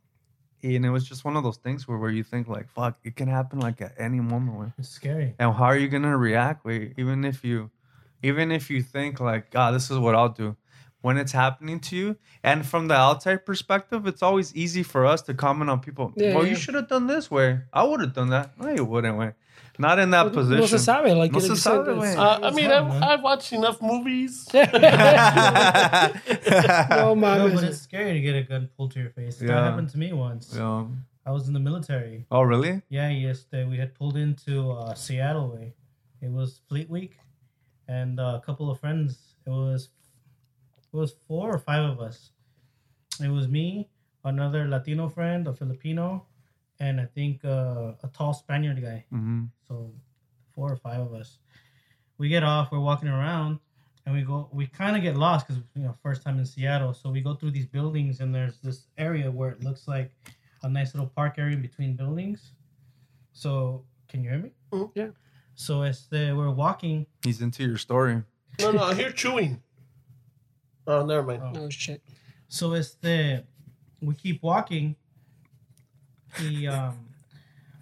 and 0.64 0.86
it 0.86 0.90
was 0.90 1.08
just 1.08 1.26
one 1.26 1.36
of 1.38 1.44
those 1.44 1.58
things 1.58 1.88
where 1.88 1.98
where 1.98 2.12
you 2.12 2.24
think 2.24 2.48
like, 2.48 2.70
"Fuck, 2.70 2.98
it 3.04 3.16
can 3.16 3.28
happen 3.28 3.60
like 3.60 3.82
at 3.82 3.94
any 3.98 4.20
moment." 4.20 4.74
It's 4.78 4.90
scary. 4.90 5.36
And 5.40 5.54
how 5.54 5.66
are 5.66 5.78
you 5.78 5.88
gonna 5.88 6.18
react? 6.18 6.66
Wait, 6.66 6.94
even 6.98 7.26
if 7.26 7.44
you, 7.44 7.72
even 8.22 8.52
if 8.52 8.70
you 8.70 8.82
think 8.82 9.20
like, 9.20 9.52
God, 9.52 9.74
this 9.74 9.90
is 9.90 9.98
what 9.98 10.16
I'll 10.16 10.30
do, 10.30 10.56
when 11.02 11.18
it's 11.18 11.32
happening 11.32 11.80
to 11.80 11.96
you, 11.96 12.16
and 12.44 12.66
from 12.66 12.88
the 12.88 12.96
outside 12.96 13.46
perspective, 13.46 14.08
it's 14.08 14.22
always 14.24 14.56
easy 14.56 14.84
for 14.84 15.06
us 15.06 15.22
to 15.24 15.34
comment 15.34 15.70
on 15.70 15.80
people. 15.80 16.14
Yeah, 16.16 16.36
well, 16.36 16.44
yeah. 16.44 16.52
you 16.52 16.56
should 16.56 16.76
have 16.76 16.88
done 16.88 17.08
this 17.08 17.30
way. 17.30 17.60
I 17.74 17.84
would 17.84 18.00
have 18.02 18.14
done 18.14 18.30
that. 18.30 18.58
No, 18.60 18.70
you 18.70 18.86
wouldn't. 18.86 19.18
Way, 19.18 19.34
not 19.80 20.00
in 20.00 20.12
that 20.12 20.32
position. 20.32 20.60
No 20.60 20.66
se 20.68 20.78
sabe. 20.78 21.16
Like 21.18 21.32
No 21.32 21.40
se 21.40 21.56
said, 21.56 21.58
sabe, 21.58 21.88
it's- 21.90 22.16
güey. 22.16 22.18
Uh, 22.18 22.48
I 22.48 22.52
mean, 22.52 22.72
I've. 22.72 23.04
I've 23.04 23.24
watched 23.24 23.52
enough 23.54 23.82
movies. 23.82 24.48
No, 24.54 24.64
No, 27.16 27.50
but 27.54 27.64
it's 27.64 27.82
scary 27.82 28.14
to 28.14 28.22
get 28.22 28.36
a 28.36 28.44
gun 28.44 28.70
pulled 28.78 28.92
to 28.92 29.00
your 29.00 29.10
face. 29.10 29.38
That 29.38 29.50
happened 29.50 29.90
to 29.90 29.98
me 29.98 30.14
once. 30.14 30.54
Yeah. 30.56 30.86
I 31.26 31.32
was 31.32 31.48
in 31.48 31.54
the 31.54 31.60
military. 31.60 32.26
Oh, 32.32 32.42
really? 32.42 32.82
Yeah, 32.90 33.10
yesterday 33.10 33.66
we 33.66 33.78
had 33.78 33.94
pulled 33.94 34.18
into 34.18 34.72
uh, 34.72 34.96
Seattle 34.96 35.50
way. 35.52 35.74
It 36.22 36.32
was 36.32 36.62
Fleet 36.68 36.90
Week, 36.90 37.18
and 37.88 38.20
uh, 38.20 38.40
a 38.42 38.46
couple 38.46 38.72
of 38.72 38.80
friends. 38.80 39.36
It 39.46 39.50
was 39.52 39.90
it 40.94 40.98
was 40.98 41.14
four 41.28 41.54
or 41.54 41.58
five 41.58 41.90
of 41.90 42.00
us. 42.00 42.32
It 43.24 43.30
was 43.30 43.48
me, 43.48 43.90
another 44.24 44.68
Latino 44.68 45.08
friend, 45.10 45.48
a 45.48 45.54
Filipino, 45.54 46.26
and 46.80 47.00
I 47.00 47.06
think 47.06 47.44
uh, 47.46 47.94
a 48.04 48.08
tall 48.14 48.34
Spaniard 48.34 48.82
guy. 48.82 49.06
Mm-hmm. 49.14 49.46
So 49.68 49.92
four 50.54 50.72
or 50.72 50.76
five 50.78 51.00
of 51.00 51.14
us. 51.14 51.40
We 52.18 52.30
get 52.30 52.44
off. 52.44 52.72
We're 52.72 52.80
walking 52.80 53.10
around, 53.10 53.60
and 54.06 54.16
we 54.16 54.22
go. 54.22 54.50
We 54.52 54.68
kind 54.68 54.96
of 54.96 55.02
get 55.02 55.16
lost 55.16 55.48
because 55.48 55.62
you 55.76 55.84
know 55.84 55.96
first 56.04 56.24
time 56.24 56.40
in 56.40 56.46
Seattle. 56.46 56.94
So 56.94 57.10
we 57.10 57.22
go 57.22 57.36
through 57.36 57.52
these 57.52 57.66
buildings, 57.66 58.20
and 58.20 58.34
there's 58.34 58.58
this 58.60 58.88
area 58.98 59.30
where 59.32 59.50
it 59.50 59.64
looks 59.64 59.88
like 59.88 60.12
a 60.64 60.70
nice 60.70 60.94
little 60.94 61.10
park 61.16 61.36
area 61.38 61.56
in 61.56 61.62
between 61.62 61.96
buildings. 61.96 62.54
So 63.34 63.84
can 64.08 64.24
you 64.24 64.30
hear 64.30 64.40
me? 64.40 64.52
Mhm. 64.72 64.92
Yeah. 64.94 65.08
So 65.56 65.82
as 65.84 66.08
the, 66.08 66.34
we're 66.36 66.50
walking, 66.52 67.06
He's 67.24 67.42
into 67.42 67.64
your 67.64 67.78
story. 67.78 68.24
No, 68.60 68.72
no, 68.72 68.84
I 68.84 68.94
hear 68.94 69.12
chewing. 69.12 69.62
Oh, 70.88 71.06
never 71.06 71.24
mind. 71.24 71.42
Oh. 71.44 71.52
No 71.52 71.70
shit. 71.70 72.02
so 72.50 72.74
as 72.74 72.96
the 73.02 73.44
we 74.02 74.14
keep 74.16 74.42
walking, 74.44 74.96
he 76.38 76.68
um 76.68 76.98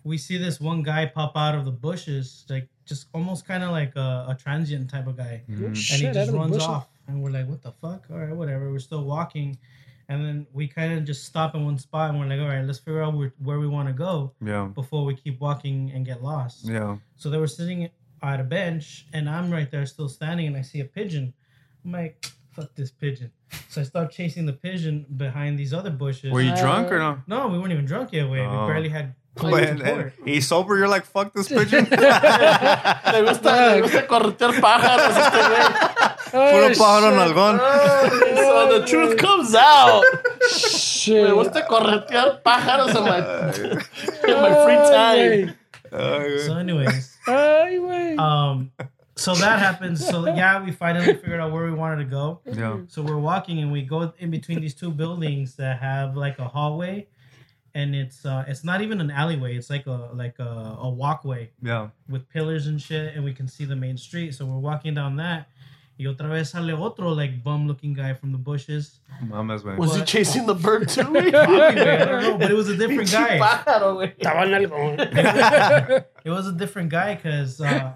we 0.03 0.17
see 0.17 0.37
this 0.37 0.59
one 0.59 0.81
guy 0.83 1.05
pop 1.05 1.33
out 1.35 1.55
of 1.55 1.65
the 1.65 1.71
bushes, 1.71 2.45
like 2.49 2.67
just 2.85 3.07
almost 3.13 3.45
kind 3.45 3.63
of 3.63 3.71
like 3.71 3.95
a, 3.95 4.25
a 4.29 4.37
transient 4.41 4.89
type 4.89 5.07
of 5.07 5.17
guy. 5.17 5.43
No 5.47 5.57
Mhm. 5.59 5.65
and 5.67 5.77
shit. 5.77 5.99
he 6.07 6.11
just 6.13 6.31
runs 6.31 6.51
bushes. 6.53 6.67
off 6.67 6.87
and 7.07 7.21
we're 7.21 7.31
like 7.31 7.47
what 7.47 7.61
the 7.61 7.71
fuck 7.71 8.05
all 8.11 8.17
right 8.17 8.35
whatever 8.35 8.71
we're 8.71 8.79
still 8.79 9.03
walking 9.03 9.57
and 10.09 10.23
then 10.25 10.47
we 10.53 10.67
kind 10.67 10.93
of 10.93 11.05
just 11.05 11.25
stop 11.25 11.53
in 11.55 11.65
one 11.65 11.77
spot 11.77 12.09
and 12.11 12.19
we're 12.19 12.25
like 12.27 12.39
all 12.39 12.47
right 12.47 12.63
let's 12.65 12.79
figure 12.79 13.01
out 13.03 13.13
where, 13.15 13.33
where 13.39 13.59
we 13.59 13.67
want 13.67 13.87
to 13.87 13.93
go 13.93 14.31
Yeah. 14.43 14.65
before 14.73 15.05
we 15.05 15.15
keep 15.15 15.39
walking 15.39 15.91
and 15.91 16.05
get 16.05 16.21
lost 16.23 16.65
Yeah. 16.65 16.97
so 17.15 17.29
they 17.31 17.37
were 17.37 17.47
sitting 17.47 17.89
at 18.21 18.39
a 18.39 18.43
bench 18.43 19.07
and 19.13 19.27
i'm 19.29 19.49
right 19.49 19.69
there 19.71 19.85
still 19.87 20.07
standing 20.09 20.45
and 20.47 20.55
i 20.57 20.61
see 20.61 20.81
a 20.81 20.85
pigeon 20.85 21.33
i'm 21.83 21.91
like 21.93 22.31
fuck 22.51 22.73
this 22.75 22.91
pigeon 22.91 23.31
so 23.69 23.81
i 23.81 23.83
start 23.83 24.11
chasing 24.11 24.45
the 24.45 24.53
pigeon 24.53 25.05
behind 25.17 25.57
these 25.57 25.73
other 25.73 25.89
bushes 25.91 26.31
Were 26.31 26.41
you 26.41 26.55
drunk 26.55 26.91
or 26.91 26.99
no? 26.99 27.21
no 27.27 27.47
we 27.47 27.57
weren't 27.59 27.71
even 27.73 27.85
drunk 27.85 28.11
yet 28.11 28.29
we, 28.29 28.39
Oh. 28.41 28.65
we 28.67 28.73
barely 28.73 28.89
had 28.89 29.15
Wait, 29.43 29.69
and, 29.69 29.81
and 29.81 30.11
he's 30.25 30.47
sober. 30.47 30.75
You're 30.77 30.89
like, 30.89 31.05
fuck 31.05 31.31
this 31.33 31.47
pigeon. 31.47 31.85
Le 31.89 33.21
gusta, 33.23 33.51
le 33.75 33.81
gusta 33.83 34.05
corretear 34.05 34.51
pájaros 34.59 35.15
a 35.15 35.21
este 35.21 35.41
güey. 35.47 35.65
Puro 36.51 36.65
Oh, 36.65 36.73
pájaro 36.75 37.09
nalgón. 37.15 37.55
So 38.35 38.79
the 38.79 38.85
truth 38.85 39.15
comes 39.17 39.55
out. 39.55 40.03
Shit. 40.51 41.23
Me 41.23 41.31
gusta 41.31 41.61
corretear 41.65 42.41
pájaros 42.43 42.93
in 42.97 43.03
my, 43.05 43.19
in 44.27 44.41
my 44.41 44.53
free 44.65 44.81
time. 44.91 45.55
So 46.45 46.57
anyways 46.57 47.15
Ay, 47.27 47.77
güey. 47.79 48.17
um 48.19 48.71
so 49.19 49.35
that 49.35 49.59
happens. 49.59 50.05
So 50.05 50.25
yeah 50.27 50.63
we 50.63 50.71
finally 50.71 51.13
figured 51.13 51.39
out 51.39 51.51
where 51.51 51.65
we 51.65 51.73
wanted 51.73 51.97
to 52.03 52.09
go. 52.09 52.41
Yeah. 52.45 52.77
so 52.87 53.01
we're 53.01 53.17
walking 53.17 53.59
and 53.59 53.71
we 53.71 53.81
go 53.83 54.13
in 54.19 54.31
between 54.31 54.61
these 54.61 54.73
two 54.75 54.91
buildings 54.91 55.55
that 55.55 55.79
have 55.79 56.15
like 56.15 56.39
a 56.39 56.47
hallway. 56.47 57.07
And 57.75 57.95
it's 57.95 58.25
uh 58.25 58.45
it's 58.47 58.63
not 58.63 58.81
even 58.81 58.99
an 58.99 59.11
alleyway. 59.11 59.55
It's 59.55 59.69
like 59.69 59.85
a 59.87 60.09
like 60.13 60.39
a, 60.39 60.77
a 60.81 60.89
walkway 60.89 61.51
Yeah. 61.61 61.89
with 62.09 62.27
pillars 62.29 62.67
and 62.67 62.81
shit 62.81 63.15
and 63.15 63.23
we 63.23 63.33
can 63.33 63.47
see 63.47 63.65
the 63.65 63.75
main 63.75 63.97
street. 63.97 64.33
So 64.35 64.45
we're 64.45 64.57
walking 64.59 64.93
down 64.95 65.17
that 65.17 65.49
y 65.99 66.05
otra 66.07 66.29
vez 66.29 66.49
sale 66.49 66.73
otro 66.81 67.09
like 67.13 67.43
bum 67.43 67.67
looking 67.67 67.93
guy 67.93 68.13
from 68.13 68.31
the 68.31 68.37
bushes 68.37 68.99
Mames, 69.21 69.63
güey. 69.63 69.77
Was 69.77 69.95
he 69.97 70.01
chasing 70.03 70.45
the 70.45 70.55
bird 70.55 70.87
too? 70.87 71.01
güey? 71.03 71.29
Probably, 71.29 71.75
güey, 71.75 72.01
I 72.01 72.05
don't 72.05 72.21
know, 72.23 72.37
but 72.37 72.49
it 72.49 72.53
was 72.55 72.69
a 72.69 72.77
different 72.83 73.11
guy. 73.11 73.37
Estaba 73.37 74.45
en 74.45 74.53
algo. 74.53 76.05
it 76.23 76.29
was 76.29 76.47
a 76.47 76.53
different 76.53 76.89
guy 76.89 77.15
because 77.15 77.59
uh, 77.59 77.93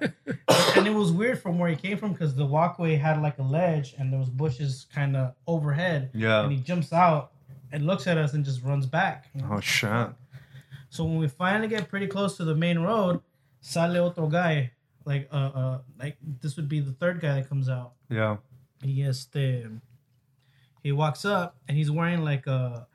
and 0.76 0.86
it 0.86 0.94
was 0.94 1.12
weird 1.14 1.40
from 1.42 1.58
where 1.60 1.70
he 1.70 1.76
came 1.78 1.98
from 1.98 2.12
because 2.12 2.36
the 2.36 2.46
walkway 2.46 2.96
had 2.96 3.22
like 3.22 3.40
a 3.40 3.44
ledge 3.44 3.96
and 3.98 4.12
there 4.12 4.20
was 4.20 4.30
bushes 4.30 4.86
kind 4.94 5.16
of 5.16 5.34
overhead 5.48 6.10
Yeah. 6.14 6.44
and 6.44 6.52
he 6.52 6.58
jumps 6.60 6.92
out 6.92 7.32
and 7.72 7.86
looks 7.88 8.06
at 8.08 8.18
us 8.18 8.34
and 8.34 8.44
just 8.44 8.62
runs 8.64 8.86
back 8.86 9.30
Oh 9.50 9.60
shit. 9.62 10.10
so 10.90 11.06
when 11.06 11.18
we 11.18 11.28
finally 11.30 11.68
get 11.70 11.88
pretty 11.90 12.08
close 12.08 12.36
to 12.38 12.44
the 12.44 12.56
main 12.56 12.80
road 12.80 13.22
sale 13.62 14.06
otro 14.06 14.28
guy 14.28 14.72
like 15.06 15.28
uh, 15.32 15.36
uh 15.62 15.78
like 16.00 16.18
this 16.42 16.56
would 16.58 16.70
be 16.70 16.80
the 16.80 16.94
third 16.94 17.20
guy 17.22 17.36
that 17.36 17.50
comes 17.50 17.68
out 17.70 17.94
Yeah. 18.10 18.38
he 18.82 19.04
este 19.04 19.68
he 20.82 20.92
walks 20.92 21.26
up 21.26 21.58
and 21.68 21.78
he's 21.78 21.92
wearing 21.92 22.24
like 22.24 22.48
a 22.48 22.88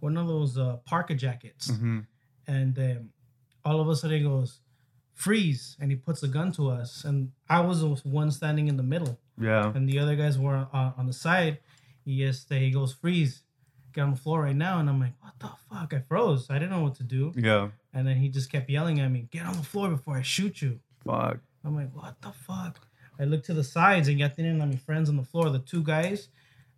one 0.00 0.16
of 0.16 0.26
those 0.28 0.58
uh, 0.58 0.76
parka 0.84 1.14
jackets, 1.14 1.70
Mm-hmm. 1.70 2.00
and 2.46 2.78
um, 2.78 3.08
all 3.64 3.80
of 3.80 3.88
a 3.88 3.96
sudden 3.96 4.18
he 4.18 4.22
goes, 4.24 4.60
"Freeze!" 5.14 5.76
and 5.80 5.90
he 5.90 5.96
puts 5.96 6.22
a 6.22 6.28
gun 6.28 6.52
to 6.52 6.68
us, 6.68 7.04
and 7.04 7.32
I 7.48 7.60
was 7.60 7.80
the 7.80 7.88
one 8.08 8.30
standing 8.30 8.68
in 8.68 8.76
the 8.76 8.82
middle, 8.82 9.18
Yeah. 9.40 9.72
and 9.74 9.88
the 9.88 9.98
other 9.98 10.14
guys 10.16 10.38
were 10.38 10.68
uh, 10.72 10.92
on 10.98 11.06
the 11.06 11.14
side. 11.14 11.58
Yes, 12.04 12.44
he 12.50 12.70
goes, 12.70 12.92
"Freeze!" 12.92 13.42
Get 13.94 14.02
on 14.02 14.10
the 14.10 14.16
floor 14.16 14.42
right 14.42 14.56
now, 14.56 14.78
and 14.80 14.90
I'm 14.90 15.00
like, 15.00 15.14
"What 15.22 15.34
the 15.38 15.50
fuck?" 15.70 15.94
I 15.94 16.00
froze. 16.00 16.50
I 16.50 16.58
didn't 16.58 16.70
know 16.72 16.82
what 16.82 16.96
to 16.96 17.04
do, 17.04 17.32
Yeah. 17.34 17.70
and 17.94 18.06
then 18.06 18.16
he 18.16 18.28
just 18.28 18.50
kept 18.52 18.68
yelling 18.68 19.00
at 19.00 19.10
me, 19.10 19.28
"Get 19.30 19.46
on 19.46 19.56
the 19.56 19.62
floor 19.62 19.88
before 19.88 20.16
I 20.18 20.22
shoot 20.22 20.60
you." 20.60 20.80
Fuck. 21.06 21.38
I'm 21.64 21.74
like, 21.76 21.90
what 21.94 22.14
the 22.20 22.30
fuck? 22.32 22.80
I 23.18 23.24
look 23.24 23.44
to 23.44 23.54
the 23.54 23.64
sides 23.64 24.08
and 24.08 24.18
got 24.18 24.38
in 24.38 24.60
on 24.60 24.68
my 24.70 24.76
friends 24.76 25.08
on 25.08 25.16
the 25.16 25.22
floor. 25.24 25.48
The 25.50 25.60
two 25.60 25.82
guys 25.82 26.28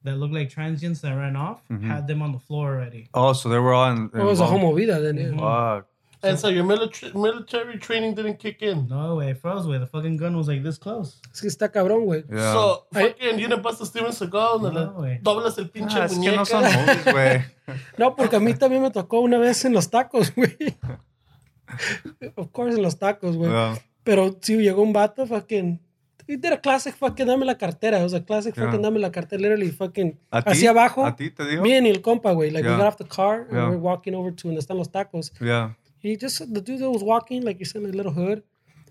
that 0.04 0.16
looked 0.18 0.34
like 0.34 0.48
transients 0.50 1.00
that 1.00 1.14
ran 1.16 1.34
off 1.34 1.62
had 1.82 2.06
them 2.06 2.22
on 2.22 2.32
the 2.32 2.38
floor 2.38 2.74
already. 2.74 3.08
Oh, 3.14 3.32
so 3.32 3.48
they 3.48 3.58
were 3.58 3.72
all 3.74 3.90
in. 3.90 4.04
It 4.14 4.22
was 4.22 4.40
a 4.40 4.44
involved. 4.44 4.50
homo 4.52 4.74
vida 4.74 5.00
then. 5.00 5.16
Yeah. 5.16 5.36
Fuck. 5.38 5.86
And 6.22 6.38
so 6.38 6.48
your 6.48 6.64
military 6.64 7.12
military 7.12 7.78
training 7.78 8.14
didn't 8.14 8.38
kick 8.38 8.60
in. 8.62 8.88
No 8.88 9.16
way, 9.16 9.34
froze 9.34 9.66
way. 9.66 9.78
The 9.78 9.86
fucking 9.86 10.16
gun 10.16 10.36
was 10.36 10.48
like 10.48 10.62
this 10.62 10.78
close. 10.78 11.20
Es 11.32 11.40
que 11.40 11.48
está 11.48 11.68
cabrón, 11.70 12.04
güey. 12.06 12.24
Yeah. 12.30 12.52
So 12.52 12.84
fucking 12.92 13.38
you 13.38 13.48
didn't 13.48 13.62
bust 13.62 13.80
a 13.82 13.86
Steven 13.86 14.10
Seagal 14.12 14.62
donde 14.62 14.80
No, 14.86 15.00
le 15.00 15.18
doblas 15.22 15.58
el 15.58 15.68
pinche 15.68 15.98
Ah, 16.00 16.04
es 16.06 16.12
que 16.12 16.18
no 16.18 16.36
muñeca. 16.36 16.46
son 16.46 16.62
movies, 16.64 17.04
güey. 17.12 17.44
No, 17.98 18.14
porque 18.16 18.36
a 18.36 18.40
mí 18.40 18.54
también 18.54 18.82
me 18.82 18.90
tocó 18.90 19.20
una 19.20 19.38
vez 19.38 19.64
en 19.64 19.72
los 19.74 19.88
tacos, 19.90 20.34
güey. 20.34 20.56
Of 22.36 22.50
course, 22.52 22.76
en 22.76 22.82
los 22.82 22.98
tacos, 22.98 23.36
güey. 23.36 23.50
Yeah. 23.50 23.78
Pero 24.06 24.38
sí 24.40 24.56
llegó 24.56 24.82
un 24.82 24.92
vato, 24.92 25.26
fucking. 25.26 25.80
He 26.28 26.36
did 26.36 26.52
a 26.52 26.60
classic 26.60 26.94
fucking 26.96 27.26
dame 27.26 27.44
la 27.44 27.56
cartera. 27.58 27.98
It 27.98 28.02
was 28.04 28.14
a 28.14 28.20
classic 28.24 28.54
fucking 28.54 28.80
Yeah. 28.80 28.88
dame 28.90 28.98
la 29.00 29.10
cartera. 29.10 29.40
Literally 29.42 29.70
fucking. 29.70 30.16
Hacia 30.30 30.70
abajo. 30.70 31.04
¿A 31.04 31.14
ti 31.16 31.30
te 31.30 31.44
dijo? 31.44 31.62
Me 31.62 31.76
and 31.76 31.86
el 31.88 32.00
compa, 32.02 32.32
güey. 32.32 32.50
Like, 32.52 32.66
we 32.68 32.76
got 32.76 32.86
off 32.86 32.96
the 32.96 33.04
car 33.04 33.42
and 33.42 33.52
Yeah. 33.52 33.68
we're 33.68 33.78
walking 33.78 34.14
over 34.14 34.32
to 34.32 34.48
donde 34.48 34.60
están 34.60 34.76
los 34.76 34.90
tacos. 34.90 35.32
Yeah. 35.40 35.74
He 36.02 36.16
just, 36.16 36.38
the 36.54 36.60
dude 36.60 36.78
that 36.78 36.90
was 36.90 37.02
walking, 37.02 37.42
like 37.44 37.58
you 37.58 37.66
said, 37.66 37.82
in 37.82 37.90
a 37.90 37.96
little 37.96 38.12
hood. 38.12 38.42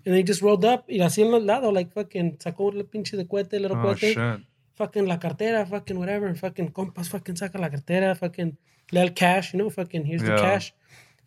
And 0.04 0.14
he 0.14 0.22
just 0.22 0.40
rolled 0.42 0.64
up 0.64 0.84
y 0.88 1.00
así 1.00 1.22
en 1.22 1.30
los 1.32 1.42
lados, 1.42 1.72
like 1.72 1.90
fucking 1.92 2.36
sacó 2.38 2.70
el 2.72 2.84
pinche 2.84 3.16
de 3.16 3.26
cohete, 3.26 3.58
little 3.58 3.76
Oh, 3.78 3.82
cohete. 3.82 4.14
shit. 4.14 4.46
Fucking 4.74 5.06
la 5.08 5.18
cartera, 5.18 5.66
fucking 5.66 5.96
whatever. 5.98 6.32
Fucking 6.36 6.68
compas, 6.72 7.08
fucking 7.08 7.36
saca 7.36 7.58
la 7.58 7.70
cartera, 7.70 8.14
fucking 8.14 8.56
le 8.92 9.00
da 9.00 9.02
el 9.06 9.14
cash, 9.14 9.52
you 9.52 9.58
know, 9.58 9.68
fucking 9.70 10.04
here's 10.04 10.22
the 10.22 10.36
cash. 10.36 10.72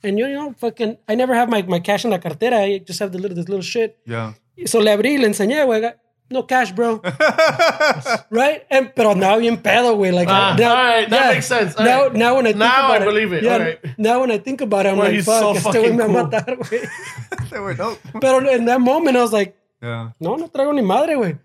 And 0.04 0.18
you 0.18 0.28
know, 0.30 0.54
fucking, 0.58 0.98
I 1.08 1.16
never 1.16 1.34
have 1.36 1.50
my, 1.50 1.62
my 1.64 1.80
cash 1.80 2.06
in 2.06 2.12
la 2.12 2.18
cartera. 2.20 2.58
I 2.60 2.78
just 2.80 3.00
have 3.00 3.12
the 3.12 3.18
little, 3.20 3.36
this 3.36 3.50
little 3.50 3.62
shit. 3.64 3.98
Yeah. 4.06 4.34
So 4.66 4.80
le 4.80 4.92
abrí 4.92 5.18
le 5.20 5.28
enseñé, 5.28 5.66
güey. 5.66 5.82
got 5.82 5.96
No 6.32 6.44
cash, 6.44 6.72
bro. 6.74 7.02
right? 8.30 8.64
And, 8.70 8.94
pero 8.96 9.12
andaba 9.14 9.40
bien 9.40 9.58
pedo, 9.58 9.96
güey. 9.98 10.12
Like, 10.14 10.28
Ah, 10.30 10.56
now, 10.58 10.70
all 10.70 10.84
right, 10.84 11.10
that 11.10 11.34
makes 11.34 11.48
sense. 11.48 11.76
All 11.76 11.86
now, 11.86 12.04
right. 12.04 12.14
now 12.14 12.36
when 12.36 12.46
I 12.46 12.50
think 12.52 12.60
Now 12.60 12.86
about 12.86 13.02
I 13.02 13.06
believe 13.06 13.34
it. 13.34 13.44
Yeah, 13.44 13.54
All 13.54 13.60
right. 13.60 13.80
Now 13.98 14.20
when 14.22 14.32
I 14.32 14.38
think 14.38 14.62
about 14.62 14.86
it, 14.86 14.90
I'm 14.90 14.98
Well, 14.98 15.08
like, 15.08 15.16
he's 15.16 15.26
fuck, 15.26 15.42
so 15.42 15.52
este 15.56 15.66
güey 15.66 15.74
fucking 15.74 15.98
me 15.98 16.04
va 16.04 16.04
a 16.04 16.08
cool. 16.08 16.30
matar, 16.30 16.58
güey. 16.70 17.50
They 17.50 17.60
were 17.60 17.74
dope. 17.74 18.00
Pero 18.22 18.40
in 18.48 18.66
that 18.66 18.80
moment, 18.82 19.18
I 19.18 19.22
was 19.22 19.34
like, 19.34 19.56
Yeah. 19.82 20.12
no, 20.20 20.36
no 20.36 20.48
traigo 20.48 20.74
ni 20.74 20.82
madre, 20.82 21.16
güey. 21.16 21.40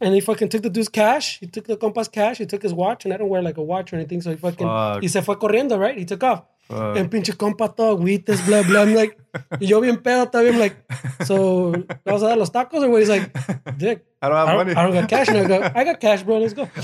And 0.00 0.14
he 0.14 0.20
fucking 0.20 0.48
took 0.50 0.62
the 0.62 0.68
dude's 0.68 0.88
cash. 0.90 1.38
He 1.40 1.46
took 1.46 1.66
the 1.66 1.76
compas 1.76 2.08
cash. 2.08 2.36
He 2.38 2.44
took 2.44 2.62
his 2.62 2.74
watch, 2.74 3.04
and 3.06 3.14
I 3.14 3.16
don't 3.16 3.30
wear 3.30 3.40
like 3.40 3.56
a 3.56 3.62
watch 3.62 3.92
or 3.92 3.96
anything. 3.96 4.20
So 4.20 4.30
he 4.30 4.36
fucking 4.36 4.66
Fuck. 4.66 5.00
y 5.02 5.06
se 5.08 5.22
fue 5.22 5.36
corriendo, 5.36 5.78
right? 5.78 5.96
He 5.96 6.04
took 6.04 6.22
off. 6.22 6.42
Fuck. 6.68 6.96
And 6.96 7.08
pinche 7.10 7.32
compa 7.36 7.68
todo 7.74 7.96
agüites, 7.96 8.40
blah 8.46 8.62
blah. 8.62 8.82
I'm 8.82 8.94
like, 8.94 9.16
y 9.60 9.66
yo 9.66 9.80
bien 9.80 9.98
pedo, 9.98 10.26
todavía 10.30 10.52
I'm 10.52 10.58
like, 10.58 10.76
so 11.24 11.72
vamos 12.04 12.22
a 12.22 12.28
dar 12.28 12.36
los 12.38 12.50
tacos, 12.50 12.82
and 12.82 12.92
he's 12.96 13.08
like, 13.08 13.30
dick. 13.78 14.04
I 14.20 14.28
don't 14.28 14.36
have 14.36 14.48
I 14.48 14.52
don't, 14.52 14.66
money. 14.66 14.74
I 14.76 14.82
don't 14.82 14.92
got 14.92 15.08
cash. 15.08 15.28
And 15.28 15.38
I 15.38 15.46
go, 15.46 15.62
I 15.74 15.84
got 15.84 16.00
cash, 16.00 16.22
bro. 16.24 16.38
Let's 16.38 16.54
go. 16.54 16.68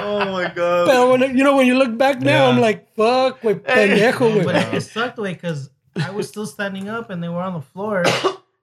Oh 0.00 0.32
my 0.32 0.50
god. 0.54 0.86
Pero 0.88 1.10
when 1.12 1.36
you 1.36 1.44
know 1.44 1.56
when 1.56 1.66
you 1.66 1.76
look 1.76 1.96
back 1.96 2.20
now, 2.20 2.44
Yeah. 2.44 2.48
I'm 2.48 2.60
like, 2.60 2.94
fuck, 2.94 3.40
güey, 3.42 3.60
pendejo, 3.60 4.44
But 4.44 4.54
güey. 4.54 4.68
it, 4.72 4.74
it 4.74 4.80
sucked 4.82 5.18
way 5.18 5.34
because 5.34 5.70
I 6.02 6.10
was 6.10 6.28
still 6.28 6.46
standing 6.46 6.88
up 6.88 7.10
and 7.10 7.22
they 7.22 7.28
were 7.28 7.42
on 7.42 7.54
the 7.54 7.60
floor. 7.62 8.04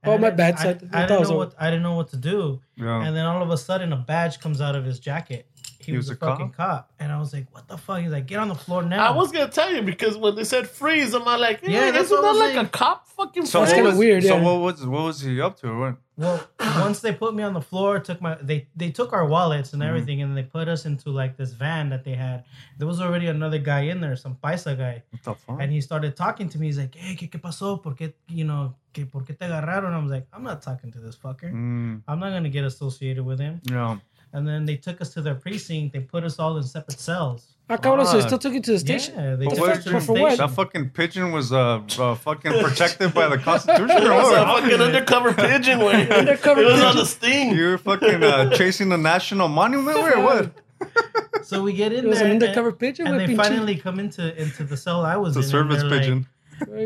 Oh, 0.08 0.20
my 0.20 0.30
bad, 0.30 0.54
I, 0.60 0.62
so 0.62 0.68
I 0.70 0.70
I, 0.70 0.76
thought 0.76 0.84
it 0.84 1.08
didn't 1.08 1.20
was 1.22 1.30
know 1.32 1.38
what 1.38 1.54
I 1.58 1.66
didn't 1.72 1.82
know 1.82 1.96
what 1.96 2.10
to 2.10 2.18
do. 2.18 2.62
Yeah. 2.78 3.02
And 3.04 3.16
then 3.18 3.26
all 3.26 3.42
of 3.42 3.50
a 3.50 3.58
sudden, 3.58 3.92
a 3.92 3.96
badge 3.98 4.40
comes 4.40 4.62
out 4.62 4.76
of 4.76 4.86
his 4.86 5.00
jacket. 5.00 5.48
He, 5.86 5.92
He 5.92 5.98
was, 5.98 6.10
was 6.10 6.18
a 6.22 6.26
a 6.26 6.30
fucking 6.30 6.52
cop, 6.52 6.92
and 7.00 7.12
I 7.12 7.20
was 7.20 7.34
like, 7.34 7.46
"What 7.54 7.68
the 7.68 7.78
fuck?" 7.78 8.00
He's 8.02 8.12
like, 8.12 8.26
"Get 8.28 8.40
on 8.40 8.50
the 8.50 8.56
floor 8.56 8.84
now." 8.84 9.06
I 9.06 9.16
was 9.16 9.32
gonna 9.32 9.50
tell 9.50 9.72
you 9.74 9.82
because 9.82 10.18
when 10.18 10.36
they 10.36 10.44
said 10.44 10.68
freeze, 10.68 11.14
I'm 11.14 11.24
not 11.24 11.40
like, 11.40 11.62
Yeah, 11.64 11.70
yeah, 11.86 11.92
that's 11.92 12.06
isn't 12.06 12.22
that 12.22 12.32
was 12.34 12.40
like 12.56 12.66
a 12.66 12.70
cop 12.70 13.08
fucking 13.08 13.46
So 13.46 13.60
That's 13.60 13.72
freeze? 13.72 13.78
kinda 13.78 13.90
was, 13.92 14.00
weird, 14.00 14.24
So 14.24 14.36
yeah. 14.38 14.42
what 14.44 14.60
was 14.62 14.86
what 14.86 15.04
was 15.04 15.22
he 15.22 15.40
up 15.42 15.60
to? 15.62 15.68
Or 15.70 15.80
what? 15.80 15.96
Well, 16.18 16.42
once 16.80 17.02
they 17.02 17.12
put 17.14 17.36
me 17.36 17.44
on 17.44 17.54
the 17.54 17.62
floor, 17.62 18.00
took 18.00 18.22
my 18.22 18.36
they 18.42 18.68
they 18.76 18.90
took 18.90 19.12
our 19.14 19.26
wallets 19.28 19.74
and 19.74 19.84
everything, 19.84 20.22
and 20.22 20.36
they 20.36 20.44
put 20.44 20.68
us 20.68 20.86
into 20.86 21.10
like 21.10 21.36
this 21.38 21.52
van 21.52 21.90
that 21.90 22.04
they 22.06 22.14
had. 22.16 22.46
There 22.78 22.88
was 22.88 23.02
already 23.02 23.28
another 23.28 23.60
guy 23.60 23.82
in 23.92 24.00
there, 24.02 24.16
some 24.16 24.36
paisa 24.42 24.78
guy, 24.78 25.04
What 25.12 25.24
the 25.24 25.34
fuck? 25.36 25.58
and 25.62 25.72
he 25.72 25.82
started 25.82 26.16
talking 26.16 26.48
to 26.50 26.58
me. 26.58 26.68
He's 26.68 26.78
like, 26.78 26.96
"Hey, 26.96 27.16
qué 27.16 27.30
qué 27.30 27.40
pasó? 27.42 27.82
¿Por 27.84 27.96
qué 27.96 28.14
you 28.30 28.46
know 28.46 28.76
que 28.94 29.06
por 29.06 29.24
qué 29.26 29.38
te 29.38 29.46
agarraron?" 29.46 29.92
I 29.94 30.00
was 30.02 30.10
like, 30.12 30.28
"I'm 30.34 30.44
not 30.44 30.62
talking 30.62 30.90
to 30.94 31.00
this 31.00 31.18
fucker. 31.18 31.52
Mm, 31.52 32.02
I'm 32.08 32.20
not 32.20 32.32
gonna 32.32 32.48
get 32.50 32.64
associated 32.64 33.26
with 33.26 33.40
him." 33.40 33.60
yeah. 33.70 33.98
And 34.36 34.46
then 34.48 34.66
they 34.66 34.76
took 34.76 34.98
us 35.04 35.10
to 35.16 35.22
their 35.22 35.36
precinct. 35.36 35.94
They 35.94 36.02
put 36.02 36.24
us 36.30 36.36
all 36.40 36.58
in 36.58 36.64
separate 36.64 37.00
cells. 37.00 37.42
Ah, 37.70 37.78
cabrón, 37.78 38.06
so 38.06 38.12
he 38.18 38.20
Fuck. 38.20 38.28
still 38.30 38.38
took 38.44 38.54
you 38.54 38.62
to 38.70 38.74
the 38.74 38.80
station? 38.80 39.14
Yeah, 39.16 39.36
they 39.38 39.46
But 39.46 39.56
took 39.56 39.60
what- 39.68 39.78
us 39.78 39.84
to 39.86 39.90
the 39.92 40.00
for 40.02 40.14
what? 40.24 40.38
That 40.38 40.52
fucking 40.52 40.90
pigeon 40.90 41.32
was 41.32 41.48
uh, 41.52 41.82
uh 41.98 42.14
fucking 42.28 42.54
protected 42.66 43.10
by 43.20 43.28
the 43.34 43.40
Constitution 43.50 43.90
or 43.90 44.12
It 44.12 44.24
was 44.24 44.34
a 44.34 44.44
what? 44.44 44.62
fucking 44.64 44.82
undercover 44.88 45.34
pigeon 45.34 45.80
way. 45.88 46.00
Undercover 46.22 46.62
it 46.62 46.72
was 46.74 46.84
on 46.84 46.96
the 46.98 47.06
sting. 47.06 47.56
You 47.58 47.66
were 47.72 47.78
fucking 47.80 48.22
uh, 48.24 48.52
chasing 48.60 48.90
the 48.90 48.98
national 49.14 49.48
monument 49.48 49.98
or 49.98 50.20
what? 50.30 50.44
So 51.44 51.62
we 51.64 51.74
get 51.74 51.94
in 51.94 52.06
It 52.06 52.08
was 52.08 52.18
there, 52.20 52.26
an 52.28 52.34
and- 52.34 52.44
undercover 52.44 52.72
pigeon, 52.72 53.08
and 53.08 53.20
they 53.20 53.28
pinche. 53.28 53.38
finally 53.38 53.76
come 53.78 54.00
into 54.00 54.24
into 54.44 54.64
the 54.64 54.78
cell 54.86 55.00
I 55.06 55.16
was 55.16 55.34
The 55.36 55.40
in. 55.40 55.44
and 55.46 55.52
service 55.58 55.82
they're 55.82 55.90
like, 55.90 56.02
pigeon. 56.02 56.28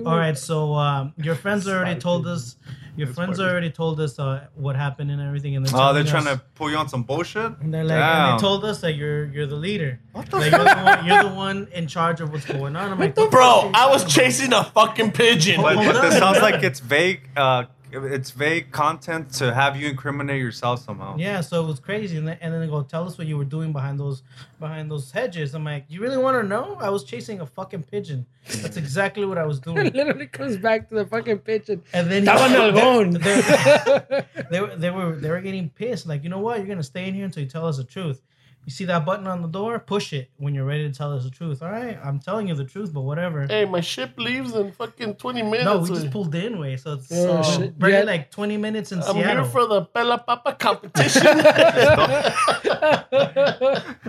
All 0.05 0.17
right, 0.17 0.37
so 0.37 0.73
um, 0.75 1.13
your 1.17 1.35
friends 1.35 1.67
already 1.67 1.99
told 1.99 2.27
us. 2.27 2.55
Your 2.95 3.07
friends 3.07 3.37
funny. 3.37 3.49
already 3.49 3.69
told 3.71 3.99
us 3.99 4.19
uh, 4.19 4.47
what 4.55 4.75
happened 4.75 5.11
and 5.11 5.21
everything, 5.21 5.55
and 5.55 5.65
they're 5.65 5.79
Oh, 5.79 5.93
they're 5.93 6.03
trying 6.03 6.27
us- 6.27 6.37
to 6.37 6.43
pull 6.55 6.69
you 6.69 6.77
on 6.77 6.89
some 6.89 7.03
bullshit. 7.03 7.53
And 7.61 7.73
they're 7.73 7.83
like, 7.83 7.97
Damn. 7.97 8.29
and 8.31 8.39
they 8.39 8.41
told 8.41 8.65
us 8.65 8.81
that 8.81 8.93
you're 8.95 9.25
you're 9.25 9.47
the 9.47 9.55
leader. 9.55 9.99
What 10.11 10.29
the 10.29 10.37
Like, 10.37 10.51
you're, 10.51 10.63
the 10.63 10.81
one, 10.83 11.05
you're 11.05 11.23
the 11.23 11.29
one 11.35 11.67
in 11.73 11.87
charge 11.87 12.21
of 12.21 12.31
what's 12.31 12.45
going 12.45 12.75
on. 12.75 12.91
I'm 12.91 12.99
like, 12.99 13.15
Bro, 13.15 13.71
I 13.73 13.89
was 13.89 14.03
chasing 14.05 14.53
a 14.53 14.63
fucking 14.63 15.11
pigeon. 15.11 15.61
But, 15.61 15.75
but 15.75 16.01
this 16.01 16.17
sounds 16.17 16.41
like 16.41 16.63
it's 16.63 16.79
vague. 16.79 17.29
Uh, 17.35 17.65
it's 17.91 18.31
vague 18.31 18.71
content 18.71 19.31
to 19.33 19.53
have 19.53 19.75
you 19.75 19.87
incriminate 19.87 20.41
yourself 20.41 20.83
somehow. 20.83 21.15
Yeah, 21.17 21.41
so 21.41 21.63
it 21.63 21.67
was 21.67 21.79
crazy, 21.79 22.17
and 22.17 22.27
then, 22.27 22.37
and 22.41 22.53
then 22.53 22.61
they 22.61 22.67
go, 22.67 22.83
"Tell 22.83 23.07
us 23.07 23.17
what 23.17 23.27
you 23.27 23.37
were 23.37 23.45
doing 23.45 23.71
behind 23.71 23.99
those 23.99 24.23
behind 24.59 24.89
those 24.91 25.11
hedges." 25.11 25.53
I'm 25.55 25.63
like, 25.63 25.85
"You 25.89 26.01
really 26.01 26.17
want 26.17 26.41
to 26.41 26.47
know? 26.47 26.77
I 26.79 26.89
was 26.89 27.03
chasing 27.03 27.41
a 27.41 27.45
fucking 27.45 27.83
pigeon. 27.83 28.25
That's 28.61 28.77
exactly 28.77 29.25
what 29.25 29.37
I 29.37 29.45
was 29.45 29.59
doing." 29.59 29.87
It 29.87 29.95
literally 30.01 30.27
comes 30.27 30.57
back 30.57 30.89
to 30.89 30.95
the 30.95 31.05
fucking 31.05 31.39
pigeon. 31.39 31.83
And 31.93 32.09
then 32.09 32.25
Estaba 32.25 32.71
nalgón. 32.73 33.23
they, 33.23 34.43
they, 34.49 34.61
were 34.61 34.75
they 34.75 34.89
were 34.89 35.15
they 35.15 35.29
were 35.29 35.41
getting 35.41 35.69
pissed. 35.69 36.07
Like, 36.07 36.23
you 36.23 36.29
know 36.29 36.39
what? 36.39 36.57
You're 36.59 36.67
gonna 36.67 36.83
stay 36.83 37.07
in 37.07 37.13
here 37.13 37.25
until 37.25 37.43
you 37.43 37.49
tell 37.49 37.65
us 37.67 37.77
the 37.77 37.83
truth. 37.83 38.21
You 38.69 38.71
see 38.71 38.85
that 38.85 39.03
button 39.03 39.25
on 39.25 39.41
the 39.41 39.47
door? 39.47 39.79
Push 39.79 40.13
it 40.13 40.29
when 40.37 40.53
you're 40.53 40.63
ready 40.63 40.87
to 40.87 40.93
tell 40.95 41.11
us 41.11 41.23
the 41.23 41.31
truth. 41.31 41.63
All 41.63 41.71
right, 41.71 41.97
I'm 42.03 42.19
telling 42.19 42.47
you 42.49 42.53
the 42.53 42.65
truth, 42.65 42.93
but 42.93 43.01
whatever. 43.01 43.47
Hey, 43.47 43.65
my 43.65 43.81
ship 43.81 44.11
leaves 44.17 44.53
in 44.53 44.71
fucking 44.73 45.15
20 45.15 45.41
minutes. 45.41 45.63
no, 45.65 45.79
we 45.79 45.89
just 45.89 46.11
pulled 46.11 46.35
in 46.35 46.59
way, 46.59 46.77
so 46.77 46.93
it's 46.93 47.11
Oh, 47.11 47.37
uh, 47.39 47.41
shit. 47.41 47.79
barely 47.79 47.95
Yeah. 47.97 48.03
like 48.03 48.29
20 48.29 48.57
minutes 48.57 48.91
in 48.91 48.99
I'm 48.99 49.13
Seattle. 49.15 49.23
here 49.23 49.43
for 49.45 49.65
the 49.65 49.85
Pela 49.85 50.19
Papa 50.19 50.53
competition. 50.59 51.25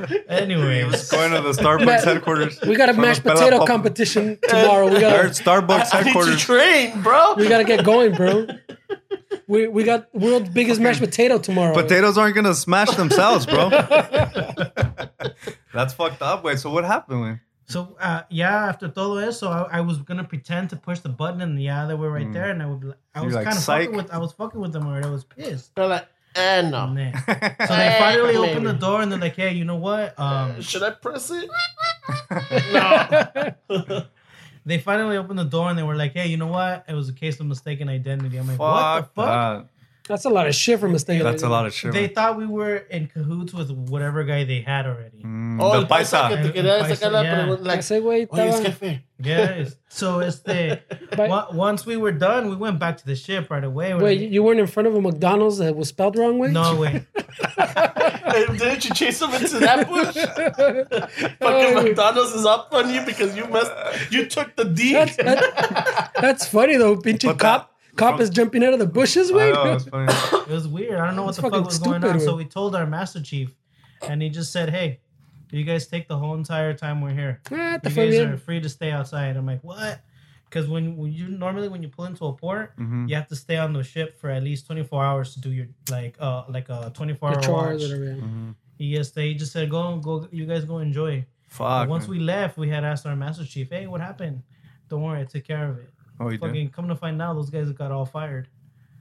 He 0.11 0.29
Anyways, 0.29 0.87
was 0.93 1.11
going 1.11 1.33
to 1.33 1.41
the 1.41 1.53
Starbucks 1.53 2.05
headquarters. 2.11 2.61
We 2.61 2.77
got 2.77 2.91
a 2.91 2.93
mashed 2.93 3.23
potato 3.23 3.59
Pop- 3.61 3.67
competition 3.67 4.39
tomorrow. 4.47 4.89
We 4.91 4.97
Or 4.97 5.01
got 5.01 5.25
Starbucks 5.31 5.69
I 5.71 5.81
need 5.81 5.89
to 5.91 5.97
headquarters. 6.05 6.43
train, 6.43 7.01
bro. 7.03 7.33
we 7.39 7.49
got 7.49 7.59
to 7.59 7.65
get 7.65 7.83
going, 7.85 8.15
bro. 8.15 8.47
We 9.47 9.67
we 9.67 9.83
got 9.85 10.13
world's 10.15 10.49
biggest 10.51 10.81
mashed 10.81 11.01
potato 11.01 11.39
tomorrow. 11.39 11.75
Potatoes 11.75 12.17
aren't 12.17 12.35
gonna 12.37 12.55
smash 12.55 12.91
themselves, 12.97 13.47
bro. 13.47 13.71
That's 15.75 15.95
fucked 15.95 16.23
up. 16.23 16.45
Wait, 16.45 16.59
so 16.59 16.71
what 16.71 16.85
happened? 16.85 17.23
Wait? 17.23 17.39
so 17.67 17.97
uh, 18.01 18.23
yeah, 18.31 18.67
after 18.67 18.89
todo 18.89 19.17
eso, 19.19 19.49
I, 19.49 19.79
I 19.79 19.81
was 19.81 19.99
gonna 19.99 20.25
pretend 20.25 20.71
to 20.71 20.77
push 20.77 21.01
the 21.01 21.09
button, 21.09 21.41
and 21.41 21.61
yeah, 21.61 21.87
they 21.87 21.95
were 21.95 22.11
right 22.11 22.31
there, 22.33 22.51
and 22.51 22.63
I 22.63 22.67
would, 22.67 22.81
be 22.81 22.87
like- 22.89 22.97
I 23.15 23.19
You're 23.21 23.27
was 23.27 23.35
like, 23.37 23.45
kind 23.45 23.57
of 23.57 23.65
fucking 23.65 23.97
with, 23.97 24.11
I 24.13 24.19
was 24.19 24.33
fucking 24.33 24.61
with 24.61 24.73
them 24.73 24.87
already. 24.87 25.07
I 25.07 25.11
was 25.11 25.25
pissed. 25.25 25.75
They're 25.77 25.87
like, 25.87 26.07
eh, 26.35 26.63
no. 26.63 26.85
And 26.87 26.99
then- 26.99 27.15
so 27.69 27.77
they 27.77 27.97
finally 27.99 28.37
opened 28.37 28.67
the 28.67 28.73
door, 28.73 29.03
and 29.03 29.13
they're 29.13 29.21
like, 29.21 29.37
"Hey, 29.37 29.53
you 29.55 29.65
know 29.65 29.77
what? 29.77 30.19
Um, 30.19 30.61
Should 30.61 30.83
I 30.83 30.91
press 30.91 31.31
it? 31.31 31.49
no. 32.73 34.05
They 34.67 34.79
finally 34.79 35.17
opened 35.17 35.39
the 35.39 35.45
door, 35.45 35.69
and 35.71 35.79
they 35.79 35.83
were 35.83 35.97
like, 35.97 36.13
"Hey, 36.13 36.29
you 36.29 36.37
know 36.37 36.47
what? 36.47 36.85
It 36.89 36.95
was 36.95 37.09
a 37.09 37.13
case 37.13 37.41
of 37.41 37.47
mistaken 37.47 37.89
identity." 37.89 38.37
I'm 38.37 38.47
like, 38.47 38.59
Fuck 38.59 38.61
"What 38.61 39.15
the 39.15 39.23
fuck?" 39.23 39.67
that. 39.67 39.80
That's 40.11 40.25
a 40.25 40.29
lot 40.31 40.47
of 40.49 40.55
shit 40.55 40.81
from 40.81 40.95
a 40.95 40.99
state. 40.99 41.23
That's 41.23 41.45
a 41.45 41.49
lot 41.49 41.67
of 41.67 41.73
shit. 41.73 41.93
They 41.93 42.07
man. 42.07 42.15
thought 42.15 42.37
we 42.37 42.47
were 42.47 42.77
in 42.77 43.07
cahoots 43.07 43.55
with 43.55 43.71
whatever 43.71 44.25
guy 44.25 44.43
they 44.45 44.61
had 44.61 44.85
already. 44.87 45.23
Mm, 45.23 45.59
Oh, 45.63 45.71
the 45.73 45.79
el 45.79 45.87
paisa 45.87 46.29
que 46.29 46.37
paisa. 46.37 46.43
te 46.43 46.53
quería 46.61 46.85
sacar 46.89 47.13
la 47.13 47.23
yeah. 47.23 47.47
like, 47.61 47.79
Ese 47.81 48.01
güey 48.03 48.27
estaba. 48.27 49.01
Yeah. 49.23 49.69
so 49.89 50.21
it's 50.21 50.41
the 50.49 50.81
once 51.53 51.85
we 51.87 51.97
were 51.97 52.11
done, 52.13 52.49
we 52.51 52.57
went 52.57 52.79
back 52.79 52.97
to 52.99 53.07
the 53.07 53.15
ship 53.15 53.51
right 53.51 53.63
away. 53.63 53.95
Wait, 53.95 54.21
like, 54.21 54.31
you 54.33 54.43
weren't 54.43 54.59
in 54.61 54.67
front 54.67 54.87
of 54.89 54.95
a 54.97 55.01
McDonald's 55.01 55.59
that 55.59 55.77
was 55.77 55.89
spelled 55.89 56.17
wrong 56.17 56.39
way? 56.39 56.51
no 56.51 56.75
way. 56.77 57.07
Didn't 58.59 58.85
you 58.85 58.95
chase 58.95 59.21
him 59.23 59.31
into 59.35 59.59
that 59.61 59.89
bush? 59.89 60.15
Fucking 61.41 61.77
Oh. 61.77 61.83
McDonald's 61.83 62.33
is 62.33 62.47
up 62.47 62.69
on 62.73 62.93
you 62.93 63.03
because 63.05 63.37
you 63.37 63.47
messed. 63.47 63.73
You 64.11 64.27
took 64.27 64.57
the 64.57 64.65
D. 64.65 64.93
That's, 64.93 65.17
that- 65.17 66.13
that's 66.21 66.47
funny 66.47 66.77
though. 66.77 66.97
Pinche 66.97 67.27
But 67.27 67.39
cop, 68.01 68.17
that- 68.19 68.25
is 68.25 68.31
jumping 68.31 68.65
out 68.65 68.73
of 68.73 68.79
the 68.81 68.87
bushes. 68.87 69.31
Wait, 69.33 69.53
know, 69.55 69.75
it's 69.75 69.85
funny. 69.89 70.13
It 70.43 70.49
was 70.49 70.67
weird. 70.67 70.99
I 70.99 71.07
don't 71.07 71.17
know 71.17 71.25
what 71.25 71.37
the 71.37 71.43
fuck 71.43 71.53
was 71.53 71.79
going 71.79 72.01
stupid, 72.01 72.15
on. 72.17 72.21
So 72.21 72.37
we 72.37 72.45
told 72.45 72.75
our 72.75 72.87
master 72.87 73.21
chief, 73.23 73.55
and 74.03 74.21
he 74.23 74.29
just 74.29 74.53
said, 74.53 74.71
"Hey, 74.71 75.01
you 75.53 75.65
guys 75.65 75.87
take 75.87 76.09
the 76.09 76.17
whole 76.17 76.35
entire 76.35 76.75
time 76.75 77.01
we're 77.01 77.11
here. 77.15 77.41
Ah, 77.53 77.79
You 77.85 77.91
guys 77.91 78.19
are 78.21 78.37
free 78.37 78.61
to 78.61 78.69
stay 78.69 78.91
outside." 78.91 79.37
I'm 79.37 79.47
like, 79.47 79.63
"What?" 79.63 80.01
Because 80.45 80.67
when, 80.69 80.97
when 80.97 81.13
you 81.13 81.29
normally 81.29 81.69
when 81.69 81.81
you 81.81 81.89
pull 81.89 82.07
into 82.07 82.25
a 82.27 82.33
port, 82.33 82.77
Mhm. 82.77 83.09
you 83.09 83.15
have 83.15 83.29
to 83.29 83.37
stay 83.37 83.57
on 83.57 83.73
the 83.73 83.85
ship 83.85 84.19
for 84.21 84.31
at 84.31 84.43
least 84.43 84.67
24 84.67 85.05
hours 85.05 85.35
to 85.35 85.41
do 85.41 85.53
your 85.53 85.67
like 85.91 86.17
uh 86.19 86.43
like 86.49 86.69
a 86.69 86.91
24 86.93 87.29
hour 87.29 87.37
watch. 87.37 87.81
whatever. 87.81 88.05
yeah. 88.05 88.13
Mm-hmm. 88.15 88.51
He 88.77 88.95
just 88.97 89.15
just 89.15 89.53
said, 89.53 89.71
"Go 89.71 89.97
go, 89.99 90.27
you 90.33 90.47
guys 90.47 90.65
go 90.65 90.79
enjoy." 90.79 91.25
Fuck. 91.49 91.89
Once 91.89 92.05
man. 92.09 92.19
we 92.19 92.25
left, 92.25 92.57
we 92.59 92.69
had 92.69 92.83
asked 92.85 93.07
our 93.07 93.15
master 93.15 93.45
chief, 93.45 93.71
"Hey, 93.71 93.87
what 93.87 94.01
happened?" 94.01 94.43
Don't 94.89 95.03
worry, 95.03 95.21
I 95.21 95.25
took 95.25 95.45
care 95.45 95.69
of 95.69 95.79
it. 95.79 95.90
Oh, 96.21 96.29
you 96.29 96.39
did? 96.39 96.47
Fucking 96.47 96.71
come 96.71 96.89
to 96.89 96.95
find 96.97 97.21
out, 97.21 97.35
those 97.35 97.51
guys 97.51 97.71
got 97.73 97.91
all 97.91 98.07
fired. 98.07 98.47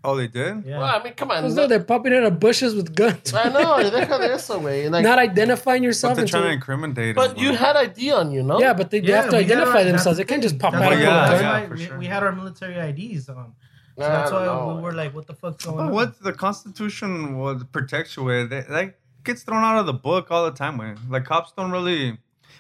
Oh, 0.02 0.16
they 0.16 0.28
did? 0.28 0.64
Yeah. 0.66 0.80
Well, 0.80 0.96
I 1.00 1.04
mean, 1.04 1.14
come 1.14 1.30
on. 1.30 1.44
Those 1.44 1.56
no- 1.56 1.68
they're 1.68 1.84
popping 1.84 2.14
out 2.14 2.24
of 2.24 2.40
bushes 2.40 2.74
with 2.74 2.96
guns. 2.96 3.34
I 3.34 3.50
know. 3.50 3.78
Deja 3.90 4.18
de 4.18 4.32
eso, 4.34 4.58
güey. 4.62 4.90
Like, 4.90 5.04
Not 5.04 5.20
identifying 5.20 5.82
But 5.82 5.86
yourself. 5.88 6.16
they're 6.16 6.26
trying 6.26 6.44
to 6.44 6.48
until, 6.48 6.54
incriminate 6.56 7.16
but 7.18 7.36
them, 7.36 7.40
you 7.44 7.50
bro. 7.50 7.58
had 7.58 7.76
ID 7.76 8.12
on 8.14 8.32
you, 8.32 8.42
no? 8.42 8.60
yeah, 8.62 8.74
but 8.74 8.90
they, 8.92 9.02
they 9.02 9.12
have 9.12 9.30
to 9.30 9.36
identify 9.36 9.80
our- 9.80 9.84
themselves. 9.84 10.18
They 10.18 10.24
can't 10.24 10.42
just 10.42 10.58
pop 10.58 10.74
out 10.74 10.82
of 10.84 10.88
why- 10.88 10.96
a 10.96 11.00
yeah, 11.02 11.32
yeah, 11.42 11.52
why 11.62 11.68
for 11.68 11.74
we, 11.76 11.86
sure. 11.86 11.98
we 12.00 12.06
had 12.06 12.24
our 12.24 12.32
military 12.32 12.76
IDs 12.76 13.28
on. 13.28 13.54
So 13.98 14.06
I 14.06 14.08
that's 14.08 14.32
don't 14.32 14.40
why 14.40 14.46
know. 14.46 14.76
we 14.78 14.82
were 14.82 14.94
like, 14.94 15.14
"What 15.14 15.28
the 15.28 15.34
fuck's 15.34 15.66
going 15.66 15.76
But 15.76 15.88
on?" 15.88 15.92
what 15.92 16.24
the 16.24 16.32
Constitution 16.32 17.38
was 17.38 17.66
protects 17.66 18.16
you 18.16 18.24
with, 18.24 18.50
that, 18.52 18.70
that 18.70 18.96
gets 19.26 19.44
thrown 19.44 19.62
out 19.62 19.78
of 19.80 19.86
the 19.86 19.92
book 19.94 20.28
all 20.32 20.46
the 20.46 20.52
time, 20.58 20.78
man. 20.78 20.98
Like 21.10 21.26
cops 21.26 21.52
don't 21.58 21.72
really 21.72 22.18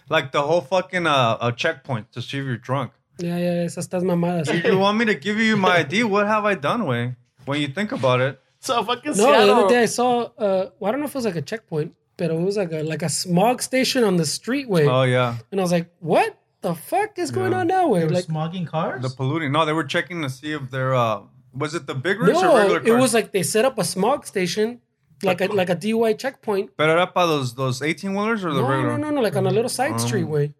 like 0.09 0.33
the 0.33 0.41
whole 0.41 0.59
fucking 0.59 1.07
uh, 1.07 1.37
uh 1.39 1.51
checkpoint 1.53 2.11
to 2.11 2.21
see 2.21 2.39
if 2.39 2.43
you're 2.43 2.57
drunk. 2.57 2.91
Yeah, 3.19 3.37
yeah, 3.37 3.65
esas 3.65 3.87
estas 3.87 4.03
mamadas. 4.03 4.47
If 4.53 4.63
you 4.65 4.77
want 4.79 4.97
me 4.97 5.05
to 5.05 5.15
give 5.15 5.37
you 5.39 5.57
my 5.57 5.77
ID, 5.79 6.03
what 6.03 6.25
have 6.27 6.45
I 6.45 6.55
done, 6.55 6.85
way? 6.85 7.15
When 7.45 7.59
you 7.61 7.67
think 7.67 7.91
about 7.91 8.21
it, 8.21 8.39
So 8.61 8.83
fucking 8.83 9.13
No, 9.17 9.31
the 9.31 9.53
other 9.53 9.67
day 9.69 9.83
I 9.83 9.85
saw. 9.87 10.23
Uh, 10.37 10.69
well, 10.79 10.89
I 10.89 10.91
don't 10.91 10.99
know 11.01 11.05
if 11.07 11.11
it 11.15 11.15
was 11.15 11.25
like 11.25 11.35
a 11.35 11.41
checkpoint, 11.41 11.95
but 12.17 12.29
it 12.31 12.39
was 12.39 12.57
like 12.57 12.71
a 12.71 12.83
like 12.83 13.01
a 13.03 13.09
smog 13.09 13.61
station 13.61 14.03
on 14.03 14.17
the 14.17 14.23
streetway, 14.23 14.87
oh 14.87 15.03
yeah, 15.03 15.37
and 15.51 15.59
I 15.59 15.63
was 15.63 15.71
like, 15.71 15.87
"What 15.99 16.37
the 16.61 16.75
fuck 16.75 17.17
is 17.17 17.31
going 17.31 17.51
Yeah. 17.53 17.59
on 17.59 17.67
now?" 17.67 17.83
They 17.85 17.91
Way 17.91 18.03
were 18.05 18.11
like, 18.19 18.25
smogging 18.25 18.67
cars. 18.67 19.01
the 19.01 19.09
polluting. 19.09 19.51
No, 19.51 19.65
they 19.65 19.73
were 19.73 19.85
checking 19.95 20.21
to 20.23 20.29
see 20.29 20.51
if 20.51 20.69
they're 20.71 20.93
uh, 20.93 21.21
was 21.53 21.73
it 21.75 21.87
the 21.87 21.95
big 21.95 22.19
rigs 22.19 22.37
or 22.37 22.47
regular 22.55 22.79
no, 22.79 22.85
cars? 22.85 22.87
it 22.87 22.95
was 22.99 23.13
like 23.13 23.31
they 23.31 23.43
set 23.43 23.63
up 23.65 23.79
a 23.79 23.83
smog 23.85 24.25
station, 24.27 24.81
like 25.23 25.39
a 25.41 25.47
like 25.47 25.69
a 25.69 25.75
DUI 25.75 26.17
checkpoint. 26.19 26.71
But 26.77 26.89
era 26.89 27.07
para 27.07 27.27
those 27.27 27.55
those 27.55 27.81
eighteen 27.81 28.13
wheelers 28.13 28.43
or 28.43 28.51
the 28.53 28.61
No, 28.61 28.67
regular? 28.67 28.97
no, 28.97 28.97
no, 28.97 29.09
no, 29.09 29.15
no, 29.15 29.21
like 29.21 29.35
on 29.35 29.47
a 29.47 29.51
little 29.51 29.69
side 29.69 29.93
Um, 29.93 29.97
streetway. 29.99 30.53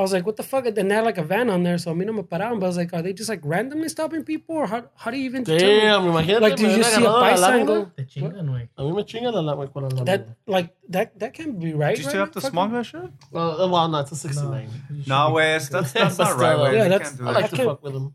I 0.00 0.02
was 0.02 0.12
like, 0.12 0.24
what 0.26 0.36
the 0.36 0.42
fuck? 0.42 0.64
And 0.66 0.76
they 0.76 0.94
had 0.94 1.04
like 1.04 1.18
a 1.18 1.22
van 1.22 1.50
on 1.50 1.62
there, 1.62 1.78
so 1.78 1.90
a 1.90 1.94
mí 1.94 2.04
no 2.06 2.12
me 2.12 2.22
paraban. 2.22 2.58
But 2.60 2.66
I 2.66 2.68
was 2.68 2.76
like, 2.78 2.92
are 2.94 3.02
they 3.02 3.12
just 3.12 3.28
like 3.28 3.40
randomly 3.44 3.88
stopping 3.88 4.24
people, 4.24 4.56
or 4.56 4.66
how, 4.66 4.82
how 4.96 5.10
do 5.10 5.16
you 5.18 5.24
even 5.26 5.44
determine? 5.44 5.84
Damn, 5.84 6.02
imagínate. 6.04 6.40
Like, 6.40 6.56
do 6.56 6.66
me 6.66 6.74
you 6.76 6.78
hubiera 6.82 6.84
see 6.96 7.04
a 7.04 7.08
agarrado 7.08 7.12
la 7.12 7.22
paisa 7.22 7.48
and 7.52 7.60
lámina. 7.60 7.66
go? 7.66 7.84
Te 7.96 8.04
chingan, 8.12 8.46
güey. 8.48 8.68
A 8.78 8.82
mí 8.82 8.96
me 8.96 9.04
chinga 9.04 9.32
la 9.32 9.42
lámina 9.54 9.72
con 9.72 9.82
la. 9.88 10.04
That 10.04 10.26
like 10.46 10.70
that 10.88 11.18
that 11.18 11.34
can't 11.34 11.58
be 11.60 11.72
right. 11.74 11.96
Do 11.96 12.02
you 12.02 12.06
right 12.06 12.10
still 12.10 12.20
have 12.20 12.28
now? 12.28 12.32
to 12.32 12.40
Fucking- 12.40 12.50
smog 12.52 12.72
that 12.72 12.84
shit? 12.86 13.02
Uh, 13.34 13.68
well, 13.70 13.88
no, 13.88 13.98
it's 14.00 14.12
a 14.12 14.16
69. 14.16 14.68
No, 15.06 15.30
way, 15.32 15.58
that's 15.58 15.92
that's 15.92 16.18
not 16.18 16.36
right. 16.38 16.52
still, 16.54 16.62
Way. 16.64 16.76
yeah, 16.76 16.88
that's- 16.88 17.10
can't 17.16 17.28
I 17.28 17.32
that. 17.32 17.40
like 17.42 17.50
to 17.50 17.64
fuck 17.64 17.82
with 17.82 17.94
him. 17.94 18.14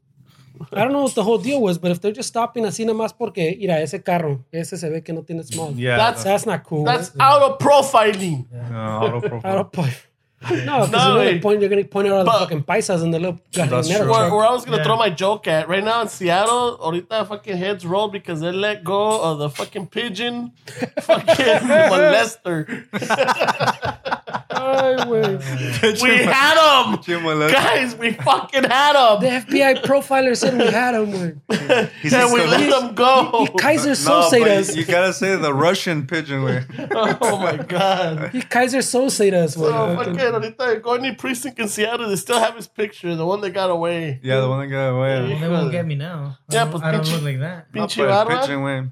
I 0.72 0.86
don't 0.86 0.94
know 0.94 1.04
what 1.04 1.14
the 1.16 1.24
whole 1.24 1.38
deal 1.38 1.60
was, 1.62 1.78
but 1.78 1.92
if 1.92 2.00
they're 2.00 2.14
just 2.14 2.30
stopping 2.30 2.64
así 2.64 2.86
nada 2.86 2.98
más 2.98 3.12
porque, 3.12 3.58
mira, 3.60 3.76
ese 3.82 4.02
carro, 4.02 4.46
ese 4.54 4.80
se 4.80 4.90
ve 4.90 5.02
que 5.02 5.14
no 5.14 5.22
tiene 5.22 5.44
smog. 5.44 5.76
Yeah, 5.76 5.98
That's- 5.98 6.24
That's 6.24 6.46
not 6.46 6.64
cool. 6.64 6.86
That's 6.86 7.12
out 7.20 7.42
of 7.42 7.60
profiling. 7.60 8.46
no, 8.72 8.78
auto 9.04 9.18
I 9.18 9.28
profile. 9.30 9.56
don't 9.58 9.72
point. 9.74 10.08
No, 10.50 10.86
because 10.86 10.92
No, 10.92 11.22
you 11.22 11.36
know 11.36 11.40
point, 11.42 11.60
you're 11.62 11.70
gonna 11.70 11.84
point 11.86 12.08
out 12.08 12.14
all 12.14 12.24
the 12.26 12.32
fucking 12.32 12.64
paisas 12.64 13.02
and 13.02 13.14
the 13.14 13.20
little 13.20 13.40
gasolinera 13.52 13.98
true. 14.04 14.12
Where, 14.12 14.30
where 14.36 14.46
I 14.46 14.52
was 14.52 14.64
gonna 14.66 14.78
Yeah. 14.78 14.84
throw 14.84 14.96
my 14.98 15.10
joke 15.10 15.48
at 15.48 15.68
right 15.68 15.84
now 15.84 16.02
in 16.02 16.08
Seattle, 16.08 16.78
ahorita 16.80 17.26
fucking 17.28 17.58
heads 17.58 17.86
roll 17.86 18.08
because 18.10 18.42
they 18.42 18.52
let 18.52 18.84
go 18.84 19.22
of 19.22 19.40
the 19.40 19.50
fucking 19.50 19.88
pigeon, 19.88 20.52
fucking 21.02 21.36
molester. 21.36 22.86
Ay, 24.56 24.96
güey. 25.06 26.02
We 26.02 26.24
had 26.24 26.58
him, 26.94 27.02
Jim 27.04 27.24
guys. 27.52 27.96
We 27.96 28.12
fucking 28.14 28.64
had 28.64 28.96
him. 28.96 29.22
The 29.22 29.28
FBI 29.46 29.82
profiler 29.84 30.36
said 30.36 30.58
we 30.58 30.66
had 30.68 30.96
him, 30.96 31.12
güey. 31.12 31.90
He's 32.02 32.14
and 32.14 32.34
we 32.34 32.40
let 32.46 32.62
him 32.62 32.96
go. 32.96 33.46
He, 33.46 33.48
Keyser 33.58 33.96
No, 34.06 34.22
Söze 34.22 34.40
but 34.40 34.48
us. 34.52 34.76
you, 34.76 34.82
you 34.82 34.86
gotta 34.88 35.14
say 35.14 35.36
the 35.36 35.54
Russian 35.54 36.08
pigeon 36.08 36.44
way. 36.44 36.64
Oh 37.22 37.38
my 37.40 37.58
god. 37.58 38.30
He 38.32 38.42
Keyser 38.42 38.80
Söze 38.82 39.34
us, 39.34 39.54
So 39.56 39.62
güey. 39.62 39.96
fucking 39.96 40.16
ahorita 40.16 40.82
go 40.82 40.94
any 40.94 41.14
precinct 41.14 41.60
in 41.60 41.68
Seattle, 41.68 42.10
they 42.10 42.16
still 42.16 42.40
have 42.40 42.56
his 42.56 42.68
picture, 42.68 43.16
the 43.16 43.26
one 43.26 43.42
that 43.42 43.52
got 43.52 43.70
away. 43.70 44.20
Yeah, 44.24 44.40
the 44.42 44.50
one 44.50 44.60
that 44.62 44.68
got 44.68 44.90
away. 44.90 45.20
Well, 45.30 45.40
they 45.40 45.50
won't 45.50 45.72
get 45.72 45.86
me 45.86 45.96
now. 45.96 46.38
I 46.50 46.54
Yeah, 46.54 46.64
don't, 46.64 46.72
pues 46.72 46.84
I 46.84 46.92
don't 46.92 47.02
pinche- 47.02 47.14
look 47.14 47.24
like 47.24 47.40
that. 47.40 47.68
Not 47.74 47.90
Pinche 47.90 47.98
by 47.98 48.04
a 48.06 48.26
barba. 48.26 48.42
pigeon 48.42 48.64
way. 48.64 48.84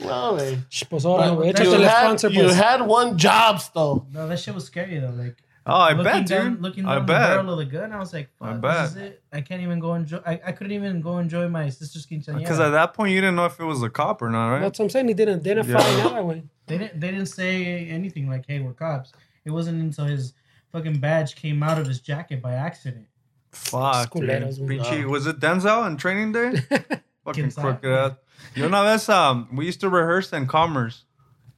No, 0.00 0.34
güey. 0.36 0.58
Sh, 0.68 0.84
Pues 0.88 1.04
ahora. 1.04 1.34
But 1.34 1.58
you 1.64 1.72
had, 1.82 2.22
you 2.32 2.48
had 2.48 2.82
one 2.82 3.16
job, 3.16 3.60
though. 3.74 4.06
No, 4.12 4.26
that 4.28 4.38
shit 4.38 4.54
was 4.54 4.64
scary 4.66 4.98
though. 4.98 5.10
Like 5.10 5.36
Oh, 5.68 5.72
I 5.74 5.88
looking 5.94 6.04
bet, 6.04 6.26
down, 6.28 6.52
dude. 6.54 6.62
looking 6.62 6.86
I 6.86 6.94
the 6.94 7.00
bet. 7.00 7.28
barrel 7.28 7.50
of 7.50 7.58
the 7.58 7.64
gun, 7.64 7.90
I 7.92 7.98
was 7.98 8.12
like, 8.12 8.28
I 8.40 8.52
Fuck, 8.52 8.60
bet. 8.60 8.82
this 8.82 8.90
is 8.92 8.96
it. 8.98 9.22
I 9.32 9.40
can't 9.40 9.62
even 9.62 9.80
go 9.80 9.94
enjoy. 9.94 10.18
I, 10.24 10.40
I 10.46 10.52
couldn't 10.52 10.72
even 10.72 11.00
go 11.00 11.18
enjoy 11.18 11.48
my 11.48 11.68
sister's 11.70 12.06
quinceañera. 12.06 12.38
Because 12.38 12.60
at 12.60 12.70
that 12.70 12.94
point, 12.94 13.10
you 13.12 13.20
didn't 13.20 13.34
know 13.34 13.46
if 13.46 13.58
it 13.58 13.64
was 13.64 13.82
a 13.82 13.90
cop 13.90 14.22
or 14.22 14.30
not, 14.30 14.52
right? 14.52 14.60
That's 14.60 14.78
what 14.78 14.84
I'm 14.84 14.90
saying. 14.90 15.08
He 15.08 15.14
didn't 15.14 15.40
identify 15.40 15.80
Yeah. 15.80 16.04
nada, 16.04 16.22
güey. 16.22 16.42
They 16.68 16.78
didn't. 16.78 17.00
They 17.00 17.10
didn't 17.10 17.26
say 17.26 17.88
anything 17.88 18.28
like, 18.28 18.44
"Hey, 18.46 18.60
we're 18.60 18.74
cops." 18.74 19.12
It 19.44 19.50
wasn't 19.50 19.80
until 19.80 20.04
his 20.04 20.34
fucking 20.70 20.98
badge 21.00 21.34
came 21.34 21.64
out 21.64 21.78
of 21.80 21.86
his 21.88 22.00
jacket 22.00 22.40
by 22.40 22.52
accident. 22.54 23.06
Fuck, 23.50 24.12
dude. 24.14 24.28
Pinche, 24.28 25.04
ah. 25.04 25.08
was 25.08 25.26
it 25.26 25.40
Denzel 25.40 25.84
in 25.88 25.96
Training 25.96 26.30
Day? 26.32 26.52
Fucking 27.26 27.44
Quién 27.44 27.52
sabe. 27.52 27.78
crooked 27.80 27.90
ass. 27.92 28.12
Yo 28.54 28.66
una 28.66 28.82
vez, 28.82 29.08
um, 29.10 29.48
we 29.54 29.66
used 29.66 29.80
to 29.80 29.90
rehearse 29.90 30.32
in 30.32 30.46
Commerce. 30.46 31.04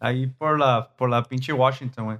Ahí 0.02 0.26
por 0.38 0.58
la, 0.58 0.88
por 0.96 1.08
la 1.08 1.22
pinche 1.22 1.52
Washington, 1.52 2.04
güey. 2.06 2.18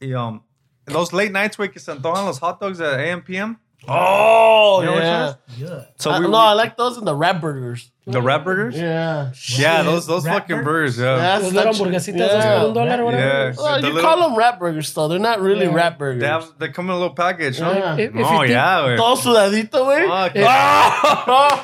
Y, 0.00 0.12
um, 0.14 0.40
those 0.86 1.12
late 1.12 1.30
nights, 1.32 1.56
güey, 1.56 1.70
que 1.72 1.80
se 1.80 1.92
antojan 1.92 2.24
los 2.24 2.38
hot 2.38 2.58
dogs 2.60 2.80
at 2.80 2.98
AM, 2.98 3.22
PM. 3.22 3.56
Oh, 3.88 4.80
You 4.82 4.86
know 4.90 4.96
yeah. 4.96 5.34
Yeah. 5.56 5.84
So 5.96 6.10
Uh, 6.10 6.20
we, 6.20 6.28
no, 6.28 6.34
I 6.36 6.52
like 6.52 6.76
those 6.76 6.98
and 6.98 7.06
the 7.06 7.14
rat 7.14 7.40
burgers. 7.40 7.90
The 8.10 8.20
rat 8.22 8.44
burgers? 8.44 8.76
Yeah. 8.76 9.32
Yeah, 9.58 9.82
those 9.82 10.06
those 10.06 10.24
Rat 10.26 10.34
fucking 10.42 10.56
burgers? 10.64 10.96
burgers, 10.96 10.98
yeah. 10.98 11.16
That's 11.16 11.44
Those 11.44 11.52
little 11.54 11.72
that 11.72 11.80
hamburguesitas 11.80 12.28
esas 12.28 12.44
Yeah. 12.44 12.58
por 12.60 12.68
un 12.68 12.74
dólar 12.74 12.98
o 13.00 13.04
whatever. 13.04 13.26
Yeah. 13.26 13.52
Well, 13.56 13.80
The 13.80 13.86
you 13.88 13.94
little- 13.94 14.10
call 14.10 14.28
them 14.28 14.36
rat 14.38 14.58
burgers, 14.58 14.92
though. 14.92 15.08
They're 15.08 15.18
not 15.18 15.40
really 15.40 15.66
Yeah. 15.66 15.74
rat 15.74 15.98
burgers. 15.98 16.20
They, 16.22 16.26
have, 16.28 16.44
they 16.58 16.68
come 16.68 16.86
in 16.86 16.90
a 16.92 16.98
little 16.98 17.14
package, 17.14 17.60
no? 17.60 17.72
Yeah. 17.72 17.96
If- 17.96 18.14
if 18.16 18.26
oh, 18.26 18.38
think- 18.40 18.50
yeah, 18.50 18.80
güey. 18.80 18.96
Todo 18.96 19.16
sudadito, 19.16 19.84
güey. 19.84 20.06
Fuck. 20.08 20.32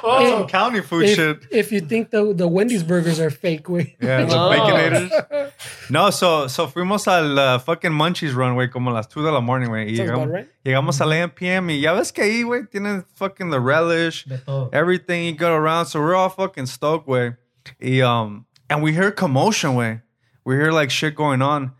Oh, 0.03 0.27
Some 0.39 0.49
county 0.49 0.81
food 0.81 1.05
If, 1.05 1.17
shit. 1.17 1.47
if 1.51 1.73
you 1.73 1.81
think 1.81 2.11
the, 2.11 2.33
the 2.35 2.47
Wendy's 2.49 2.83
burgers 2.83 3.21
are 3.21 3.31
fake, 3.31 3.65
güey. 3.65 3.97
Yeah, 4.01 4.25
the 4.25 4.35
No. 4.35 4.51
baconators. 4.51 5.53
No, 5.89 6.11
so, 6.11 6.49
so 6.49 6.67
fuimos 6.67 7.07
al 7.07 7.39
uh, 7.39 7.59
fucking 7.61 7.93
Munchies 7.93 8.35
Run, 8.35 8.55
güey, 8.57 8.69
como 8.73 8.91
a 8.91 8.95
las 8.95 9.07
2 9.09 9.23
de 9.25 9.31
la 9.31 9.41
morning, 9.41 9.69
güey. 9.69 9.89
Y 9.89 9.97
Sounds 9.97 10.11
llegamos, 10.11 10.25
about 10.27 10.35
right. 10.35 10.49
llegamos 10.65 11.01
al 11.01 11.13
AMPM 11.13 11.71
y 11.71 11.81
ya 11.81 11.93
ves 11.93 12.11
que 12.13 12.23
ahí, 12.23 12.43
güey, 12.43 12.67
tienen 12.69 13.05
fucking 13.15 13.51
the 13.51 13.61
relish, 13.61 14.25
De 14.27 14.39
todo. 14.39 14.69
everything 14.73 15.25
you 15.27 15.37
go 15.37 15.55
around. 15.55 15.87
So 15.87 16.01
we're 16.01 16.17
all 16.17 16.29
fucking 16.37 16.67
stoked, 16.67 17.09
way. 17.09 17.35
Y, 17.81 18.01
um, 18.01 18.47
and 18.71 18.83
we 18.83 18.93
hear 18.93 19.11
commotion, 19.11 19.75
way. 19.75 20.01
We 20.45 20.55
hear 20.55 20.71
like 20.73 20.91
shit 20.91 21.15
going 21.17 21.43
on. 21.43 21.73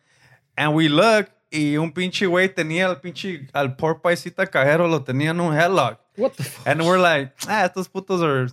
And 0.57 0.75
we 0.75 0.89
look 0.89 1.31
y 1.53 1.77
un 1.77 1.93
pinche 1.93 2.27
güey 2.27 2.49
tenía 2.53 2.89
el 2.89 2.97
pinche, 2.97 3.49
al 3.55 3.77
poor 3.77 3.97
paisita 4.01 4.47
cajero 4.47 4.89
lo 4.91 5.01
tenía 5.01 5.31
en 5.31 5.41
un 5.41 5.53
headlock. 5.55 5.99
What 6.17 6.35
the 6.37 6.43
fuck? 6.45 6.67
And 6.67 6.83
we're 6.85 6.99
like, 6.99 7.33
ah, 7.49 7.69
estos 7.69 7.89
putos 7.89 8.23
are. 8.23 8.49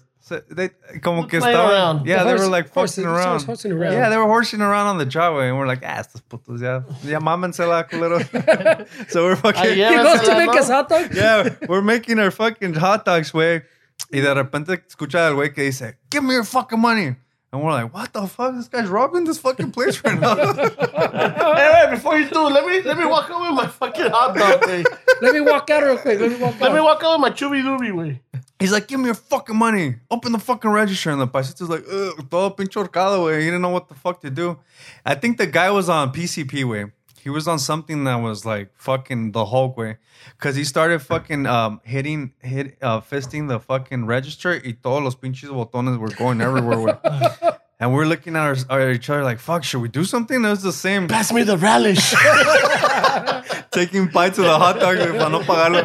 They, 0.49 0.69
como 1.01 1.27
que 1.27 1.39
Playing 1.39 1.57
estaban, 1.57 1.71
around. 1.71 2.05
yeah, 2.07 2.19
The 2.19 2.23
they 2.23 2.29
horse- 2.31 2.41
were 2.41 2.47
like 2.47 2.69
horse- 2.73 2.95
fucking 2.95 3.09
around. 3.09 3.43
horsing 3.43 3.71
around. 3.73 3.91
Yeah, 3.93 4.07
they 4.09 4.15
were 4.17 4.25
horsing 4.25 4.61
around 4.61 4.87
on 4.87 4.97
the 4.97 5.05
driveway, 5.05 5.49
and 5.49 5.57
we're 5.57 5.67
like, 5.67 5.83
ah, 5.85 5.99
estos 5.99 6.21
putos, 6.21 6.61
ya, 6.61 6.81
ya 7.03 7.19
mámensela, 7.19 7.83
culero. 7.89 8.19
so 9.09 9.25
we're 9.25 9.35
fucking, 9.35 9.61
Ayer 9.61 9.89
He 9.89 9.95
goes 10.03 10.21
to 10.21 10.37
make 10.37 10.47
¿no? 10.47 10.57
us 10.59 10.69
hot 10.69 10.87
dog? 10.87 11.13
yeah, 11.13 11.49
we're 11.67 11.81
making 11.81 12.19
our 12.19 12.31
fucking 12.31 12.73
hot 12.73 13.03
dogs, 13.03 13.31
güey. 13.31 13.63
Y 14.11 14.19
de 14.19 14.33
repente 14.33 14.83
escucha 14.87 15.27
el 15.27 15.35
güey 15.35 15.53
que 15.53 15.63
dice, 15.63 15.97
give 16.11 16.23
me 16.23 16.33
your 16.33 16.45
fucking 16.45 16.79
money. 16.79 17.15
And 17.51 17.61
we're 17.61 17.71
like, 17.71 17.93
what 17.93 18.11
the 18.13 18.25
fuck? 18.27 18.55
This 18.55 18.67
guy's 18.67 18.87
robbing 18.89 19.25
this 19.25 19.37
fucking 19.37 19.71
place 19.71 20.03
right 20.03 20.19
now. 20.19 20.35
Hey, 21.53 21.69
wait, 21.73 21.91
before 21.91 22.17
you 22.17 22.27
do, 22.27 22.41
let 22.47 22.65
me 22.65 22.81
let 22.81 22.97
me 22.97 23.05
walk 23.05 23.29
out 23.29 23.41
with 23.41 23.51
my 23.51 23.67
fucking 23.67 24.09
hot 24.09 24.35
dog, 24.35 24.61
güey. 24.61 24.83
Let 25.21 25.33
me 25.35 25.41
walk 25.41 25.69
out 25.69 25.83
real 25.83 25.97
quick. 25.97 26.19
Let 26.19 26.31
me 26.31 26.37
walk 26.37 26.55
out. 26.55 26.61
Let 26.61 26.73
me 26.73 26.79
walk 26.81 27.03
out 27.03 27.19
with 27.19 27.21
my 27.21 27.29
chubby 27.29 27.61
doobie, 27.61 27.91
güey. 27.93 28.19
He's 28.59 28.71
like, 28.71 28.87
give 28.87 28.99
me 28.99 29.05
your 29.05 29.13
fucking 29.15 29.55
money. 29.55 29.95
Open 30.09 30.31
the 30.31 30.39
fucking 30.39 30.71
register. 30.71 31.11
And 31.11 31.21
the 31.21 31.27
paisito's 31.27 31.69
like, 31.69 31.83
ugh, 31.91 32.27
todo 32.29 32.49
pinche 32.51 32.73
horcado, 32.73 33.25
way. 33.25 33.39
He 33.39 33.45
didn't 33.45 33.61
know 33.61 33.69
what 33.69 33.87
the 33.87 33.93
fuck 33.95 34.21
to 34.21 34.29
do. 34.31 34.57
I 35.05 35.15
think 35.15 35.37
the 35.37 35.45
guy 35.47 35.69
was 35.69 35.89
on 35.89 36.11
PCP 36.11 36.63
way. 36.63 36.91
He 37.23 37.29
was 37.29 37.47
on 37.47 37.57
something 37.57 38.03
that 38.03 38.15
was 38.15 38.45
like 38.45 38.71
fucking 38.75 39.31
the 39.31 39.45
Hulk 39.45 39.77
way. 39.77 39.97
Cause 40.39 40.57
he 40.57 40.65
started 40.65 40.99
fucking 40.99 41.45
um 41.45 41.79
hitting 41.85 42.33
hit 42.41 42.77
uh 42.81 42.99
fisting 42.99 43.47
the 43.47 43.61
fucking 43.61 44.05
register 44.05 44.61
y 44.63 44.75
todos 44.83 45.01
los 45.03 45.15
pinches 45.15 45.49
botones 45.49 45.97
were 45.97 46.09
going 46.09 46.41
everywhere. 46.41 46.79
way. 46.79 46.93
And 47.79 47.93
we're 47.93 48.05
looking 48.05 48.37
at 48.37 48.43
our, 48.43 48.55
our 48.69 48.91
each 48.91 49.09
other 49.09 49.23
like, 49.23 49.39
fuck, 49.39 49.63
should 49.65 49.81
we 49.81 49.89
do 49.89 50.05
something? 50.05 50.45
It 50.45 50.49
was 50.49 50.61
the 50.61 50.71
same. 50.71 51.07
Pass 51.09 51.33
me 51.33 51.43
the 51.43 51.57
relish. 51.57 52.11
Taking 53.71 54.07
bites 54.07 54.37
of 54.37 54.45
the 54.45 54.57
hot 54.57 54.79
dog 54.79 54.95
güey, 54.95 55.17
para 55.17 55.29
no 55.29 55.41
pagarlo. 55.41 55.83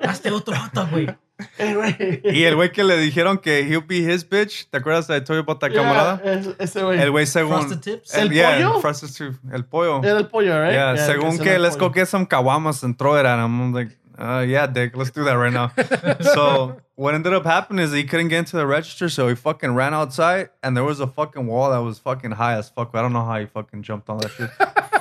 Hazte 0.00 0.30
otro 0.30 0.54
hot 0.54 0.72
dog, 0.72 0.90
güey. 0.90 1.16
Anyway. 1.58 2.20
Y 2.24 2.42
el 2.44 2.54
güey 2.56 2.72
que 2.72 2.84
le 2.84 2.96
dijeron 2.98 3.38
que 3.38 3.62
he'll 3.64 3.80
be 3.86 4.00
his 4.02 4.24
bitch. 4.24 4.66
¿Te 4.70 4.78
acuerdas 4.78 5.06
that 5.08 5.16
I 5.16 5.20
told 5.24 5.36
you 5.36 5.40
about 5.40 5.60
that 5.60 5.72
camarada? 5.72 6.20
Yeah, 6.24 6.32
es- 6.32 6.56
ese 6.58 6.82
güey. 6.82 6.98
El 7.00 7.10
güey 7.10 7.26
según... 7.26 7.60
Frosted 7.60 7.80
tips? 7.80 8.14
¿El 8.14 8.30
yeah, 8.30 8.56
pollo? 8.56 8.80
Frosted 8.80 9.08
tip. 9.10 9.34
El 9.52 9.64
pollo. 9.64 10.00
Era 10.02 10.18
el 10.18 10.26
pollo, 10.26 10.60
right? 10.60 10.72
Yeah, 10.72 10.94
Yeah, 10.94 11.06
según 11.06 11.34
ese 11.34 11.42
que 11.42 11.48
era 11.50 11.56
el 11.56 11.62
let's 11.62 11.76
go 11.76 11.88
pollo. 11.88 11.94
get 11.94 12.08
some 12.08 12.26
caguamas 12.26 12.82
and 12.82 12.98
throw 12.98 13.16
it 13.16 13.26
at 13.26 13.38
him. 13.38 13.60
I'm 13.60 13.72
like, 13.72 13.96
uh, 14.18 14.44
yeah, 14.46 14.66
dick, 14.66 14.96
let's 14.96 15.10
do 15.10 15.24
that 15.24 15.34
right 15.34 15.52
now. 15.52 15.72
so 16.34 16.80
what 16.94 17.14
ended 17.14 17.32
up 17.32 17.44
happening 17.44 17.84
is 17.84 17.92
he 17.92 18.04
couldn't 18.04 18.28
get 18.28 18.38
into 18.38 18.56
the 18.56 18.66
register, 18.66 19.08
so 19.08 19.28
he 19.28 19.34
fucking 19.34 19.74
ran 19.74 19.92
outside, 19.92 20.50
and 20.62 20.76
there 20.76 20.84
was 20.84 21.00
a 21.00 21.06
fucking 21.06 21.46
wall 21.46 21.70
that 21.70 21.78
was 21.78 21.98
fucking 21.98 22.30
high 22.32 22.54
as 22.54 22.68
fuck. 22.68 22.90
I 22.94 23.02
don't 23.02 23.12
know 23.12 23.24
how 23.24 23.40
he 23.40 23.46
fucking 23.46 23.82
jumped 23.82 24.08
on 24.08 24.18
that 24.18 24.30
shit. 24.30 24.50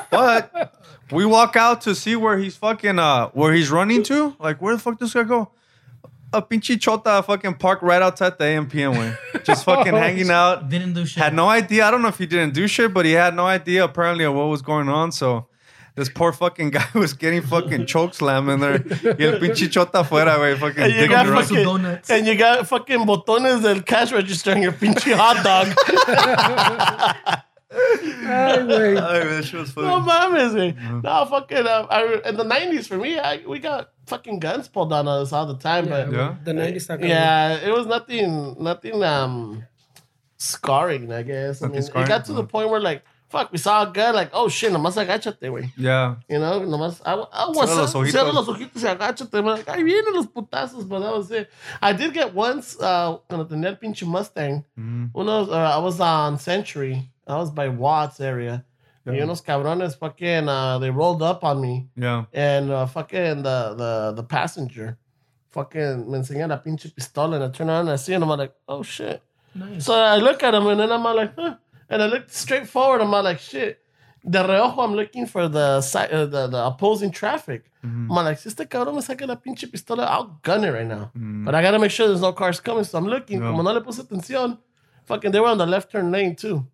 but 0.09 0.73
we 1.11 1.25
walk 1.25 1.55
out 1.55 1.81
to 1.81 1.93
see 1.93 2.15
where 2.15 2.37
he's 2.37 2.55
fucking 2.55 2.97
uh 2.99 3.29
where 3.29 3.53
he's 3.53 3.69
running 3.69 4.01
to. 4.03 4.35
Like, 4.39 4.61
where 4.61 4.75
the 4.75 4.81
fuck 4.81 4.97
does 4.97 5.13
this 5.13 5.23
guy 5.23 5.27
go? 5.27 5.51
A 6.33 6.41
pinche 6.41 6.79
chota 6.81 7.21
fucking 7.23 7.53
parked 7.55 7.83
right 7.83 8.01
outside 8.01 8.37
the 8.39 8.43
AMPM 8.45 8.97
way. 8.97 9.13
Just 9.43 9.63
fucking 9.65 9.93
hanging 9.93 10.31
oh, 10.31 10.33
out 10.33 10.69
Didn't 10.69 10.93
do 10.93 11.05
shit. 11.05 11.21
had 11.21 11.33
no 11.33 11.47
idea. 11.47 11.85
I 11.85 11.91
don't 11.91 12.01
know 12.01 12.07
if 12.07 12.17
he 12.17 12.25
didn't 12.25 12.53
do 12.53 12.67
shit, 12.67 12.91
but 12.93 13.05
he 13.05 13.11
had 13.11 13.35
no 13.35 13.45
idea 13.45 13.83
apparently 13.83 14.25
of 14.25 14.33
what 14.33 14.45
was 14.47 14.61
going 14.63 14.89
on. 14.89 15.11
So 15.11 15.45
this 15.95 16.09
poor 16.09 16.31
fucking 16.33 16.71
guy 16.71 16.87
was 16.95 17.13
getting 17.13 17.43
fucking 17.43 17.85
choke 17.85 18.15
slam 18.15 18.49
in 18.49 18.59
there. 18.61 18.83
Y 18.83 19.25
el 19.25 19.39
pinche 19.39 19.69
chota 19.71 20.03
fuera, 20.03 20.35
güey. 20.37 20.57
Fucking 20.57 20.83
And 20.83 20.91
you 20.93 20.99
digging 21.01 21.11
got 21.15 21.27
around. 21.27 21.43
fucking, 21.43 21.63
donuts. 21.63 22.09
and 22.09 22.25
you 22.25 22.35
got 22.35 22.67
fucking 22.67 22.99
botones 23.05 23.61
del 23.61 23.81
cash 23.83 24.11
register 24.11 24.53
in 24.53 24.63
your 24.63 24.71
pinche 24.73 25.13
hot 25.15 25.43
dog. 25.43 25.67
Ay, 27.73 28.57
güey. 28.63 28.97
Ay, 29.01 29.23
that 29.27 29.45
shit 29.45 29.59
was 29.59 29.71
funny. 29.71 29.87
no 29.87 29.99
mames, 30.01 30.53
güey. 30.53 31.03
No 31.03 31.25
fucking. 31.25 31.65
Uh, 31.67 31.87
I, 31.89 32.21
in 32.29 32.37
the 32.37 32.43
nineties, 32.43 32.87
for 32.87 32.97
me, 32.97 33.17
I, 33.19 33.43
we 33.47 33.59
got 33.59 33.89
fucking 34.07 34.39
guns 34.39 34.67
pulled 34.67 34.93
on 34.93 35.07
us 35.07 35.31
all 35.33 35.45
the 35.45 35.57
time, 35.57 35.87
but 35.87 36.11
Yeah. 36.11 36.35
The 36.43 36.51
90s 36.53 37.07
yeah, 37.07 37.57
it 37.57 37.71
was 37.71 37.85
nothing, 37.87 38.55
nothing 38.59 39.03
um 39.03 39.63
scarring. 40.37 41.11
I 41.11 41.23
guess. 41.23 41.61
I 41.61 41.67
mean, 41.67 41.81
scarring? 41.81 42.05
it 42.05 42.09
got 42.09 42.25
to 42.25 42.33
the 42.33 42.43
point 42.43 42.69
where 42.69 42.79
like, 42.79 43.03
fuck, 43.29 43.51
we 43.51 43.57
saw 43.57 43.89
a 43.89 43.91
gun, 43.91 44.13
like, 44.13 44.29
oh 44.33 44.47
shit, 44.49 44.71
nomás 44.71 44.95
agáchate, 44.97 45.39
güey. 45.49 45.71
Yeah. 45.77 46.15
You 46.29 46.39
know, 46.39 46.61
nomás, 46.61 47.01
I, 47.05 47.13
I 47.13 47.47
was 47.49 47.69
Cierra 47.69 47.81
los 47.81 47.93
ojitos. 47.93 48.11
cierra 48.11 48.31
los 48.33 48.47
ojitos 48.47 48.83
y 48.83 48.87
agáchate. 48.95 49.33
I'm 49.37 49.45
like, 49.45 49.65
ahí 49.65 49.83
vienen 49.83 50.13
los 50.13 50.27
putazos, 50.27 50.87
but 50.87 50.99
that 50.99 51.11
was 51.13 51.31
it. 51.31 51.49
I 51.81 51.93
did 51.93 52.13
get 52.13 52.33
once, 52.33 52.77
uh, 52.79 53.17
cuando 53.27 53.45
tenía 53.45 53.69
el 53.69 53.75
pinche 53.77 54.05
Mustang, 54.05 54.63
Mhm. 54.77 55.11
unos, 55.15 55.49
uh, 55.49 55.53
I 55.53 55.77
was 55.79 55.99
on 55.99 56.37
Century. 56.37 57.09
I 57.27 57.35
was 57.37 57.51
by 57.51 57.69
Watts 57.69 58.19
area. 58.19 58.65
Y 59.05 59.19
unos 59.19 59.41
cabrones 59.43 59.95
fucking, 59.97 60.47
uh, 60.47 60.79
they 60.79 60.89
rolled 60.89 61.21
up 61.21 61.43
on 61.43 61.59
me. 61.59 61.89
Yeah. 61.95 62.23
And 62.33 62.71
uh, 62.71 62.85
fucking 62.85 63.43
the, 63.43 63.75
the, 63.75 64.13
the 64.15 64.23
passenger 64.23 64.97
fucking 65.51 66.09
me 66.09 66.17
enseña 66.19 66.47
la 66.47 66.57
pinche 66.57 66.89
pistola 66.93 67.35
and 67.35 67.43
I 67.43 67.49
turn 67.49 67.69
around 67.69 67.81
and 67.81 67.91
I 67.91 67.95
see 67.97 68.13
him. 68.13 68.23
I'm 68.23 68.29
like, 68.39 68.53
oh 68.67 68.81
shit. 68.81 69.21
Nice. 69.53 69.85
So 69.85 69.93
I 69.93 70.17
look 70.17 70.41
at 70.41 70.53
him 70.55 70.65
and 70.67 70.79
then 70.79 70.91
I'm 70.91 71.03
like, 71.03 71.33
huh. 71.37 71.55
And 71.89 72.01
I 72.01 72.05
look 72.07 72.29
straight 72.29 72.67
forward. 72.67 73.01
I'm 73.01 73.11
like, 73.11 73.39
shit. 73.39 73.79
De 74.27 74.39
reojo, 74.41 74.79
I'm 74.81 74.95
looking 74.95 75.25
for 75.25 75.49
the 75.49 75.81
side, 75.81 76.09
uh, 76.11 76.25
the, 76.25 76.47
the 76.47 76.65
opposing 76.65 77.11
traffic. 77.11 77.65
Mhm. 77.85 78.07
I'm 78.09 78.25
like, 78.25 78.37
si 78.39 78.47
este 78.49 78.65
cabrón 78.69 78.95
me 78.95 79.01
saca 79.01 79.27
la 79.27 79.35
pinche 79.35 79.69
pistola, 79.69 80.05
I'll 80.07 80.39
gun 80.41 80.63
it 80.63 80.71
right 80.71 80.87
now. 80.87 81.11
Mm. 81.15 81.43
But 81.43 81.55
I 81.55 81.61
gotta 81.61 81.77
make 81.77 81.91
sure 81.91 82.07
there's 82.07 82.21
no 82.21 82.31
cars 82.31 82.61
coming. 82.61 82.85
So 82.85 82.97
I'm 82.97 83.05
looking. 83.05 83.41
Yeah. 83.41 83.49
Como 83.49 83.61
no 83.63 83.73
le 83.73 83.81
puse 83.81 83.99
atención, 84.01 84.57
fucking, 85.03 85.31
they 85.31 85.41
were 85.41 85.49
on 85.49 85.57
the 85.57 85.65
left 85.65 85.91
turn 85.91 86.09
lane 86.09 86.37
too. 86.37 86.65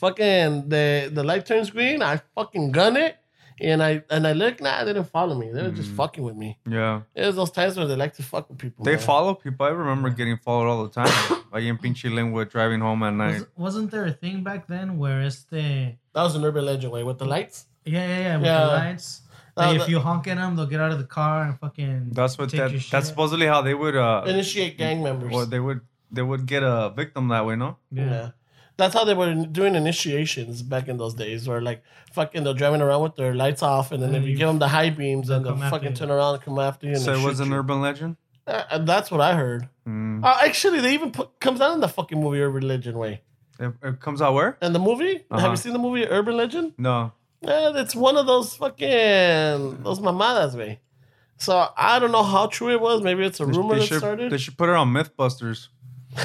Fucking, 0.00 0.68
the, 0.68 1.10
the 1.12 1.22
light 1.22 1.44
turns 1.46 1.70
green. 1.70 2.02
I 2.02 2.20
fucking 2.34 2.72
gun 2.72 2.96
it. 2.96 3.16
And 3.62 3.82
I 3.82 4.02
and 4.08 4.26
I 4.26 4.32
look, 4.32 4.62
nah, 4.62 4.84
they 4.84 4.94
didn't 4.94 5.10
follow 5.10 5.34
me. 5.34 5.50
They 5.52 5.62
were 5.62 5.70
just 5.70 5.90
fucking 5.90 6.24
with 6.24 6.34
me. 6.34 6.58
Yeah. 6.66 7.02
It 7.14 7.26
was 7.26 7.36
those 7.36 7.50
times 7.50 7.76
where 7.76 7.86
they 7.86 7.94
like 7.94 8.14
to 8.14 8.22
fuck 8.22 8.48
with 8.48 8.56
people. 8.56 8.86
They 8.86 8.92
man. 8.96 9.00
follow 9.00 9.34
people. 9.34 9.66
I 9.66 9.68
remember 9.68 10.08
getting 10.08 10.38
followed 10.38 10.66
all 10.70 10.82
the 10.84 10.88
time. 11.02 11.42
like 11.52 11.64
in 11.64 11.76
pinche 11.76 12.08
Lynwood 12.10 12.48
driving 12.48 12.80
home 12.80 13.02
at 13.02 13.12
night. 13.12 13.34
Was, 13.34 13.46
wasn't 13.58 13.90
there 13.90 14.06
a 14.06 14.12
thing 14.12 14.42
back 14.42 14.66
then 14.66 14.96
where 14.96 15.20
it's 15.20 15.44
the 15.44 15.92
That 16.14 16.22
was 16.22 16.36
an 16.36 16.44
urban 16.46 16.64
legend 16.64 16.90
way 16.90 17.04
with 17.04 17.18
the 17.18 17.26
lights. 17.26 17.66
yeah 17.84 18.08
yeah 18.08 18.18
yeah 18.18 18.36
with 18.38 18.46
Yeah. 18.46 18.60
the 18.64 18.72
lights? 18.72 19.22
Uh, 19.54 19.60
Like 19.60 19.80
if 19.82 19.88
you 19.90 19.98
honk 20.00 20.26
at 20.28 20.38
them, 20.38 20.56
they'll 20.56 20.64
get 20.74 20.80
out 20.80 20.92
of 20.92 20.98
the 20.98 21.04
car 21.20 21.42
and 21.42 21.58
fucking. 21.60 22.12
That's 22.12 22.38
what 22.38 22.48
take 22.48 22.60
that, 22.60 22.70
your 22.70 22.80
shit. 22.80 22.92
that's 22.92 23.08
supposedly 23.08 23.46
how 23.46 23.60
they 23.60 23.74
would 23.74 23.94
uh 23.94 24.24
Initiate 24.26 24.78
gang 24.78 25.02
members. 25.02 25.34
or 25.34 25.44
they 25.44 25.60
would 25.60 25.82
they 26.10 26.22
would 26.22 26.46
get 26.46 26.62
a 26.62 26.94
victim 26.96 27.28
that 27.28 27.44
way, 27.44 27.56
no? 27.56 27.76
Yeah. 27.92 28.04
Yeah. 28.04 28.30
That's 28.80 28.94
how 28.94 29.04
they 29.04 29.14
were 29.14 29.32
doing 29.34 29.74
initiations 29.74 30.62
back 30.62 30.88
in 30.88 30.96
those 30.96 31.14
days, 31.14 31.46
where 31.48 31.60
like 31.60 31.82
fucking 32.12 32.42
they're 32.44 32.54
driving 32.54 32.80
around 32.82 33.02
with 33.02 33.16
their 33.16 33.34
lights 33.34 33.62
off, 33.62 33.92
and 33.92 34.02
then 34.02 34.14
if 34.14 34.22
you 34.24 34.30
you- 34.30 34.36
give 34.36 34.48
them 34.48 34.58
the 34.58 34.68
high 34.68 34.90
beams, 34.90 35.30
and 35.30 35.44
they'll 35.44 35.52
they'll 35.52 35.54
come 35.54 35.62
after 35.64 35.76
fucking 35.76 35.90
you. 35.90 35.96
turn 35.96 36.10
around 36.10 36.34
and 36.34 36.42
come 36.42 36.58
after 36.58 36.86
you. 36.86 36.92
And 36.94 37.02
So 37.02 37.12
they 37.14 37.20
it 37.20 37.24
was 37.24 37.36
shoot 37.38 37.44
an 37.46 37.52
you. 37.52 37.58
urban 37.58 37.80
legend? 37.80 38.16
Uh, 38.46 38.62
uh, 38.70 38.78
that's 38.78 39.10
what 39.10 39.20
I 39.20 39.34
heard. 39.34 39.68
Mm. 39.86 40.24
Uh, 40.24 40.36
actually, 40.44 40.80
they 40.80 40.94
even 40.94 41.10
put 41.12 41.38
comes 41.40 41.60
out 41.60 41.72
in 41.74 41.80
the 41.80 41.88
fucking 41.88 42.18
movie 42.20 42.40
Urban 42.40 42.66
Legend 42.66 42.98
way. 42.98 43.22
It, 43.60 43.72
it 43.82 44.00
comes 44.00 44.20
out 44.22 44.32
where? 44.34 44.56
And 44.62 44.74
the 44.74 44.78
movie, 44.78 45.12
have 45.12 45.24
Uh-huh. 45.30 45.50
you 45.50 45.56
seen 45.56 45.72
the 45.74 45.78
movie 45.78 46.04
Urban 46.06 46.36
Legend? 46.36 46.72
No. 46.78 47.12
Yeah, 47.42 47.72
it's 47.76 47.94
one 47.94 48.16
of 48.16 48.26
those 48.26 48.56
fucking 48.56 49.82
those 49.82 50.00
mamadas 50.00 50.54
way. 50.56 50.80
So 51.36 51.68
I 51.76 51.98
don't 51.98 52.12
know 52.12 52.22
how 52.22 52.46
true 52.46 52.70
it 52.70 52.80
was. 52.80 53.00
Maybe 53.02 53.24
it's 53.24 53.40
a 53.40 53.46
They, 53.46 53.52
rumor 53.52 53.74
they 53.74 53.80
that 53.80 53.86
should, 53.86 53.98
started. 53.98 54.30
they 54.32 54.38
should 54.38 54.58
put 54.58 54.68
it 54.68 54.74
on 54.74 54.88
Mythbusters. 54.92 55.68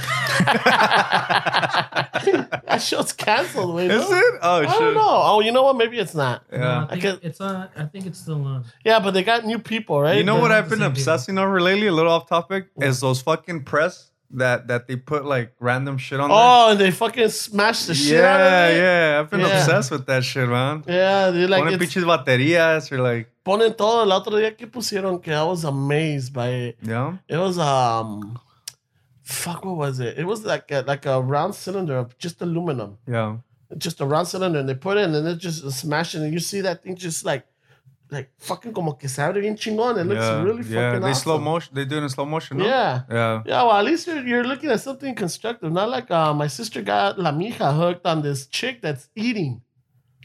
that 1.46 2.82
show's 2.82 3.14
canceled. 3.14 3.76
Wait, 3.76 3.92
Is 3.92 4.10
no? 4.10 4.18
it? 4.18 4.34
Oh 4.42 4.58
I 4.58 4.66
shit. 4.66 4.80
don't 4.80 4.94
know. 4.96 5.02
Oh, 5.06 5.40
you 5.42 5.52
know 5.52 5.64
what? 5.64 5.78
Maybe 5.78 6.00
it's 6.00 6.16
not. 6.16 6.44
No, 6.52 6.58
Yeah. 6.58 6.84
I 6.86 6.88
think 6.90 7.02
can- 7.02 7.20
it's 7.22 7.42
on. 7.42 7.70
I 7.76 7.86
think 7.86 8.06
it's 8.06 8.20
still 8.20 8.44
on. 8.46 8.66
Yeah, 8.84 9.00
but 9.00 9.12
they 9.12 9.24
got 9.24 9.46
new 9.46 9.60
people, 9.60 10.02
right? 10.02 10.18
You 10.18 10.24
know 10.24 10.36
The- 10.36 10.42
what 10.42 10.52
I've 10.52 10.70
been 10.70 10.80
same 10.80 10.90
people. 10.92 11.00
obsessing 11.02 11.38
over 11.38 11.62
lately? 11.62 11.88
A 11.88 11.92
little 11.94 12.12
off 12.12 12.28
topic 12.28 12.68
is 12.78 13.00
those 13.00 13.22
fucking 13.22 13.64
press 13.64 14.12
that 14.32 14.68
that 14.68 14.88
they 14.88 14.96
put 14.96 15.24
like 15.26 15.54
random 15.60 15.98
shit 15.98 16.20
on 16.20 16.30
Oh, 16.32 16.72
and 16.72 16.80
they 16.80 16.90
fucking 16.92 17.30
smash 17.30 17.82
the 17.84 17.94
there. 17.94 17.96
shit 17.96 18.24
out 18.24 18.42
of 18.42 18.48
Yeah, 18.52 18.68
it. 18.68 18.76
yeah. 18.78 19.12
Yeah. 19.14 19.20
I've 19.20 19.30
been 19.30 19.40
Yeah. 19.42 19.60
obsessed 19.60 19.92
with 19.92 20.06
that 20.08 20.24
shit, 20.24 20.50
man. 20.50 20.84
Yeah, 20.88 21.30
they 21.32 21.46
like 21.48 21.64
Ponen 21.64 21.74
it's, 21.74 21.78
pinches 21.80 22.04
baterías 22.04 22.92
or 22.92 23.00
like, 23.02 23.30
ponen 23.46 23.78
todo. 23.78 24.02
El 24.02 24.12
otro 24.12 24.34
día 24.34 24.58
que 24.58 24.66
pusieron 24.68 25.22
que 25.22 25.32
I 25.34 25.44
was 25.44 25.64
amazed 25.64 26.34
by 26.34 26.48
it. 26.50 26.78
yeah. 26.82 27.14
It 27.30 27.38
was 27.38 27.60
um, 27.60 28.40
fuck, 29.26 29.66
what 29.66 29.76
was 29.76 30.00
it? 30.00 30.18
It 30.18 30.26
was 30.26 30.46
like 30.46 30.72
a, 30.72 30.82
like 30.88 31.06
a 31.06 31.20
round 31.22 31.54
cylinder 31.56 31.98
of 31.98 32.18
just 32.18 32.42
aluminum, 32.42 32.98
Yeah. 33.08 33.38
just 33.78 34.00
a 34.00 34.06
round 34.06 34.28
cylinder, 34.28 34.60
and 34.60 34.70
they 34.70 34.76
put 34.76 34.98
it 34.98 35.02
in, 35.02 35.16
and 35.16 35.28
it 35.28 35.38
just 35.40 35.70
smashing, 35.72 36.24
and 36.24 36.32
you 36.34 36.40
see 36.40 36.62
that 36.62 36.84
thing 36.84 36.96
just 36.96 37.26
like, 37.26 37.44
like 38.12 38.30
fucking 38.38 38.72
como 38.72 38.94
que 38.94 39.10
se 39.10 39.22
abre 39.24 39.42
bien 39.42 39.56
chingón. 39.58 39.98
It 40.00 40.06
looks 40.06 40.22
yeah. 40.22 40.44
really 40.44 40.62
fucking 40.62 40.76
yeah. 40.78 41.00
They 41.00 41.10
awesome. 41.10 41.24
slow 41.24 41.38
motion. 41.40 41.74
They 41.74 41.86
do 41.86 41.98
it 41.98 42.04
in 42.04 42.10
slow 42.10 42.26
motion. 42.26 42.58
No? 42.58 42.66
Yeah. 42.66 43.02
Yeah. 43.10 43.42
Yeah, 43.46 43.64
well, 43.64 43.72
at 43.78 43.84
least 43.86 44.06
you're, 44.08 44.26
you're 44.26 44.44
looking 44.44 44.70
at 44.70 44.80
something 44.80 45.16
constructive. 45.16 45.72
Not 45.72 45.90
like 45.90 46.12
uh, 46.12 46.32
my 46.34 46.46
sister 46.48 46.84
got 46.84 47.18
La 47.20 47.32
Mija 47.32 47.76
hooked 47.76 48.06
on 48.06 48.22
this 48.22 48.46
chick 48.46 48.82
that's 48.84 49.10
eating. 49.16 49.62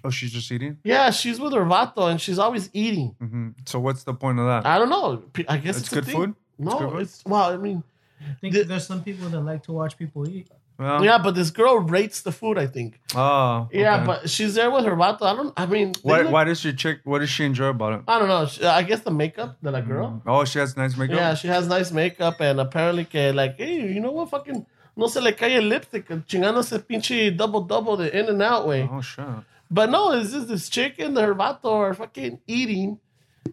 Oh, 0.05 0.11
she's 0.11 0.31
just 0.33 0.53
eating. 0.53 0.77
Yeah, 0.85 1.11
she's 1.11 1.41
with 1.41 1.53
her 1.55 1.65
vato 1.65 2.11
and 2.11 2.21
she's 2.21 2.39
always 2.39 2.69
eating. 2.75 3.15
hmm 3.19 3.49
So 3.67 3.81
what's 3.81 4.03
the 4.05 4.15
point 4.15 4.39
of 4.39 4.47
that? 4.47 4.67
I 4.67 4.79
don't 4.79 4.91
know. 4.91 5.23
I 5.49 5.57
guess 5.57 5.77
It's 5.79 5.87
it's, 5.87 5.95
good 5.95 6.05
thing. 6.05 6.17
food? 6.17 6.35
No, 6.59 6.79
good 6.79 6.91
food? 6.91 7.01
it's 7.03 7.23
well. 7.27 7.51
I 7.53 7.57
mean, 7.57 7.83
I 8.21 8.35
think 8.41 8.55
The- 8.55 8.65
there's 8.65 8.87
some 8.87 9.03
people 9.03 9.29
that 9.29 9.41
like 9.41 9.63
to 9.65 9.73
watch 9.73 9.97
people 9.97 10.29
eat. 10.29 10.49
Well, 10.79 11.05
yeah, 11.05 11.19
but 11.19 11.35
this 11.35 11.51
girl 11.51 11.79
rates 11.79 12.23
the 12.23 12.33
food. 12.33 12.57
I 12.57 12.67
think. 12.67 12.99
Oh. 13.15 13.69
Yeah, 13.71 14.03
but 14.07 14.31
she's 14.31 14.55
there 14.55 14.71
with 14.71 14.87
her 14.87 14.97
vato. 14.97 15.23
I 15.23 15.35
don't. 15.37 15.53
I 15.57 15.67
mean, 15.67 15.93
why, 16.03 16.23
look- 16.23 16.33
why 16.33 16.45
does 16.45 16.65
your 16.65 16.73
chick? 16.73 17.01
What 17.05 17.19
does 17.19 17.29
she 17.29 17.45
enjoy 17.45 17.67
about 17.67 17.93
it? 17.95 18.01
I 18.09 18.19
don't 18.19 18.29
know. 18.29 18.47
She- 18.47 18.65
I 18.65 18.83
guess 18.83 19.01
the 19.01 19.11
makeup, 19.11 19.59
the 19.61 19.71
like 19.73 19.87
girl. 19.87 20.09
Mm. 20.09 20.23
Oh, 20.27 20.45
she 20.47 20.59
has 20.59 20.77
nice 20.79 20.97
makeup. 20.97 21.17
Yeah, 21.17 21.35
she 21.35 21.49
has 21.49 21.69
nice 21.69 21.93
makeup 21.93 22.41
and 22.41 22.59
apparently 22.61 23.05
que 23.05 23.31
like, 23.33 23.57
hey, 23.59 23.93
you 23.93 24.01
know 24.01 24.11
what? 24.13 24.31
Fucking 24.31 24.65
no 24.97 25.07
se 25.07 25.21
le 25.21 25.33
cae 25.33 25.57
el 25.57 25.65
lipstick, 25.65 26.09
chingándose 26.27 26.79
pinche 26.87 27.37
double 27.37 27.61
double 27.63 27.97
the 27.99 28.19
In-N-Out 28.19 28.67
way. 28.67 28.89
Oh 28.91 29.03
shit. 29.03 29.25
But 29.71 29.91
no, 29.91 30.13
it's 30.13 30.33
just 30.33 30.49
this 30.49 30.69
chick 30.71 30.99
and 30.99 31.15
her 31.19 31.35
vato 31.35 31.67
are 31.73 31.93
fucking 31.95 32.41
eating, 32.47 32.99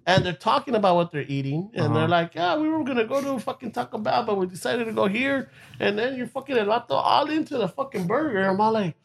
and 0.06 0.26
they're 0.26 0.34
talking 0.34 0.76
about 0.76 0.96
what 0.96 1.12
they're 1.12 1.26
eating, 1.28 1.70
and 1.74 1.96
they're 1.96 2.04
Uh-huh. 2.04 2.08
like, 2.22 2.36
"Yeah, 2.36 2.56
we 2.58 2.70
were 2.70 2.84
gonna 2.84 3.06
go 3.06 3.22
to 3.22 3.40
fucking 3.40 3.72
Taco 3.72 3.98
Bell, 3.98 4.24
but 4.24 4.38
we 4.38 4.46
decided 4.48 4.86
to 4.86 4.94
go 4.94 5.08
here." 5.08 5.50
And 5.80 5.98
then 5.98 6.16
you're 6.18 6.28
fucking 6.28 6.58
el 6.58 6.66
vato 6.66 6.92
all 6.96 7.30
into 7.30 7.58
the 7.58 7.68
fucking 7.68 8.06
burger. 8.08 8.48
I'm 8.48 8.60
all 8.60 8.74
like, 8.74 8.96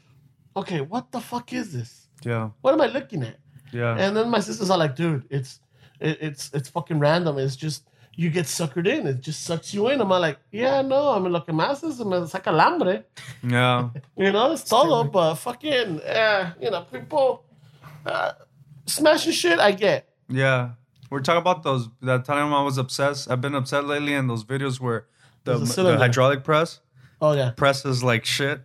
"Okay, 0.56 0.80
what 0.80 1.10
the 1.12 1.20
fuck 1.20 1.52
is 1.52 1.72
this? 1.72 2.08
Yeah. 2.24 2.50
What 2.60 2.74
am 2.74 2.80
I 2.80 2.86
looking 2.86 3.22
at?" 3.22 3.36
Yeah. 3.72 3.96
And 3.96 4.16
then 4.16 4.28
my 4.28 4.40
sister's 4.40 4.70
are 4.70 4.78
like, 4.78 4.96
"Dude, 4.96 5.24
it's 5.30 5.60
it, 6.00 6.18
it's 6.20 6.50
it's 6.52 6.68
fucking 6.68 6.98
random. 6.98 7.38
It's 7.38 7.56
just 7.56 7.84
you 8.14 8.28
get 8.28 8.44
suckered 8.44 8.86
in. 8.86 9.06
It 9.06 9.20
just 9.22 9.42
sucks 9.44 9.72
you 9.72 9.88
in. 9.88 9.98
I'm 10.00 10.10
like, 10.10 10.38
yeah, 10.50 10.82
no, 10.82 11.12
I 11.14 11.18
mean, 11.18 11.32
lo 11.32 11.40
que 11.40 11.54
más 11.54 11.82
es 11.82 11.98
me 12.00 12.16
saca 12.26 12.48
el 12.48 12.60
hambre. 12.60 13.04
Yeah. 13.42 13.88
You 14.18 14.30
know, 14.32 14.52
it's 14.52 14.64
todo, 14.64 15.04
but 15.04 15.36
fucking, 15.36 16.00
uh, 16.02 16.52
you 16.60 16.70
know, 16.70 16.82
people 16.82 17.44
uh, 18.04 18.32
smashing 18.84 19.32
shit, 19.32 19.58
I 19.58 19.72
get. 19.72 20.08
Yeah. 20.32 20.70
We're 21.10 21.20
talking 21.20 21.40
about 21.42 21.62
those 21.62 21.88
that 22.00 22.24
time 22.24 22.54
I 22.54 22.62
was 22.62 22.78
obsessed. 22.78 23.30
I've 23.30 23.40
been 23.40 23.54
upset 23.54 23.84
lately 23.86 24.14
in 24.14 24.26
those 24.28 24.44
videos 24.44 24.80
where 24.80 25.06
the, 25.44 25.58
the 25.58 25.96
hydraulic 25.98 26.42
press 26.42 26.80
Oh, 27.20 27.32
yeah. 27.34 27.50
presses 27.56 28.02
like 28.02 28.24
shit. 28.24 28.62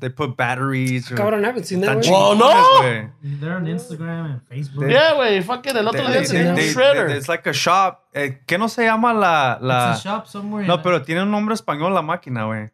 They 0.00 0.08
put 0.10 0.36
batteries 0.36 1.10
or 1.10 1.14
Cabrón, 1.16 1.44
I 1.44 1.46
haven't 1.46 1.64
seen 1.64 1.80
that. 1.80 2.04
Well, 2.04 2.34
no. 2.36 3.08
They're 3.22 3.56
on 3.56 3.64
Instagram 3.64 4.32
and 4.32 4.40
Facebook. 4.50 4.90
Yeah, 4.90 5.14
güey, 5.14 5.42
fucking 5.42 5.76
el 5.76 5.88
otro 5.88 6.00
They- 6.00 6.06
día 6.06 6.12
they- 6.12 6.20
enseñé 6.20 6.48
un 6.50 6.56
they- 6.56 6.72
shredder. 6.74 7.08
they- 7.08 7.16
It's 7.16 7.28
like 7.28 7.46
a 7.46 7.52
shop. 7.54 8.02
Eh, 8.12 8.38
¿Qué 8.46 8.58
no 8.58 8.66
se 8.68 8.84
llama 8.84 9.14
la 9.14 9.58
la? 9.62 9.92
It's 9.92 10.04
a 10.04 10.08
shop 10.08 10.26
somewhere. 10.26 10.66
No, 10.66 10.74
in- 10.74 10.82
pero 10.82 11.00
tiene 11.02 11.22
un 11.22 11.30
nombre 11.30 11.54
español 11.54 11.94
la 11.94 12.02
máquina, 12.02 12.44
güey. 12.44 12.70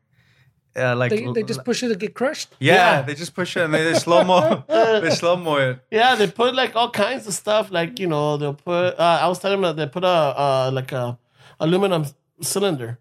Uh, 0.77 0.95
like 0.95 1.11
They, 1.11 1.27
they 1.33 1.43
just 1.43 1.65
push 1.65 1.83
it 1.83 1.89
to 1.89 1.97
get 1.97 2.15
crushed. 2.15 2.49
yeah, 2.61 2.75
Yeah. 2.75 3.03
they 3.03 3.15
just 3.15 3.35
push 3.35 3.57
it 3.57 3.65
and 3.65 3.75
they, 3.75 3.83
they 3.93 3.95
slow 3.95 4.23
mo 4.25 4.63
they 4.69 5.11
slow 5.11 5.37
mo 5.37 5.57
it. 5.57 5.79
Yeah, 5.91 6.15
they 6.15 6.29
put 6.29 6.55
like 6.55 6.77
all 6.77 6.91
kinds 6.91 7.27
of 7.27 7.35
stuff. 7.35 7.71
Like 7.73 7.99
you 7.99 8.07
know, 8.07 8.37
they'll 8.37 8.55
put. 8.55 8.99
Uh, 8.99 9.19
I 9.23 9.27
was 9.29 9.39
telling 9.41 9.61
them 9.61 9.77
that 9.77 9.83
they 9.83 9.91
put 9.91 10.05
a 10.05 10.07
uh, 10.45 10.71
like 10.73 10.93
a 10.93 11.19
aluminum 11.59 12.05
cylinder, 12.41 12.99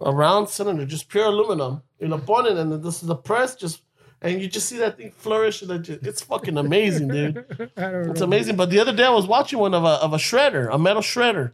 a 0.00 0.12
round 0.12 0.48
cylinder, 0.48 0.84
just 0.84 1.08
pure 1.08 1.26
aluminum. 1.26 1.82
You 2.00 2.08
know, 2.08 2.18
ponen 2.18 2.58
and 2.58 2.72
then 2.72 2.82
this 2.82 3.00
is 3.02 3.06
the 3.08 3.14
press 3.14 3.54
just, 3.54 3.82
and 4.20 4.42
you 4.42 4.48
just 4.48 4.68
see 4.68 4.78
that 4.78 4.96
thing 4.96 5.12
flourish. 5.12 5.62
And 5.62 5.70
it 5.70 5.78
just, 5.82 6.02
it's 6.04 6.22
fucking 6.22 6.58
amazing, 6.58 7.06
dude. 7.08 7.36
I 7.76 7.82
don't 7.92 8.10
It's 8.10 8.20
know. 8.20 8.26
amazing. 8.26 8.56
But 8.56 8.70
the 8.70 8.80
other 8.80 8.92
day 8.92 9.04
I 9.04 9.10
was 9.10 9.28
watching 9.28 9.60
one 9.60 9.74
of 9.74 9.84
a 9.84 9.94
of 10.02 10.12
a 10.12 10.18
shredder, 10.18 10.68
a 10.74 10.78
metal 10.78 11.02
shredder, 11.02 11.52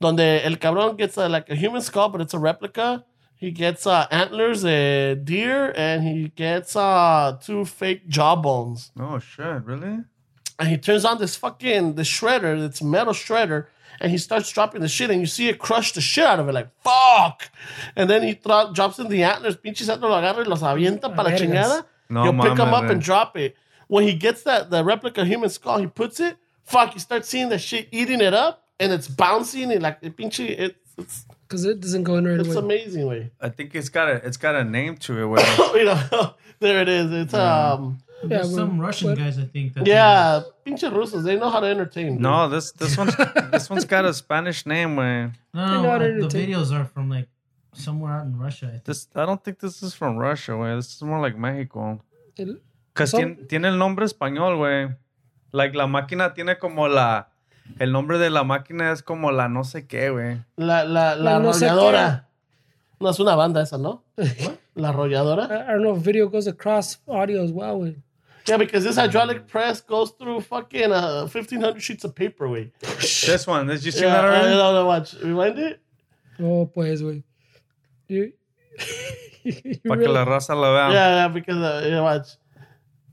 donde 0.00 0.20
el 0.42 0.56
cabrón 0.56 0.96
gets 0.96 1.18
a, 1.18 1.28
like 1.28 1.50
a 1.50 1.54
human 1.54 1.82
skull, 1.82 2.08
but 2.08 2.22
it's 2.22 2.32
a 2.34 2.38
replica. 2.38 3.04
He 3.38 3.50
gets 3.50 3.86
uh, 3.86 4.06
antlers, 4.10 4.64
a 4.64 5.14
deer, 5.14 5.72
and 5.76 6.02
he 6.02 6.28
gets 6.34 6.74
uh, 6.74 7.36
two 7.42 7.64
fake 7.66 8.08
jawbones 8.08 8.90
Oh 8.98 9.18
shit, 9.18 9.62
really? 9.64 9.98
and 10.58 10.68
he 10.68 10.78
turns 10.78 11.04
on 11.04 11.18
this 11.18 11.36
fucking 11.36 11.94
the 11.96 12.02
shredder, 12.02 12.64
it's 12.64 12.80
metal 12.82 13.12
shredder, 13.12 13.66
and 14.00 14.10
he 14.10 14.16
starts 14.16 14.50
dropping 14.50 14.80
the 14.80 14.88
shit, 14.88 15.10
and 15.10 15.20
you 15.20 15.26
see 15.26 15.48
it 15.48 15.58
crush 15.58 15.92
the 15.92 16.00
shit 16.00 16.24
out 16.24 16.40
of 16.40 16.48
it, 16.48 16.52
like 16.52 16.68
fuck. 16.82 17.50
And 17.94 18.08
then 18.08 18.22
he 18.22 18.32
thro- 18.32 18.72
drops 18.72 18.98
in 18.98 19.08
the 19.08 19.22
antlers, 19.22 19.54
pinches 19.56 19.90
antlers 19.90 20.10
lo 20.10 20.16
agarra 20.16 20.38
y 20.44 20.48
los 20.48 20.62
avienta 20.62 21.14
para 21.14 21.28
la 21.28 21.36
chingada. 21.36 21.84
No 22.08 22.22
He'll 22.22 22.32
pick 22.42 22.56
them 22.56 22.72
up 22.72 22.84
güey. 22.84 22.92
and 22.92 23.02
drop 23.02 23.36
it. 23.36 23.54
When 23.88 24.04
he 24.04 24.14
gets 24.14 24.42
that 24.44 24.70
the 24.70 24.82
replica 24.82 25.24
human 25.26 25.50
skull, 25.50 25.78
he 25.78 25.86
puts 25.86 26.20
it. 26.20 26.36
Fuck, 26.64 26.94
you 26.94 27.00
start 27.00 27.26
seeing 27.26 27.50
the 27.50 27.58
shit 27.58 27.88
eating 27.92 28.20
it 28.22 28.32
up, 28.32 28.64
and 28.80 28.92
it's 28.92 29.08
bouncing 29.08 29.70
and 29.70 29.82
like 29.82 29.98
it 30.00 30.16
pinche. 30.16 30.40
It's 30.40 30.74
it's, 30.96 31.25
Because 31.48 31.64
it 31.64 31.80
doesn't 31.80 32.02
go 32.04 32.16
in 32.16 32.24
right 32.26 32.40
it's 32.40 32.48
away. 32.54 32.58
amazing 32.64 33.06
way. 33.06 33.30
I 33.40 33.48
think 33.50 33.74
it's 33.74 33.88
got 33.88 34.08
a 34.08 34.14
it's 34.26 34.36
got 34.36 34.54
a 34.56 34.64
name 34.64 34.96
to 35.06 35.22
it. 35.22 35.26
Where 35.26 35.76
you 35.78 35.84
know, 35.84 36.34
there 36.60 36.80
it 36.82 36.88
is. 36.88 37.12
It's 37.12 37.34
um 37.34 37.98
There's 38.24 38.50
Yeah, 38.50 38.56
some 38.56 38.80
Russian 38.80 39.08
but- 39.10 39.18
guys, 39.18 39.38
I 39.38 39.44
think. 39.44 39.74
That 39.74 39.86
yeah, 39.86 40.40
pinche 40.64 40.88
Russos. 40.90 41.22
They 41.22 41.36
know 41.36 41.50
how 41.50 41.60
to 41.60 41.66
entertain. 41.68 42.12
dude. 42.14 42.20
no, 42.22 42.48
this 42.48 42.72
this 42.72 42.96
one's 42.98 43.14
this 43.52 43.68
one's 43.70 43.84
got 43.84 44.04
a 44.04 44.12
Spanish 44.14 44.64
name. 44.66 44.96
Way 44.96 45.30
No, 45.54 45.66
They 45.66 45.72
no, 45.74 45.82
know 45.82 45.90
how 45.90 45.98
to 45.98 46.08
uh, 46.24 46.28
the 46.28 46.38
videos 46.38 46.72
are 46.72 46.84
from 46.86 47.08
like 47.10 47.28
somewhere 47.74 48.12
out 48.12 48.26
in 48.26 48.38
Russia. 48.38 48.66
I 48.66 48.70
think. 48.70 48.84
this 48.84 49.06
I 49.14 49.24
don't 49.26 49.42
think 49.44 49.60
this 49.60 49.82
is 49.82 49.92
from 49.94 50.16
Russia. 50.16 50.56
Way 50.56 50.74
this 50.76 50.94
is 50.96 51.02
more 51.02 51.20
like 51.20 51.36
Mexico. 51.38 52.00
El- 52.38 52.56
Cause 52.94 53.10
So- 53.10 53.18
tiene, 53.18 53.34
tiene 53.46 53.66
el 53.68 53.76
nombre 53.78 54.04
español, 54.06 54.56
güey. 54.56 54.96
Like 55.52 55.74
la 55.76 55.86
máquina 55.86 56.34
tiene 56.34 56.58
como 56.58 56.88
la 56.88 57.28
el 57.78 57.92
nombre 57.92 58.18
de 58.18 58.30
la 58.30 58.44
máquina 58.44 58.92
es 58.92 59.02
como 59.02 59.30
la 59.32 59.48
no 59.48 59.64
sé 59.64 59.86
qué, 59.86 60.10
güey. 60.10 60.42
La, 60.56 60.84
la, 60.84 61.14
la 61.16 61.32
La 61.34 61.38
no 61.40 61.50
arrolladora. 61.50 62.28
No 63.00 63.10
es 63.10 63.18
una 63.20 63.34
banda 63.34 63.62
esa, 63.62 63.76
¿no? 63.78 64.02
La 64.74 64.88
arrolladora. 64.90 65.44
I 65.50 65.70
I 65.70 65.72
don't 65.74 65.82
know 65.82 65.96
if 65.96 66.02
video 66.02 66.28
goes 66.28 66.46
across 66.46 66.98
audio 67.06 67.42
as 67.42 67.50
well. 67.52 67.76
güey. 67.78 67.96
Yeah, 68.46 68.58
because 68.58 68.84
this 68.84 68.96
hydraulic 68.96 69.46
press 69.48 69.80
goes 69.82 70.12
through 70.12 70.40
fucking 70.42 70.92
uh, 70.92 71.26
1,500 71.26 71.80
sheets 71.82 72.04
of 72.04 72.14
paper, 72.14 72.46
güey. 72.48 72.70
This 72.80 73.46
one, 73.46 73.66
did 73.66 73.84
you 73.84 73.90
see 73.90 74.02
Yeah, 74.02 74.12
that 74.12 74.24
I 74.24 74.28
already? 74.28 74.56
don't 74.56 74.74
know, 74.74 74.86
watch. 74.86 75.14
Rewind 75.22 75.58
it. 75.58 75.80
Oh, 76.40 76.66
pues, 76.66 77.02
güey. 77.02 77.22
Para 79.84 79.98
que 80.00 80.06
really- 80.06 80.12
la 80.12 80.24
raza 80.24 80.54
la 80.54 80.70
vea. 80.70 80.90
Yeah, 80.92 81.08
yeah, 81.16 81.28
because, 81.28 81.56
uh, 81.56 81.86
yeah, 81.88 82.00
watch. 82.02 82.28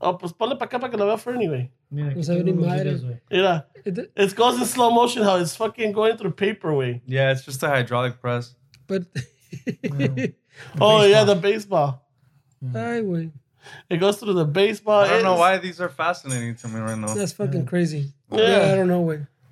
Oh, 0.06 0.18
pues 0.18 0.32
ponle 0.34 0.56
para 0.56 0.66
acá 0.66 0.78
para 0.78 0.90
que 0.90 0.98
lo 0.98 1.06
vea 1.06 1.16
Fernie, 1.16 1.48
güey. 1.48 1.70
Mira, 1.90 2.14
No 2.14 2.22
sabe 2.22 2.44
ni 2.44 2.52
madre. 2.52 2.98
Mira. 3.30 3.66
it- 3.86 4.10
It 4.14 4.34
goes 4.36 4.58
in 4.58 4.66
slow 4.66 4.90
motion 4.90 5.22
how 5.24 5.36
it's 5.40 5.56
fucking 5.56 5.92
going 5.92 6.16
through 6.18 6.32
paper, 6.36 6.72
güey. 6.72 7.00
Yeah, 7.06 7.32
it's 7.32 7.42
just 7.44 7.62
a 7.62 7.68
hydraulic 7.68 8.20
press. 8.20 8.54
but, 8.86 9.06
Oh, 10.80 11.04
yeah, 11.04 11.24
the 11.24 11.34
baseball. 11.34 12.02
Mm. 12.64 12.76
ay, 12.76 13.00
güey. 13.02 13.30
It 13.88 13.96
goes 13.98 14.18
through 14.18 14.34
the 14.34 14.44
baseball. 14.44 15.04
I 15.04 15.08
don't 15.08 15.22
know 15.22 15.36
why 15.38 15.56
these 15.58 15.80
are 15.80 15.88
fascinating 15.88 16.54
to 16.56 16.68
me 16.68 16.80
right 16.80 16.98
now. 16.98 17.14
That's 17.14 17.32
fucking 17.32 17.64
crazy. 17.64 18.12
Yeah. 18.30 18.66
Yeah, 18.66 18.72
I 18.72 18.76
don't 18.76 18.88
know, 18.88 19.02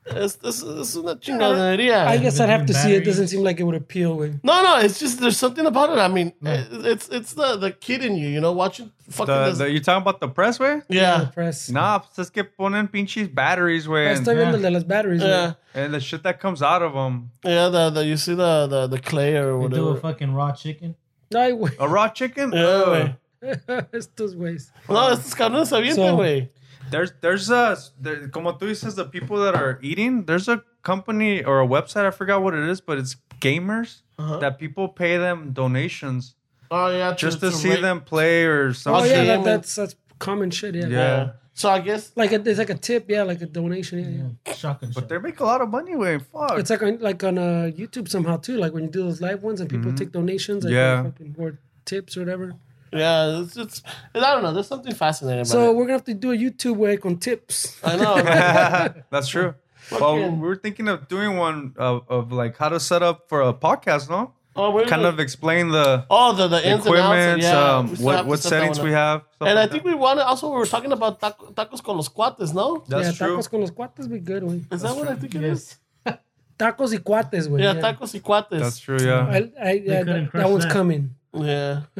güey. 0.04 0.24
Es, 0.24 0.38
es, 0.42 0.62
es 0.62 0.96
una 0.96 1.18
chingonería. 1.18 2.12
I 2.14 2.18
guess 2.18 2.40
I'd 2.40 2.50
have 2.50 2.66
to 2.66 2.72
see 2.74 2.94
it. 2.94 3.04
Doesn't 3.04 3.28
seem 3.28 3.42
like 3.42 3.60
it 3.60 3.64
would 3.64 3.76
appeal, 3.76 4.16
güey. 4.16 4.38
No, 4.42 4.62
no, 4.62 4.78
it's 4.80 4.98
just 4.98 5.20
there's 5.20 5.36
something 5.36 5.64
about 5.66 5.90
it. 5.90 5.98
I 5.98 6.08
mean, 6.08 6.32
eh, 6.44 6.64
it's 6.84 7.08
it's 7.10 7.34
the 7.34 7.56
the 7.56 7.70
kid 7.72 8.04
in 8.04 8.16
you, 8.16 8.28
you 8.28 8.40
know, 8.40 8.52
watching 8.52 8.90
fucking 9.10 9.32
The, 9.32 9.44
this. 9.50 9.58
the, 9.58 9.70
you 9.70 9.80
talking 9.80 10.02
about 10.02 10.20
the 10.20 10.28
press, 10.28 10.58
way? 10.58 10.82
yeah, 10.88 11.26
Press. 11.32 11.70
Nah, 11.70 12.00
pues 12.00 12.18
es 12.18 12.30
que 12.30 12.42
ponen 12.44 12.88
pinches 12.90 13.28
batteries, 13.32 13.86
way. 13.86 14.06
Estoy 14.08 14.32
And, 14.34 14.38
viendo 14.40 14.56
el 14.56 14.62
de 14.62 14.70
las 14.70 14.84
batteries, 14.84 15.22
güey. 15.22 15.28
yeah, 15.30 15.54
and 15.74 15.94
the 15.94 16.00
shit 16.00 16.22
that 16.24 16.40
comes 16.40 16.62
out 16.62 16.82
of 16.82 16.94
them. 16.94 17.30
yeah. 17.44 17.68
The, 17.68 17.90
the 17.90 18.04
you 18.04 18.16
see 18.16 18.34
the 18.34 18.66
the, 18.68 18.86
the 18.88 18.98
clay 19.00 19.36
or 19.36 19.68
They 19.68 19.76
do 19.76 19.82
a 19.88 19.92
whatever. 19.92 20.00
fucking 20.00 20.34
raw 20.34 20.52
chicken. 20.52 20.96
Ay, 21.34 21.52
güey. 21.52 21.72
A 21.78 21.86
raw 21.88 22.08
chicken? 22.08 22.52
Yeah, 22.52 22.60
Ugh. 22.66 22.86
güey. 22.88 23.16
Estos 23.92 24.34
güeyes. 24.36 24.70
No, 24.88 25.08
estos 25.10 25.34
cabrones 25.34 25.68
se 25.68 25.76
avientan, 25.76 26.10
So- 26.10 26.16
güey. 26.16 26.48
There's 26.92 27.12
there's 27.20 27.50
a 27.50 27.76
there, 28.00 28.28
como 28.28 28.52
tú 28.52 28.68
dices 28.68 28.94
the 28.94 29.04
people 29.06 29.38
that 29.44 29.54
are 29.56 29.78
eating. 29.82 30.24
There's 30.26 30.46
a 30.48 30.62
company 30.82 31.42
or 31.42 31.60
a 31.60 31.66
website 31.66 32.04
I 32.06 32.10
forgot 32.10 32.42
what 32.42 32.54
it 32.54 32.68
is, 32.68 32.80
but 32.80 32.98
it's 32.98 33.16
gamers 33.40 34.02
Uh-huh. 34.18 34.38
that 34.38 34.58
people 34.62 34.86
pay 34.88 35.16
them 35.18 35.50
donations 35.52 36.36
Oh 36.70 36.88
yeah, 36.88 37.12
just 37.16 37.40
to, 37.40 37.50
see 37.50 37.70
rate- 37.70 37.82
them 37.82 38.00
play 38.00 38.44
or 38.46 38.72
something. 38.72 39.02
Oh, 39.02 39.14
yeah, 39.14 39.24
that, 39.24 39.44
that's 39.44 39.74
that's 39.74 39.94
common 40.18 40.50
shit, 40.50 40.74
yeah. 40.74 40.86
Yeah. 40.86 40.96
Yeah. 40.96 41.30
So 41.54 41.68
I 41.68 41.80
guess 41.80 42.12
Like 42.16 42.32
a, 42.32 42.40
it's 42.48 42.58
like 42.58 42.70
a 42.70 42.78
tip, 42.88 43.10
yeah, 43.10 43.24
like 43.24 43.42
a 43.42 43.46
donation. 43.46 43.98
Yeah, 44.00 44.08
yeah. 44.08 44.28
Yeah, 44.46 44.54
shotgun 44.54 44.90
But 44.94 45.02
shot. 45.02 45.08
they 45.10 45.18
make 45.18 45.40
a 45.40 45.44
lot 45.44 45.60
of 45.60 45.68
money. 45.68 45.94
Way 45.96 46.16
fuck. 46.32 46.56
It's 46.60 46.70
like 46.70 46.82
on, 46.82 46.96
like 47.00 47.20
on 47.24 47.36
uh, 47.36 47.68
YouTube 47.80 48.08
somehow 48.08 48.36
too. 48.38 48.56
Like 48.56 48.72
when 48.72 48.84
you 48.84 48.90
do 48.90 49.02
those 49.04 49.20
live 49.20 49.42
ones 49.42 49.60
and 49.60 49.68
people 49.68 49.92
take 49.92 50.12
donations, 50.12 50.64
like 50.64 50.72
Yeah. 50.72 51.02
fucking, 51.12 51.34
or 51.38 51.58
tips 51.84 52.16
or 52.16 52.20
whatever. 52.24 52.54
Yeah, 52.92 53.40
it's, 53.40 53.56
it's 53.56 53.82
I 54.14 54.20
don't 54.20 54.42
know. 54.42 54.52
There's 54.52 54.68
something 54.68 54.94
fascinating 54.94 55.40
about 55.40 55.48
So 55.48 55.70
it. 55.70 55.74
we're 55.76 55.84
gonna 55.84 55.94
have 55.94 56.04
to 56.04 56.14
do 56.14 56.32
a 56.32 56.36
YouTube 56.36 56.76
way 56.76 56.98
on 57.02 57.18
tips. 57.18 57.80
I 57.84 57.96
know. 57.96 58.14
right? 58.16 59.02
That's 59.10 59.28
true. 59.28 59.54
Well, 59.90 60.00
Fucking- 60.00 60.40
we're 60.40 60.56
thinking 60.56 60.88
of 60.88 61.08
doing 61.08 61.36
one 61.36 61.74
of, 61.76 62.04
of 62.08 62.32
like 62.32 62.56
how 62.56 62.68
to 62.68 62.78
set 62.80 63.02
up 63.02 63.28
for 63.28 63.42
a 63.42 63.52
podcast, 63.52 64.08
no? 64.08 64.32
oh, 64.54 64.70
we're 64.70 64.80
Kind 64.82 65.02
gonna- 65.02 65.08
of 65.08 65.18
explain 65.20 65.68
the 65.70 66.04
oh 66.10 66.32
the 66.34 66.46
the 66.48 66.58
ins 66.58 66.84
and 66.86 66.94
outs. 66.96 67.08
equipment, 67.16 67.42
Yeah, 67.42 67.76
um, 67.76 67.88
we 67.90 67.96
still 67.96 68.08
have 68.10 68.18
what 68.20 68.26
what 68.26 68.38
set 68.40 68.48
settings 68.50 68.80
we 68.80 68.92
have. 68.92 69.22
stuff 69.34 69.48
And 69.48 69.58
I 69.58 69.62
like 69.62 69.70
think 69.72 69.84
that. 69.84 69.88
we 69.88 69.94
wanted 69.94 70.22
also 70.24 70.48
we 70.50 70.56
were 70.58 70.66
talking 70.66 70.92
about 70.92 71.20
taco, 71.20 71.52
tacos 71.52 71.82
con 71.82 71.96
los 71.96 72.08
cuates, 72.10 72.52
no? 72.54 72.84
That's 72.86 73.06
yeah, 73.18 73.26
true. 73.26 73.36
tacos 73.38 73.50
con 73.50 73.60
los 73.60 73.70
cuates 73.70 74.08
be 74.10 74.18
good, 74.18 74.42
güey. 74.42 74.64
Is 74.72 74.82
that 74.82 74.94
what 74.94 75.08
I 75.08 75.14
think 75.16 75.34
it 75.34 75.44
is? 75.44 75.76
Tacos 76.58 76.92
y 76.92 76.98
cuates, 76.98 77.48
güey. 77.48 77.60
Yeah, 77.62 77.74
tacos 77.80 78.12
y 78.14 78.20
cuates. 78.20 78.60
That's 78.60 78.78
true. 78.78 78.98
Yeah. 79.00 79.26
I, 79.26 79.50
I, 79.60 79.72
yeah, 79.84 80.02
that, 80.04 80.30
that 80.32 80.50
one's 80.50 80.66
coming. 80.66 81.14
Yeah. 81.34 81.82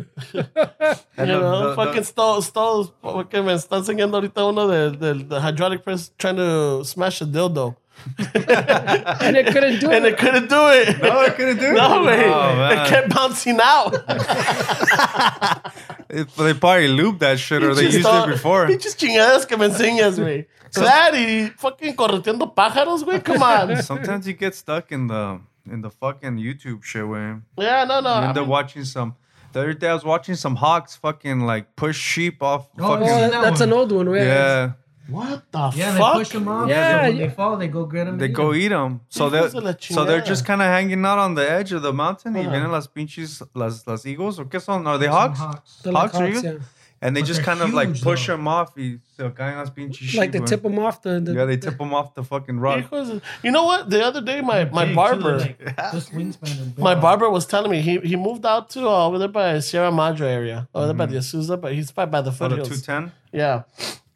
You 1.18 1.26
know, 1.26 1.68
the- 1.70 1.76
fucking 1.76 2.00
the- 2.02 2.04
Stones, 2.04 2.46
Stones, 2.46 2.90
porque 3.00 3.42
me 3.42 3.52
está 3.54 3.76
enseñando 3.78 4.16
ahorita 4.18 4.44
uno 4.44 4.66
de, 4.66 4.90
de, 4.90 5.24
the 5.24 5.40
hydraulic 5.40 5.82
press 5.84 6.10
trying 6.18 6.36
to 6.36 6.84
smash 6.84 7.20
a 7.22 7.26
dildo. 7.26 7.76
And 8.34 9.36
it 9.36 9.46
couldn't 9.52 9.78
do 9.80 9.90
it. 9.90 9.96
And 9.96 10.06
it. 10.06 10.12
it 10.14 10.18
couldn't 10.18 10.48
do 10.48 10.68
it. 10.70 11.00
No, 11.02 11.20
I 11.20 11.30
couldn't 11.30 11.58
do 11.58 11.66
it. 11.66 11.72
No, 11.74 12.02
way. 12.04 12.24
Oh, 12.26 12.56
man. 12.56 12.72
it 12.86 12.88
kept 12.88 13.14
bouncing 13.14 13.58
out. 13.62 13.94
It- 16.08 16.28
they 16.36 16.52
probably 16.54 16.88
looped 16.88 17.20
that 17.20 17.38
shit 17.38 17.62
or 17.62 17.74
they 17.74 17.82
Pinches 17.84 18.00
used 18.04 18.08
to- 18.08 18.24
it 18.24 18.26
before. 18.32 18.66
Pinches 18.66 18.94
chingadas 18.96 19.46
que 19.46 19.56
me 19.56 19.66
enseñas, 19.66 20.18
güey. 20.18 20.46
That 20.74 21.12
y 21.14 21.50
fucking 21.56 21.94
correteando 21.96 22.54
pájaros, 22.54 23.02
güey. 23.04 23.22
Come 23.24 23.42
on. 23.42 23.82
Sometimes 23.82 24.26
you 24.26 24.34
get 24.34 24.54
stuck 24.54 24.90
in 24.92 25.06
the 25.06 25.40
in 25.70 25.80
the 25.80 25.90
fucking 25.90 26.36
YouTube 26.38 26.82
shit, 26.82 27.06
way. 27.06 27.36
Yeah, 27.56 27.84
no, 27.84 28.00
no. 28.00 28.08
You 28.10 28.14
I 28.14 28.28
end 28.28 28.36
up 28.38 28.42
mean, 28.44 28.48
watching 28.48 28.84
some. 28.84 29.14
The 29.52 29.60
other 29.60 29.72
day 29.74 29.88
I 29.88 29.94
was 29.94 30.04
watching 30.04 30.34
some 30.34 30.56
hawks 30.56 30.96
fucking 30.96 31.40
like 31.40 31.76
push 31.76 31.98
sheep 31.98 32.42
off. 32.42 32.68
Oh, 32.78 32.88
fucking, 32.88 33.06
Yeah, 33.06 33.20
that, 33.20 33.30
that 33.32 33.42
that's 33.42 33.60
one. 33.60 33.68
an 33.68 33.72
old 33.74 33.92
one. 33.92 34.14
yeah. 34.14 34.72
What 35.08 35.42
the 35.52 35.58
fuck? 35.58 35.76
Yeah, 35.76 35.92
they 35.92 35.98
push 36.18 36.28
them 36.30 36.48
off. 36.48 36.68
Yeah, 36.68 36.96
so 36.98 37.02
when 37.08 37.16
yeah. 37.16 37.26
they 37.26 37.34
fall, 37.34 37.56
they 37.56 37.68
go 37.68 37.84
get 37.86 38.04
them. 38.06 38.18
They 38.18 38.28
go 38.28 38.54
eat 38.54 38.68
them. 38.68 39.00
So 39.08 39.28
they 39.28 39.40
Hijos 39.40 39.50
de 39.52 39.60
la 39.60 39.74
so 39.80 40.04
they're 40.04 40.20
just 40.22 40.44
kind 40.46 40.62
of 40.62 40.68
hanging 40.68 41.04
out 41.04 41.18
on 41.18 41.34
the 41.34 41.50
edge 41.50 41.72
of 41.72 41.82
the 41.82 41.92
mountain. 41.92 42.34
Y 42.34 42.40
Uh-huh. 42.40 42.50
vienen 42.52 42.70
las 42.70 42.86
pinches 42.86 43.42
las 43.54 43.86
las 43.86 44.06
eagles 44.06 44.38
or 44.38 44.46
qué 44.46 44.60
son? 44.60 44.86
Are 44.86 44.98
they 44.98 45.08
hawks? 45.08 45.38
Hawks. 45.38 45.80
They're 45.82 45.92
Hawks 45.92 46.14
are 46.14 46.28
you? 46.28 46.40
yeah. 46.40 46.58
And 47.04 47.16
they 47.16 47.22
But 47.22 47.26
just 47.26 47.38
they're 47.38 47.44
kind 47.44 47.60
of 47.62 47.74
like 47.74 47.88
huge, 47.88 48.02
push 48.02 48.26
though. 48.28 48.36
them 48.36 48.46
off. 48.46 48.76
Y 48.76 48.98
se 49.16 49.28
caen 49.30 49.56
las 49.58 49.70
pinches 49.70 50.14
Like 50.14 50.30
they 50.30 50.38
tip 50.38 50.60
güey. 50.60 50.70
them 50.70 50.78
off 50.78 51.02
the, 51.02 51.18
the 51.20 51.32
Yeah, 51.34 51.44
they 51.46 51.56
tip 51.56 51.76
them 51.76 51.92
off 51.92 52.14
the 52.14 52.22
fucking 52.22 52.60
rug. 52.60 52.84
Hijos 52.84 53.20
You 53.42 53.50
know 53.50 53.64
what? 53.64 53.90
The 53.90 54.04
other 54.04 54.20
day, 54.20 54.40
my, 54.40 54.64
my 54.66 54.94
barber, 54.94 55.38
like, 55.40 55.58
those 55.92 56.08
wingspans 56.10 56.62
are 56.62 56.64
big. 56.66 56.78
my 56.78 56.94
barber 56.94 57.28
was 57.28 57.44
telling 57.44 57.72
me 57.72 57.80
he, 57.80 57.98
he 57.98 58.14
moved 58.14 58.46
out 58.46 58.70
to 58.70 58.86
uh, 58.88 59.06
over 59.06 59.18
there 59.18 59.26
by 59.28 59.58
Sierra 59.58 59.90
Madre 59.90 60.28
area, 60.30 60.68
over 60.74 60.86
there 60.86 60.94
by 60.94 61.06
the 61.06 61.16
Azusa, 61.16 61.60
but 61.60 61.74
he's 61.74 61.90
by, 61.90 62.06
by 62.06 62.20
the 62.22 62.30
For 62.30 62.48
the 62.48 62.58
foothills. 62.58 62.82
210. 62.82 63.12
Yeah. 63.32 63.62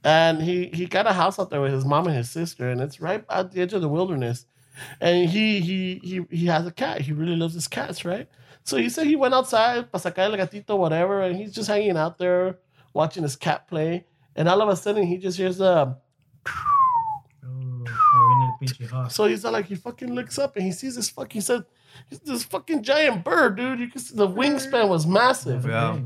And 0.04 0.40
he 0.42 0.66
he 0.72 0.86
got 0.86 1.08
a 1.08 1.12
house 1.12 1.40
out 1.40 1.50
there 1.50 1.60
with 1.60 1.72
his 1.72 1.84
mom 1.84 2.06
and 2.06 2.16
his 2.16 2.30
sister, 2.30 2.70
and 2.70 2.80
it's 2.80 3.00
right 3.00 3.24
at 3.28 3.50
the 3.50 3.60
edge 3.62 3.72
of 3.72 3.80
the 3.82 3.88
wilderness. 3.88 4.46
And 5.00 5.28
he 5.28 5.58
he 5.60 6.00
he 6.04 6.24
he 6.30 6.46
has 6.46 6.64
a 6.64 6.70
cat. 6.70 7.00
He 7.00 7.12
really 7.12 7.34
loves 7.34 7.54
his 7.54 7.66
cats, 7.66 8.04
right? 8.04 8.28
So 8.62 8.76
he 8.76 8.88
said 8.88 9.08
he 9.08 9.16
went 9.16 9.34
outside, 9.34 9.90
para 9.90 10.00
sacar 10.00 10.30
el 10.30 10.36
gatito, 10.36 10.78
whatever, 10.78 11.22
and 11.22 11.34
he's 11.36 11.52
just 11.52 11.66
hanging 11.68 11.96
out 11.96 12.18
there 12.18 12.58
watching 12.96 13.22
his 13.22 13.36
cat 13.36 13.68
play. 13.68 14.06
And 14.34 14.48
all 14.48 14.60
of 14.60 14.68
a 14.68 14.76
sudden, 14.76 15.06
he 15.06 15.18
just 15.18 15.38
hears 15.38 15.60
a. 15.60 15.96
Oh, 16.46 17.84
ahí 17.84 18.28
viene 18.28 18.44
el 18.50 18.56
pinche 18.60 18.90
hawk. 18.90 19.10
So 19.10 19.26
he's 19.26 19.44
like, 19.44 19.66
he 19.66 19.76
fucking 19.76 20.12
looks 20.12 20.38
up 20.38 20.56
and 20.56 20.64
he 20.64 20.72
sees 20.72 20.96
this 20.96 21.10
fucking. 21.10 21.38
He 21.38 21.40
said, 21.40 21.64
"This 22.24 22.42
fucking 22.44 22.82
giant 22.82 23.24
bird, 23.24 23.56
dude. 23.56 23.78
You 23.78 23.88
can 23.88 24.00
see 24.00 24.16
the 24.16 24.28
wingspan 24.28 24.88
was 24.88 25.06
massive." 25.06 25.64
Yeah. 25.64 26.00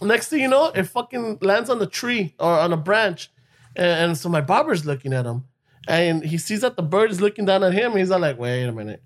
Next 0.00 0.28
thing 0.28 0.40
you 0.40 0.48
know, 0.48 0.66
it 0.74 0.84
fucking 0.84 1.38
lands 1.40 1.68
on 1.68 1.78
the 1.80 1.86
tree 1.86 2.34
or 2.38 2.52
on 2.58 2.72
a 2.72 2.76
branch. 2.76 3.30
And, 3.76 4.10
and 4.10 4.18
so 4.18 4.28
my 4.28 4.40
barber's 4.40 4.86
looking 4.86 5.12
at 5.12 5.26
him. 5.26 5.44
And 5.88 6.24
he 6.24 6.38
sees 6.38 6.60
that 6.60 6.76
the 6.76 6.82
bird 6.82 7.10
is 7.10 7.20
looking 7.20 7.46
down 7.46 7.64
at 7.64 7.72
him. 7.72 7.96
He's 7.96 8.10
all 8.10 8.20
like, 8.20 8.38
wait 8.38 8.64
a 8.64 8.72
minute. 8.72 9.02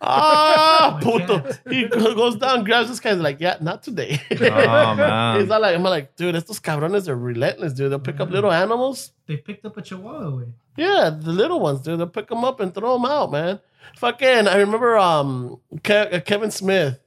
Ah, 0.00 0.98
puto. 1.02 1.42
He 1.70 1.88
goes 1.88 2.36
down, 2.36 2.64
grabs 2.64 2.88
this 2.88 3.00
guy. 3.00 3.10
He's 3.12 3.20
like, 3.20 3.40
yeah, 3.40 3.56
not 3.60 3.82
today. 3.82 4.20
Oh, 4.40 4.94
man. 4.94 5.40
He's 5.40 5.50
all 5.50 5.60
like, 5.60 5.74
I'm 5.74 5.82
like, 5.82 6.16
dude, 6.16 6.34
estos 6.34 6.60
cabrones 6.60 7.08
are 7.08 7.16
relentless, 7.16 7.72
dude. 7.72 7.90
They'll 7.90 7.98
pick 7.98 8.20
up 8.20 8.30
little 8.30 8.52
animals. 8.52 9.12
They 9.26 9.36
picked 9.36 9.64
up 9.64 9.76
a 9.76 9.82
chihuahua. 9.82 10.44
Yeah, 10.76 11.10
the 11.18 11.32
little 11.32 11.60
ones, 11.60 11.80
dude. 11.80 11.98
They'll 11.98 12.06
pick 12.06 12.28
them 12.28 12.44
up 12.44 12.60
and 12.60 12.74
throw 12.74 12.94
them 12.94 13.06
out, 13.06 13.32
man. 13.32 13.60
Fucking, 13.96 14.48
I 14.48 14.56
remember 14.58 14.98
um 14.98 15.60
Ke- 15.82 15.90
uh, 16.12 16.20
Kevin 16.20 16.50
Smith. 16.50 16.98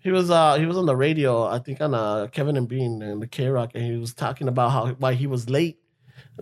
He 0.00 0.10
was 0.10 0.30
uh 0.30 0.56
he 0.58 0.66
was 0.66 0.76
on 0.76 0.86
the 0.86 0.96
radio, 0.96 1.44
I 1.44 1.58
think 1.58 1.80
on 1.80 1.94
uh 1.94 2.26
Kevin 2.28 2.56
and 2.56 2.68
Bean 2.68 3.02
and 3.02 3.20
the 3.22 3.26
KROQ, 3.26 3.70
and 3.74 3.84
he 3.84 3.96
was 3.96 4.12
talking 4.14 4.48
about 4.48 4.70
how 4.70 4.88
why 4.98 5.14
he 5.14 5.26
was 5.26 5.48
late 5.48 5.78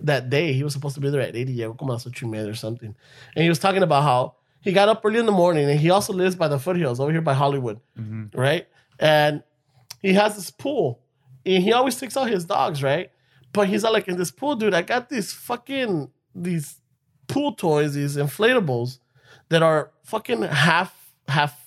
that 0.01 0.29
day. 0.29 0.53
He 0.53 0.63
was 0.63 0.73
supposed 0.73 0.95
to 0.95 1.01
be 1.01 1.09
there 1.09 1.21
at 1.21 1.35
80 1.35 1.53
yeah, 1.53 1.65
como 1.77 1.93
las 1.93 2.07
ocho 2.07 2.25
y 2.25 2.31
media 2.31 2.49
or 2.49 2.55
something. 2.55 2.95
And 3.35 3.43
he 3.43 3.49
was 3.49 3.59
talking 3.59 3.83
about 3.83 4.03
how 4.03 4.35
he 4.69 4.73
got 4.73 4.87
up 4.87 5.01
early 5.03 5.17
in 5.17 5.25
the 5.25 5.31
morning 5.31 5.67
and 5.67 5.79
he 5.79 5.89
also 5.89 6.13
lives 6.13 6.35
by 6.35 6.47
the 6.47 6.59
foothills 6.59 6.99
over 6.99 7.11
here 7.11 7.21
by 7.21 7.33
Hollywood. 7.33 7.79
Mm-hmm. 7.99 8.39
Right? 8.39 8.67
And 8.99 9.41
he 9.99 10.13
has 10.13 10.35
this 10.35 10.51
pool. 10.51 11.01
And 11.43 11.63
he 11.63 11.73
always 11.73 11.99
takes 11.99 12.15
out 12.15 12.29
his 12.29 12.45
dogs, 12.45 12.83
right? 12.83 13.11
But 13.51 13.67
he's 13.67 13.83
like, 13.83 14.07
in 14.07 14.17
this 14.17 14.29
pool, 14.29 14.55
dude, 14.55 14.75
I 14.75 14.83
got 14.83 15.09
these 15.09 15.33
fucking 15.33 16.11
these 16.35 16.75
pool 17.27 17.53
toys, 17.53 17.95
these 17.95 18.15
inflatables 18.15 18.99
that 19.49 19.63
are 19.63 19.89
fucking 20.03 20.43
half 20.43 21.13
half 21.27 21.59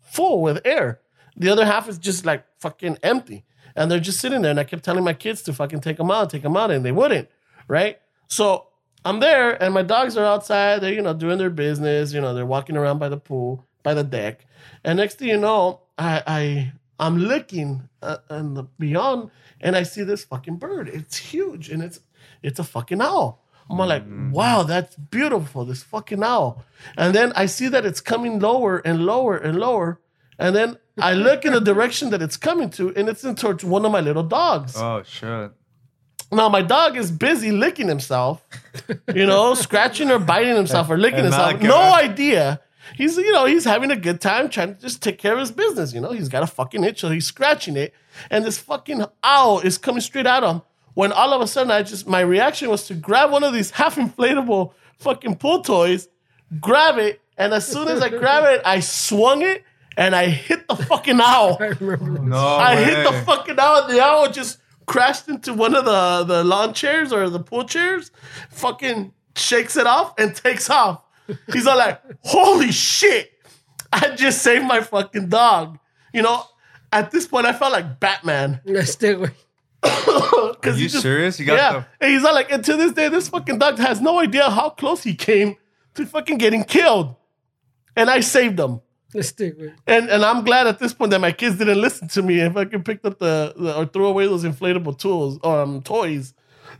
full 0.00 0.40
with 0.40 0.60
air. 0.64 1.00
The 1.36 1.50
other 1.50 1.66
half 1.66 1.90
is 1.90 1.98
just 1.98 2.24
like 2.24 2.46
fucking 2.58 2.96
empty. 3.02 3.44
And 3.76 3.90
they're 3.90 4.00
just 4.00 4.18
sitting 4.18 4.40
there. 4.40 4.50
And 4.50 4.60
I 4.60 4.64
kept 4.64 4.82
telling 4.82 5.04
my 5.04 5.12
kids 5.12 5.42
to 5.42 5.52
fucking 5.52 5.80
take 5.80 5.98
them 5.98 6.10
out, 6.10 6.30
take 6.30 6.42
them 6.42 6.56
out, 6.56 6.70
and 6.70 6.84
they 6.86 6.92
wouldn't. 6.92 7.28
Right? 7.68 7.98
So 8.28 8.68
I'm 9.04 9.20
there 9.20 9.60
and 9.62 9.72
my 9.72 9.82
dogs 9.82 10.16
are 10.16 10.24
outside. 10.24 10.80
They're, 10.80 10.92
you 10.92 11.02
know, 11.02 11.14
doing 11.14 11.38
their 11.38 11.50
business. 11.50 12.12
You 12.12 12.20
know, 12.20 12.34
they're 12.34 12.46
walking 12.46 12.76
around 12.76 12.98
by 12.98 13.08
the 13.08 13.16
pool, 13.16 13.66
by 13.82 13.94
the 13.94 14.04
deck. 14.04 14.46
And 14.84 14.98
next 14.98 15.18
thing 15.18 15.28
you 15.28 15.38
know, 15.38 15.82
I, 15.98 16.22
I 16.26 16.72
I'm 16.98 17.16
looking 17.16 17.88
uh, 18.02 18.18
and 18.28 18.56
the 18.56 18.64
beyond, 18.78 19.30
and 19.60 19.74
I 19.74 19.84
see 19.84 20.02
this 20.02 20.24
fucking 20.24 20.56
bird. 20.56 20.88
It's 20.88 21.16
huge, 21.16 21.70
and 21.70 21.82
it's 21.82 22.00
it's 22.42 22.58
a 22.58 22.64
fucking 22.64 23.00
owl. 23.00 23.42
I'm 23.70 23.78
like, 23.78 24.02
wow, 24.32 24.64
that's 24.64 24.96
beautiful. 24.96 25.64
This 25.64 25.84
fucking 25.84 26.24
owl. 26.24 26.64
And 26.96 27.14
then 27.14 27.32
I 27.36 27.46
see 27.46 27.68
that 27.68 27.86
it's 27.86 28.00
coming 28.00 28.40
lower 28.40 28.78
and 28.78 29.06
lower 29.06 29.36
and 29.36 29.60
lower. 29.60 30.00
And 30.40 30.56
then 30.56 30.76
I 30.98 31.12
look 31.14 31.44
in 31.44 31.52
the 31.52 31.60
direction 31.60 32.10
that 32.10 32.20
it's 32.20 32.36
coming 32.36 32.70
to, 32.70 32.92
and 32.96 33.08
it's 33.08 33.22
in 33.22 33.36
towards 33.36 33.62
one 33.62 33.86
of 33.86 33.92
my 33.92 34.00
little 34.00 34.24
dogs. 34.24 34.74
Oh, 34.76 35.04
shit. 35.04 35.52
Now 36.32 36.48
my 36.48 36.62
dog 36.62 36.96
is 36.96 37.10
busy 37.10 37.50
licking 37.50 37.88
himself, 37.88 38.44
you 39.14 39.26
know, 39.26 39.54
scratching 39.66 40.10
or 40.10 40.18
biting 40.18 40.54
himself 40.54 40.88
or 40.88 40.96
licking 40.96 41.20
And 41.20 41.30
not 41.30 41.52
himself. 41.52 41.60
good. 41.60 41.68
No 41.68 41.94
idea. 41.94 42.60
He's 42.96 43.16
you 43.16 43.32
know 43.32 43.46
he's 43.46 43.64
having 43.64 43.90
a 43.90 43.96
good 43.96 44.20
time 44.20 44.48
trying 44.48 44.74
to 44.74 44.80
just 44.80 45.02
take 45.02 45.18
care 45.18 45.32
of 45.34 45.38
his 45.40 45.50
business. 45.52 45.92
You 45.92 46.00
know 46.00 46.12
he's 46.12 46.28
got 46.28 46.42
a 46.42 46.46
fucking 46.46 46.82
itch, 46.84 47.00
so 47.00 47.08
he's 47.10 47.26
scratching 47.26 47.76
it, 47.76 47.94
and 48.30 48.44
this 48.44 48.58
fucking 48.58 49.04
owl 49.22 49.60
is 49.60 49.78
coming 49.78 50.00
straight 50.00 50.26
at 50.26 50.42
him. 50.42 50.62
When 50.94 51.12
all 51.12 51.32
of 51.32 51.40
a 51.40 51.46
sudden 51.46 51.70
I 51.70 51.82
just 51.82 52.06
my 52.08 52.20
reaction 52.20 52.68
was 52.68 52.86
to 52.88 52.94
grab 52.94 53.30
one 53.30 53.44
of 53.44 53.52
these 53.52 53.70
half 53.80 53.96
inflatable 53.96 54.72
fucking 54.98 55.36
pool 55.36 55.62
toys, 55.62 56.08
grab 56.60 56.98
it, 56.98 57.20
and 57.36 57.52
as 57.54 57.66
soon 57.66 57.88
as 57.88 58.02
I 58.02 58.08
grab 58.08 58.44
it, 58.54 58.62
I 58.64 58.80
swung 58.80 59.42
it 59.42 59.62
and 59.96 60.14
I 60.16 60.26
hit 60.26 60.66
the 60.68 60.76
fucking 60.76 61.20
owl. 61.20 61.58
I. 61.60 61.76
No. 61.80 62.36
I 62.36 62.76
hit 62.76 63.04
the 63.04 63.22
fucking 63.24 63.56
owl. 63.58 63.86
The 63.88 64.00
owl 64.00 64.30
just 64.32 64.58
crashed 64.86 65.28
into 65.28 65.54
one 65.54 65.74
of 65.74 65.84
the, 65.84 66.24
the 66.24 66.44
lawn 66.44 66.74
chairs 66.74 67.12
or 67.12 67.28
the 67.30 67.40
pool 67.40 67.64
chairs, 67.64 68.10
fucking 68.50 69.12
shakes 69.36 69.76
it 69.76 69.86
off 69.86 70.14
and 70.18 70.34
takes 70.34 70.68
off. 70.70 71.02
He's 71.52 71.66
all 71.66 71.78
like, 71.78 72.00
holy 72.22 72.72
shit, 72.72 73.32
I 73.92 74.14
just 74.16 74.42
saved 74.42 74.64
my 74.64 74.80
fucking 74.80 75.28
dog. 75.28 75.78
You 76.12 76.22
know, 76.22 76.42
at 76.92 77.10
this 77.10 77.26
point, 77.26 77.46
I 77.46 77.52
felt 77.52 77.72
like 77.72 78.00
Batman. 78.00 78.60
Este, 78.66 79.00
güey. 79.14 79.32
Are 79.82 80.56
Are 80.62 80.70
you 80.72 80.88
serious? 80.88 81.38
You 81.40 81.46
got 81.46 81.54
yeah. 81.54 81.84
And 82.00 82.12
he's 82.12 82.24
all 82.24 82.34
like, 82.34 82.50
and 82.52 82.64
to 82.64 82.76
this 82.76 82.92
day, 82.92 83.08
this 83.08 83.28
fucking 83.28 83.58
dog 83.58 83.78
has 83.78 84.00
no 84.00 84.20
idea 84.20 84.50
how 84.50 84.70
close 84.70 85.02
he 85.02 85.14
came 85.14 85.56
to 85.94 86.04
fucking 86.04 86.38
getting 86.38 86.64
killed. 86.64 87.14
And 87.96 88.10
I 88.10 88.20
saved 88.20 88.58
him. 88.58 88.80
Este, 89.14 89.50
güey. 89.56 89.72
And 89.86 90.08
and 90.08 90.24
I'm 90.24 90.44
glad 90.44 90.66
at 90.66 90.78
this 90.78 90.92
point 90.92 91.10
that 91.10 91.20
my 91.20 91.32
kids 91.32 91.56
didn't 91.58 91.80
listen 91.80 92.08
to 92.08 92.22
me 92.22 92.40
if 92.40 92.56
I 92.56 92.64
could 92.64 92.84
picked 92.84 93.04
up 93.04 93.18
the, 93.18 93.52
the 93.56 93.76
or 93.76 93.86
threw 93.86 94.06
away 94.06 94.26
those 94.26 94.44
inflatable 94.44 94.96
tools 94.98 95.38
or 95.42 95.60
um 95.60 95.82
toys. 95.82 96.34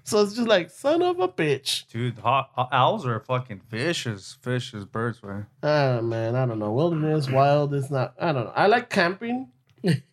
So 0.04 0.22
it's 0.22 0.34
just 0.34 0.48
like 0.48 0.70
son 0.70 1.02
of 1.02 1.18
a 1.20 1.28
bitch. 1.28 1.86
the. 1.88 2.12
Dude, 2.12 2.18
hot, 2.20 2.50
owls 2.72 3.04
are 3.06 3.20
fucking 3.20 3.62
vicious, 3.68 4.38
vicious 4.42 4.84
birds, 4.84 5.22
man. 5.22 5.46
Ah 5.62 6.00
man, 6.00 6.36
I 6.36 6.46
don't 6.46 6.58
know. 6.58 6.72
Wilderness, 6.72 7.28
wild 7.28 7.74
is 7.74 7.90
not. 7.90 8.14
I 8.20 8.32
don't 8.32 8.44
know. 8.44 8.52
I 8.54 8.66
like 8.66 8.88
camping, 8.90 9.48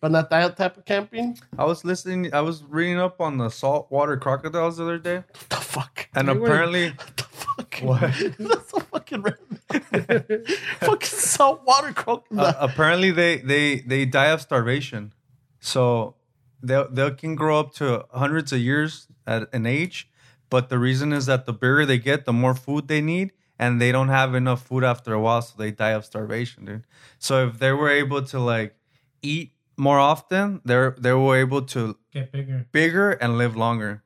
but 0.00 0.10
not 0.10 0.30
that 0.30 0.56
type 0.56 0.76
of 0.76 0.84
camping. 0.84 1.38
I 1.58 1.64
was 1.64 1.84
listening, 1.84 2.32
I 2.34 2.40
was 2.40 2.64
reading 2.64 2.98
up 2.98 3.20
on 3.20 3.38
the 3.38 3.48
saltwater 3.50 4.16
crocodiles 4.16 4.76
the 4.78 4.84
other 4.84 4.98
day, 4.98 5.16
What 5.16 5.48
the 5.50 5.56
fuck? 5.56 6.08
and 6.14 6.28
apparently, 6.28 6.90
What 6.90 7.16
the 7.16 7.22
fuck? 7.24 7.74
What? 7.80 8.00
That's 8.38 8.70
so 8.70 8.80
fucking 8.80 9.22
random. 9.22 9.58
fucking 10.80 11.06
saltwater 11.08 11.92
crocodile. 11.92 12.46
uh, 12.46 12.54
apparently 12.58 13.10
they 13.10 13.38
they 13.38 13.80
they 13.80 14.04
die 14.04 14.26
of 14.30 14.40
starvation, 14.40 15.12
so 15.60 16.14
they 16.62 16.82
they 16.90 17.10
can 17.12 17.34
grow 17.34 17.60
up 17.60 17.72
to 17.74 18.04
hundreds 18.12 18.52
of 18.52 18.58
years 18.60 19.06
at 19.26 19.48
an 19.52 19.66
age, 19.66 20.08
but 20.50 20.68
the 20.70 20.78
reason 20.78 21.12
is 21.12 21.26
that 21.26 21.46
the 21.46 21.52
bigger 21.52 21.84
they 21.84 21.98
get, 21.98 22.24
the 22.24 22.32
more 22.32 22.54
food 22.54 22.88
they 22.88 23.00
need, 23.00 23.32
and 23.58 23.80
they 23.80 23.92
don't 23.92 24.08
have 24.08 24.34
enough 24.34 24.62
food 24.62 24.82
after 24.84 25.12
a 25.12 25.20
while, 25.20 25.42
so 25.42 25.54
they 25.58 25.70
die 25.70 25.90
of 25.90 26.04
starvation, 26.04 26.64
dude. 26.64 26.84
So 27.18 27.46
if 27.48 27.58
they 27.58 27.72
were 27.72 27.90
able 27.90 28.22
to 28.22 28.40
like 28.40 28.74
eat 29.22 29.52
more 29.78 29.98
often, 29.98 30.60
they're 30.64 30.94
they 30.98 31.12
were 31.12 31.36
able 31.36 31.62
to 31.74 31.96
Get 32.12 32.32
bigger. 32.32 32.66
bigger 32.72 33.10
and 33.12 33.38
live 33.38 33.56
longer, 33.56 34.02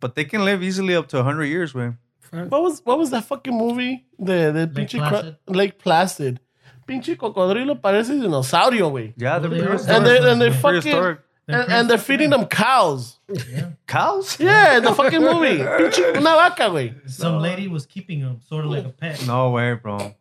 but 0.00 0.14
they 0.14 0.24
can 0.24 0.44
live 0.44 0.62
easily 0.62 0.94
up 0.94 1.08
to 1.08 1.22
hundred 1.22 1.46
years, 1.46 1.74
man. 1.74 1.98
What 2.30 2.62
was 2.62 2.80
what 2.84 2.98
was 2.98 3.10
that 3.10 3.24
fucking 3.24 3.56
movie? 3.56 4.04
The 4.18 4.50
the 4.52 4.70
pinche 4.72 4.98
cro- 4.98 5.08
Placid? 5.10 5.36
Lake 5.48 5.78
Placid. 5.78 6.40
Pinche 6.86 7.16
cocodrilo 7.16 7.80
parece 7.80 8.10
dinosaurio, 8.20 8.90
güey. 8.92 9.12
Yeah, 9.16 9.38
they're 9.38 9.50
Well, 9.50 9.60
they 9.60 9.66
prehistoric. 9.66 9.96
And 9.96 10.06
they 10.06 10.30
and 10.30 10.40
they 10.40 10.50
fucking 10.52 11.18
and, 11.48 11.72
and 11.72 11.90
they're 11.90 11.98
feeding 11.98 12.30
them 12.30 12.46
cows. 12.46 13.20
Yeah. 13.28 13.70
Cows? 13.86 14.38
Yeah, 14.40 14.80
the 14.80 14.92
fucking 14.92 15.20
movie. 15.20 15.58
Pinche 15.58 16.16
una 16.16 16.34
vaca, 16.34 16.64
güey. 16.70 17.08
Some 17.08 17.38
lady 17.40 17.68
was 17.68 17.86
keeping 17.86 18.20
him 18.20 18.40
sort 18.48 18.64
of 18.64 18.70
like 18.72 18.84
a 18.84 18.90
pet. 18.90 19.24
No 19.26 19.50
way, 19.50 19.74
bro. 19.74 20.14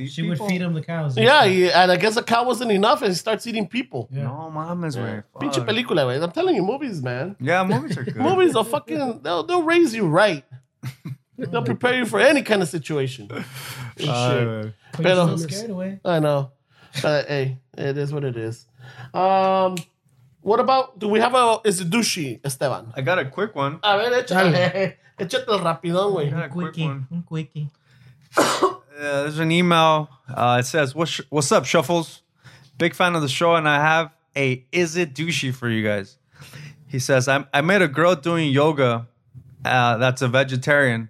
These 0.00 0.12
She 0.14 0.22
would 0.28 0.38
feed 0.38 0.62
him 0.62 0.72
the 0.72 0.80
cows. 0.82 1.16
Yeah, 1.16 1.44
he- 1.44 1.70
and 1.70 1.92
I 1.92 1.96
guess 1.96 2.14
the 2.14 2.22
cow 2.22 2.42
wasn't 2.44 2.72
enough, 2.72 3.02
and 3.02 3.10
he 3.12 3.14
starts 3.14 3.46
eating 3.46 3.66
people. 3.68 4.08
Yeah. 4.10 4.22
No 4.24 4.50
mames, 4.54 4.96
güey. 4.96 5.22
Pinche 5.40 5.56
Fuck. 5.56 5.66
película, 5.68 6.02
güey. 6.06 6.22
I'm 6.22 6.30
telling 6.32 6.56
you, 6.56 6.62
movies, 6.62 7.02
man. 7.02 7.36
Yeah, 7.38 7.62
movies 7.64 7.98
are 7.98 8.04
good. 8.12 8.16
Movies 8.16 8.56
are 8.56 8.64
fucking. 8.64 9.20
They'll, 9.22 9.42
they'll 9.44 9.62
raise 9.74 9.94
you 9.94 10.06
right. 10.08 10.44
They'll 11.38 11.62
prepare 11.72 11.94
you 12.00 12.06
for 12.06 12.18
any 12.20 12.42
kind 12.42 12.62
of 12.62 12.68
situation. 12.68 13.28
And 13.30 13.44
shit. 13.98 14.08
Uh, 14.08 14.64
But 14.96 15.02
Pero- 15.04 15.36
scared 15.36 15.70
away. 15.70 16.00
I 16.04 16.18
know. 16.20 16.52
But 17.02 17.28
hey, 17.28 17.58
it 17.76 17.96
is 17.98 18.12
what 18.12 18.24
it 18.24 18.36
is. 18.36 18.66
Um, 19.14 19.76
What 20.42 20.58
about? 20.60 20.98
Do 20.98 21.06
we 21.08 21.20
have 21.20 21.34
a? 21.34 21.60
Is 21.64 21.80
it 21.82 21.90
douchey, 21.90 22.40
Esteban? 22.42 22.92
I 22.96 23.02
got 23.02 23.18
a 23.18 23.26
quick 23.26 23.52
one. 23.54 23.78
A 23.82 23.98
ver, 23.98 24.10
échate, 24.22 24.96
échate 25.18 25.48
el 25.48 25.60
rapidón, 25.60 26.12
güey. 26.16 26.30
got 26.30 26.44
a 26.44 26.48
quick 26.48 26.72
Quickie, 26.72 26.88
un 27.12 27.22
quickie. 27.28 27.68
Uh, 29.00 29.22
there's 29.22 29.38
an 29.38 29.50
email. 29.50 30.10
Uh, 30.28 30.58
it 30.60 30.66
says, 30.66 30.94
what's, 30.94 31.22
what's 31.30 31.50
up, 31.50 31.64
Shuffles? 31.64 32.20
Big 32.76 32.94
fan 32.94 33.14
of 33.14 33.22
the 33.22 33.28
show, 33.28 33.54
and 33.54 33.66
I 33.66 33.76
have 33.76 34.12
a 34.36 34.62
Is 34.72 34.96
It 34.96 35.14
Douchey 35.14 35.54
for 35.54 35.70
you 35.70 35.82
guys. 35.82 36.18
He 36.86 36.98
says, 36.98 37.26
I, 37.26 37.46
I 37.54 37.62
met 37.62 37.80
a 37.80 37.88
girl 37.88 38.14
doing 38.14 38.50
yoga 38.50 39.08
uh, 39.64 39.96
that's 39.96 40.20
a 40.20 40.28
vegetarian. 40.28 41.08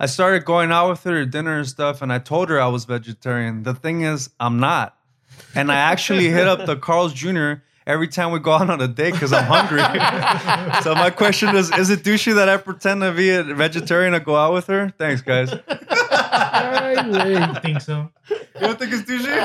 I 0.00 0.06
started 0.06 0.44
going 0.44 0.72
out 0.72 0.90
with 0.90 1.04
her 1.04 1.20
to 1.20 1.26
dinner 1.26 1.58
and 1.58 1.68
stuff, 1.68 2.02
and 2.02 2.12
I 2.12 2.18
told 2.18 2.48
her 2.48 2.60
I 2.60 2.66
was 2.66 2.86
vegetarian. 2.86 3.62
The 3.62 3.74
thing 3.74 4.02
is, 4.02 4.30
I'm 4.40 4.58
not. 4.58 4.96
And 5.54 5.70
I 5.70 5.76
actually 5.76 6.28
hit 6.28 6.48
up 6.48 6.66
the 6.66 6.76
Carl's 6.76 7.12
Jr. 7.12 7.54
every 7.86 8.08
time 8.08 8.32
we 8.32 8.40
go 8.40 8.52
out 8.52 8.68
on 8.68 8.80
a 8.80 8.88
date 8.88 9.12
because 9.12 9.32
I'm 9.32 9.44
hungry. 9.44 9.78
so 10.82 10.94
my 10.96 11.10
question 11.10 11.54
is, 11.54 11.70
is 11.70 11.90
it 11.90 12.02
douchey 12.02 12.34
that 12.34 12.48
I 12.48 12.56
pretend 12.56 13.02
to 13.02 13.12
be 13.12 13.30
a 13.30 13.44
vegetarian 13.44 14.12
to 14.12 14.20
go 14.20 14.34
out 14.34 14.52
with 14.54 14.66
her? 14.66 14.92
Thanks, 14.98 15.22
guys. 15.22 15.54
Ay, 16.32 16.94
güey. 16.96 17.36
I 17.56 17.60
think 17.60 17.80
so. 17.82 18.10
You 18.30 18.36
don't 18.60 18.78
think 18.78 18.92
it's 18.92 19.02
douchey? 19.02 19.28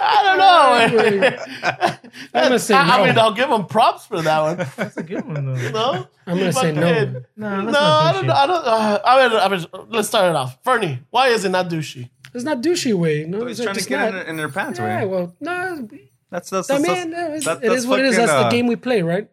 I 0.00 0.22
don't 0.24 0.38
know. 0.38 0.72
Ay, 0.72 0.88
güey. 0.90 1.20
güey. 1.20 2.10
I'm 2.34 2.42
gonna 2.44 2.58
say 2.58 2.74
I, 2.74 2.82
I 2.82 2.98
no. 2.98 3.04
mean, 3.06 3.18
I'll 3.18 3.32
give 3.34 3.48
him 3.50 3.66
props 3.66 4.06
for 4.06 4.22
that 4.22 4.40
one. 4.40 4.56
That's 4.76 4.96
a 4.96 5.02
good 5.02 5.24
one 5.26 5.46
though. 5.46 5.70
No, 5.70 6.06
I'm 6.26 6.38
gonna 6.38 6.52
say 6.52 6.72
no. 6.72 6.80
Fucking- 6.82 7.24
No, 7.36 7.60
No, 7.60 7.72
that's 7.72 7.76
I 7.78 8.12
not 8.12 8.12
don't. 8.14 8.26
know. 8.26 8.34
I 8.34 8.46
don't. 8.46 8.64
Uh, 8.66 9.00
I 9.04 9.28
mean, 9.28 9.38
I 9.40 9.48
mean, 9.82 9.88
let's 9.90 10.08
start 10.08 10.30
it 10.30 10.36
off. 10.36 10.58
Fernie, 10.64 11.00
why 11.10 11.28
is 11.28 11.44
it 11.44 11.50
not 11.50 11.68
douchey? 11.68 12.10
It's 12.34 12.44
not 12.44 12.62
douchey 12.62 12.94
way. 12.94 13.24
No, 13.24 13.46
He's 13.46 13.58
it's 13.58 13.64
trying 13.64 13.74
to 13.74 13.78
just 13.80 13.88
get 13.88 13.98
not. 13.98 14.08
in, 14.08 14.14
their- 14.14 14.24
in 14.24 14.36
their 14.36 14.48
pants, 14.48 14.78
yeah, 14.78 14.96
right? 14.98 15.08
well, 15.08 15.34
no. 15.40 15.88
That's 16.30 16.50
that's 16.50 16.68
I 16.70 16.78
that's, 16.78 16.88
mean, 16.88 17.10
no, 17.10 17.32
it's, 17.34 17.44
that's 17.46 17.62
is 17.64 17.86
what 17.86 18.00
it 18.00 18.06
is. 18.06 18.16
fucking, 18.16 18.26
That's 18.26 18.40
the 18.42 18.46
uh, 18.46 18.50
game 18.50 18.66
we 18.66 18.76
play, 18.76 19.00
right? 19.02 19.28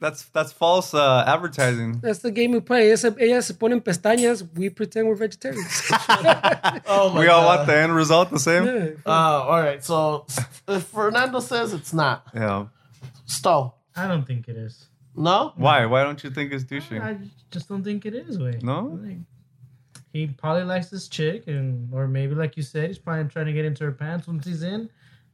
That's 0.00 0.24
that's 0.26 0.52
false 0.52 0.94
uh, 0.94 1.24
advertising. 1.26 2.00
That's 2.00 2.20
the 2.20 2.30
game 2.30 2.52
we 2.52 2.60
play. 2.60 2.90
Esa, 2.92 3.10
ellas 3.20 3.46
se 3.46 3.54
ponen 3.54 3.80
pestañas. 3.82 4.46
We 4.54 4.70
pretend 4.70 5.08
we're 5.08 5.14
vegetarians. 5.16 5.90
Oh 6.86 7.10
my 7.12 7.20
We 7.20 7.26
all 7.28 7.44
want 7.46 7.66
the 7.66 7.76
end 7.76 7.94
result 7.94 8.30
the 8.30 8.38
same. 8.38 8.64
Yeah. 8.66 8.88
Uh, 9.06 9.10
all 9.10 9.60
right. 9.60 9.84
So 9.84 10.26
if 10.68 10.84
Fernando 10.84 11.40
says 11.40 11.72
it's 11.72 11.92
not, 11.92 12.26
Yeah. 12.34 12.66
Stowe, 13.26 13.74
I 13.96 14.06
don't 14.06 14.26
think 14.26 14.48
it 14.48 14.56
is. 14.56 14.86
no. 15.16 15.52
Why? 15.56 15.86
Why 15.86 16.02
don't 16.04 16.22
you 16.24 16.30
think 16.30 16.52
it's 16.52 16.64
douchey? 16.64 17.00
I 17.02 17.18
just 17.50 17.68
don't 17.68 17.82
think 17.84 18.06
it 18.06 18.14
is. 18.14 18.38
Way 18.38 18.58
No? 18.62 18.98
Like, 19.02 19.18
he 20.12 20.26
probably 20.28 20.64
likes 20.64 20.88
this 20.88 21.08
chick, 21.08 21.46
and 21.46 21.92
or 21.92 22.08
maybe 22.08 22.34
like 22.34 22.56
you 22.56 22.62
said, 22.62 22.88
he's 22.88 22.98
probably 22.98 23.28
trying 23.30 23.46
to 23.46 23.52
get 23.52 23.64
into 23.64 23.84
her 23.84 23.92
pants. 23.92 24.26
Once 24.26 24.46
he's 24.46 24.62
in, 24.62 24.88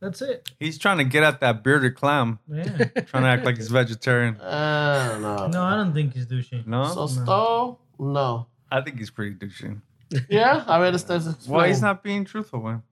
that's 0.05 0.21
it. 0.21 0.51
He's 0.61 0.77
trying 0.79 0.99
to 0.99 1.05
get 1.05 1.23
at 1.23 1.41
that 1.41 1.65
bearded 1.65 1.95
clam, 1.97 2.39
Yeah. 2.47 2.65
trying 3.07 3.23
to 3.23 3.29
act 3.29 3.45
like 3.45 3.57
he's 3.57 3.69
vegetarian. 3.69 4.39
I 4.41 5.19
don't 5.19 5.51
no, 5.51 5.63
I 5.63 5.77
don't 5.77 5.95
think 5.95 6.13
he's 6.15 6.27
douchey. 6.27 6.67
No, 6.67 6.93
So 6.93 7.07
Stowe, 7.07 7.79
no. 7.99 8.47
I 8.71 8.81
think 8.83 8.99
he's 8.99 9.11
pretty 9.11 9.35
douchey. 9.35 9.81
Yeah, 10.29 10.63
I 10.69 10.79
mean, 10.81 10.95
it's, 10.95 11.09
it's 11.09 11.49
Why 11.49 11.69
he's 11.69 11.81
not 11.81 12.03
being 12.03 12.25
truthful? 12.25 12.61
Man? 12.63 12.83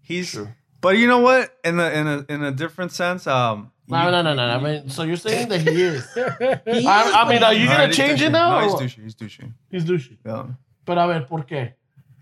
He's. 0.00 0.32
True. 0.32 0.48
But 0.80 0.96
you 0.96 1.06
know 1.06 1.20
what? 1.20 1.56
In 1.64 1.78
a 1.78 1.88
in 1.90 2.06
a 2.06 2.26
in 2.28 2.42
a 2.42 2.50
different 2.50 2.92
sense, 2.92 3.26
um. 3.26 3.70
No, 3.86 4.10
no, 4.10 4.22
no, 4.22 4.34
no. 4.34 4.42
I 4.42 4.58
mean, 4.58 4.88
so 4.88 5.02
you're 5.02 5.16
saying 5.16 5.48
that 5.50 5.60
he 5.60 5.82
is. 5.82 6.04
He 6.14 6.86
I, 6.86 7.22
I 7.22 7.28
mean, 7.28 7.42
are 7.42 7.52
you 7.52 7.68
Alright, 7.68 7.78
gonna 7.78 7.92
change 7.92 8.20
douchey. 8.20 8.26
it 8.26 8.30
now? 8.32 8.60
No, 8.60 8.66
he's 8.66 8.74
douchey. 8.96 9.02
He's 9.04 9.14
douchey. 9.14 9.52
He's 9.70 9.84
douchey. 9.84 10.16
Yeah. 10.24 10.46
But 10.86 10.98
a 10.98 11.06
ver, 11.06 11.20
¿por 11.26 11.44
qué? 11.44 11.74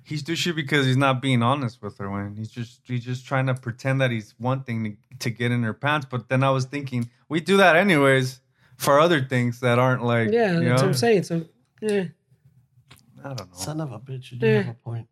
He's 0.05 0.23
douchey 0.23 0.55
because 0.55 0.85
he's 0.87 0.97
not 0.97 1.23
being 1.23 1.43
honest 1.43 1.81
with 1.81 1.97
her. 1.99 2.11
When 2.11 2.35
he's 2.37 2.51
just 2.51 2.81
he's 2.85 3.05
just 3.05 3.25
trying 3.25 3.47
to 3.47 3.55
pretend 3.55 4.01
that 4.01 4.11
he's 4.11 4.35
one 4.39 4.63
thing 4.65 4.85
to, 5.13 5.19
to 5.21 5.31
get 5.31 5.53
in 5.53 5.63
her 5.63 5.73
pants. 5.75 6.07
But 6.11 6.29
then 6.29 6.43
I 6.43 6.51
was 6.51 6.65
thinking 6.65 7.09
we 7.29 7.41
do 7.41 7.57
that 7.59 7.77
anyways 7.77 8.41
for 8.77 8.99
other 8.99 9.23
things 9.23 9.61
that 9.61 9.79
aren't 9.79 10.05
like 10.05 10.31
Yeah, 10.33 10.59
you 10.59 10.65
that's 10.65 10.65
know? 10.65 10.73
what 10.75 10.83
I'm 10.85 10.95
saying. 10.95 11.23
So, 11.23 11.45
yeah, 11.81 12.05
I 13.25 13.29
don't 13.35 13.39
know. 13.41 13.47
Son 13.57 13.81
of 13.81 13.93
a 13.93 13.99
bitch, 14.01 14.33
you 14.33 14.39
do 14.39 14.47
Yeah. 14.47 14.63
have 14.63 14.69
a 14.69 14.75
point. 14.75 15.07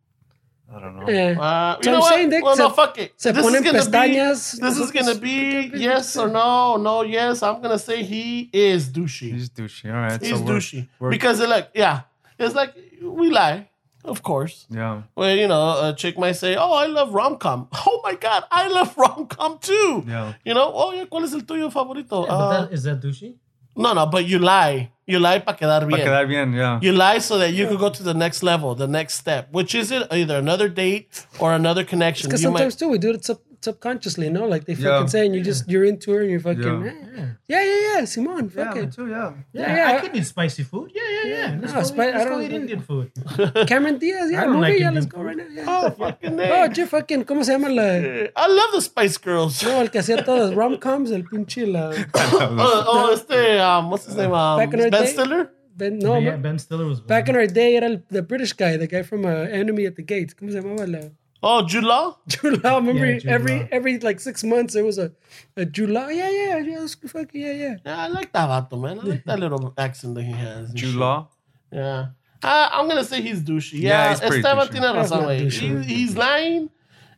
I 0.72 0.78
don't 0.80 0.96
know. 0.96 1.08
yeah. 1.08 1.40
Uh, 1.40 1.76
you 1.78 1.84
So 1.84 1.90
know 1.90 1.96
I'm 1.96 2.00
what? 2.00 2.14
saying, 2.14 2.30
Dick, 2.30 2.44
well, 2.44 2.56
no, 2.56 2.68
se- 2.68 2.74
fuck 2.76 2.98
it. 2.98 3.12
se 3.16 3.32
This 3.32 3.44
is 3.46 3.52
ponen 3.52 3.64
gonna 3.64 3.78
pestañas. 3.80 4.54
Be, 4.60 4.66
this 4.66 4.76
is 4.78 4.90
gonna 4.92 5.14
be 5.16 5.70
yes 5.74 6.16
or 6.16 6.28
no, 6.28 6.76
no, 6.76 7.02
yes. 7.02 7.42
I'm 7.42 7.60
gonna 7.62 7.78
say 7.78 8.02
he 8.04 8.50
is 8.52 8.88
douchey. 8.88 9.32
He's 9.32 9.50
douchey. 9.50 9.86
All 9.92 10.00
right. 10.00 10.20
He's 10.20 10.30
so 10.30 10.40
we're- 10.40 10.58
douchey 10.58 10.88
we're- 10.98 11.10
because 11.16 11.40
like 11.40 11.70
yeah, 11.74 12.02
it's 12.38 12.54
like 12.56 12.74
we 13.02 13.30
lie, 13.30 13.68
of 14.04 14.22
course. 14.22 14.66
Yeah. 14.70 15.02
Well, 15.14 15.34
you 15.34 15.46
know, 15.48 15.88
a 15.88 15.94
chick 15.94 16.18
might 16.18 16.32
say, 16.36 16.56
"Oh, 16.56 16.72
I 16.72 16.86
love 16.86 17.12
rom 17.14 17.36
com." 17.38 17.68
Oh 17.86 18.00
my 18.02 18.14
god, 18.14 18.44
I 18.50 18.68
love 18.68 18.96
rom 18.96 19.26
com 19.26 19.58
too. 19.58 20.04
Yeah. 20.06 20.34
You 20.44 20.54
know, 20.54 20.70
oh 20.74 20.92
yeah, 20.92 21.04
¿cuál 21.06 21.24
es 21.24 21.32
el 21.34 21.42
tuyo 21.42 21.70
favorito? 21.70 22.24
Yeah, 22.26 22.32
Uh, 22.34 22.38
but 22.38 22.60
that, 22.68 22.72
is 22.72 22.82
that 22.84 23.00
douchey? 23.00 23.34
no, 23.76 23.92
no, 23.94 24.06
but 24.06 24.24
you 24.26 24.38
lie. 24.38 24.90
You 25.06 25.18
lie 25.18 25.40
para 25.40 25.56
quedar 25.56 25.80
Para 25.80 25.86
bien. 25.86 26.00
quedar 26.06 26.26
bien, 26.28 26.52
yeah. 26.54 26.78
You 26.80 26.92
lie 26.92 27.18
so 27.18 27.36
that 27.38 27.52
you 27.52 27.66
could 27.66 27.78
go 27.80 27.90
to 27.90 28.02
the 28.02 28.14
next 28.14 28.42
level, 28.42 28.74
the 28.76 28.86
next 28.86 29.14
step, 29.14 29.48
which 29.52 29.74
is 29.74 29.90
it 29.90 30.06
either 30.12 30.36
another 30.38 30.68
date 30.68 31.26
or 31.40 31.52
another 31.52 31.82
connection. 31.84 32.28
Because 32.28 32.42
You 32.42 32.50
might- 32.50 32.58
sometimes 32.60 32.76
too 32.76 32.88
we 32.88 32.98
do 32.98 33.10
it 33.10 33.24
sub- 33.24 33.40
subconsciously, 33.62 34.26
you 34.26 34.32
know, 34.32 34.46
like 34.46 34.64
they 34.64 34.74
fucking 34.74 34.88
Yeah. 34.88 35.06
say, 35.06 35.26
and 35.26 35.34
you 35.34 35.42
just 35.42 35.68
you're 35.68 35.84
into 35.84 36.12
her 36.12 36.20
and 36.22 36.30
you're 36.30 36.40
fucking 36.40 36.62
Yeah. 36.84 36.92
yeah, 37.16 37.26
yeah, 37.48 37.62
yeah, 37.64 37.80
yeah 37.98 38.04
Simon, 38.04 38.48
fuck 38.48 38.76
it. 38.76 38.92
too, 38.92 39.08
yeah. 39.08 39.32
Yeah, 39.52 39.76
Yeah, 39.76 39.88
I 39.90 39.96
I- 39.96 40.00
could 40.00 40.16
eat 40.16 40.26
spicy 40.26 40.62
food. 40.64 40.90
Yeah, 40.94 41.02
yeah, 41.16 41.26
yeah. 41.34 41.58
Let's 41.60 41.72
No, 41.74 41.80
go, 41.80 41.86
spi- 41.86 42.08
eat, 42.08 42.14
I 42.14 42.18
let's 42.18 42.24
go 42.24 42.30
don't- 42.30 42.44
eat 42.44 42.52
Indian 42.52 42.80
food. 42.80 43.10
Cameron 43.66 43.98
Diaz, 43.98 44.30
yeah, 44.32 44.42
I 44.42 44.46
movie, 44.46 44.60
like 44.60 44.78
yeah, 44.80 44.90
let's 44.90 45.06
go 45.06 45.22
right 45.22 45.36
now. 45.36 45.44
Yeah. 45.52 45.64
Oh 45.68 45.90
fucking 45.90 46.32
Oh, 46.32 46.36
name. 46.36 46.72
che, 46.74 46.86
fucking, 46.86 47.24
¿cómo 47.24 47.44
se 47.44 47.52
llama 47.52 47.68
la? 47.68 47.96
I 47.98 48.46
love 48.48 48.72
the 48.72 48.80
Spice 48.80 49.18
Girls. 49.22 49.62
No, 49.62 49.80
el 49.82 49.90
que 49.90 49.98
hacía 50.00 50.24
todas 50.24 50.54
rom-coms, 50.54 51.10
el 51.10 51.24
pinche 51.24 51.66
la. 51.66 51.90
Oh, 52.14 52.84
oh, 52.88 53.12
este, 53.12 53.60
um, 53.60 53.90
what's 53.90 54.06
his 54.06 54.16
name? 54.16 54.32
Um, 54.32 54.58
Back 54.58 54.72
in 54.74 54.80
our 54.80 54.90
Ben 54.90 55.02
day? 55.04 55.06
Stiller. 55.12 55.50
Ben, 55.76 55.98
no, 55.98 56.18
yeah, 56.18 56.32
ma- 56.32 56.36
Ben 56.36 56.58
Stiller 56.58 56.84
was 56.86 57.00
back 57.00 57.28
in 57.30 57.36
our 57.36 57.46
day 57.46 57.74
era 57.76 57.86
el, 57.86 58.02
the 58.10 58.20
British 58.22 58.52
guy, 58.52 58.76
the 58.76 58.86
guy 58.86 59.02
from 59.02 59.24
uh, 59.24 59.28
Enemy 59.50 59.86
at 59.86 59.96
the 59.96 60.02
Gates. 60.02 60.34
¿Cómo 60.34 60.50
se 60.52 60.60
llamaba 60.60 60.86
la? 60.86 61.08
Oh, 61.42 61.66
Jude 61.66 61.84
Law. 61.84 62.18
Jude 62.28 62.62
Remember 62.62 63.06
Yeah, 63.06 63.18
Jude 63.18 63.30
every 63.30 63.68
every 63.72 63.98
like 63.98 64.20
six 64.20 64.44
months 64.44 64.74
there 64.74 64.84
was 64.84 64.98
a 64.98 65.12
a 65.56 65.64
Jude 65.64 65.90
Law. 65.90 66.08
Yeah, 66.08 66.28
yeah, 66.30 66.58
yeah, 66.58 66.82
it's 66.84 66.94
fucking 66.94 67.40
yeah, 67.40 67.52
yeah. 67.52 67.74
Yeah, 67.84 67.98
I 68.04 68.08
like 68.08 68.32
that 68.32 68.48
vato, 68.48 68.80
man. 68.80 68.98
I 69.00 69.02
like 69.02 69.24
that 69.24 69.38
little 69.38 69.72
accent 69.78 70.14
that 70.16 70.22
he 70.24 70.32
has. 70.32 70.68
and 70.68 70.76
Jude 70.76 70.92
shit. 70.92 71.24
Yeah. 71.72 72.06
Uh, 72.42 72.68
I'm 72.72 72.88
gonna 72.88 73.04
say 73.04 73.20
he's 73.22 73.42
douchey. 73.42 73.80
Yeah, 73.80 73.88
Yeah, 73.90 74.10
he's 74.10 74.20
pretty 74.20 74.36
Esteban 74.38 74.66
douchey. 74.66 74.72
tiene 74.72 74.82
That's 74.92 75.10
razón, 75.12 75.24
güey. 75.26 75.50
He- 75.86 75.94
He's 75.94 76.16
lying, 76.16 76.70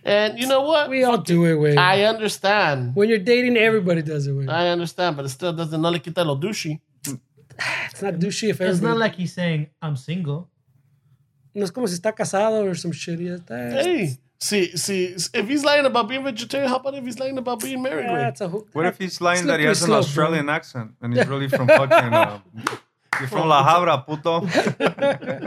and 0.04 0.38
you 0.38 0.46
know 0.46 0.62
what? 0.62 0.90
We 0.90 1.04
all 1.04 1.18
do 1.18 1.44
it, 1.46 1.54
way. 1.56 1.76
I 1.76 2.02
understand. 2.04 2.94
When 2.96 3.08
you're 3.08 3.18
dating, 3.32 3.56
everybody 3.56 4.02
does 4.02 4.26
it, 4.26 4.32
way. 4.34 4.46
I 4.48 4.68
understand, 4.68 5.16
but 5.16 5.24
it 5.24 5.30
still 5.30 5.52
doesn't 5.52 5.80
no 5.80 5.90
le 5.90 5.98
quita 6.00 6.22
lo 6.24 6.36
douchey. 6.36 6.80
It's 7.90 8.02
not 8.02 8.14
douchey 8.14 8.50
if 8.50 8.60
It's 8.60 8.80
not 8.80 8.96
like 8.98 9.14
he's 9.14 9.32
saying 9.32 9.68
I'm 9.80 9.96
single. 9.96 10.48
No 11.54 11.64
es 11.64 11.70
como 11.70 11.86
si 11.86 11.94
está 11.94 12.12
casado 12.14 12.64
or 12.68 12.74
some 12.76 12.92
shit. 12.92 13.18
Ya 13.20 13.34
está. 13.36 13.56
Hey, 13.56 14.18
see, 14.38 14.76
see, 14.76 15.14
if 15.34 15.48
he's 15.48 15.64
lying 15.64 15.84
about 15.86 16.08
being 16.08 16.24
vegetarian, 16.24 16.68
how 16.68 16.76
about 16.76 16.94
if 16.94 17.04
he's 17.04 17.18
lying 17.18 17.38
about 17.38 17.60
being 17.60 17.82
married? 17.82 18.04
Yeah, 18.06 18.12
güey? 18.24 18.28
it's 18.30 18.40
a 18.40 18.48
whole, 18.48 18.66
What 18.72 18.86
if 18.86 18.98
he's 18.98 19.20
lying 19.20 19.46
that 19.46 19.60
he 19.60 19.66
Slippery 19.66 19.68
has 19.68 19.82
an 19.82 19.86
slope, 19.88 19.98
Australian 20.04 20.48
accent 20.48 20.92
and 21.00 21.14
he's 21.14 21.26
really 21.26 21.48
from 21.48 21.66
fucking. 21.68 22.12
Uh, 22.12 22.38
you're 23.20 23.28
from 23.28 23.46
La 23.48 23.62
Habra, 23.62 24.04
puto. 24.06 24.40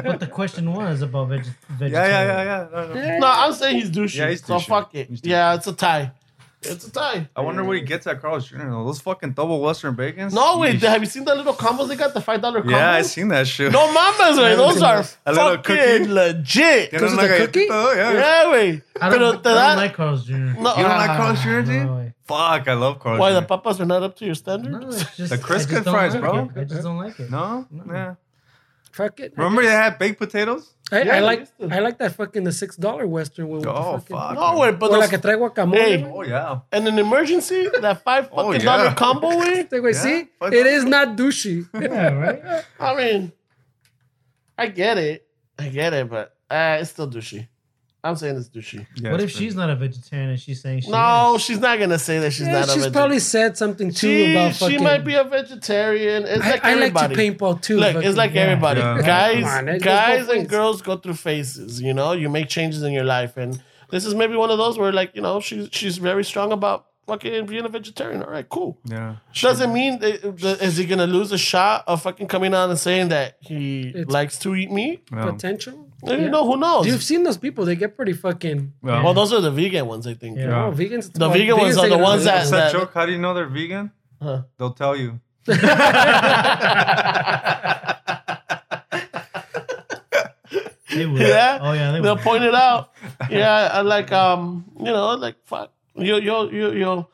But 0.05 0.19
the 0.19 0.27
question 0.31 0.71
was 0.71 1.01
about 1.01 1.29
veg- 1.29 1.45
vegetarian. 1.69 1.93
yeah, 1.93 2.23
yeah, 2.25 2.43
yeah. 2.43 2.67
No, 2.71 2.87
no. 2.87 2.93
Yeah. 3.01 3.19
No, 3.19 3.27
I'm 3.27 3.53
saying 3.53 3.77
he's 3.77 3.89
douchey. 3.89 4.17
Yeah, 4.17 4.29
he's 4.29 4.45
so 4.45 4.59
fuck 4.59 4.93
it. 4.93 5.09
Yeah, 5.23 5.55
it's 5.55 5.65
a 5.67 5.73
tie. 5.73 6.11
It's 6.65 6.87
a 6.87 6.91
tie. 6.91 7.29
I 7.35 7.41
wonder 7.41 7.63
what 7.63 7.75
he 7.77 7.81
gets 7.83 8.05
at 8.07 8.21
Carl's 8.21 8.47
Jr. 8.47 8.57
though. 8.69 8.85
Those 8.85 8.99
fucking 9.01 9.31
double 9.33 9.59
Western 9.61 9.95
bacons. 9.95 10.33
No, 10.33 10.57
wait, 10.59 10.77
Yeesh. 10.79 10.87
have 10.89 11.01
you 11.01 11.07
seen 11.07 11.25
the 11.25 11.35
little 11.35 11.53
combos 11.53 11.87
they 11.87 11.95
got? 11.95 12.13
The 12.13 12.21
five 12.21 12.41
dollar 12.41 12.61
combos. 12.61 12.71
Yeah, 12.71 12.91
I 12.93 13.01
seen 13.03 13.27
that 13.29 13.47
shit. 13.47 13.71
No 13.71 13.87
mames, 13.93 14.37
güey. 14.37 14.55
Those 14.55 14.81
are 14.81 15.03
A 15.25 15.31
little 15.33 15.55
fucking 15.57 15.63
cookie? 15.75 16.05
legit. 16.07 16.91
Because 16.91 17.13
una 17.13 17.23
it's 17.23 17.31
a 17.33 17.45
cookie? 17.47 17.67
galletita, 17.67 17.95
Yeah. 17.95 18.13
Yeah, 18.13 18.43
güey. 18.45 18.81
I 19.01 19.09
Pero 19.09 19.19
don't, 19.19 19.47
I 19.47 19.67
don't 19.67 19.77
like 19.77 19.93
Carl's 19.93 20.25
Jr. 20.25 20.33
no, 20.33 20.45
You 20.45 20.61
don't 20.63 20.75
like 20.75 21.09
ah, 21.09 21.17
Carl's 21.17 21.41
Jr., 21.41 21.49
No, 21.49 21.61
dude? 21.63 21.89
way. 21.91 22.13
Fuck, 22.25 22.67
I 22.67 22.73
love 22.73 22.99
Carl's 22.99 23.19
Why 23.19 23.31
Jr. 23.31 23.39
the 23.41 23.45
papas 23.45 23.81
are 23.81 23.85
not 23.85 24.03
up 24.03 24.15
to 24.17 24.25
your 24.25 24.35
standard? 24.35 24.71
No, 24.71 24.87
it's 24.89 25.15
just 25.17 25.29
The 25.31 25.37
crisp 25.37 25.69
I 25.69 25.73
just 25.73 25.83
cut 25.83 25.85
don't 25.85 25.93
fries, 25.93 26.13
like 26.13 26.21
bro. 26.23 26.51
it. 26.55 26.61
I 26.61 26.63
just 26.63 26.81
don't 26.83 26.97
like 26.97 27.19
it. 27.19 27.29
No? 27.29 27.67
Yeah. 27.87 28.15
Fuck 28.91 29.19
it. 29.19 29.33
Remember 29.35 29.61
they 29.63 29.69
had 29.71 29.99
baked 29.99 30.19
potatoes? 30.19 30.71
I, 30.91 31.01
Yeah, 31.01 31.15
I 31.15 31.19
like. 31.19 31.47
I 31.71 31.79
like 31.79 31.97
that 31.97 32.13
fucking 32.13 32.43
the 32.43 32.51
six 32.51 32.75
dollar 32.75 33.07
Western 33.07 33.47
one. 33.47 33.59
With 33.59 33.67
Oh, 33.67 33.93
the 33.93 33.99
fucking, 33.99 34.15
fuck. 34.15 34.35
No, 34.35 34.41
güey, 34.59 34.79
but 34.79 34.91
Or 34.91 34.93
la 34.93 34.99
those, 35.01 35.09
que 35.09 35.17
trae 35.17 35.37
guacamole. 35.37 35.77
Hey. 35.77 36.03
Oh, 36.03 36.23
yeah. 36.23 36.59
in 36.71 36.85
an 36.85 36.99
emergency, 36.99 37.69
that 37.81 38.03
five 38.03 38.29
fucking 38.29 38.61
yeah. 38.61 38.77
dollar 38.77 38.93
combo, 38.93 39.29
güey. 39.31 39.65
Este 39.65 39.79
güey, 39.81 39.93
Yeah, 39.93 40.01
see, 40.01 40.27
fuck 40.39 40.53
it 40.53 40.85
not 40.85 41.17
douchey. 41.17 41.67
Yeah, 41.81 42.13
right? 42.13 42.65
I 42.79 42.95
mean, 42.95 43.31
I 44.57 44.67
get 44.67 44.97
it. 44.97 45.27
I 45.57 45.69
get 45.69 45.93
it, 45.93 46.09
but 46.09 46.35
uh, 46.51 46.77
it's 46.79 46.91
still 46.91 47.09
douchey. 47.09 47.47
I'm 48.05 48.15
saying 48.15 48.37
it's 48.37 48.49
douchey. 48.49 48.85
yeah 48.95 49.11
what 49.11 49.19
it's 49.19 49.31
if 49.31 49.35
pretty- 49.37 49.45
she's 49.47 49.55
not 49.55 49.69
a 49.69 49.75
vegetarian 49.75 50.29
and 50.29 50.39
she's 50.39 50.61
saying 50.61 50.81
she 50.81 50.91
No, 50.91 51.35
is? 51.35 51.41
she's 51.41 51.59
not 51.59 51.79
gonna 51.79 51.99
say 51.99 52.19
that 52.19 52.31
she's 52.31 52.47
yeah, 52.47 52.53
not 52.53 52.61
a 52.61 52.63
she's 52.63 52.73
vegetarian. 52.85 52.93
probably 52.93 53.19
said 53.19 53.57
something 53.57 53.89
too 53.91 54.25
she, 54.25 54.31
about 54.31 54.53
she 54.55 54.77
might 54.77 55.03
be 55.03 55.15
a 55.15 55.23
vegetarian. 55.23 56.23
It's 56.25 56.43
I, 56.45 56.51
like 56.51 56.65
I 56.65 56.73
like 56.75 56.93
to 56.93 57.03
everybody. 57.03 57.15
paintball 57.31 57.61
too. 57.61 57.77
Look, 57.77 57.95
it's 58.03 58.17
like 58.17 58.33
yeah. 58.33 58.41
everybody. 58.41 58.79
Yeah. 58.79 59.01
Guys, 59.01 59.43
on, 59.45 59.77
guys 59.79 60.27
both 60.27 60.35
and 60.37 60.49
girls 60.49 60.81
go 60.81 60.97
through 60.97 61.15
phases. 61.15 61.81
You 61.81 61.93
know, 61.93 62.11
you 62.13 62.29
make 62.29 62.47
changes 62.49 62.83
in 62.83 62.93
your 62.93 63.03
life, 63.05 63.37
and 63.37 63.61
this 63.89 64.05
is 64.05 64.13
maybe 64.15 64.35
one 64.35 64.49
of 64.51 64.57
those 64.57 64.77
where, 64.77 64.91
like, 64.91 65.15
you 65.15 65.21
know, 65.21 65.39
she's 65.39 65.69
she's 65.71 65.97
very 65.97 66.23
strong 66.23 66.51
about 66.51 66.85
fucking 67.07 67.45
being 67.45 67.65
a 67.65 67.69
vegetarian. 67.69 68.23
All 68.23 68.31
right, 68.31 68.47
cool. 68.49 68.77
Yeah. 68.85 69.17
Doesn't 69.39 69.71
mean 69.71 69.99
that, 69.99 70.21
that- 70.39 70.61
is 70.61 70.77
he 70.77 70.85
gonna 70.85 71.05
lose 71.07 71.31
a 71.31 71.37
shot 71.37 71.83
of 71.87 72.01
fucking 72.01 72.27
coming 72.27 72.53
out 72.53 72.69
and 72.69 72.79
saying 72.79 73.09
that 73.09 73.37
he 73.41 73.89
It's- 73.89 74.07
likes 74.07 74.39
to 74.39 74.55
eat 74.55 74.71
meat? 74.71 75.03
Yeah. 75.11 75.25
Potential. 75.31 75.87
And 76.03 76.21
You 76.23 76.29
know 76.29 76.45
who 76.45 76.57
knows? 76.57 76.85
You've 76.85 77.03
seen 77.03 77.23
those 77.23 77.37
people. 77.37 77.65
They 77.65 77.75
get 77.75 77.95
pretty 77.95 78.13
fucking. 78.13 78.73
Yeah. 78.83 79.03
well, 79.03 79.13
those 79.13 79.33
are 79.33 79.41
the 79.41 79.51
vegan 79.51 79.87
ones, 79.87 80.05
I 80.07 80.13
think. 80.13 80.37
Yeah. 80.37 80.65
Oh, 80.65 80.71
vegans. 80.71 81.11
The 81.13 81.19
well, 81.21 81.31
vegan 81.31 81.57
ones 81.57 81.75
vegans 81.77 81.83
are 81.83 81.89
the 81.89 81.97
ones 81.97 82.21
as- 82.21 82.25
that- 82.25 82.35
What's 82.35 82.49
that- 82.51 82.71
that 82.73 82.79
joke? 82.79 82.93
How 82.93 83.05
do 83.05 83.11
you 83.11 83.17
know 83.19 83.33
they're 83.33 83.47
vegan? 83.47 83.91
Huh. 84.21 84.43
They'll 84.57 84.71
tell 84.73 84.95
you. 84.95 85.19
They 90.89 91.05
will. 91.05 91.19
Yeah? 91.19 91.59
Oh 91.61 91.73
yeah, 91.73 91.91
they 91.91 92.01
They'll 92.01 92.17
point 92.17 92.43
it 92.43 92.55
out. 92.55 92.91
Yeah, 93.29 93.81
like 93.81 94.11
um, 94.11 94.65
you 94.77 94.85
know, 94.85 95.15
like 95.15 95.35
fuck. 95.45 95.71
Yo, 95.95 96.17
yo, 96.17 97.07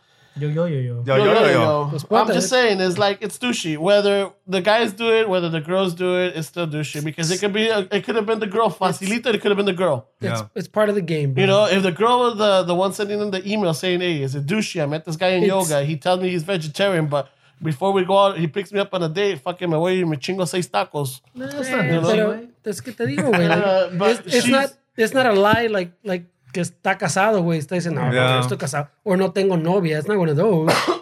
yo, 0.48 0.66
yo. 0.66 0.66
Yo 0.66 0.66
yo 0.66 0.80
yo 0.80 0.80
yo. 0.80 1.04
Yo, 1.06 1.16
yo, 1.16 1.34
yo, 1.34 1.92
yo. 1.92 2.18
I'm 2.18 2.28
just 2.28 2.50
saying, 2.50 2.80
it's 2.82 2.98
like 2.98 3.20
it's 3.22 3.38
douchey. 3.38 3.78
Whether 3.78 4.32
the 4.48 4.62
guys 4.62 4.94
do 4.94 5.12
it, 5.12 5.30
whether 5.30 5.50
the 5.50 5.62
girls 5.62 5.94
do 5.94 6.18
it, 6.20 6.36
it's 6.36 6.48
still 6.48 6.68
douchey 6.68 7.04
because 7.04 7.30
it 7.32 7.40
could 7.40 7.54
be, 7.54 7.68
a, 7.68 7.80
it 7.92 8.04
could 8.04 8.16
have 8.16 8.26
been 8.26 8.40
the 8.40 8.48
girl. 8.48 8.70
Facilita, 8.70 9.28
it 9.34 9.42
could 9.42 9.52
have 9.52 9.58
been 9.58 9.66
the 9.66 9.74
girl. 9.74 10.08
It's, 10.20 10.40
Yeah. 10.42 10.48
it's 10.56 10.68
part 10.68 10.90
of 10.90 10.96
the 10.96 11.02
game. 11.02 11.34
Bro. 11.34 11.42
You 11.42 11.48
know, 11.48 11.66
if 11.66 11.84
the 11.84 11.92
girl 11.92 12.20
was 12.20 12.38
the 12.38 12.64
the 12.64 12.76
one 12.76 12.94
sending 12.94 13.20
them 13.20 13.32
the 13.32 13.42
email 13.48 13.74
saying, 13.74 14.02
"Hey, 14.02 14.22
is 14.22 14.36
it 14.36 14.46
douchey? 14.46 14.82
I 14.82 14.86
met 14.86 15.06
this 15.06 15.16
guy 15.18 15.30
in 15.38 15.44
It's- 15.44 15.50
yoga. 15.70 15.84
He 15.86 15.96
tells 15.98 16.20
me 16.22 16.30
he's 16.30 16.44
vegetarian, 16.44 17.08
but 17.08 17.30
before 17.62 17.92
we 17.94 18.04
go 18.06 18.18
out, 18.18 18.38
he 18.38 18.48
picks 18.48 18.72
me 18.72 18.80
up 18.80 18.94
on 18.94 19.04
a 19.04 19.10
date. 19.10 19.40
Fucking 19.42 19.70
me 19.70 19.78
voy 19.78 20.00
y 20.00 20.04
me 20.04 20.18
chingo 20.18 20.48
seis 20.48 20.68
tacos." 20.68 21.22
No, 21.36 21.46
it's 21.46 21.70
not 21.70 21.86
Eh, 21.86 21.92
douchey, 21.92 22.02
pero 22.16 22.28
güey. 22.34 22.48
es 22.66 22.82
que 22.82 22.92
te 22.94 23.06
digo, 23.06 23.30
güey. 23.32 23.48
like, 23.48 23.66
Uh, 24.02 24.06
it's, 24.26 24.36
it's 24.36 24.48
not. 24.48 24.70
It's 24.98 25.14
not 25.14 25.26
a 25.26 25.34
lie. 25.34 25.68
Like 25.68 25.92
like 26.04 26.26
que 26.52 26.62
está 26.62 26.98
casado, 26.98 27.42
güey. 27.44 27.60
Está 27.60 27.76
diciendo, 27.76 28.02
no, 28.02 28.12
Yeah. 28.14 28.36
no, 28.36 28.40
estoy 28.42 28.58
casado. 28.58 28.90
Or 29.04 29.18
no 29.18 29.32
tengo 29.32 29.58
novia. 29.58 29.98
It's 30.00 30.08
not 30.08 30.18
one 30.18 30.30
of 30.30 30.38
those. 30.38 30.72
Uh, 30.88 30.98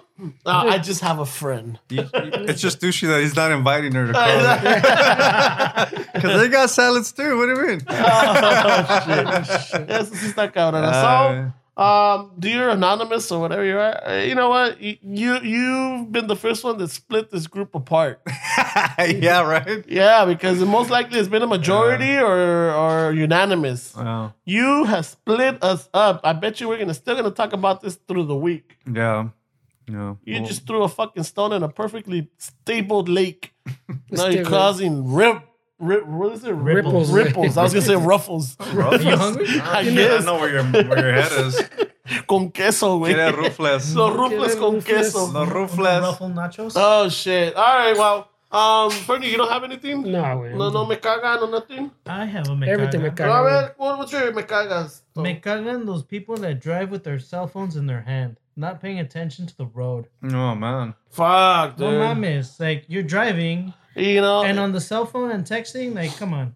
I 0.70 0.78
just 0.80 1.02
have 1.02 1.20
a 1.20 1.26
friend. 1.26 1.80
You- 1.90 2.04
you- 2.14 2.46
It's 2.48 2.62
just 2.62 2.82
douchey 2.82 3.08
that 3.08 3.22
he's 3.22 3.36
not 3.36 3.52
inviting 3.52 3.94
her 3.94 4.08
to 4.08 4.14
come. 4.14 5.94
Because 6.14 6.42
they 6.42 6.50
got 6.50 6.70
salads 6.70 7.12
too. 7.14 7.38
What 7.38 7.46
do 7.48 7.62
you 7.62 7.68
mean? 7.68 7.82
oh, 7.88 7.94
Eso 9.88 10.14
sí 10.16 10.28
está 10.28 10.52
cabrón. 10.52 10.84
Uh, 10.84 10.92
so, 10.92 11.54
um, 11.80 12.32
dear 12.38 12.70
anonymous 12.70 13.32
or 13.32 13.40
whatever 13.40 13.64
you 13.64 13.78
are, 13.80 13.96
uh, 14.06 14.22
you 14.22 14.36
know 14.36 14.50
what? 14.50 14.82
You 14.82 14.98
you- 15.02 15.42
you've 15.54 16.12
been 16.12 16.28
the 16.28 16.36
first 16.36 16.64
one 16.64 16.78
that 16.80 16.90
split 16.92 17.32
this 17.32 17.48
group 17.48 17.74
apart. 17.74 18.20
yeah, 19.00 19.42
right? 19.48 19.86
yeah, 19.88 20.26
because 20.26 20.60
most 20.60 20.90
likely 20.90 21.18
it's 21.20 21.30
been 21.30 21.42
a 21.42 21.48
majority 21.48 22.18
or 22.18 22.72
or 22.74 23.14
unanimous. 23.14 23.96
Wow. 23.96 24.34
You 24.46 24.84
have 24.86 25.06
split 25.06 25.64
us 25.64 25.88
up. 25.94 26.20
I 26.24 26.34
bet 26.34 26.60
you 26.60 26.68
we're 26.68 26.80
gonna 26.80 26.94
still 26.94 27.16
gonna 27.16 27.32
talk 27.32 27.54
about 27.54 27.82
this 27.82 27.96
through 28.08 28.26
the 28.26 28.36
week. 28.36 28.78
Yeah. 28.86 29.30
Yeah. 29.88 30.16
You 30.24 30.40
Well, 30.42 30.48
just 30.48 30.68
threw 30.68 30.84
a 30.84 30.90
fucking 30.90 31.24
stone 31.24 31.52
in 31.54 31.64
a 31.64 31.70
perfectly 31.70 32.30
stabled 32.38 33.10
lake. 33.10 33.54
now 34.12 34.28
you're 34.28 34.46
causing 34.46 35.14
rip, 35.14 35.42
rip, 35.80 36.06
what 36.06 36.34
is 36.34 36.44
it? 36.44 36.52
Ripples. 36.54 37.12
Ripples. 37.12 37.58
I 37.58 37.64
was 37.64 37.74
gonna 37.74 37.86
say 37.86 37.96
ruffles. 37.96 38.56
Are 38.60 39.02
you 39.02 39.16
hungry? 39.18 39.48
I 39.62 39.80
I 39.80 39.84
guess. 39.84 40.26
know 40.26 40.36
where 40.40 40.52
your 40.52 40.64
where 40.64 41.00
your 41.00 41.14
head 41.14 41.32
is. 41.46 41.62
Con 42.28 42.52
queso, 42.52 43.00
güey. 43.00 43.14
Quiere 43.14 43.32
rufles. 43.34 43.96
Los 43.96 44.16
rufles 44.16 44.56
con 44.60 44.76
rufles. 44.76 44.86
queso. 44.86 45.26
Los 45.32 45.48
rufles. 45.50 46.02
Ruffle 46.02 46.30
nachos. 46.30 46.74
Oh 46.76 47.08
shit! 47.10 47.56
All 47.56 47.78
right, 47.78 47.96
well, 47.96 48.30
um, 48.52 48.90
Fernie, 48.90 49.30
you 49.30 49.38
don't 49.38 49.52
have 49.52 49.64
anything? 49.64 50.02
No, 50.12 50.24
güey. 50.24 50.56
No, 50.58 50.70
no 50.72 50.86
me 50.88 50.96
caga, 50.96 51.40
no 51.40 51.48
nothing. 51.52 51.92
I 52.08 52.26
have 52.26 52.50
a 52.50 52.56
me 52.56 52.68
Everything 52.68 53.04
me 53.04 53.10
caga. 53.10 53.16
caga. 53.28 53.40
A 53.40 53.44
ver, 53.44 53.74
what, 53.78 53.98
what's 54.00 54.12
your 54.12 54.32
me 54.34 54.42
cagas? 54.42 55.02
Me 55.16 55.36
cagan 55.36 55.86
those 55.86 56.04
people 56.04 56.36
that 56.38 56.60
drive 56.60 56.90
with 56.90 57.04
their 57.04 57.20
cell 57.20 57.46
phones 57.46 57.76
in 57.76 57.86
their 57.86 58.02
hand, 58.02 58.38
not 58.56 58.82
paying 58.82 59.00
attention 59.00 59.46
to 59.46 59.56
the 59.56 59.68
road. 59.68 60.08
Oh 60.24 60.56
man. 60.56 60.96
Fuck, 61.12 61.78
dude. 61.78 61.92
No 61.92 61.92
dude. 61.92 62.18
mames, 62.24 62.60
like 62.60 62.86
you're 62.88 63.04
driving 63.04 63.74
You 63.96 64.22
know, 64.22 64.44
and 64.44 64.60
on 64.60 64.72
the 64.72 64.82
cell 64.82 65.06
phone 65.06 65.32
and 65.32 65.44
texting, 65.46 65.96
like 65.96 66.16
come 66.18 66.34
on, 66.34 66.56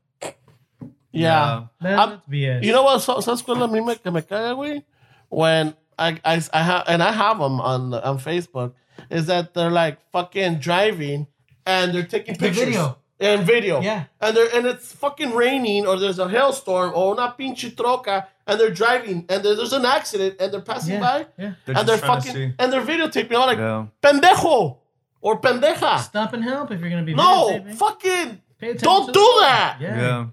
yeah. 1.12 1.66
that, 1.82 1.96
that's 1.98 2.26
BS. 2.28 2.64
You 2.64 2.72
know 2.72 2.84
what? 2.84 3.00
So, 3.00 3.18
¿Sabes 3.18 3.44
cuál 3.44 3.64
a 3.64 3.68
mí 3.68 3.86
me, 3.86 3.96
que 3.96 4.12
me 4.12 4.22
caga, 4.22 4.56
güey? 4.56 4.84
When 5.30 5.76
I, 5.98 6.20
I, 6.24 6.42
I 6.54 6.62
have, 6.64 6.84
and 6.88 7.02
I 7.04 7.12
have 7.12 7.40
them 7.40 7.60
on 7.60 7.94
on 7.94 8.20
Facebook, 8.20 8.74
is 9.10 9.26
that 9.28 9.54
they're 9.54 9.72
like 9.72 10.00
fucking 10.12 10.60
driving 10.60 11.28
and 11.66 11.94
they're 11.94 12.04
taking 12.06 12.34
The 12.36 12.40
pictures. 12.40 12.66
video. 12.66 12.98
And 13.20 13.46
video. 13.46 13.80
Yeah. 13.82 14.06
And 14.20 14.36
they're 14.36 14.50
and 14.54 14.66
it's 14.66 14.92
fucking 14.92 15.34
raining 15.34 15.88
or 15.88 15.98
there's 15.98 16.20
a 16.20 16.28
hailstorm 16.28 16.92
or 16.94 17.14
una 17.14 17.34
pinche 17.40 17.74
troca 17.74 18.28
and 18.46 18.60
they're 18.60 18.70
driving 18.72 19.26
and 19.30 19.44
there- 19.44 19.56
there's 19.56 19.72
an 19.72 19.86
accident 19.86 20.36
and 20.42 20.52
they're 20.52 20.60
passing 20.62 20.96
yeah, 20.96 21.00
by 21.00 21.26
yeah. 21.38 21.54
They're 21.66 21.78
and 21.78 21.88
they're 21.88 21.96
just 21.98 22.04
trying 22.04 22.22
to 22.22 22.28
fucking 22.28 22.54
and 22.60 22.74
they're 22.74 22.82
videotaping. 22.86 23.34
I'm 23.36 23.48
like, 23.48 23.58
Yeah. 23.60 23.86
pendejo 24.02 24.78
or 25.24 25.40
pendeja. 25.40 26.00
Stop 26.00 26.34
and 26.34 26.44
help 26.44 26.70
if 26.72 26.80
you're 26.82 26.90
gonna 26.90 27.04
be 27.04 27.16
No, 27.16 27.50
videotaping. 27.50 27.76
fucking 27.76 28.30
Pay 28.60 28.70
attention 28.76 28.86
don't 28.86 29.14
do 29.14 29.28
that. 29.42 29.78
Yeah. 29.80 29.98
Yeah. 30.02 30.26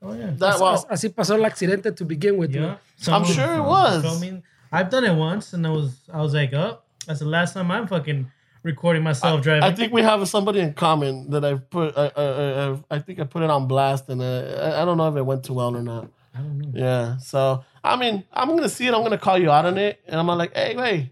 Oh 0.00 0.14
yeah. 0.14 0.30
that. 0.38 0.60
Well, 0.60 0.86
Así 0.90 1.08
pasó 1.12 1.34
el 1.34 1.44
accidente 1.44 1.94
to 1.94 2.04
begin 2.04 2.38
with. 2.38 2.54
Yeah. 2.54 2.76
güey. 3.02 3.12
I'm 3.12 3.24
sure 3.24 3.54
it 3.56 3.62
was. 3.62 4.02
filming. 4.02 4.42
I've 4.70 4.90
done 4.90 5.04
it 5.04 5.14
once, 5.14 5.52
and 5.54 5.66
I 5.66 5.70
was 5.70 5.90
I 6.12 6.20
was 6.22 6.32
like, 6.34 6.52
oh, 6.54 6.78
that's 7.06 7.20
the 7.20 7.26
last 7.26 7.54
time 7.54 7.70
I'm 7.70 7.86
fucking 7.88 8.30
recording 8.62 9.02
myself 9.02 9.42
driving. 9.42 9.64
I 9.64 9.72
think 9.74 9.92
we 9.92 10.02
have 10.02 10.26
somebody 10.28 10.60
in 10.60 10.72
common 10.74 11.30
that 11.30 11.44
I 11.44 11.54
put. 11.54 11.96
I, 11.96 12.12
I, 12.16 12.24
I, 12.72 12.78
I 12.90 12.98
think 13.00 13.18
I 13.18 13.24
put 13.24 13.42
it 13.42 13.50
on 13.50 13.66
blast, 13.66 14.08
and 14.08 14.20
uh, 14.22 14.74
I, 14.76 14.82
I 14.82 14.84
don't 14.84 14.98
know 14.98 15.08
if 15.08 15.16
it 15.16 15.22
went 15.24 15.44
too 15.44 15.54
well 15.54 15.74
or 15.74 15.82
not. 15.82 16.08
I 16.34 16.38
don't 16.38 16.58
know. 16.58 16.70
Yeah. 16.74 17.16
So 17.18 17.64
I 17.82 17.96
mean, 17.96 18.24
I'm 18.32 18.48
gonna 18.54 18.68
see 18.68 18.86
it. 18.86 18.94
I'm 18.94 19.02
gonna 19.02 19.18
call 19.18 19.38
you 19.38 19.50
out 19.50 19.64
on 19.64 19.78
it, 19.78 20.00
and 20.06 20.20
I'm 20.20 20.26
like, 20.26 20.54
hey, 20.54 20.76
wait, 20.76 21.10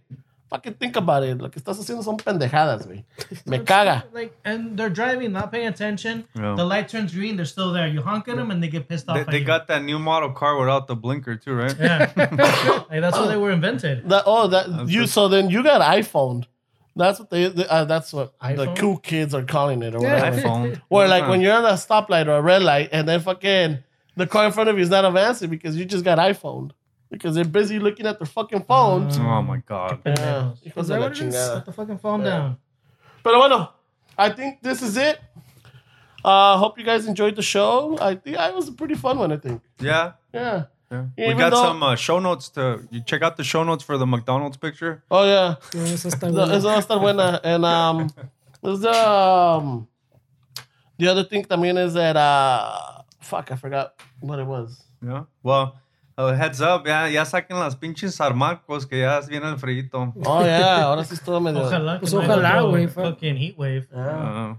fucking 0.50 0.74
think 0.74 0.96
about 0.96 1.22
it. 1.24 1.38
Lo 1.38 1.48
que 1.50 1.60
estás 1.60 1.78
haciendo 1.78 2.02
son 2.02 2.16
pendejadas, 2.16 2.86
güey. 2.86 3.04
Me 3.46 3.58
caga. 3.60 4.04
Like, 4.12 4.36
and 4.44 4.76
they're 4.78 4.90
driving, 4.90 5.32
not 5.32 5.50
paying 5.50 5.68
attention. 5.68 6.24
Yeah. 6.34 6.54
The 6.54 6.64
light 6.64 6.88
turns 6.88 7.12
green. 7.12 7.36
They're 7.36 7.44
still 7.44 7.72
there. 7.72 7.86
You 7.88 8.02
honk 8.02 8.28
at 8.28 8.36
them, 8.36 8.50
and 8.50 8.62
they 8.62 8.68
get 8.68 8.88
pissed 8.88 9.08
off. 9.08 9.16
They, 9.16 9.20
at 9.22 9.30
they 9.30 9.38
you. 9.40 9.44
got 9.44 9.68
that 9.68 9.82
new 9.84 9.98
model 9.98 10.30
car 10.30 10.58
without 10.58 10.86
the 10.86 10.96
blinker 10.96 11.36
too, 11.36 11.54
right? 11.54 11.74
Yeah. 11.78 12.10
like, 12.90 13.00
that's 13.00 13.16
how 13.16 13.26
they 13.26 13.36
were 13.36 13.50
invented. 13.52 14.08
That 14.08 14.24
oh, 14.26 14.48
that 14.48 14.88
you. 14.88 15.06
So 15.06 15.28
then 15.28 15.50
you 15.50 15.62
got 15.62 15.80
iPhone. 15.80 16.44
That's 16.94 17.18
what 17.18 17.30
they. 17.30 17.48
they- 17.48 17.66
uh, 17.66 17.84
that's 17.84 18.12
what 18.12 18.34
the 18.40 18.74
cool 18.78 18.96
kids 18.96 19.34
are 19.34 19.44
calling 19.44 19.82
it, 19.82 19.94
or 19.94 20.00
Yeah. 20.02 20.14
whatever. 20.14 20.40
iPhone. 20.40 20.82
Or 20.88 21.06
like 21.06 21.28
when 21.28 21.40
you're 21.40 21.52
at 21.52 21.64
a 21.64 21.74
stoplight 21.74 22.26
or 22.26 22.36
a 22.36 22.42
red 22.42 22.62
light, 22.62 22.88
and 22.92 23.06
then 23.08 23.20
fucking 23.20 23.78
the 24.16 24.26
car 24.26 24.46
in 24.46 24.52
front 24.52 24.70
of 24.70 24.76
you 24.76 24.82
is 24.82 24.90
not 24.90 25.04
advancing 25.04 25.50
because 25.50 25.76
you 25.76 25.84
just 25.84 26.04
got 26.04 26.18
iPhone 26.18 26.70
because 27.10 27.34
they're 27.34 27.44
busy 27.44 27.78
looking 27.78 28.06
at 28.06 28.18
their 28.18 28.26
fucking 28.26 28.62
phones. 28.64 29.18
Oh 29.18 29.42
my 29.42 29.58
god. 29.58 30.00
Yeah, 30.04 30.14
Pendejos. 30.14 30.62
hijos 30.64 30.76
Is 30.82 30.86
de 30.88 30.94
that 30.94 31.00
la 31.00 31.06
what 31.06 31.12
it 31.12 31.22
is? 31.26 31.34
chingada. 31.34 31.54
Put 31.56 31.64
the 31.66 31.72
fucking 31.72 31.98
phone 31.98 32.22
down. 32.24 32.56
Pero 33.22 33.38
bueno, 33.38 33.70
I 34.18 34.30
think 34.30 34.60
this 34.62 34.82
is 34.82 34.96
it. 34.96 35.18
Uh, 36.24 36.56
hope 36.58 36.78
you 36.78 36.84
guys 36.84 37.06
enjoyed 37.06 37.36
the 37.36 37.42
show. 37.42 37.96
I 38.00 38.16
think 38.16 38.36
I 38.36 38.50
was 38.50 38.68
a 38.68 38.72
pretty 38.72 38.94
fun 38.96 39.18
one. 39.18 39.32
I 39.32 39.36
think. 39.36 39.62
Yeah. 39.80 40.12
Yeah. 40.34 40.64
Yeah. 40.90 41.06
Even 41.18 41.36
we 41.36 41.40
got 41.40 41.50
though- 41.50 41.62
some 41.62 41.82
uh, 41.82 41.96
show 41.96 42.18
notes 42.20 42.48
to 42.50 42.80
you 42.90 43.00
check 43.00 43.22
out 43.22 43.36
the 43.36 43.44
show 43.44 43.62
notes 43.64 43.82
for 43.84 43.96
the 43.98 44.06
McDonald's 44.06 44.56
picture. 44.56 45.02
Oh 45.10 45.24
yeah. 45.24 45.56
No, 45.74 45.82
eso 45.84 46.08
está 46.08 46.28
No, 46.30 46.32
bueno. 46.46 46.54
Eso 46.54 46.68
va 46.68 46.74
a 46.76 46.78
estar 46.80 47.00
buena. 47.00 47.40
And 47.44 47.64
um, 47.64 48.10
there's 48.62 48.84
um, 48.84 49.88
the 50.98 51.08
other 51.08 51.24
thing 51.24 51.44
también 51.44 51.76
is 51.78 51.94
that 51.94 52.16
uh, 52.16 53.02
fuck, 53.20 53.50
I 53.52 53.56
forgot 53.56 53.94
what 54.20 54.38
it 54.38 54.46
was. 54.46 54.82
Yeah. 55.04 55.24
Well, 55.42 55.76
uh, 56.18 56.32
heads 56.34 56.60
up, 56.60 56.86
ya, 56.86 57.06
ya 57.06 57.24
saquen 57.24 57.58
las 57.58 57.74
pinches 57.76 58.18
armacos 58.20 58.86
que 58.88 59.00
ya 59.00 59.20
viene 59.28 59.48
el 59.50 59.56
frito. 59.58 60.12
Oh 60.24 60.42
yeah, 60.42 60.84
ahora 60.84 61.04
sí 61.04 61.14
estuvo 61.14 61.40
medio. 61.40 61.62
Ojalá. 61.62 61.98
Pues 62.00 62.12
que 62.12 62.18
no 62.18 62.24
ojalá, 62.24 62.62
güey. 62.62 62.88
Fucking 62.88 63.36
heat 63.36 63.56
wave. 63.58 63.86
Yeah. 63.92 64.52
Uh, 64.52 64.54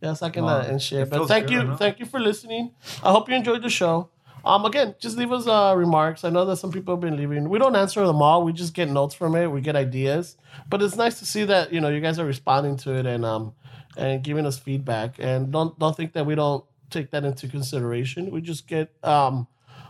Yeah, 0.00 0.14
second 0.14 0.44
Wow. 0.44 0.58
that 0.62 0.70
and 0.70 0.82
shit. 0.82 1.02
It 1.02 1.10
But 1.10 1.28
thank 1.28 1.46
good, 1.46 1.52
you, 1.52 1.66
huh? 1.68 1.76
thank 1.76 2.00
you 2.00 2.06
for 2.06 2.18
listening. 2.18 2.72
I 3.04 3.12
hope 3.12 3.28
you 3.28 3.36
enjoyed 3.36 3.62
the 3.62 3.70
show. 3.70 4.08
Um, 4.44 4.64
again, 4.64 4.96
just 4.98 5.16
leave 5.16 5.30
us 5.30 5.46
uh, 5.46 5.74
remarks. 5.76 6.24
I 6.24 6.30
know 6.30 6.44
that 6.46 6.56
some 6.56 6.72
people 6.72 6.94
have 6.94 7.00
been 7.00 7.16
leaving. 7.16 7.48
We 7.48 7.60
don't 7.60 7.76
answer 7.76 8.04
them 8.04 8.20
all. 8.20 8.42
We 8.42 8.52
just 8.52 8.74
get 8.74 8.88
notes 8.90 9.14
from 9.14 9.36
it. 9.36 9.46
We 9.46 9.60
get 9.60 9.76
ideas. 9.76 10.36
But 10.68 10.82
it's 10.82 10.96
nice 10.96 11.20
to 11.20 11.24
see 11.24 11.44
that 11.44 11.72
you 11.72 11.80
know 11.80 11.88
you 11.88 12.00
guys 12.00 12.18
are 12.18 12.24
responding 12.26 12.76
to 12.78 12.94
it 12.98 13.06
and 13.06 13.24
um 13.24 13.52
and 13.96 14.24
giving 14.24 14.44
us 14.44 14.58
feedback. 14.58 15.20
And 15.20 15.52
don't 15.52 15.78
don't 15.78 15.96
think 15.96 16.14
that 16.14 16.26
we 16.26 16.34
don't 16.34 16.64
take 16.90 17.12
that 17.12 17.22
into 17.24 17.46
consideration. 17.46 18.32
We 18.32 18.40
just 18.40 18.66
get 18.66 18.90
um 19.04 19.46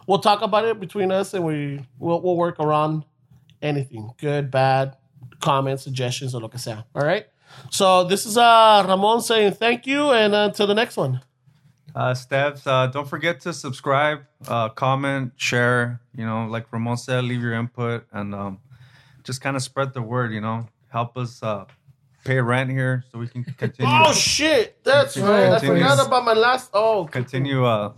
we'll 0.06 0.18
talk 0.18 0.42
about 0.42 0.64
it 0.64 0.78
between 0.80 1.10
us 1.12 1.34
and 1.34 1.44
we 1.44 1.84
we'll, 1.98 2.20
we'll 2.20 2.36
work 2.36 2.58
around 2.60 3.04
anything 3.60 4.10
good, 4.18 4.50
bad, 4.50 4.96
comments, 5.40 5.82
suggestions, 5.82 6.34
or 6.34 6.40
lo 6.40 6.48
que 6.48 6.58
sea. 6.58 6.72
All 6.94 7.04
right. 7.04 7.26
So 7.70 8.04
this 8.04 8.24
is 8.26 8.36
uh 8.36 8.84
Ramon 8.88 9.20
saying 9.20 9.52
thank 9.52 9.86
you 9.86 10.10
and 10.10 10.34
uh, 10.34 10.46
until 10.50 10.66
the 10.66 10.74
next 10.74 10.96
one. 10.96 11.20
uh, 11.94 12.14
Steps, 12.14 12.66
uh, 12.66 12.86
don't 12.86 13.06
forget 13.06 13.40
to 13.40 13.52
subscribe, 13.52 14.20
uh, 14.48 14.70
comment, 14.70 15.32
share. 15.36 16.00
You 16.16 16.24
know, 16.24 16.46
like 16.46 16.72
Ramon 16.72 16.96
said, 16.96 17.24
leave 17.24 17.42
your 17.42 17.52
input 17.52 18.06
and 18.12 18.34
um, 18.34 18.58
just 19.24 19.40
kind 19.42 19.56
of 19.56 19.62
spread 19.62 19.92
the 19.92 20.00
word. 20.02 20.32
You 20.32 20.40
know, 20.40 20.66
help 20.88 21.16
us 21.18 21.42
uh, 21.42 21.66
pay 22.24 22.40
rent 22.40 22.70
here 22.70 23.04
so 23.12 23.18
we 23.18 23.28
can 23.28 23.44
continue. 23.44 23.92
Oh 23.92 24.12
shit! 24.14 24.82
That's 24.82 25.16
right. 25.18 25.52
I 25.52 25.58
forgot 25.58 26.06
about 26.06 26.24
my 26.24 26.32
last. 26.32 26.70
Oh, 26.72 27.04
continue 27.04 27.66
uh, 27.66 27.92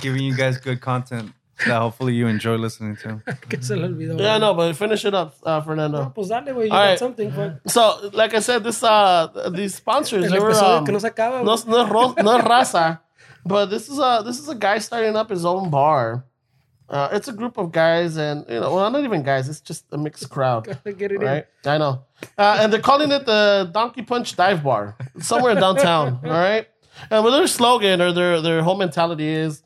giving 0.00 0.22
you 0.24 0.34
guys 0.36 0.58
good 0.58 0.80
content. 0.80 1.30
That 1.66 1.78
hopefully 1.80 2.14
you 2.14 2.26
enjoy 2.26 2.56
listening 2.56 2.96
to. 2.96 3.22
Que 3.48 3.62
se 3.62 3.74
le 3.76 3.88
olvidó. 3.88 4.18
Yeah, 4.20 4.38
no, 4.38 4.52
but 4.54 4.74
finish 4.76 5.04
it 5.04 5.14
up, 5.14 5.34
uh, 5.44 5.60
Fernando. 5.62 6.02
No, 6.04 6.10
pues 6.10 6.28
dale, 6.28 6.52
güey. 6.52 6.66
You 6.66 6.72
All 6.72 6.78
got 6.78 6.84
right. 6.88 6.98
something, 6.98 7.30
fuck. 7.32 7.52
So, 7.66 8.10
like 8.12 8.34
I 8.34 8.40
said, 8.40 8.62
this 8.64 8.82
uh, 8.82 9.50
these 9.54 9.74
sponsors, 9.76 10.26
El 10.26 10.30
they 10.32 10.38
were 10.38 10.52
um, 10.52 10.84
que 10.84 10.92
no 10.92 10.98
se 10.98 11.08
acaba. 11.08 11.42
no, 11.44 11.56
no, 11.66 11.84
es 11.84 11.90
ro- 11.90 12.14
no 12.22 12.36
es 12.38 12.44
raza, 12.74 13.00
but 13.44 13.66
this 13.66 13.88
is 13.88 13.98
a 13.98 14.22
this 14.24 14.38
is 14.38 14.48
a 14.48 14.54
guy 14.54 14.78
starting 14.78 15.16
up 15.16 15.30
his 15.30 15.44
own 15.44 15.70
bar. 15.70 16.24
Uh, 16.88 17.08
it's 17.10 17.26
a 17.26 17.32
group 17.32 17.58
of 17.58 17.72
guys, 17.72 18.16
and 18.16 18.44
you 18.48 18.60
know, 18.60 18.72
well, 18.74 18.88
not 18.90 19.02
even 19.02 19.22
guys. 19.24 19.48
It's 19.48 19.60
just 19.60 19.86
a 19.90 19.98
mixed 19.98 20.30
crowd, 20.30 20.66
Get 20.98 21.10
it 21.10 21.18
right? 21.20 21.44
I 21.64 21.78
know, 21.78 22.04
uh, 22.38 22.58
and 22.60 22.72
they're 22.72 22.80
calling 22.80 23.10
it 23.10 23.26
the 23.26 23.68
Donkey 23.72 24.02
Punch 24.02 24.36
Dive 24.36 24.62
Bar, 24.62 24.94
somewhere 25.18 25.50
in 25.52 25.58
downtown. 25.58 26.20
All 26.22 26.30
right, 26.30 26.68
and 27.10 27.24
what 27.24 27.32
their 27.32 27.48
slogan 27.48 28.00
or 28.00 28.12
their 28.12 28.40
their 28.40 28.62
whole 28.62 28.76
mentality 28.76 29.26
is. 29.26 29.62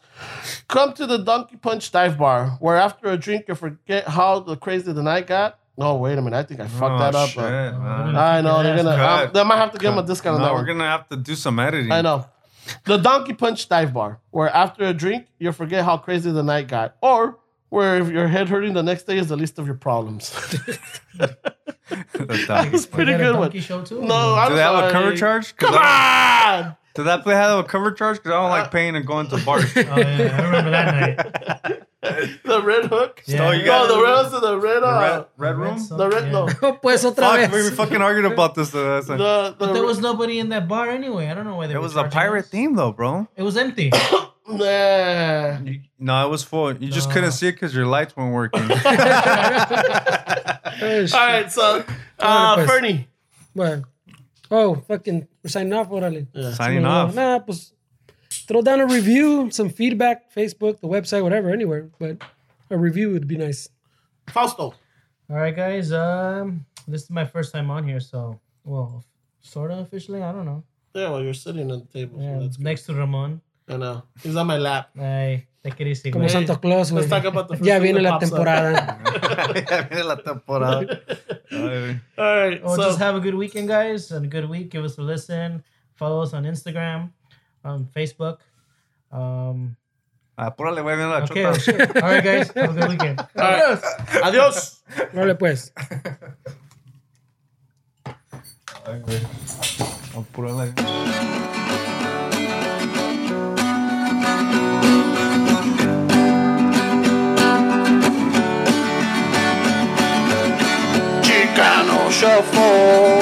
Come 0.68 0.92
to 0.94 1.06
the 1.06 1.18
Donkey 1.18 1.56
Punch 1.56 1.90
Dive 1.92 2.16
Bar, 2.18 2.56
where 2.60 2.76
after 2.76 3.08
a 3.08 3.16
drink 3.16 3.46
you 3.48 3.54
forget 3.54 4.06
how 4.08 4.40
the 4.40 4.56
crazy 4.56 4.92
the 4.92 5.02
night 5.02 5.26
got. 5.26 5.58
Oh 5.78 5.96
wait 5.96 6.18
a 6.18 6.22
minute, 6.22 6.36
I 6.36 6.42
think 6.42 6.60
I 6.60 6.66
fucked 6.68 6.98
that 6.98 7.14
Oh, 7.14 7.20
up. 7.20 7.28
shit, 7.30 7.42
man. 7.42 8.16
I 8.16 8.40
know 8.42 8.62
they're 8.62 8.76
gonna. 8.76 8.96
Cut. 8.96 9.26
Um, 9.28 9.32
they 9.32 9.44
might 9.44 9.56
have 9.56 9.72
to 9.72 9.78
give 9.78 9.92
him 9.92 9.98
a 9.98 10.02
discount 10.06 10.36
on 10.36 10.42
that 10.42 10.50
we're 10.52 10.58
one. 10.58 10.66
gonna 10.66 10.84
have 10.88 11.08
to 11.08 11.16
do 11.16 11.34
some 11.34 11.58
editing. 11.58 11.90
I 11.90 12.02
know. 12.02 12.26
The 12.84 12.98
Donkey 12.98 13.32
Punch 13.32 13.68
Dive 13.68 13.92
Bar, 13.94 14.20
where 14.30 14.48
after 14.50 14.84
a 14.84 14.92
drink 14.92 15.26
you 15.38 15.50
forget 15.52 15.84
how 15.84 15.96
crazy 15.96 16.30
the 16.30 16.42
night 16.42 16.68
got, 16.68 16.96
or 17.00 17.38
where 17.70 17.98
if 17.98 18.08
your 18.10 18.28
head 18.28 18.48
hurting 18.48 18.74
the 18.74 18.82
next 18.82 19.04
day 19.04 19.16
is 19.16 19.28
the 19.28 19.36
least 19.36 19.58
of 19.58 19.66
your 19.66 19.76
problems. 19.76 20.32
The 22.12 22.44
dog. 22.46 22.90
Pretty 22.92 23.12
They 23.12 23.14
a 23.14 23.32
good 23.32 23.36
one. 23.38 23.60
show 23.60 23.82
too. 23.82 24.02
No, 24.02 24.34
I'm 24.34 24.50
Do 24.50 24.54
they 24.54 24.60
have 24.62 24.84
a 24.84 24.92
cover 24.92 25.16
charge? 25.16 25.18
charge? 25.18 25.56
'Cause 25.56 25.70
Come 25.70 25.78
I- 25.82 26.62
on. 26.66 26.76
Did 26.94 27.04
that 27.04 27.22
play 27.22 27.34
have 27.34 27.58
a 27.58 27.64
cover 27.64 27.92
charge? 27.92 28.16
Because 28.18 28.32
I 28.32 28.34
don't 28.36 28.46
Uh, 28.46 28.48
like 28.50 28.70
paying 28.70 28.96
and 28.96 29.06
going 29.06 29.28
to 29.28 29.38
bars. 29.44 29.64
Oh 29.76 29.80
yeah, 29.80 30.36
I 30.38 30.42
remember 30.44 30.70
that 30.70 30.94
night. 30.94 31.82
The 32.44 32.62
red 32.62 32.86
hook. 32.86 33.22
Yeah. 33.26 33.46
Oh, 33.48 33.50
you 33.50 33.60
No, 33.66 33.66
got 33.66 33.88
the 33.88 34.02
red, 34.02 34.24
hook. 34.32 34.40
the 34.42 34.58
red, 34.58 34.82
uh, 34.82 35.00
red, 35.00 35.26
red 35.36 35.56
room? 35.58 35.76
Red 35.76 35.88
the 35.98 36.08
red, 36.08 36.32
no, 36.32 36.48
Oh, 36.62 36.72
pues 36.82 37.04
otra 37.04 37.16
Fuck, 37.16 37.50
vez. 37.50 37.70
we 37.70 37.76
fucking 37.76 38.00
argued 38.00 38.24
about 38.24 38.54
this. 38.54 38.74
Uh, 38.74 38.94
that's 38.94 39.08
like- 39.10 39.18
the, 39.18 39.50
the 39.50 39.56
But 39.66 39.72
there 39.74 39.84
was 39.84 39.98
nobody 40.00 40.38
in 40.38 40.48
that 40.48 40.66
bar 40.66 40.88
anyway. 40.88 41.26
I 41.28 41.34
don't 41.34 41.44
know 41.44 41.56
why 41.56 41.66
they 41.66 41.74
it 41.74 41.76
were 41.76 41.82
was 41.82 41.96
a 41.96 42.04
pirate 42.04 42.46
us. 42.46 42.50
theme 42.50 42.74
though, 42.74 42.92
bro. 42.92 43.28
It 43.36 43.42
was 43.42 43.56
empty. 43.56 43.92
Nah. 44.48 45.58
You- 45.62 45.82
no, 46.00 46.26
it 46.26 46.30
was 46.30 46.42
full. 46.42 46.72
You 46.74 46.90
just 46.90 47.08
No. 47.08 47.14
couldn't 47.14 47.32
see 47.32 47.48
it 47.48 47.52
because 47.52 47.72
your 47.72 47.86
lights 47.86 48.16
weren't 48.16 48.32
working. 48.34 48.62
All 48.62 48.68
right, 51.14 51.46
so 51.52 51.84
uh, 52.18 52.66
Fernie. 52.66 53.08
Bueno. 53.54 53.84
Oh, 54.50 54.74
fucking, 54.88 55.28
we're 55.42 55.48
signing 55.50 55.72
off, 55.72 55.88
órale. 55.90 56.26
Signing 56.56 56.84
off. 56.84 57.14
Nah, 57.14 57.38
pues, 57.38 57.72
throw 58.48 58.62
down 58.62 58.80
a 58.80 58.86
review, 58.86 59.50
some 59.50 59.70
feedback, 59.70 60.34
Facebook, 60.34 60.80
the 60.80 60.88
website, 60.88 61.22
whatever, 61.22 61.50
anywhere. 61.50 61.88
But 61.98 62.22
a 62.68 62.76
review 62.76 63.10
would 63.12 63.28
be 63.28 63.36
nice. 63.36 63.68
Fausto. 64.28 64.74
All 65.30 65.36
right, 65.36 65.54
guys. 65.54 65.92
Um, 65.92 66.66
this 66.88 67.02
is 67.04 67.10
my 67.10 67.24
first 67.24 67.52
time 67.52 67.70
on 67.70 67.86
here, 67.86 68.00
so 68.00 68.40
well, 68.64 69.04
sort 69.40 69.70
of 69.70 69.78
officially. 69.78 70.22
I 70.22 70.32
don't 70.32 70.44
know. 70.46 70.64
Yeah, 70.94 71.10
well, 71.10 71.22
you're 71.22 71.34
sitting 71.34 71.70
at 71.70 71.78
the 71.86 71.98
table. 71.98 72.18
so 72.18 72.24
Yeah, 72.24 72.38
that's 72.40 72.56
good. 72.56 72.64
next 72.64 72.86
to 72.86 72.94
Ramon. 72.94 73.40
I 73.68 73.76
know. 73.76 74.02
He's 74.22 74.34
on 74.34 74.48
my 74.48 74.58
lap. 74.58 74.90
Ay, 74.98 75.46
te 75.62 75.84
decir, 75.84 76.12
Como 76.12 76.24
güey. 76.24 76.30
Santa 76.32 76.58
Claus, 76.58 76.90
güey. 76.90 77.02
Let's 77.06 77.10
talk 77.10 77.24
about 77.26 77.48
the 77.48 77.56
first 77.56 77.66
Ya 77.66 77.78
viene 77.78 78.00
la 78.00 78.18
temporada. 78.18 78.98
Ya 79.70 79.82
viene 79.82 80.04
la 80.04 80.16
temporada. 80.16 81.02
All 81.52 82.48
right. 82.48 82.62
Well, 82.64 82.76
so, 82.76 82.84
just 82.84 82.98
have 82.98 83.16
a 83.16 83.20
good 83.20 83.34
weekend, 83.34 83.68
guys, 83.68 84.10
and 84.10 84.24
a 84.24 84.28
good 84.28 84.48
week. 84.48 84.70
Give 84.70 84.84
us 84.84 84.96
a 84.98 85.02
listen. 85.02 85.62
Follow 85.94 86.22
us 86.22 86.32
on 86.32 86.44
Instagram, 86.44 87.10
on 87.64 87.86
Facebook. 87.94 88.38
Um, 89.12 89.76
Apúrale, 90.38 90.80
güey, 90.80 90.96
viene 90.96 91.10
la 91.10 91.24
okay, 91.24 91.42
chota. 91.44 91.60
shit. 91.60 91.96
All 92.02 92.08
right, 92.08 92.24
guys. 92.24 92.50
Have 92.54 92.70
a 92.70 92.80
good 92.80 92.88
weekend. 92.88 93.20
all 93.36 93.50
right. 93.50 93.78
Adios. 94.24 94.82
Órale, 95.12 95.34
pues. 95.38 95.72
Ay, 98.86 99.00
güey. 99.04 99.20
Apúrale. 100.16 100.72
Chicano 111.60 112.10
Shuffle, 112.10 113.20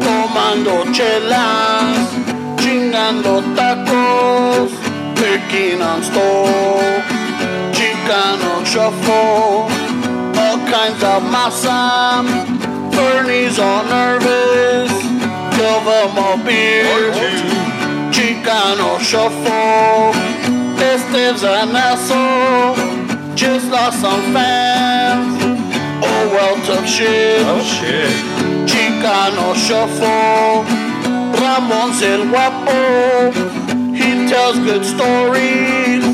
tomando 0.00 0.84
chelas, 0.92 2.10
chingando 2.58 3.40
tacos, 3.56 4.70
picking 5.14 5.80
on 5.80 6.02
stove. 6.02 7.02
Chicano 7.72 8.66
Shuffle, 8.66 9.70
all 10.38 10.58
kinds 10.68 11.02
of 11.02 11.22
masa. 11.32 12.22
Bernie's 12.92 13.58
all 13.58 13.82
nervous, 13.84 14.92
give 15.56 15.86
him 15.88 16.18
a 16.18 16.36
beer. 16.44 17.12
Chicano 18.12 19.00
Shuffle, 19.00 20.12
Esteve's 20.78 21.44
an 21.44 21.74
asshole, 21.74 22.76
just 23.34 23.70
lost 23.70 24.02
some 24.02 24.34
fans. 24.34 25.49
Oh 26.30 26.34
well, 26.34 26.56
tough 26.64 26.86
shit. 26.86 27.42
Oh, 27.44 27.58
shit. 27.60 28.14
Chicano 28.70 29.50
shuffle. 29.66 30.62
Ramon's 31.42 32.00
el 32.02 32.28
guapo. 32.30 33.32
He 33.92 34.28
tells 34.30 34.56
good 34.60 34.84
stories. 34.84 36.04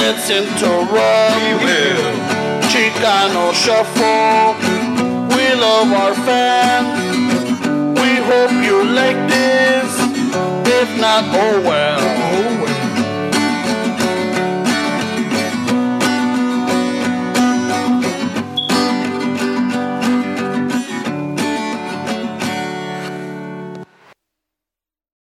Let's 0.00 0.30
interrupt. 0.30 1.36
We 1.36 1.52
will. 1.60 2.08
Chicano 2.72 3.52
shuffle. 3.52 4.56
We 5.36 5.44
love 5.60 5.92
our 5.92 6.14
fans. 6.24 7.60
We 8.00 8.16
hope 8.30 8.56
you 8.64 8.82
like 8.96 9.20
this. 9.28 9.92
If 10.80 10.88
not, 10.98 11.24
oh 11.36 11.60
well. 11.60 12.00
Oh, 12.00 12.69